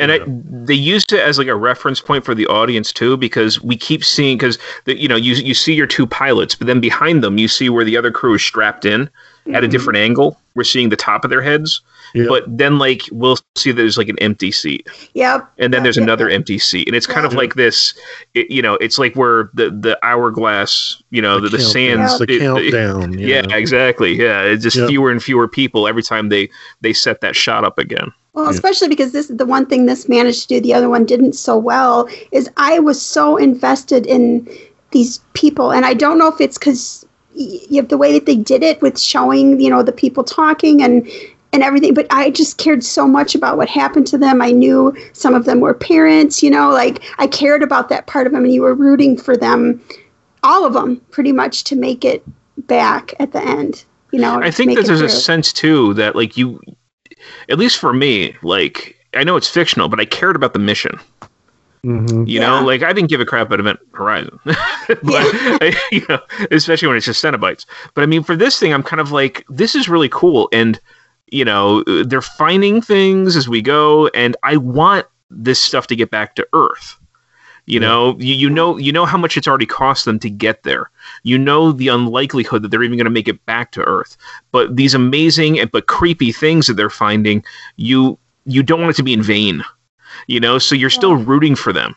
and 0.01 0.13
I, 0.13 0.21
they 0.27 0.75
used 0.75 1.13
it 1.13 1.21
as 1.21 1.39
like 1.39 1.49
a 1.49 1.55
reference 1.57 2.01
point 2.01 2.25
for 2.25 2.35
the 2.35 2.47
audience 2.47 2.93
too, 2.93 3.17
because 3.17 3.61
we 3.63 3.77
keep 3.77 4.05
seeing 4.05 4.37
because 4.39 4.59
you 4.87 5.09
know 5.09 5.17
you 5.17 5.35
you 5.35 5.55
see 5.55 5.75
your 5.75 5.87
two 5.87 6.07
pilots, 6.07 6.55
but 6.55 6.67
then 6.67 6.81
behind 6.81 7.23
them 7.23 7.39
you 7.39 7.49
see 7.49 7.69
where 7.69 7.85
the 7.85 7.97
other 7.97 8.11
crew 8.11 8.35
is 8.35 8.43
strapped 8.43 8.85
in 8.85 9.09
at 9.53 9.63
a 9.63 9.67
Mhm. 9.69 9.71
different 9.71 9.97
angle. 9.99 10.39
We're 10.55 10.65
seeing 10.65 10.89
the 10.89 10.97
top 10.97 11.25
of 11.25 11.31
their 11.31 11.43
heads, 11.43 11.81
but 12.15 12.45
then 12.47 12.79
like 12.79 13.03
we'll 13.11 13.37
see 13.57 13.73
there's 13.73 13.99
like 13.99 14.09
an 14.09 14.19
empty 14.21 14.53
seat, 14.53 14.87
Yep. 15.15 15.51
and 15.59 15.75
then 15.75 15.83
there's 15.83 15.99
another 15.99 16.29
empty 16.31 16.59
seat, 16.59 16.87
and 16.87 16.97
it's 16.97 17.07
kind 17.09 17.27
of 17.27 17.35
like 17.35 17.55
this. 17.55 17.93
It, 18.35 18.51
you 18.51 18.63
know, 18.63 18.75
it's 18.75 18.99
like 18.99 19.15
where 19.17 19.51
the 19.53 19.71
the 19.71 19.99
hourglass, 20.03 21.03
you 21.11 21.21
know, 21.21 21.41
the, 21.41 21.49
the, 21.49 21.59
count- 21.59 21.73
sands, 21.73 22.19
the 22.19 22.25
it- 22.25 22.31
it- 22.31 22.41
countdown, 22.41 23.19
yeah, 23.19 23.43
yeah. 23.49 23.57
exactly. 23.57 24.15
Yeah, 24.15 24.43
it's 24.43 24.63
just 24.63 24.77
Yep. 24.77 24.89
fewer 24.89 25.11
and 25.11 25.23
fewer 25.23 25.49
people 25.49 25.87
every 25.89 26.03
time 26.05 26.29
they 26.29 26.49
they 26.81 26.93
set 26.93 27.21
that 27.21 27.35
shot 27.37 27.65
up 27.65 27.79
again. 27.79 28.13
Well, 28.35 28.49
especially 28.49 28.89
because 28.89 29.13
this 29.13 29.31
is 29.31 29.37
the 29.37 29.47
one 29.47 29.65
thing 29.67 29.87
this 29.87 30.09
managed 30.09 30.43
to 30.43 30.49
do, 30.49 30.61
the 30.61 30.75
other 30.75 30.91
one 30.91 31.05
didn't 31.07 31.35
so 31.35 31.57
well, 31.57 32.09
is 32.33 32.51
I 32.57 32.81
was 32.81 33.01
so 33.01 33.37
invested 33.37 34.07
in 34.07 34.49
these 34.91 35.19
people. 35.35 35.73
And 35.73 35.87
I 35.87 35.95
don't 35.95 36.19
know 36.19 36.29
if 36.29 36.41
it's 36.41 36.59
because 36.59 37.07
you 37.35 37.77
have 37.77 37.89
the 37.89 37.99
way 37.99 38.13
that 38.13 38.27
they 38.27 38.37
did 38.37 38.63
it 38.63 38.83
with 38.83 38.99
showing, 38.99 39.61
you 39.61 39.71
know, 39.71 39.83
the 39.83 39.93
people 39.93 40.25
talking 40.25 40.83
and 40.83 41.09
and 41.53 41.63
everything, 41.63 41.95
but 41.95 42.09
I 42.11 42.31
just 42.31 42.59
cared 42.59 42.83
so 42.83 43.07
much 43.07 43.37
about 43.37 43.57
what 43.57 43.69
happened 43.69 44.09
to 44.09 44.19
them. 44.19 44.43
I 44.43 44.51
knew 44.51 44.93
some 45.13 45.35
of 45.35 45.45
them 45.45 45.61
were 45.61 45.73
parents, 45.73 46.43
you 46.43 46.51
know, 46.51 46.71
like 46.71 47.01
I 47.19 47.29
cared 47.29 47.63
about 47.63 47.89
that 47.91 48.09
part 48.09 48.27
of 48.27 48.33
them 48.33 48.43
and 48.43 48.53
you 48.53 48.63
were 48.63 48.75
rooting 48.75 49.17
for 49.17 49.37
them, 49.37 49.81
all 50.43 50.65
of 50.65 50.73
them 50.73 51.01
pretty 51.13 51.31
much 51.31 51.63
to 51.65 51.77
make 51.77 52.05
it 52.05 52.25
back 52.67 53.15
at 53.21 53.31
the 53.31 53.41
end, 53.41 53.85
you 54.11 54.19
know. 54.19 54.43
I 54.43 54.51
think 54.51 54.75
that 54.75 54.87
there's 54.87 55.01
a 55.01 55.09
sense 55.09 55.53
too 55.53 55.95
that 55.95 56.17
like 56.17 56.37
you, 56.37 56.61
at 57.49 57.59
least 57.59 57.79
for 57.79 57.93
me, 57.93 58.37
like 58.43 58.97
I 59.15 59.25
know 59.25 59.37
it's 59.37 59.49
fictional, 59.49 59.89
but 59.89 60.01
I 60.01 60.05
cared 60.05 60.37
about 60.37 60.53
the 60.53 60.59
mission. 60.59 60.99
Mm-hmm. 61.85 62.25
You 62.27 62.41
know, 62.41 62.65
like 62.65 62.83
I 62.83 62.95
didn't 62.95 63.11
give 63.11 63.21
a 63.21 63.27
crap 63.27 63.49
about 63.49 63.61
Event 63.61 63.79
Horizon, 63.93 64.39
but 64.45 64.57
I, 65.03 65.77
you 65.93 66.05
know, 66.09 66.19
especially 66.51 66.89
when 66.89 66.97
it's 66.97 67.05
just 67.05 67.23
Cenobites. 67.23 67.67
But 67.93 68.03
I 68.03 68.07
mean, 68.07 68.23
for 68.23 68.37
this 68.37 68.59
thing, 68.59 68.73
I'm 68.73 68.83
kind 68.83 69.01
of 69.01 69.13
like, 69.13 69.45
this 69.51 69.75
is 69.75 69.89
really 69.89 70.09
cool, 70.09 70.49
and 70.51 70.81
you 71.31 71.45
know, 71.45 71.83
they're 71.83 72.23
finding 72.23 72.81
things 72.81 73.37
as 73.37 73.49
we 73.49 73.61
go, 73.61 74.09
and 74.09 74.35
I 74.43 74.57
want 74.57 75.07
this 75.29 75.61
stuff 75.61 75.87
to 75.89 75.97
get 75.97 76.11
back 76.11 76.37
to 76.37 76.49
Earth. 76.55 76.97
You 77.67 77.81
know, 77.81 78.17
you, 78.19 78.35
you 78.35 78.51
know, 78.51 78.77
you 78.77 78.93
know 78.93 79.07
how 79.07 79.17
much 79.17 79.37
it's 79.37 79.49
already 79.49 79.67
cost 79.67 80.05
them 80.05 80.19
to 80.21 80.29
get 80.29 80.65
there. 80.65 80.91
You 81.25 81.37
know 81.39 81.73
the 81.73 81.89
unlikelihood 81.89 82.63
that 82.63 82.69
they're 82.69 82.83
even 82.83 82.97
going 82.97 83.05
to 83.07 83.11
make 83.11 83.29
it 83.29 83.45
back 83.47 83.73
to 83.73 83.83
Earth. 83.83 84.17
But 84.53 84.77
these 84.77 84.95
amazing 84.95 85.59
and 85.59 85.71
but 85.73 85.87
creepy 85.89 86.31
things 86.33 86.67
that 86.69 86.75
they're 86.75 86.91
finding, 86.91 87.45
you 87.77 88.19
you 88.47 88.63
don't 88.63 88.81
want 88.81 88.91
it 88.91 88.97
to 88.97 89.03
be 89.03 89.13
in 89.13 89.23
vain. 89.23 89.65
You 90.29 90.39
know, 90.39 90.59
so 90.59 90.75
you're 90.75 90.91
still 90.91 91.17
rooting 91.17 91.57
for 91.57 91.73
them 91.73 91.97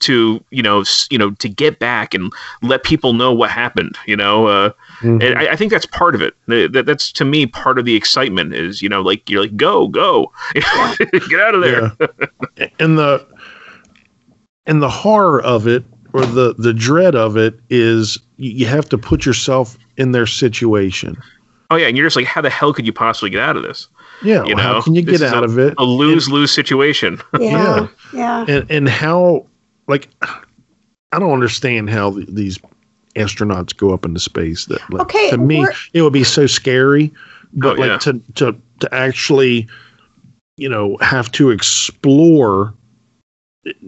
to 0.00 0.42
you 0.50 0.62
know 0.62 0.82
you 1.10 1.18
know 1.18 1.30
to 1.32 1.48
get 1.48 1.78
back 1.78 2.14
and 2.14 2.32
let 2.62 2.82
people 2.82 3.12
know 3.12 3.32
what 3.32 3.50
happened. 3.50 3.96
You 4.06 4.16
know, 4.16 4.46
uh, 4.46 4.72
Mm-hmm. 5.02 5.20
and 5.20 5.38
I, 5.38 5.52
I 5.52 5.56
think 5.56 5.72
that's 5.72 5.86
part 5.86 6.14
of 6.14 6.22
it. 6.22 6.34
That, 6.46 6.84
that's 6.86 7.10
to 7.12 7.24
me 7.24 7.46
part 7.46 7.76
of 7.76 7.84
the 7.84 7.96
excitement 7.96 8.54
is 8.54 8.80
you 8.80 8.88
know 8.88 9.02
like 9.02 9.28
you're 9.28 9.42
like 9.42 9.56
go 9.56 9.88
go 9.88 10.30
get 10.54 11.40
out 11.40 11.56
of 11.56 11.60
there. 11.60 11.90
and 12.78 12.96
the 12.96 13.26
and 14.66 14.80
the 14.80 14.88
horror 14.88 15.42
of 15.42 15.66
it 15.66 15.84
or 16.12 16.26
the 16.26 16.54
the 16.58 16.72
dread 16.74 17.14
of 17.14 17.36
it 17.36 17.58
is 17.70 18.18
you 18.36 18.50
you 18.50 18.66
have 18.66 18.88
to 18.90 18.98
put 18.98 19.24
yourself 19.24 19.76
in 19.96 20.12
their 20.12 20.26
situation. 20.26 21.16
Oh 21.70 21.76
yeah, 21.76 21.86
and 21.88 21.96
you're 21.96 22.06
just 22.06 22.16
like, 22.16 22.26
how 22.26 22.40
the 22.40 22.50
hell 22.50 22.72
could 22.74 22.84
you 22.86 22.92
possibly 22.92 23.30
get 23.30 23.40
out 23.40 23.56
of 23.56 23.62
this? 23.62 23.88
Yeah, 24.22 24.44
you 24.44 24.54
well, 24.54 24.56
know, 24.56 24.62
how 24.74 24.82
can 24.82 24.94
you 24.94 25.02
get 25.02 25.22
out 25.22 25.42
a, 25.42 25.46
of 25.46 25.58
it? 25.58 25.74
A 25.78 25.84
lose 25.84 26.28
lose 26.28 26.52
situation. 26.52 27.20
Yeah. 27.40 27.88
Yeah. 28.12 28.44
and 28.46 28.70
and 28.70 28.88
how 28.88 29.46
like 29.88 30.08
I 30.22 31.18
don't 31.18 31.32
understand 31.32 31.90
how 31.90 32.12
th- 32.12 32.28
these 32.28 32.58
astronauts 33.16 33.76
go 33.76 33.92
up 33.92 34.04
into 34.04 34.20
space. 34.20 34.66
That 34.66 34.80
like, 34.90 35.02
Okay, 35.02 35.30
to 35.30 35.38
me 35.38 35.66
it 35.92 36.02
would 36.02 36.12
be 36.12 36.24
so 36.24 36.46
scary, 36.46 37.12
but 37.54 37.78
Oh, 37.78 37.80
like 37.80 37.88
yeah. 37.88 37.98
to 37.98 38.22
to 38.34 38.56
to 38.80 38.94
actually 38.94 39.66
you 40.58 40.68
know 40.68 40.98
have 41.00 41.32
to 41.32 41.50
explore 41.50 42.74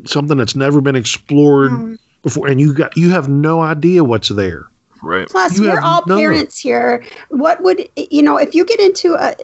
something 0.04 0.38
that's 0.38 0.56
never 0.56 0.80
been 0.80 0.96
explored 0.96 1.72
Mm. 1.72 1.98
Before, 2.24 2.48
and 2.48 2.60
you 2.60 2.74
got 2.74 2.96
you 2.96 3.10
have 3.10 3.28
no 3.28 3.60
idea 3.62 4.02
what's 4.02 4.30
there. 4.30 4.68
Right. 5.02 5.28
Plus, 5.28 5.58
You 5.58 5.66
we're 5.66 5.74
have 5.76 5.84
all 5.84 6.02
no- 6.08 6.16
parents 6.16 6.58
here. 6.58 7.04
What 7.28 7.62
would 7.62 7.88
you 7.96 8.22
know 8.22 8.36
if 8.38 8.54
you 8.54 8.64
get 8.64 8.80
into 8.80 9.14
a 9.14 9.36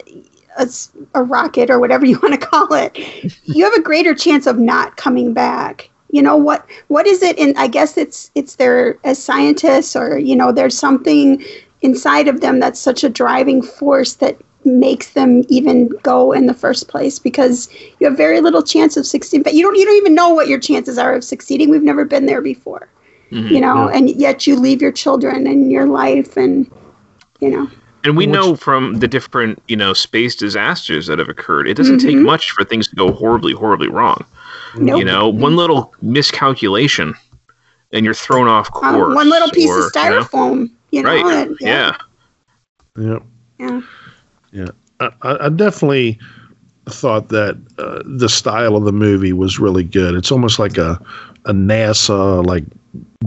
a 1.15 1.23
rocket 1.23 1.71
or 1.71 1.79
whatever 1.79 2.05
you 2.07 2.19
want 2.23 2.39
to 2.41 2.45
call 2.47 2.73
it? 2.73 2.99
You 3.45 3.65
have 3.65 3.75
a 3.75 3.83
greater 3.83 4.15
chance 4.15 4.47
of 4.47 4.59
not 4.59 4.97
coming 4.97 5.33
back. 5.33 5.89
You 6.11 6.23
know 6.23 6.37
what? 6.37 6.67
What 6.89 7.07
is 7.07 7.23
it? 7.23 7.39
And 7.39 7.57
I 7.57 7.69
guess 7.69 7.97
it's 7.97 8.31
it's 8.35 8.57
their 8.57 8.99
as 9.05 9.23
scientists 9.23 9.95
or 9.95 10.19
you 10.19 10.35
know 10.35 10.51
there's 10.51 10.77
something 10.77 11.45
inside 11.83 12.27
of 12.29 12.41
them 12.41 12.59
that's 12.61 12.81
such 12.81 13.05
a 13.05 13.09
driving 13.09 13.63
force 13.63 14.15
that 14.15 14.37
makes 14.65 15.11
them 15.15 15.43
even 15.49 15.89
go 16.03 16.33
in 16.33 16.47
the 16.47 16.55
first 16.55 16.89
place 16.89 17.19
because 17.19 17.69
you 17.99 18.07
have 18.07 18.17
very 18.17 18.41
little 18.41 18.63
chance 18.63 18.97
of 18.97 19.07
succeeding 19.07 19.43
but 19.43 19.55
you 19.55 19.63
don't 19.63 19.75
you 19.77 19.85
don't 19.87 19.97
even 19.97 20.15
know 20.15 20.29
what 20.31 20.49
your 20.49 20.59
chances 20.61 20.99
are 20.99 21.15
of 21.15 21.25
succeeding 21.25 21.71
we've 21.71 21.83
never 21.83 22.05
been 22.05 22.27
there 22.27 22.43
before 22.43 22.89
Mhm. 23.33 23.51
you 23.51 23.61
know 23.61 23.89
Yeah. 23.89 23.97
and 23.97 24.11
yet 24.11 24.47
you 24.47 24.57
leave 24.57 24.83
your 24.83 24.93
children 24.93 25.47
and 25.47 25.73
your 25.73 25.87
life 25.87 26.37
and 26.37 26.71
you 27.41 27.51
know 27.51 27.69
And 28.05 28.17
we 28.17 28.25
know 28.27 28.57
from 28.57 28.95
the 28.95 29.07
different, 29.07 29.63
you 29.69 29.77
know, 29.77 29.93
space 29.93 30.35
disasters 30.35 31.07
that 31.07 31.19
have 31.19 31.29
occurred, 31.29 31.69
it 31.69 31.75
doesn't 31.77 31.99
take 31.99 32.17
Mhm. 32.17 32.25
much 32.25 32.51
for 32.53 32.65
things 32.65 32.89
to 32.89 32.97
go 32.97 33.13
horribly, 33.13 33.53
horribly 33.53 33.89
wrong. 33.89 34.25
Nope. 34.79 34.99
You 35.01 35.05
know, 35.05 35.29
one 35.29 35.55
little 35.55 35.93
miscalculation 36.01 37.15
and 37.93 38.03
you're 38.07 38.15
thrown 38.15 38.49
off 38.49 38.69
uh, 38.69 38.93
course. 38.95 39.15
one 39.15 39.29
little 39.29 39.51
piece 39.51 39.69
or, 39.69 39.87
of 39.87 39.93
styrofoam 39.93 40.71
you 40.93 41.03
know, 41.03 41.11
right. 41.11 41.27
and- 41.27 41.57
yeah. 41.61 41.93
Yep. 42.97 43.23
yeah 43.59 43.67
Yeah, 43.69 43.81
I, 45.01 45.11
I 45.23 45.47
I 45.47 45.49
definitely 45.49 46.19
thought 46.87 47.29
that 47.29 47.57
uh, 47.79 48.03
the 48.05 48.29
style 48.29 48.77
of 48.77 48.85
the 48.85 48.93
movie 48.93 49.33
was 49.33 49.59
really 49.59 49.85
good. 49.85 50.15
It's 50.15 50.33
almost 50.33 50.59
like 50.59 50.79
a 50.79 51.01
a 51.47 51.53
NASA 51.53 52.45
like 52.45 52.65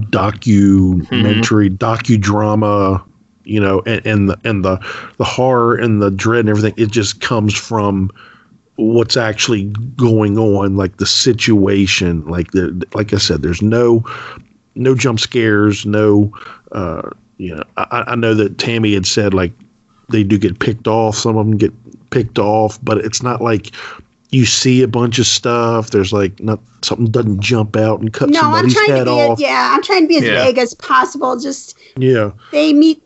documentary 0.10 1.70
docudrama, 1.70 3.04
you 3.44 3.60
know, 3.60 3.82
and, 3.86 4.06
and 4.06 4.30
the 4.30 4.40
and 4.44 4.66
the 4.66 4.78
the 5.18 5.24
horror 5.24 5.76
and 5.76 6.02
the 6.02 6.12
dread 6.12 6.42
and 6.42 6.50
everything. 6.50 6.74
It 6.78 6.92
just 6.92 7.22
comes 7.22 7.54
from 7.54 8.12
what's 8.76 9.18
actually 9.18 9.66
going 9.96 10.38
on, 10.38 10.76
like 10.76 10.98
the 10.98 11.06
situation. 11.06 12.26
Like 12.28 12.52
the 12.52 12.86
like 12.94 13.14
I 13.14 13.18
said, 13.18 13.42
there's 13.42 13.62
no 13.62 14.06
no 14.76 14.96
jump 14.96 15.20
scares, 15.20 15.86
no. 15.86 16.34
Uh, 16.72 17.10
you 17.38 17.56
know, 17.56 17.64
I, 17.78 18.04
I 18.08 18.16
know 18.16 18.34
that 18.36 18.58
Tammy 18.58 18.94
had 18.94 19.06
said 19.06 19.34
like 19.34 19.54
they 20.14 20.24
do 20.24 20.38
get 20.38 20.60
picked 20.60 20.88
off. 20.88 21.18
Some 21.18 21.36
of 21.36 21.46
them 21.46 21.58
get 21.58 21.74
picked 22.12 22.38
off, 22.40 22.80
but 22.86 23.00
it's 23.00 23.22
not 23.24 23.42
like 23.42 23.72
you 24.30 24.46
see 24.46 24.82
a 24.84 24.88
bunch 24.88 25.18
of 25.20 25.26
stuff. 25.26 25.90
There's 25.90 26.14
like 26.14 26.40
not 26.40 26.60
something 26.84 27.08
doesn't 27.08 27.42
jump 27.42 27.76
out 27.76 28.00
and 28.00 28.12
cut 28.14 28.30
no 28.30 28.40
i'm 28.42 28.70
somebody's 28.70 28.74
trying 28.76 29.00
to 29.00 29.06
be 29.06 29.12
off. 29.12 29.32
as, 29.34 29.42
yeah 29.42 29.70
i'm 29.74 29.82
trying 29.84 30.02
to 30.02 30.08
be 30.08 30.18
as 30.18 30.24
Yeah. 30.24 30.44
vague 30.44 30.58
as 30.58 30.74
possible 30.74 31.40
just 31.40 31.78
Yeah, 31.98 32.32
they 32.52 32.74
meet 32.74 33.02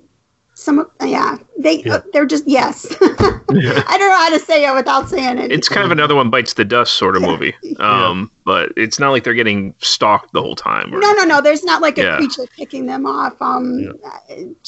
some 0.67 0.79
of 0.79 0.91
yeah 1.01 1.37
they 1.57 1.81
Yeah. 1.83 1.95
uh, 1.95 2.01
they're 2.11 2.25
just 2.25 2.45
yes. 2.45 2.85
I 3.01 3.95
don't 3.97 4.09
know 4.11 4.17
how 4.17 4.29
to 4.29 4.39
say 4.39 4.69
it 4.69 4.75
without 4.75 5.07
saying 5.07 5.37
it. 5.37 5.49
It's 5.49 5.69
kind 5.69 5.85
of 5.85 5.91
another 5.91 6.13
one 6.13 6.29
bites 6.29 6.55
the 6.55 6.65
dust 6.65 6.95
sort 6.95 7.15
of 7.15 7.21
movie. 7.21 7.55
Um, 7.79 8.31
but 8.43 8.73
it's 8.75 8.97
not 8.99 9.11
like 9.11 9.23
they're 9.23 9.33
getting 9.35 9.73
stalked 9.79 10.33
the 10.33 10.41
whole 10.41 10.55
time. 10.55 10.93
or- 10.93 10.99
no, 10.99 11.11
no, 11.13 11.23
no. 11.25 11.41
There's 11.41 11.63
not 11.63 11.79
like 11.81 11.97
a 11.99 12.01
Yeah. 12.03 12.17
creature 12.17 12.43
picking 12.57 12.87
them 12.87 13.05
off. 13.05 13.39
Um, 13.41 13.93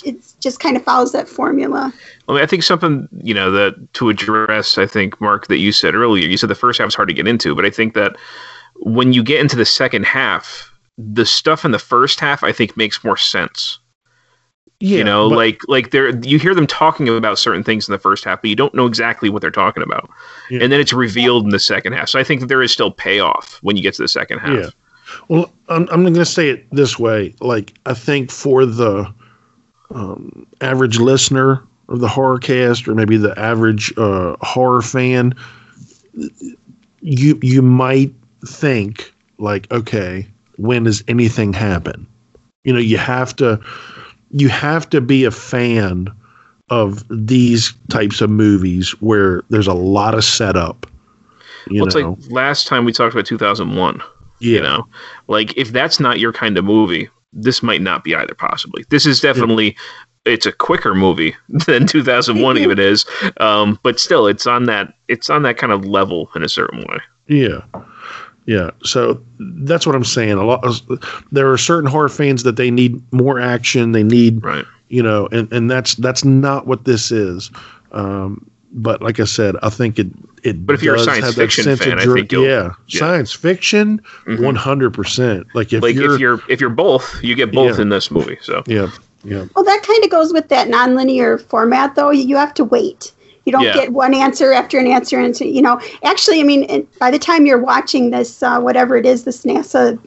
it's 0.01 0.33
just 0.33 0.59
kind 0.59 0.77
of 0.77 0.83
follows 0.83 1.11
that 1.13 1.27
formula. 1.27 1.91
I 2.27 2.31
mean, 2.33 2.41
I 2.41 2.45
think 2.45 2.63
something 2.63 3.07
you 3.21 3.33
know 3.33 3.49
that 3.51 3.93
to 3.95 4.09
address. 4.09 4.77
I 4.77 4.85
think 4.85 5.19
Mark 5.19 5.47
that 5.47 5.57
you 5.57 5.71
said 5.71 5.95
earlier. 5.95 6.27
You 6.27 6.37
said 6.37 6.49
the 6.49 6.55
first 6.55 6.79
half 6.79 6.87
is 6.87 6.95
hard 6.95 7.09
to 7.09 7.13
get 7.15 7.27
into, 7.27 7.55
but 7.55 7.65
I 7.65 7.71
think 7.71 7.93
that 7.95 8.15
when 8.75 9.11
you 9.11 9.23
get 9.23 9.39
into 9.41 9.55
the 9.57 9.65
second 9.65 10.05
half, 10.05 10.71
the 10.97 11.25
stuff 11.25 11.65
in 11.65 11.71
the 11.71 11.79
first 11.79 12.19
half 12.19 12.43
I 12.43 12.51
think 12.53 12.77
makes 12.77 13.03
more 13.03 13.17
sense. 13.17 13.79
Yeah, 14.81 14.99
you 14.99 15.03
know, 15.03 15.29
but- 15.29 15.35
like 15.35 15.59
like 15.67 15.91
they're 15.91 16.15
you 16.21 16.39
hear 16.39 16.55
them 16.55 16.65
talking 16.67 17.09
about 17.09 17.37
certain 17.37 17.63
things 17.63 17.87
in 17.87 17.91
the 17.91 17.99
first 17.99 18.23
half, 18.23 18.41
but 18.41 18.49
you 18.49 18.55
don't 18.55 18.73
know 18.73 18.85
exactly 18.85 19.29
what 19.29 19.41
they're 19.41 19.51
talking 19.51 19.83
about, 19.83 20.09
Yeah. 20.49 20.59
and 20.61 20.71
then 20.71 20.79
it's 20.79 20.93
revealed 20.93 21.43
in 21.43 21.49
the 21.49 21.59
second 21.59 21.93
half. 21.93 22.07
So 22.09 22.17
I 22.19 22.23
think 22.23 22.39
that 22.41 22.47
there 22.47 22.61
is 22.61 22.71
still 22.71 22.89
payoff 22.91 23.59
when 23.61 23.75
you 23.75 23.83
get 23.83 23.93
to 23.95 24.01
the 24.01 24.07
second 24.07 24.39
half. 24.39 24.57
Yeah. 24.57 24.69
Well, 25.27 25.51
I'm, 25.69 25.87
I'm 25.91 26.03
going 26.03 26.13
to 26.13 26.23
say 26.25 26.49
it 26.49 26.65
this 26.71 26.99
way. 26.99 27.33
Like, 27.41 27.73
I 27.87 27.93
think 27.95 28.29
for 28.31 28.63
the 28.65 29.11
um, 29.89 30.45
average 30.61 30.99
listener 30.99 31.63
of 31.89 31.99
the 31.99 32.07
horror 32.07 32.37
cast, 32.37 32.87
or 32.87 32.93
maybe 32.93 33.17
the 33.17 33.37
average 33.37 33.91
uh, 33.97 34.35
horror 34.41 34.83
fan, 34.83 35.33
you 37.01 37.39
you 37.41 37.61
might 37.61 38.13
think 38.45 39.11
like, 39.37 39.69
okay, 39.71 40.27
when 40.57 40.83
does 40.83 41.03
anything 41.07 41.53
happen? 41.53 42.05
You 42.63 42.73
know, 42.73 42.79
you 42.79 42.97
have 42.97 43.35
to 43.37 43.59
you 44.31 44.49
have 44.49 44.89
to 44.89 45.01
be 45.01 45.25
a 45.25 45.31
fan 45.31 46.07
of 46.69 47.03
these 47.09 47.73
types 47.89 48.21
of 48.21 48.29
movies 48.29 48.91
where 49.01 49.43
there's 49.49 49.67
a 49.67 49.73
lot 49.73 50.13
of 50.13 50.23
setup. 50.23 50.85
You 51.67 51.81
well, 51.81 51.87
it's 51.87 51.95
know, 51.95 52.11
like 52.11 52.31
last 52.31 52.67
time 52.67 52.85
we 52.85 52.93
talked 52.93 53.13
about 53.13 53.25
2001. 53.25 54.01
Yeah. 54.39 54.55
You 54.55 54.61
know, 54.61 54.87
like 55.27 55.55
if 55.57 55.71
that's 55.71 55.99
not 55.99 56.19
your 56.19 56.31
kind 56.31 56.57
of 56.57 56.63
movie, 56.63 57.09
this 57.33 57.61
might 57.61 57.81
not 57.81 58.03
be 58.03 58.15
either. 58.15 58.33
Possibly, 58.35 58.85
this 58.89 59.05
is 59.05 59.19
definitely. 59.19 59.75
It's 60.25 60.45
a 60.45 60.51
quicker 60.51 60.93
movie 60.93 61.35
than 61.65 61.87
2001 61.87 62.57
even 62.57 62.77
is, 62.77 63.05
um, 63.39 63.79
but 63.83 63.99
still, 63.99 64.27
it's 64.27 64.45
on 64.45 64.65
that 64.65 64.93
it's 65.07 65.29
on 65.29 65.43
that 65.43 65.57
kind 65.57 65.73
of 65.73 65.85
level 65.85 66.29
in 66.35 66.43
a 66.43 66.49
certain 66.49 66.79
way. 66.81 66.99
Yeah. 67.27 67.61
Yeah. 68.49 68.71
So 68.83 69.21
that's 69.39 69.85
what 69.85 69.95
I'm 69.95 70.03
saying. 70.03 70.31
A 70.31 70.43
lot 70.43 70.65
there 71.31 71.51
are 71.51 71.57
certain 71.57 71.87
horror 71.87 72.09
fans 72.09 72.41
that 72.43 72.55
they 72.55 72.71
need 72.71 72.99
more 73.13 73.39
action, 73.39 73.91
they 73.91 74.01
need 74.01 74.43
right. 74.43 74.65
you 74.87 75.03
know, 75.03 75.27
and, 75.31 75.51
and 75.53 75.69
that's 75.69 75.93
that's 75.93 76.25
not 76.25 76.65
what 76.65 76.85
this 76.85 77.11
is. 77.11 77.51
Um 77.91 78.49
but 78.71 79.03
like 79.03 79.19
I 79.19 79.25
said, 79.25 79.55
I 79.61 79.69
think 79.69 79.99
it 79.99 80.07
it 80.41 80.65
But 80.65 80.73
if 80.73 80.81
you're 80.81 80.95
a 80.95 80.99
science 80.99 81.35
fiction 81.35 81.63
sense 81.63 81.79
of 81.81 81.85
fan, 81.85 81.99
I 81.99 82.05
think 82.05 82.31
you'll- 82.31 82.47
yeah, 82.47 82.71
yeah. 82.87 82.99
science 82.99 83.33
fiction, 83.33 84.01
one 84.25 84.55
hundred 84.55 84.95
percent. 84.95 85.45
Like 85.53 85.71
if 85.71 85.83
like 85.83 85.93
you're, 85.93 86.15
if 86.15 86.19
you're 86.19 86.41
if 86.49 86.59
you're 86.59 86.71
both, 86.71 87.23
you 87.23 87.35
get 87.35 87.51
both 87.51 87.75
Yeah. 87.75 87.83
in 87.83 87.89
this 87.89 88.09
movie. 88.09 88.39
So 88.41 88.63
yeah, 88.65 88.89
yeah, 89.23 89.45
Well, 89.55 89.63
that 89.63 89.83
kind 89.83 90.03
of 90.03 90.09
goes 90.09 90.33
with 90.33 90.47
that 90.49 90.69
nonlinear 90.69 91.39
format, 91.39 91.93
though. 91.95 92.09
You 92.09 92.35
have 92.37 92.53
to 92.55 92.63
wait. 92.63 93.11
You 93.49 93.53
don't 93.53 93.63
Yeah. 93.63 93.73
get 93.73 93.93
one 93.93 94.13
answer 94.13 94.53
after 94.53 94.77
an 94.77 94.85
answer, 94.85 95.19
and 95.19 95.39
you 95.41 95.59
know. 95.59 95.79
Actually, 96.03 96.39
I 96.39 96.43
mean, 96.43 96.67
it- 96.69 96.87
by 96.99 97.09
the 97.09 97.17
time 97.17 97.47
you're 97.47 97.57
watching 97.57 98.11
this, 98.11 98.43
uh, 98.43 98.59
whatever 98.59 98.95
it 98.95 99.07
is, 99.07 99.23
this 99.23 99.41
NASA 99.43 99.97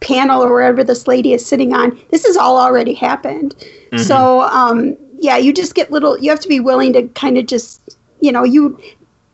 panel 0.00 0.40
or 0.40 0.52
wherever 0.52 0.84
this 0.84 1.08
lady 1.08 1.32
is 1.32 1.44
sitting 1.44 1.74
on, 1.74 1.98
this 2.12 2.24
has 2.24 2.36
all 2.36 2.56
already 2.56 2.94
happened. 2.94 3.56
Mhm. 3.92 3.98
So, 4.06 4.42
um, 4.42 4.96
yeah, 5.18 5.36
you 5.36 5.52
just 5.52 5.74
get 5.74 5.90
little. 5.90 6.16
You 6.16 6.30
have 6.30 6.38
to 6.40 6.48
be 6.48 6.60
willing 6.60 6.92
to 6.92 7.02
kind 7.08 7.36
of 7.38 7.46
just, 7.46 7.80
you 8.20 8.30
know, 8.30 8.44
you 8.44 8.78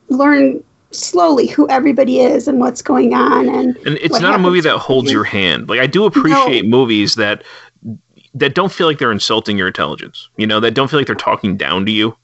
learn 0.08 0.64
slowly 0.90 1.46
who 1.46 1.68
everybody 1.68 2.20
is 2.20 2.48
and 2.48 2.58
what's 2.58 2.80
going 2.80 3.12
on, 3.12 3.50
and 3.50 3.76
and 3.84 3.98
it's 4.00 4.18
not 4.18 4.34
a 4.34 4.38
movie 4.38 4.62
that 4.62 4.78
holds 4.78 5.10
you. 5.10 5.18
your 5.18 5.24
hand. 5.24 5.68
Like 5.68 5.80
I 5.80 5.86
do 5.86 6.06
appreciate 6.06 6.64
movies 6.66 7.16
that 7.16 7.42
that 8.34 8.54
don't 8.54 8.72
feel 8.72 8.86
like 8.86 8.98
they're 8.98 9.12
insulting 9.12 9.58
your 9.58 9.66
intelligence. 9.66 10.30
You 10.38 10.46
know, 10.46 10.58
that 10.60 10.72
don't 10.72 10.88
feel 10.88 10.98
like 11.00 11.06
they're 11.06 11.14
talking 11.16 11.58
down 11.58 11.84
to 11.84 11.92
you. 11.92 12.16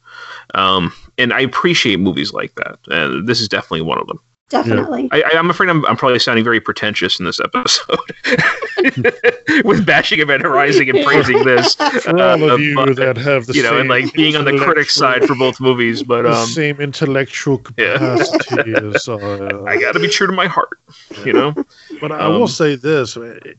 Um, 0.55 0.93
and 1.19 1.33
I 1.33 1.41
appreciate 1.41 2.01
movies 2.01 2.33
like 2.33 2.55
that. 2.57 2.79
And 2.89 3.27
this 3.27 3.41
is 3.41 3.49
definitely 3.49 3.83
one 3.83 3.99
of 3.99 4.07
them. 4.07 4.19
Definitely. 4.51 5.09
I, 5.11 5.23
I- 5.23 5.39
I'm 5.39 5.49
afraid 5.49 5.71
I'm, 5.71 5.85
I'm 5.87 5.97
probably 5.97 6.19
sounding 6.19 6.45
very 6.45 6.61
pretentious 6.61 7.19
in 7.19 7.25
this 7.25 7.41
episode 7.41 7.99
with 9.65 9.87
bashing 9.87 10.21
Event 10.21 10.43
Horizon 10.43 10.89
and 10.91 11.05
praising 11.05 11.43
this. 11.45 11.75
For 12.03 12.21
all 12.21 12.51
of 12.51 12.61
you 12.61 12.75
but, 12.75 12.97
that 12.97 13.17
have 13.17 13.47
the 13.47 13.55
you 13.55 13.63
know, 13.63 13.79
and 13.81 13.89
like 13.89 14.13
being 14.13 14.37
on 14.37 14.45
the 14.45 14.57
critic 14.59 14.91
side 14.91 15.25
for 15.25 15.35
both 15.35 15.61
movies, 15.61 16.03
but 16.07 16.23
the 16.23 16.33
um, 16.33 16.47
same 16.47 16.81
intellectual 16.81 17.59
capacity 17.59 18.75
as 18.75 19.09
uh, 19.09 19.65
I 19.67 19.79
got 19.81 19.93
to 19.93 20.01
be 20.01 20.09
true 20.09 20.27
to 20.27 20.33
my 20.33 20.47
heart. 20.47 20.79
You 21.25 21.33
know, 21.33 21.55
But 22.01 22.13
I 22.13 22.29
will 22.29 22.43
Um, 22.43 22.49
say 22.49 22.77
this: 22.77 23.17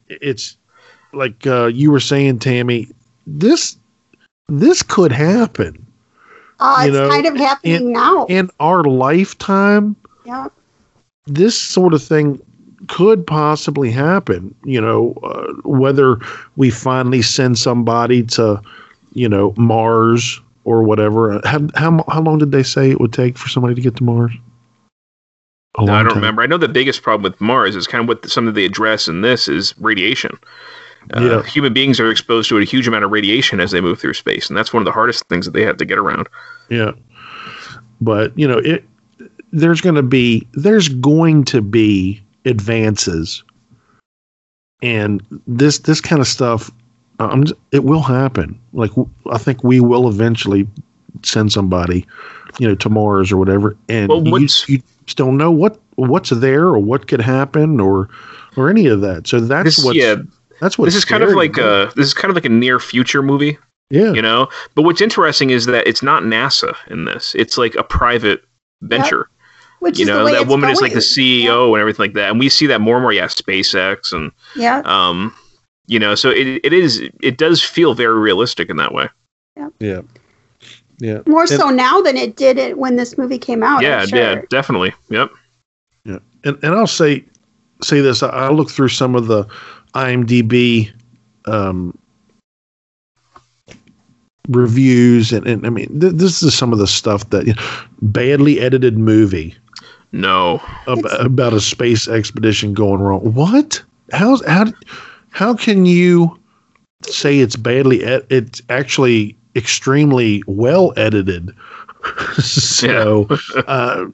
it's 0.07 0.55
like 1.13 1.45
uh, 1.47 1.65
you 1.65 1.91
were 1.91 1.99
saying, 1.99 2.39
Tammy. 2.39 2.87
This 3.27 3.75
this 4.47 4.83
could 4.83 5.11
happen 5.11 5.84
Uh, 6.59 6.81
you 6.83 6.87
it's 6.89 6.93
know, 6.97 7.09
kind 7.09 7.25
of 7.25 7.35
happening 7.35 7.75
in- 7.75 7.91
now. 7.93 8.25
in 8.27 8.49
our 8.59 8.83
lifetime. 8.83 9.95
yeah. 10.25 10.47
This 11.27 11.57
sort 11.59 11.93
of 11.95 12.03
thing 12.03 12.39
could 12.87 13.25
possibly 13.25 13.89
happen. 13.89 14.53
You 14.63 14.79
know, 14.79 15.13
uh, 15.23 15.53
whether 15.67 16.17
we 16.55 16.69
finally 16.69 17.21
send 17.23 17.57
somebody 17.57 18.21
to, 18.23 18.61
you 19.13 19.27
know, 19.27 19.53
Mars 19.57 20.39
or 20.65 20.83
whatever. 20.83 21.41
How, 21.45 21.61
how 21.75 22.03
how 22.07 22.21
long 22.21 22.37
did 22.37 22.51
they 22.51 22.63
say 22.63 22.91
it 22.91 22.99
would 23.01 23.11
take 23.13 23.37
for 23.37 23.49
somebody 23.49 23.73
to 23.75 23.81
get 23.81 23.95
to 23.97 24.03
Mars? 24.03 24.31
No, 25.79 25.91
I 25.93 26.03
don't 26.03 26.09
time. 26.13 26.17
remember. 26.17 26.41
I 26.41 26.45
know 26.47 26.57
the 26.57 26.67
biggest 26.69 27.01
problem 27.01 27.23
with 27.29 27.41
Mars 27.41 27.75
is 27.75 27.85
kind 27.87 28.03
of 28.03 28.07
what 28.07 28.29
some 28.29 28.47
of 28.47 28.55
the 28.55 28.65
address 28.65 29.07
in 29.07 29.21
this 29.21 29.47
is 29.47 29.73
radiation. 29.79 30.37
Uh, 31.13 31.21
Yeah. 31.21 31.43
Human 31.43 31.73
beings 31.73 31.99
are 31.99 32.09
exposed 32.09 32.49
to 32.49 32.57
a 32.57 32.63
huge 32.63 32.87
amount 32.87 33.03
of 33.03 33.11
radiation 33.11 33.59
as 33.59 33.71
they 33.71 33.81
move 33.81 33.99
through 33.99 34.13
space, 34.13 34.49
and 34.49 34.57
that's 34.57 34.73
one 34.73 34.81
of 34.81 34.85
the 34.85 34.91
hardest 34.91 35.27
things 35.29 35.45
that 35.45 35.51
they 35.51 35.63
have 35.63 35.77
to 35.77 35.85
get 35.85 35.97
around. 35.97 36.27
Yeah. 36.69 36.91
But, 38.01 38.37
you 38.37 38.47
know, 38.47 38.57
it 38.57 38.83
there's 39.51 39.81
going 39.81 39.95
to 39.95 40.03
be 40.03 40.45
there's 40.53 40.89
going 40.89 41.45
to 41.45 41.61
be 41.61 42.21
advances 42.45 43.43
and 44.83 45.23
this 45.47 45.79
this 45.79 46.01
kind 46.01 46.21
of 46.21 46.27
stuff 46.27 46.69
um, 47.19 47.45
it 47.71 47.85
will 47.85 48.01
happen. 48.01 48.59
Like 48.73 48.91
I 49.31 49.37
think 49.37 49.63
we 49.63 49.79
will 49.79 50.09
eventually 50.09 50.67
send 51.23 51.53
somebody, 51.53 52.05
you 52.59 52.67
know, 52.67 52.75
to 52.75 52.89
Mars 52.89 53.31
or 53.31 53.37
whatever 53.37 53.77
and 53.87 54.09
Well, 54.09 54.27
you, 54.39 54.49
you 54.67 54.81
just 55.05 55.17
don't 55.17 55.37
know 55.37 55.51
what 55.51 55.79
what's 55.95 56.31
there 56.31 56.65
or 56.65 56.77
what 56.77 57.07
could 57.07 57.21
happen 57.21 57.79
or 57.79 58.09
or 58.57 58.69
any 58.69 58.87
of 58.87 59.01
that. 59.01 59.27
So 59.27 59.39
that's 59.39 59.83
what 59.83 59.95
yeah, 59.95 60.17
that's 60.59 60.77
what 60.77 60.85
this 60.85 60.95
is 60.95 61.05
kind 61.05 61.23
of 61.23 61.31
like 61.31 61.57
a 61.57 61.91
this 61.95 62.07
is 62.07 62.13
kind 62.13 62.29
of 62.29 62.35
like 62.35 62.45
a 62.45 62.49
near 62.49 62.79
future 62.79 63.21
movie. 63.21 63.57
Yeah. 63.89 64.13
You 64.13 64.21
know, 64.21 64.49
but 64.73 64.81
what's 64.81 65.01
interesting 65.01 65.51
is 65.51 65.67
that 65.67 65.87
it's 65.87 66.01
not 66.01 66.23
NASA 66.23 66.75
in 66.87 67.05
this. 67.05 67.35
It's 67.35 67.57
like 67.57 67.75
a 67.75 67.83
private 67.83 68.43
venture. 68.81 69.29
Which 69.79 69.99
you 69.99 70.03
is 70.03 70.07
the 70.09 70.13
know, 70.17 70.25
way 70.25 70.31
that 70.31 70.41
it's 70.41 70.49
woman 70.49 70.69
is 70.71 70.81
like 70.81 70.93
the 70.93 70.99
going. 70.99 71.45
CEO 71.45 71.73
and 71.73 71.81
everything 71.81 72.03
like 72.03 72.13
that, 72.13 72.31
and 72.31 72.39
we 72.39 72.49
see 72.49 72.65
that 72.67 72.81
more 72.81 72.95
and 72.95 73.03
more. 73.03 73.13
Yeah, 73.13 73.27
SpaceX 73.27 74.11
and 74.13 74.31
Yeah. 74.55 74.81
um, 74.85 75.35
you 75.85 75.99
know, 75.99 76.15
so 76.15 76.31
it 76.31 76.47
it 76.63 76.73
is 76.73 77.03
it 77.21 77.37
does 77.37 77.61
feel 77.61 77.93
very 77.93 78.17
realistic 78.19 78.69
in 78.71 78.77
that 78.77 78.93
way. 78.93 79.07
Yeah. 79.55 79.69
Yeah. 79.79 80.01
Yeah. 80.97 81.19
More 81.27 81.41
And- 81.41 81.49
so 81.49 81.69
now 81.69 82.01
than 82.01 82.17
it 82.17 82.35
did 82.37 82.57
it 82.57 82.77
when 82.79 82.95
this 82.95 83.17
movie 83.17 83.37
came 83.37 83.61
out. 83.61 83.83
Yeah, 83.83 84.05
sure. 84.05 84.17
yeah, 84.17 84.41
definitely. 84.49 84.93
Yep. 85.09 85.29
Yeah, 86.05 86.19
and 86.43 86.57
and 86.63 86.73
I'll 86.73 86.87
say 86.87 87.23
say 87.83 88.01
this. 88.01 88.23
I, 88.23 88.29
I 88.29 88.49
looked 88.49 88.71
through 88.71 88.87
some 88.89 89.13
of 89.13 89.27
the 89.27 89.45
IMDb 89.95 90.91
um, 91.45 91.97
reviews, 94.49 95.31
and, 95.31 95.47
and 95.47 95.65
I 95.65 95.69
mean, 95.69 95.99
th- 95.99 96.13
this 96.13 96.43
is 96.43 96.55
some 96.55 96.73
of 96.73 96.79
the 96.79 96.87
stuff 96.87 97.29
that 97.31 97.47
you 97.47 97.53
know, 97.53 97.63
badly 98.01 98.59
edited 98.59 98.97
movie 98.97 99.55
No. 100.11 100.61
ab- 100.87 101.05
about 101.19 101.53
a 101.53 101.61
space 101.61 102.07
expedition 102.07 102.73
going 102.73 103.01
wrong. 103.01 103.33
What? 103.33 103.81
How's 104.11 104.45
how 104.45 104.65
how 105.31 105.55
can 105.55 105.85
you 105.85 106.39
say 107.03 107.39
it's 107.39 107.55
badly? 107.55 108.03
Ed- 108.03 108.25
it's 108.29 108.61
actually 108.69 109.37
extremely 109.55 110.43
well 110.47 110.93
edited. 110.97 111.51
so. 112.39 113.27
Uh, 113.67 114.07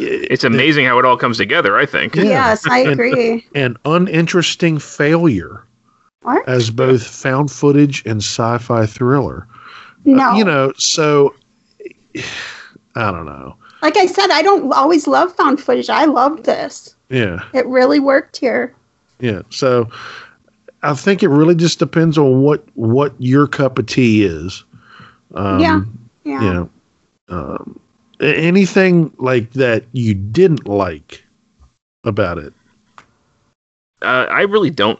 It's 0.00 0.44
amazing 0.44 0.86
how 0.86 0.98
it 0.98 1.04
all 1.04 1.16
comes 1.16 1.36
together. 1.38 1.76
I 1.76 1.86
think. 1.86 2.14
Yes, 2.16 2.66
I 2.66 2.78
agree. 2.80 3.46
An 3.54 3.76
uninteresting 3.84 4.78
failure 4.78 5.64
What? 6.22 6.48
as 6.48 6.70
both 6.70 7.04
found 7.06 7.50
footage 7.50 8.02
and 8.06 8.18
sci-fi 8.20 8.86
thriller. 8.86 9.46
No. 10.04 10.34
You 10.34 10.44
know, 10.44 10.72
so 10.76 11.34
I 12.94 13.10
don't 13.10 13.26
know. 13.26 13.56
like 13.82 13.96
I 13.96 14.06
said, 14.06 14.30
I 14.30 14.42
don't 14.42 14.72
always 14.72 15.06
love 15.06 15.34
found 15.34 15.60
footage. 15.60 15.90
I 15.90 16.04
love 16.06 16.44
this. 16.44 16.94
Yeah, 17.10 17.42
It 17.54 17.66
really 17.66 18.00
worked 18.00 18.36
here. 18.36 18.74
yeah. 19.18 19.42
So 19.50 19.88
I 20.82 20.94
think 20.94 21.22
it 21.22 21.28
really 21.28 21.54
just 21.54 21.78
depends 21.78 22.18
on 22.18 22.42
what 22.42 22.64
what 22.74 23.14
your 23.18 23.46
cup 23.46 23.78
of 23.78 23.86
tea 23.86 24.24
is. 24.24 24.62
Um, 25.34 25.58
Yeah, 25.60 25.80
yeah. 26.24 26.40
You 26.42 26.52
know, 26.54 26.70
um, 27.30 27.80
a- 27.80 27.87
anything 28.20 29.12
like 29.18 29.52
that 29.52 29.84
you 29.92 30.14
didn't 30.14 30.66
like 30.66 31.24
about 32.04 32.38
it? 32.38 32.52
Uh, 34.02 34.26
I 34.30 34.42
really 34.42 34.70
don't 34.70 34.98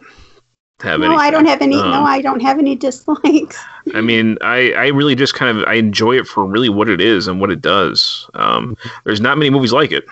have 0.81 1.01
any 1.01 1.09
no, 1.09 1.19
any. 1.19 1.29
I 1.29 1.31
don't 1.31 1.47
have 1.47 1.63
any. 1.63 1.77
Um, 1.77 1.91
no, 1.91 2.03
I 2.05 2.21
don't 2.21 2.41
have 2.41 2.59
any 2.59 2.75
dislikes. 2.75 3.63
I 3.95 4.01
mean, 4.01 4.39
I, 4.41 4.73
I 4.73 4.87
really 4.89 5.15
just 5.15 5.35
kind 5.35 5.57
of 5.57 5.65
I 5.67 5.75
enjoy 5.75 6.17
it 6.19 6.27
for 6.27 6.45
really 6.45 6.69
what 6.69 6.89
it 6.89 7.01
is 7.01 7.27
and 7.29 7.41
what 7.41 7.51
it 7.51 7.61
does. 7.61 8.29
Um, 8.35 8.77
there's 9.05 9.21
not 9.21 9.39
many 9.39 9.51
movies 9.51 9.73
like 9.73 9.93
it. 9.93 10.05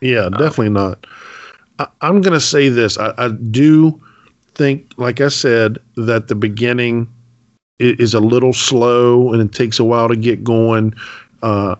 Yeah, 0.00 0.28
definitely 0.28 0.70
not. 0.70 1.06
I, 1.78 1.88
I'm 2.02 2.20
going 2.20 2.34
to 2.34 2.40
say 2.40 2.68
this. 2.68 2.98
I, 2.98 3.14
I 3.18 3.28
do 3.28 4.00
think, 4.54 4.92
like 4.96 5.20
I 5.20 5.28
said, 5.28 5.78
that 5.96 6.28
the 6.28 6.34
beginning 6.34 7.08
i- 7.80 7.96
is 7.98 8.14
a 8.14 8.20
little 8.20 8.52
slow 8.52 9.32
and 9.32 9.42
it 9.42 9.52
takes 9.52 9.78
a 9.78 9.84
while 9.84 10.08
to 10.08 10.16
get 10.16 10.44
going. 10.44 10.94
Uh, 11.42 11.76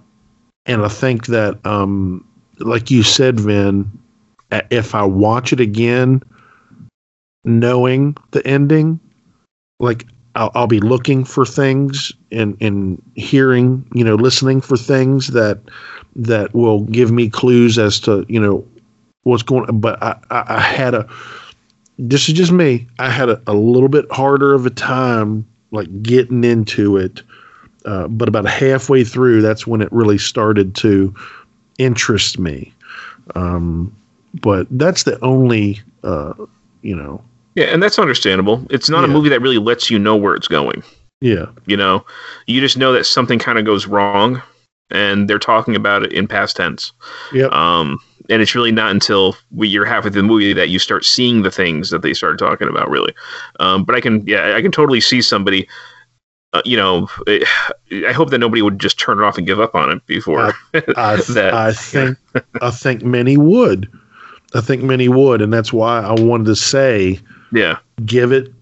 and 0.67 0.85
I 0.85 0.89
think 0.89 1.27
that, 1.27 1.65
um, 1.65 2.27
like 2.59 2.91
you 2.91 3.03
said, 3.03 3.41
Vin, 3.41 3.91
if 4.71 4.95
I 4.95 5.05
watch 5.05 5.53
it 5.53 5.61
again, 5.61 6.23
knowing 7.45 8.17
the 8.33 8.47
ending, 8.47 8.99
like 9.81 10.07
I'll, 10.35 10.51
I'll 10.55 10.67
be 10.67 10.81
looking 10.81 11.25
for 11.25 11.47
things 11.47 12.13
and 12.33 12.57
and 12.61 13.01
hearing, 13.15 13.87
you 13.95 14.05
know, 14.05 14.15
listening 14.15 14.61
for 14.61 14.77
things 14.77 15.29
that 15.29 15.61
that 16.17 16.55
will 16.55 16.81
give 16.83 17.11
me 17.11 17.29
clues 17.29 17.79
as 17.79 18.01
to 18.01 18.25
you 18.29 18.41
know 18.41 18.67
what's 19.23 19.43
going. 19.43 19.81
But 19.81 20.03
I 20.03 20.19
I, 20.31 20.45
I 20.57 20.61
had 20.61 20.95
a 20.95 21.09
this 21.99 22.29
is 22.29 22.35
just 22.35 22.53
me. 22.53 22.87
I 22.99 23.11
had 23.11 23.29
a, 23.29 23.41
a 23.47 23.55
little 23.55 23.89
bit 23.89 24.11
harder 24.11 24.55
of 24.55 24.67
a 24.67 24.71
time 24.71 25.47
like 25.71 26.03
getting 26.03 26.45
into 26.45 26.97
it. 26.97 27.23
Uh, 27.87 28.09
but 28.09 28.29
about 28.29 28.45
halfway 28.47 29.05
through, 29.05 29.41
that's 29.41 29.67
when 29.67 29.81
it 29.81 29.91
really 29.93 30.19
started 30.19 30.75
to 30.75 31.15
interest 31.79 32.39
me. 32.39 32.73
Um, 33.35 33.95
but 34.35 34.67
that's 34.71 35.05
the 35.05 35.19
only, 35.25 35.81
uh, 36.03 36.35
you 36.83 36.95
know, 36.97 37.23
Yeah, 37.55 37.67
and 37.67 37.83
that's 37.83 37.99
understandable. 37.99 38.67
It's 38.71 38.91
not 38.91 39.05
a 39.05 39.09
movie 39.09 39.29
that 39.31 39.41
really 39.41 39.59
lets 39.59 39.91
you 39.91 39.99
know 39.99 40.17
where 40.17 40.35
it's 40.35 40.49
going. 40.49 40.83
yeah, 41.21 41.47
You 41.67 41.77
know, 41.77 42.05
you 42.47 42.61
just 42.61 42.77
know 42.77 42.93
that 42.93 43.05
something 43.05 43.39
kind 43.39 43.59
of 43.59 43.65
goes 43.65 43.87
wrong, 43.87 44.43
and 44.91 45.29
they're 45.29 45.39
talking 45.39 45.75
about 45.75 46.03
it 46.03 46.13
in 46.13 46.29
past 46.29 46.57
tense. 46.57 46.93
Yeah. 47.33 47.47
Um, 47.47 47.99
and 48.29 48.43
it's 48.43 48.55
really 48.55 48.73
not 48.73 48.91
until 48.91 49.37
we, 49.53 49.69
you're 49.69 49.85
halfway 49.85 50.11
through 50.11 50.23
the 50.23 50.29
movie 50.29 50.53
that 50.53 50.69
you 50.69 50.79
start 50.79 51.05
seeing 51.05 51.43
the 51.43 51.51
things 51.51 51.91
that 51.91 52.03
they 52.03 52.13
started 52.13 52.39
talking 52.39 52.69
about. 52.69 52.91
Really, 52.91 53.15
um, 53.61 53.85
but 53.85 53.95
I 53.95 54.01
can, 54.01 54.27
yeah, 54.27 54.57
I 54.57 54.63
can 54.63 54.73
totally 54.73 55.01
see 55.01 55.23
somebody. 55.23 55.69
Uh, 56.57 56.63
you 56.65 56.77
know, 56.77 57.09
I 57.29 58.13
hope 58.13 58.31
that 58.31 58.39
nobody 58.39 58.63
would 58.63 58.79
just 58.79 58.99
turn 58.99 59.19
it 59.19 59.25
off 59.25 59.37
and 59.37 59.47
give 59.47 59.61
up 59.61 59.75
on 59.75 59.91
it 59.91 60.07
before 60.07 60.41
I, 60.41 60.53
that. 60.73 61.51
I 61.55 61.73
think 61.73 62.19
I 62.63 62.71
think 62.71 63.03
many 63.03 63.37
would. 63.37 63.91
I 64.55 64.61
think 64.61 64.83
many 64.83 65.09
would, 65.09 65.43
and 65.43 65.53
that's 65.53 65.73
why 65.73 66.01
I 66.01 66.13
wanted 66.13 66.47
to 66.47 66.57
say, 66.57 67.21
yeah, 67.53 67.79
give 68.05 68.33
it, 68.33 68.53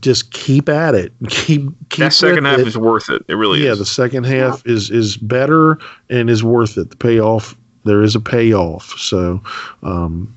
just 0.00 0.30
keep 0.32 0.68
at 0.68 0.94
it, 0.94 1.12
keep 1.28 1.62
keep. 1.90 2.04
that 2.04 2.12
second 2.12 2.44
half 2.44 2.60
it. 2.60 2.68
is 2.68 2.78
worth 2.78 3.10
it. 3.10 3.22
It 3.28 3.34
really 3.34 3.64
yeah, 3.64 3.72
is. 3.72 3.78
the 3.78 3.86
second 3.86 4.24
half 4.24 4.64
is 4.66 4.90
is 4.90 5.16
better 5.16 5.78
and 6.08 6.30
is 6.30 6.42
worth 6.42 6.78
it. 6.78 6.90
The 6.90 6.96
payoff 6.96 7.56
there 7.84 8.02
is 8.02 8.14
a 8.14 8.20
payoff. 8.20 8.90
So, 8.98 9.42
um, 9.82 10.34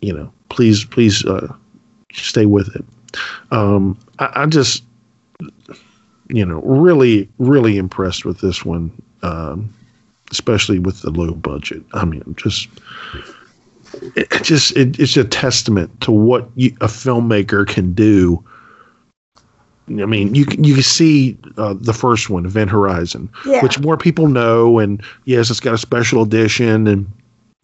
you 0.00 0.12
know, 0.12 0.32
please 0.48 0.84
please 0.84 1.24
uh, 1.24 1.52
stay 2.12 2.46
with 2.46 2.74
it. 2.76 2.84
Um, 3.50 3.98
I, 4.18 4.42
I 4.42 4.46
just, 4.46 4.84
you 6.30 6.44
know, 6.44 6.60
really 6.62 7.28
really 7.38 7.76
impressed 7.76 8.24
with 8.24 8.40
this 8.40 8.64
one, 8.64 8.90
um, 9.22 9.72
especially 10.30 10.78
with 10.78 11.02
the 11.02 11.10
low 11.10 11.32
budget. 11.34 11.82
I 11.92 12.04
mean, 12.04 12.34
just. 12.36 12.68
It 14.14 14.28
just 14.44 14.76
it, 14.76 15.00
it's 15.00 15.16
a 15.16 15.24
testament 15.24 16.00
to 16.02 16.12
what 16.12 16.48
you, 16.54 16.70
a 16.80 16.86
filmmaker 16.86 17.66
can 17.66 17.92
do 17.92 18.42
I 19.98 20.06
mean, 20.06 20.34
you 20.34 20.46
can 20.46 20.62
you 20.62 20.74
can 20.74 20.82
see 20.82 21.36
uh, 21.56 21.74
the 21.76 21.92
first 21.92 22.30
one, 22.30 22.46
Event 22.46 22.70
Horizon, 22.70 23.28
Yeah. 23.44 23.62
which 23.62 23.80
more 23.80 23.96
people 23.96 24.28
know, 24.28 24.78
and 24.78 25.02
yes, 25.24 25.50
it's 25.50 25.58
got 25.60 25.74
a 25.74 25.78
special 25.78 26.22
edition 26.22 26.86
and 26.86 27.10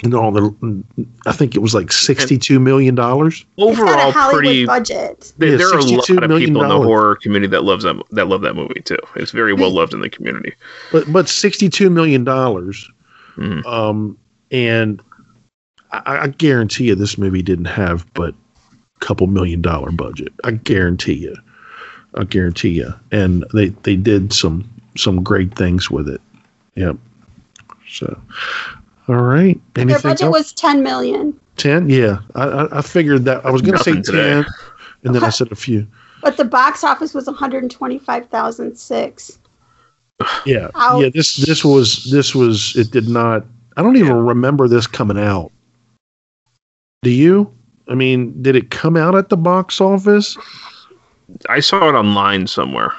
and 0.02 0.14
all 0.14 0.31
the. 0.31 0.85
I 1.27 1.32
think 1.32 1.55
it 1.55 1.60
was 1.60 1.74
like 1.74 1.90
sixty 1.90 2.36
two 2.39 2.60
million 2.60 2.94
dollars. 2.94 3.44
Overall, 3.59 4.10
a 4.10 4.32
pretty. 4.32 4.66
budget. 4.66 5.32
There, 5.39 5.51
Yeah, 5.51 5.56
there 5.56 5.68
are 5.68 5.78
a 5.78 5.82
lot 5.85 6.09
of 6.10 6.28
million 6.28 6.48
people 6.51 6.62
in 6.62 6.68
the 6.68 6.77
horror 6.81 7.16
community 7.16 7.51
that 7.51 7.64
loves 7.64 7.85
that 7.85 7.97
that 8.10 8.28
love 8.28 8.43
that 8.43 8.55
movie 8.55 8.81
too. 8.82 8.98
It's 9.14 9.31
very 9.31 9.55
well 9.55 9.70
loved 9.70 9.94
in 9.94 10.01
the 10.01 10.10
community. 10.10 10.52
but 10.93 11.10
but 11.12 11.28
sixty 11.28 11.68
two 11.68 11.89
million 11.90 12.24
dollars, 12.24 12.90
Mhm. 13.36 13.64
um, 13.64 14.18
and 14.51 15.01
I, 15.93 16.18
I 16.24 16.27
guarantee 16.28 16.85
you 16.89 16.94
this 16.94 17.16
movie 17.16 17.43
didn't 17.43 17.66
have 17.66 18.06
but 18.12 18.35
a 19.01 19.05
couple 19.05 19.27
million 19.28 19.62
dollar 19.62 19.90
budget. 19.93 20.32
I 20.44 20.51
guarantee 20.52 21.14
you, 21.14 21.36
I 22.16 22.24
guarantee 22.24 22.70
you, 22.70 22.93
and 23.12 23.47
they 23.55 23.70
they 23.85 23.97
did 23.97 24.32
some 24.35 24.68
some 24.94 25.23
great 25.23 25.55
things 25.56 25.90
with 25.90 26.06
it. 26.09 26.20
Yep. 26.74 26.97
So, 27.89 28.20
all 29.08 29.16
right. 29.16 29.60
Their 29.74 29.86
budget 30.00 30.22
else? 30.22 30.32
was 30.32 30.52
Ten? 31.56 31.88
Yeah, 31.88 32.18
I, 32.34 32.44
I 32.44 32.78
I 32.78 32.82
figured 32.82 33.24
that 33.24 33.44
I 33.46 33.50
was 33.50 33.62
going 33.62 33.76
to 33.78 33.82
say 33.82 33.92
Nothing 33.92 34.02
today. 34.04 34.42
ten, 34.42 34.46
and 35.04 35.14
then 35.14 35.24
I 35.24 35.30
said 35.30 35.50
a 35.52 35.56
few. 35.56 35.86
but 36.22 36.36
the 36.36 36.44
box 36.44 36.84
office 36.84 37.14
was 37.14 37.26
one 37.26 37.34
hundred 37.36 37.70
twenty-five 37.70 38.28
thousand 38.28 38.76
six. 38.76 39.38
Yeah, 40.44 40.70
Ouch. 40.74 41.02
yeah. 41.02 41.08
This 41.10 41.36
this 41.36 41.64
was 41.64 42.04
this 42.10 42.34
was 42.34 42.74
it 42.76 42.90
did 42.90 43.08
not. 43.08 43.44
I 43.76 43.82
don't 43.82 43.96
even 43.96 44.16
remember 44.16 44.68
this 44.68 44.86
coming 44.86 45.18
out. 45.18 45.52
Do 47.02 47.10
you? 47.10 47.54
I 47.88 47.94
mean, 47.94 48.42
did 48.42 48.56
it 48.56 48.70
come 48.70 48.96
out 48.96 49.14
at 49.14 49.28
the 49.28 49.36
box 49.36 49.80
office? 49.80 50.36
I 51.48 51.60
saw 51.60 51.88
it 51.88 51.92
online 51.94 52.46
somewhere. 52.46 52.92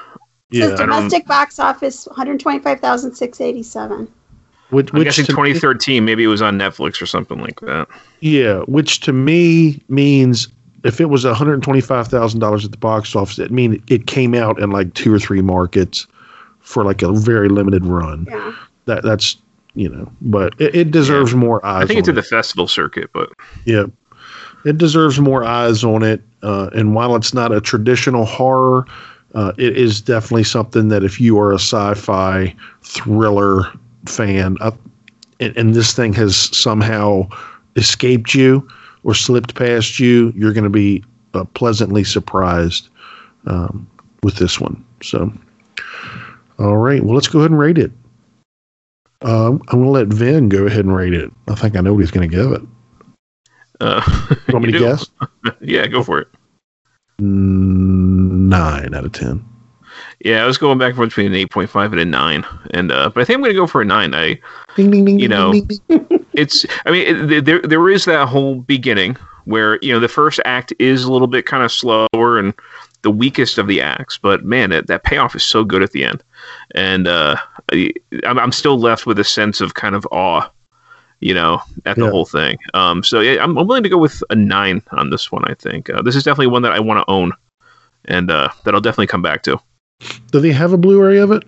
Yeah, 0.50 0.68
Says 0.68 0.78
domestic 0.80 1.26
box 1.26 1.58
office 1.58 2.06
one 2.06 2.16
hundred 2.16 2.40
twenty-five 2.40 2.80
thousand 2.80 3.14
six 3.14 3.40
eighty-seven. 3.40 4.08
Which, 4.70 4.90
I'm 4.92 4.98
which 4.98 5.06
guessing 5.06 5.24
to 5.26 5.32
me- 5.32 5.52
2013. 5.54 6.04
Maybe 6.04 6.24
it 6.24 6.28
was 6.28 6.42
on 6.42 6.58
Netflix 6.58 7.00
or 7.02 7.06
something 7.06 7.38
like 7.40 7.60
that. 7.60 7.88
yeah, 8.20 8.60
which 8.60 9.00
to 9.00 9.12
me 9.12 9.80
means 9.88 10.48
if 10.84 11.00
it 11.00 11.06
was 11.06 11.24
one 11.24 11.34
hundred 11.34 11.62
twenty-five 11.62 12.08
thousand 12.08 12.40
dollars 12.40 12.64
at 12.64 12.70
the 12.70 12.76
box 12.78 13.16
office, 13.16 13.38
it 13.38 13.50
mean 13.50 13.82
it 13.88 14.06
came 14.06 14.34
out 14.34 14.60
in 14.60 14.70
like 14.70 14.94
two 14.94 15.12
or 15.12 15.18
three 15.18 15.42
markets 15.42 16.06
for 16.60 16.84
like 16.84 17.02
a 17.02 17.12
very 17.12 17.48
limited 17.48 17.84
run. 17.86 18.26
Yeah. 18.30 18.54
That 18.86 19.02
that's 19.02 19.36
you 19.74 19.88
know, 19.88 20.10
but 20.22 20.54
it, 20.60 20.74
it 20.74 20.90
deserves 20.90 21.34
more 21.34 21.64
eyes. 21.64 21.84
I 21.84 21.86
think 21.86 21.98
it's 22.00 22.08
on 22.08 22.14
at 22.14 22.18
it. 22.18 22.22
the 22.22 22.28
festival 22.28 22.66
circuit, 22.68 23.10
but 23.12 23.30
Yeah. 23.64 23.84
It 24.64 24.76
deserves 24.76 25.20
more 25.20 25.44
eyes 25.44 25.84
on 25.84 26.02
it. 26.02 26.20
Uh, 26.42 26.68
and 26.74 26.92
while 26.94 27.14
it's 27.14 27.32
not 27.32 27.52
a 27.52 27.60
traditional 27.60 28.24
horror, 28.24 28.86
uh, 29.36 29.52
it 29.56 29.76
is 29.78 30.00
definitely 30.00 30.42
something 30.44 30.88
that 30.88 31.04
if 31.04 31.20
you 31.20 31.38
are 31.38 31.52
a 31.52 31.58
sci 31.60 31.94
fi 31.94 32.54
thriller 32.82 33.66
fan, 34.08 34.56
uh, 34.60 34.72
and, 35.40 35.56
and 35.56 35.74
this 35.74 35.92
thing 35.92 36.12
has 36.14 36.36
somehow 36.36 37.28
escaped 37.76 38.34
you 38.34 38.66
or 39.04 39.14
slipped 39.14 39.54
past 39.54 39.98
you, 40.00 40.32
you're 40.34 40.52
going 40.52 40.64
to 40.64 40.70
be 40.70 41.04
uh, 41.34 41.44
pleasantly 41.44 42.04
surprised 42.04 42.88
um, 43.46 43.88
with 44.22 44.36
this 44.36 44.60
one. 44.60 44.84
So, 45.02 45.32
all 46.58 46.76
right. 46.76 47.02
Well, 47.02 47.14
let's 47.14 47.28
go 47.28 47.38
ahead 47.40 47.50
and 47.50 47.60
rate 47.60 47.78
it. 47.78 47.92
Um, 49.22 49.62
I'm 49.68 49.82
going 49.82 49.84
to 49.84 49.90
let 49.90 50.06
Vin 50.08 50.48
go 50.48 50.66
ahead 50.66 50.84
and 50.84 50.94
rate 50.94 51.14
it. 51.14 51.30
I 51.48 51.54
think 51.54 51.76
I 51.76 51.80
know 51.80 51.92
what 51.92 52.00
he's 52.00 52.10
going 52.10 52.28
to 52.28 52.36
give 52.36 52.52
it. 52.52 52.62
uh, 53.80 54.02
You 54.48 54.54
want 54.54 54.66
me 54.66 54.72
to 54.72 54.78
guess? 54.80 55.06
yeah, 55.60 55.86
go 55.86 56.02
for 56.02 56.20
it. 56.20 56.28
Nine 57.20 58.94
out 58.94 59.04
of 59.04 59.12
ten. 59.12 59.44
Yeah, 60.24 60.42
I 60.42 60.46
was 60.46 60.58
going 60.58 60.78
back 60.78 60.88
and 60.88 60.96
forth 60.96 61.10
between 61.10 61.32
an 61.32 61.48
8.5 61.48 61.92
and 61.92 62.00
a 62.00 62.04
9, 62.04 62.44
and 62.72 62.90
uh, 62.92 63.08
but 63.10 63.20
I 63.20 63.24
think 63.24 63.36
I'm 63.36 63.42
going 63.42 63.52
to 63.54 63.58
go 63.60 63.66
for 63.68 63.80
a 63.82 63.84
9. 63.84 64.14
I 64.14 64.38
Ding 64.74 64.90
ding 64.90 65.04
ding. 65.04 65.18
you 65.18 65.28
know, 65.28 65.52
it's 66.34 66.66
I 66.84 66.90
mean 66.90 67.30
it, 67.32 67.44
there 67.44 67.60
there 67.62 67.88
is 67.88 68.04
that 68.06 68.28
whole 68.28 68.56
beginning 68.56 69.16
where 69.44 69.78
you 69.80 69.92
know 69.92 70.00
the 70.00 70.08
first 70.08 70.40
act 70.44 70.72
is 70.78 71.04
a 71.04 71.12
little 71.12 71.28
bit 71.28 71.46
kind 71.46 71.62
of 71.62 71.70
slower 71.72 72.38
and 72.38 72.52
the 73.02 73.10
weakest 73.12 73.58
of 73.58 73.68
the 73.68 73.80
acts, 73.80 74.18
but 74.18 74.44
man, 74.44 74.72
it, 74.72 74.88
that 74.88 75.04
payoff 75.04 75.36
is 75.36 75.44
so 75.44 75.62
good 75.62 75.82
at 75.82 75.92
the 75.92 76.04
end, 76.04 76.22
and 76.74 77.06
uh, 77.06 77.36
I, 77.72 77.92
I'm 78.26 78.38
I'm 78.40 78.52
still 78.52 78.76
left 78.78 79.06
with 79.06 79.20
a 79.20 79.24
sense 79.24 79.60
of 79.60 79.74
kind 79.74 79.94
of 79.94 80.04
awe, 80.10 80.50
you 81.20 81.32
know, 81.32 81.60
at 81.86 81.94
the 81.96 82.02
Yeah. 82.06 82.10
whole 82.10 82.24
thing. 82.26 82.58
Um, 82.74 83.04
so 83.04 83.20
yeah, 83.20 83.40
I'm, 83.42 83.56
I'm 83.56 83.68
willing 83.68 83.84
to 83.84 83.88
go 83.88 83.98
with 83.98 84.20
a 84.30 84.34
nine 84.34 84.82
on 84.90 85.10
this 85.10 85.30
one. 85.30 85.44
I 85.44 85.54
think 85.54 85.88
uh, 85.90 86.02
this 86.02 86.16
is 86.16 86.24
definitely 86.24 86.48
one 86.48 86.62
that 86.62 86.72
I 86.72 86.80
want 86.80 86.98
to 87.06 87.10
own, 87.10 87.32
and 88.06 88.32
uh, 88.32 88.48
that 88.64 88.74
I'll 88.74 88.80
definitely 88.80 89.06
come 89.06 89.22
back 89.22 89.44
to. 89.44 89.60
Do 90.30 90.40
they 90.40 90.52
have 90.52 90.72
a 90.72 90.78
Blu-ray 90.78 91.18
of 91.18 91.30
it? 91.30 91.44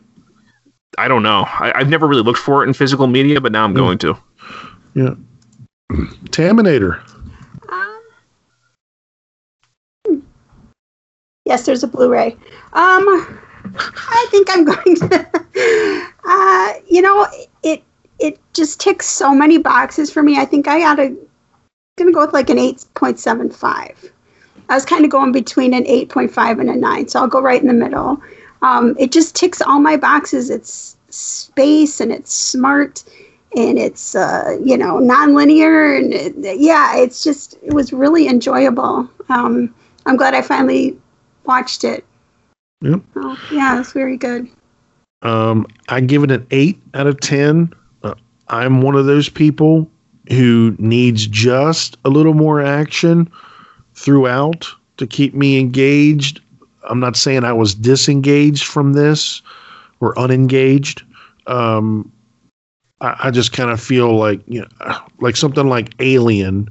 I 0.99 1.09
don't 1.09 1.23
know. 1.23 1.45
I, 1.47 1.73
I've 1.75 1.89
never 1.89 2.07
really 2.07 2.23
looked 2.23 2.41
for 2.41 2.63
it 2.63 2.69
in 2.69 2.75
physical 2.75 3.07
media, 3.07 3.41
but 3.41 3.53
now 3.53 3.65
I'm 3.65 3.75
going 3.75 3.99
to. 3.99 4.17
Yeah. 4.95 5.15
Taminator. 6.31 7.03
Yes, 11.45 11.67
there's 11.67 11.83
a 11.83 11.89
Blu-ray. 11.89 12.37
Um, 12.75 13.39
I 13.75 14.27
think 14.31 14.49
I'm 14.51 14.65
going 14.73 14.97
to. 14.97 16.11
Uh, 16.25 16.73
you 16.89 17.03
know, 17.03 17.27
it 17.63 17.83
it 18.19 18.39
just 18.53 18.81
ticks 18.81 19.07
so 19.07 19.35
many 19.35 19.59
boxes 19.59 20.13
for 20.13 20.23
me. 20.23 20.39
I 20.39 20.45
think 20.45 20.69
I 20.69 20.79
gotta 20.81 21.17
gonna 21.99 22.13
go 22.13 22.25
with 22.25 22.33
like 22.33 22.51
an 22.51 22.59
eight 22.59 22.85
point 22.95 23.19
seven 23.19 23.51
five. 23.51 24.13
I 24.69 24.75
was 24.75 24.85
kind 24.85 25.05
of 25.05 25.11
going 25.11 25.33
between 25.33 25.75
an 25.75 25.87
eight 25.87 26.09
point 26.09 26.31
five 26.31 26.59
and 26.59 26.71
a 26.71 26.77
nine, 26.77 27.09
so 27.09 27.21
I'll 27.21 27.27
go 27.27 27.41
right 27.41 27.61
in 27.61 27.67
the 27.67 27.75
middle. 27.75 28.23
Um, 28.63 28.97
it 28.99 29.13
just 29.13 29.35
ticks 29.35 29.61
all 29.61 29.81
my 29.81 29.97
boxes. 29.97 30.51
It's 30.51 30.97
space 31.09 32.01
and 32.01 32.13
it's 32.13 32.33
smart 32.33 33.03
and 33.57 33.79
it's 33.79 34.15
uh, 34.15 34.59
you 34.63 34.77
know 34.77 34.99
nonlinear 34.99 35.99
and 35.99 36.15
it, 36.15 36.61
yeah, 36.61 36.97
it's 36.97 37.23
just 37.23 37.55
it 37.63 37.73
was 37.73 37.93
really 37.93 38.29
enjoyable. 38.29 39.09
Um, 39.29 39.75
I'm 40.07 40.17
glad 40.17 40.35
I 40.35 40.43
finally 40.43 40.99
watched 41.45 41.85
it. 41.85 42.05
Yep. 42.83 43.03
Oh, 43.17 43.39
yeah, 43.53 43.79
it's 43.81 43.93
very 43.93 44.17
good. 44.17 44.49
Um, 45.23 45.67
I 45.89 46.01
give 46.01 46.23
it 46.23 46.31
an 46.31 46.47
eight 46.51 46.81
out 46.95 47.07
of 47.07 47.21
ten. 47.21 47.73
Uh, 48.03 48.15
I'm 48.49 48.83
one 48.83 48.95
of 48.95 49.07
those 49.07 49.29
people 49.29 49.91
who 50.29 50.75
needs 50.79 51.27
just 51.27 51.99
a 52.05 52.09
little 52.09 52.35
more 52.35 52.61
action 52.61 53.31
throughout 53.95 54.67
to 54.97 55.07
keep 55.07 55.35
me 55.35 55.59
engaged. 55.59 56.41
I'm 56.89 57.01
not 57.01 57.17
saying 57.17 57.45
I 57.45 57.53
was 57.53 57.75
disengaged 57.75 58.67
from 58.67 58.93
this 58.95 59.43
or 60.01 60.19
unengaged. 60.19 61.03
Um, 61.47 62.11
I, 63.01 63.17
I 63.25 63.31
just 63.31 63.53
kind 63.53 63.71
of 63.71 63.81
feel 63.81 64.17
like 64.17 64.41
you 64.47 64.61
know, 64.61 64.97
like 65.21 65.37
something 65.37 65.69
like 65.69 65.95
Alien 66.01 66.69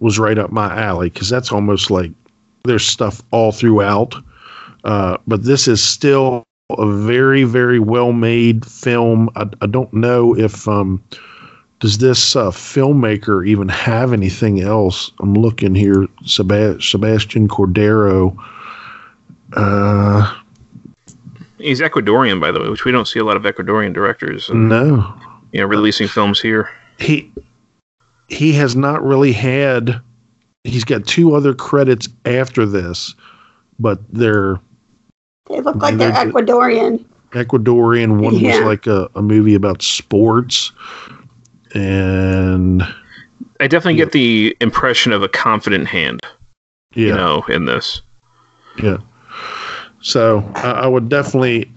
was 0.00 0.18
right 0.18 0.38
up 0.38 0.50
my 0.50 0.74
alley 0.80 1.10
because 1.10 1.28
that's 1.28 1.52
almost 1.52 1.90
like 1.90 2.10
there's 2.64 2.86
stuff 2.86 3.22
all 3.30 3.52
throughout. 3.52 4.14
Uh, 4.84 5.16
but 5.26 5.44
this 5.44 5.66
is 5.66 5.82
still 5.82 6.44
a 6.70 6.86
very 6.86 7.44
very 7.44 7.78
well 7.78 8.12
made 8.12 8.64
film. 8.66 9.30
I, 9.36 9.48
I 9.60 9.66
don't 9.66 9.92
know 9.92 10.36
if 10.36 10.66
um, 10.68 11.02
does 11.80 11.98
this 11.98 12.34
uh, 12.36 12.50
filmmaker 12.50 13.46
even 13.46 13.68
have 13.68 14.12
anything 14.12 14.60
else? 14.60 15.10
I'm 15.20 15.34
looking 15.34 15.74
here, 15.74 16.06
Seb- 16.24 16.82
Sebastian 16.82 17.48
Cordero. 17.48 18.34
Uh, 19.54 20.40
He's 21.58 21.80
Ecuadorian, 21.80 22.40
by 22.40 22.50
the 22.52 22.60
way, 22.60 22.68
which 22.68 22.84
we 22.84 22.92
don't 22.92 23.06
see 23.08 23.18
a 23.20 23.24
lot 23.24 23.36
of 23.38 23.44
Ecuadorian 23.44 23.94
directors. 23.94 24.50
uh, 24.50 24.54
no, 24.54 25.14
You 25.52 25.60
know, 25.60 25.66
releasing 25.66 26.08
films 26.08 26.40
here. 26.40 26.68
he 26.98 27.32
he 28.28 28.52
has 28.54 28.74
not 28.76 29.02
really 29.04 29.32
had. 29.32 30.00
He's 30.64 30.84
got 30.84 31.06
two 31.06 31.34
other 31.34 31.54
credits 31.54 32.08
after 32.24 32.66
this, 32.66 33.14
but 33.78 34.00
they're 34.12 34.58
They 35.48 35.60
look 35.60 35.76
like 35.76 35.96
they're 35.96 36.10
They're- 36.12 36.32
Ecuadorian. 36.32 37.04
Ecuadorian. 37.32 38.20
One 38.20 38.34
Yeah. 38.36 38.58
was 38.58 38.66
like 38.66 38.86
a, 38.86 39.08
a 39.14 39.22
movie 39.22 39.54
about 39.54 39.80
sports, 39.82 40.70
and 41.74 42.82
I 43.60 43.66
definitely 43.68 43.96
get 43.96 44.12
the 44.12 44.56
impression 44.60 45.12
of 45.12 45.22
a 45.22 45.28
confident 45.28 45.86
hand, 45.88 46.20
yeah, 46.94 47.06
you 47.08 47.12
know, 47.14 47.42
in 47.48 47.64
this. 47.66 48.02
yeah. 48.82 48.98
So 50.04 50.48
I, 50.54 50.70
I 50.70 50.86
would 50.86 51.08
definitely 51.08 51.70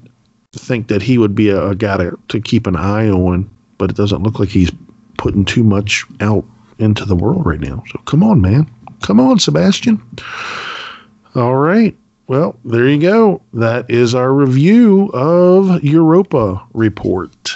think 0.53 0.89
that 0.89 1.01
he 1.01 1.17
would 1.17 1.33
be 1.33 1.49
a, 1.49 1.69
a 1.69 1.75
guy 1.75 1.97
to, 1.97 2.19
to 2.27 2.39
keep 2.39 2.67
an 2.67 2.75
eye 2.75 3.09
on, 3.09 3.49
but 3.77 3.89
it 3.89 3.95
doesn't 3.95 4.21
look 4.21 4.39
like 4.39 4.49
he's 4.49 4.71
putting 5.17 5.45
too 5.45 5.63
much 5.63 6.05
out 6.19 6.45
into 6.77 7.05
the 7.05 7.15
world 7.15 7.45
right 7.45 7.59
now. 7.59 7.83
So 7.91 7.99
come 8.05 8.23
on, 8.23 8.41
man, 8.41 8.69
come 9.01 9.19
on, 9.19 9.39
Sebastian. 9.39 10.01
All 11.35 11.55
right. 11.55 11.95
Well, 12.27 12.59
there 12.65 12.87
you 12.87 12.99
go. 12.99 13.41
That 13.53 13.89
is 13.89 14.13
our 14.13 14.33
review 14.33 15.09
of 15.13 15.81
Europa 15.81 16.61
Report. 16.73 17.55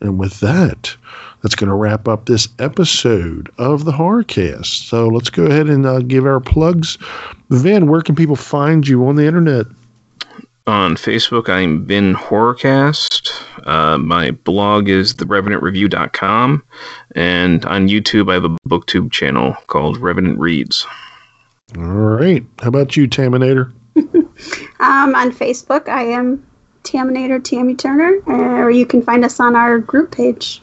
And 0.00 0.18
with 0.18 0.40
that, 0.40 0.96
that's 1.42 1.54
going 1.54 1.68
to 1.68 1.74
wrap 1.74 2.08
up 2.08 2.24
this 2.24 2.48
episode 2.58 3.50
of 3.58 3.84
the 3.84 3.92
Horrorcast. 3.92 4.88
So 4.88 5.08
let's 5.08 5.28
go 5.28 5.44
ahead 5.44 5.66
and 5.66 5.84
uh, 5.84 6.00
give 6.00 6.24
our 6.24 6.40
plugs. 6.40 6.96
Vin, 7.50 7.88
where 7.88 8.00
can 8.00 8.14
people 8.14 8.36
find 8.36 8.88
you 8.88 9.06
on 9.06 9.16
the 9.16 9.26
internet? 9.26 9.66
On 10.68 10.96
Facebook, 10.96 11.48
I'm 11.48 11.86
Vin 11.86 12.14
Horrorcast. 12.14 13.32
Uh, 13.66 13.96
my 13.96 14.32
blog 14.32 14.90
is 14.90 15.14
therevenantreview.com. 15.14 16.62
And 17.14 17.64
on 17.64 17.88
YouTube, 17.88 18.30
I 18.30 18.34
have 18.34 18.44
a 18.44 18.54
booktube 18.68 19.10
channel 19.10 19.56
called 19.68 19.96
Revenant 19.96 20.38
Reads. 20.38 20.86
All 21.78 21.84
right. 21.84 22.44
How 22.60 22.68
about 22.68 22.98
you, 22.98 23.08
Taminator? 23.08 23.72
Um, 24.80 25.16
on 25.16 25.32
Facebook, 25.32 25.88
I 25.88 26.04
am 26.04 26.46
Taminator 26.84 27.42
Tammy 27.42 27.74
Turner, 27.74 28.20
uh, 28.28 28.62
or 28.62 28.70
you 28.70 28.86
can 28.86 29.02
find 29.02 29.24
us 29.24 29.40
on 29.40 29.56
our 29.56 29.80
group 29.80 30.12
page. 30.12 30.62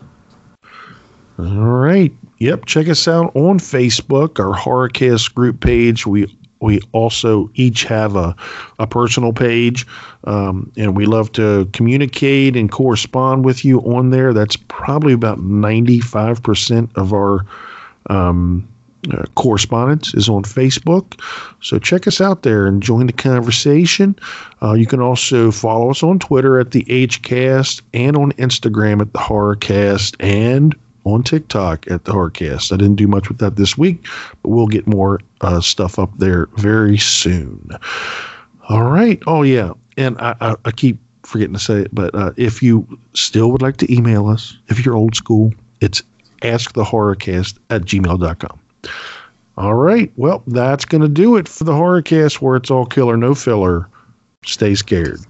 All 1.37 1.65
right. 1.65 2.13
Yep. 2.39 2.63
Check 2.65 2.87
us 2.87 3.05
out 3.09 3.35
on 3.35 3.59
Facebook, 3.59 4.39
our 4.39 4.57
Horrorcast 4.57 5.33
group 5.33 5.59
page. 5.59 6.07
We 6.07 6.27
we 6.61 6.79
also 6.93 7.49
each 7.55 7.83
have 7.83 8.15
a, 8.15 8.35
a 8.79 8.87
personal 8.87 9.33
page, 9.33 9.85
um, 10.23 10.71
and 10.77 10.95
we 10.95 11.05
love 11.05 11.31
to 11.33 11.69
communicate 11.73 12.55
and 12.55 12.71
correspond 12.71 13.45
with 13.45 13.65
you 13.65 13.79
on 13.81 14.09
there. 14.09 14.33
That's 14.33 14.55
probably 14.55 15.13
about 15.13 15.39
ninety 15.39 15.99
five 15.99 16.41
percent 16.41 16.91
of 16.95 17.13
our 17.13 17.45
um, 18.09 18.67
uh, 19.11 19.25
correspondence 19.35 20.13
is 20.13 20.29
on 20.29 20.43
Facebook. 20.43 21.21
So 21.61 21.77
check 21.77 22.07
us 22.07 22.21
out 22.21 22.43
there 22.43 22.65
and 22.65 22.81
join 22.81 23.07
the 23.07 23.13
conversation. 23.13 24.15
Uh, 24.61 24.73
you 24.73 24.87
can 24.87 24.99
also 24.99 25.51
follow 25.51 25.91
us 25.91 26.01
on 26.01 26.19
Twitter 26.19 26.59
at 26.59 26.71
the 26.71 26.83
HCast 26.85 27.81
and 27.93 28.17
on 28.17 28.31
Instagram 28.33 29.01
at 29.01 29.13
the 29.13 29.19
Horrorcast 29.19 30.15
and 30.19 30.75
on 31.05 31.23
TikTok 31.23 31.89
at 31.89 32.03
the 32.03 32.11
Horrorcast. 32.11 32.73
I 32.73 32.77
didn't 32.77 32.95
do 32.95 33.07
much 33.07 33.29
with 33.29 33.37
that 33.37 33.55
this 33.55 33.77
week, 33.77 34.05
but 34.41 34.49
we'll 34.49 34.67
get 34.67 34.87
more 34.87 35.21
uh, 35.41 35.61
stuff 35.61 35.97
up 35.97 36.15
there 36.17 36.47
very 36.57 36.97
soon. 36.97 37.69
All 38.69 38.83
right. 38.83 39.21
Oh, 39.27 39.43
yeah. 39.43 39.73
And 39.97 40.19
I, 40.19 40.35
I, 40.41 40.55
I 40.65 40.71
keep 40.71 40.99
forgetting 41.23 41.53
to 41.53 41.59
say 41.59 41.81
it, 41.81 41.95
but 41.95 42.13
uh, 42.15 42.33
if 42.37 42.61
you 42.61 42.87
still 43.13 43.51
would 43.51 43.61
like 43.61 43.77
to 43.77 43.93
email 43.93 44.27
us, 44.27 44.57
if 44.67 44.83
you're 44.83 44.95
old 44.95 45.15
school, 45.15 45.53
it's 45.81 46.01
askthehorrorcast 46.41 47.57
at 47.69 47.83
gmail.com. 47.83 48.59
All 49.57 49.75
right. 49.75 50.11
Well, 50.17 50.43
that's 50.47 50.85
going 50.85 51.01
to 51.01 51.07
do 51.07 51.37
it 51.37 51.47
for 51.47 51.63
the 51.63 51.71
Horrorcast 51.71 52.41
where 52.41 52.57
it's 52.57 52.69
all 52.69 52.85
killer, 52.85 53.15
no 53.15 53.33
filler. 53.33 53.87
Stay 54.43 54.75
scared. 54.75 55.21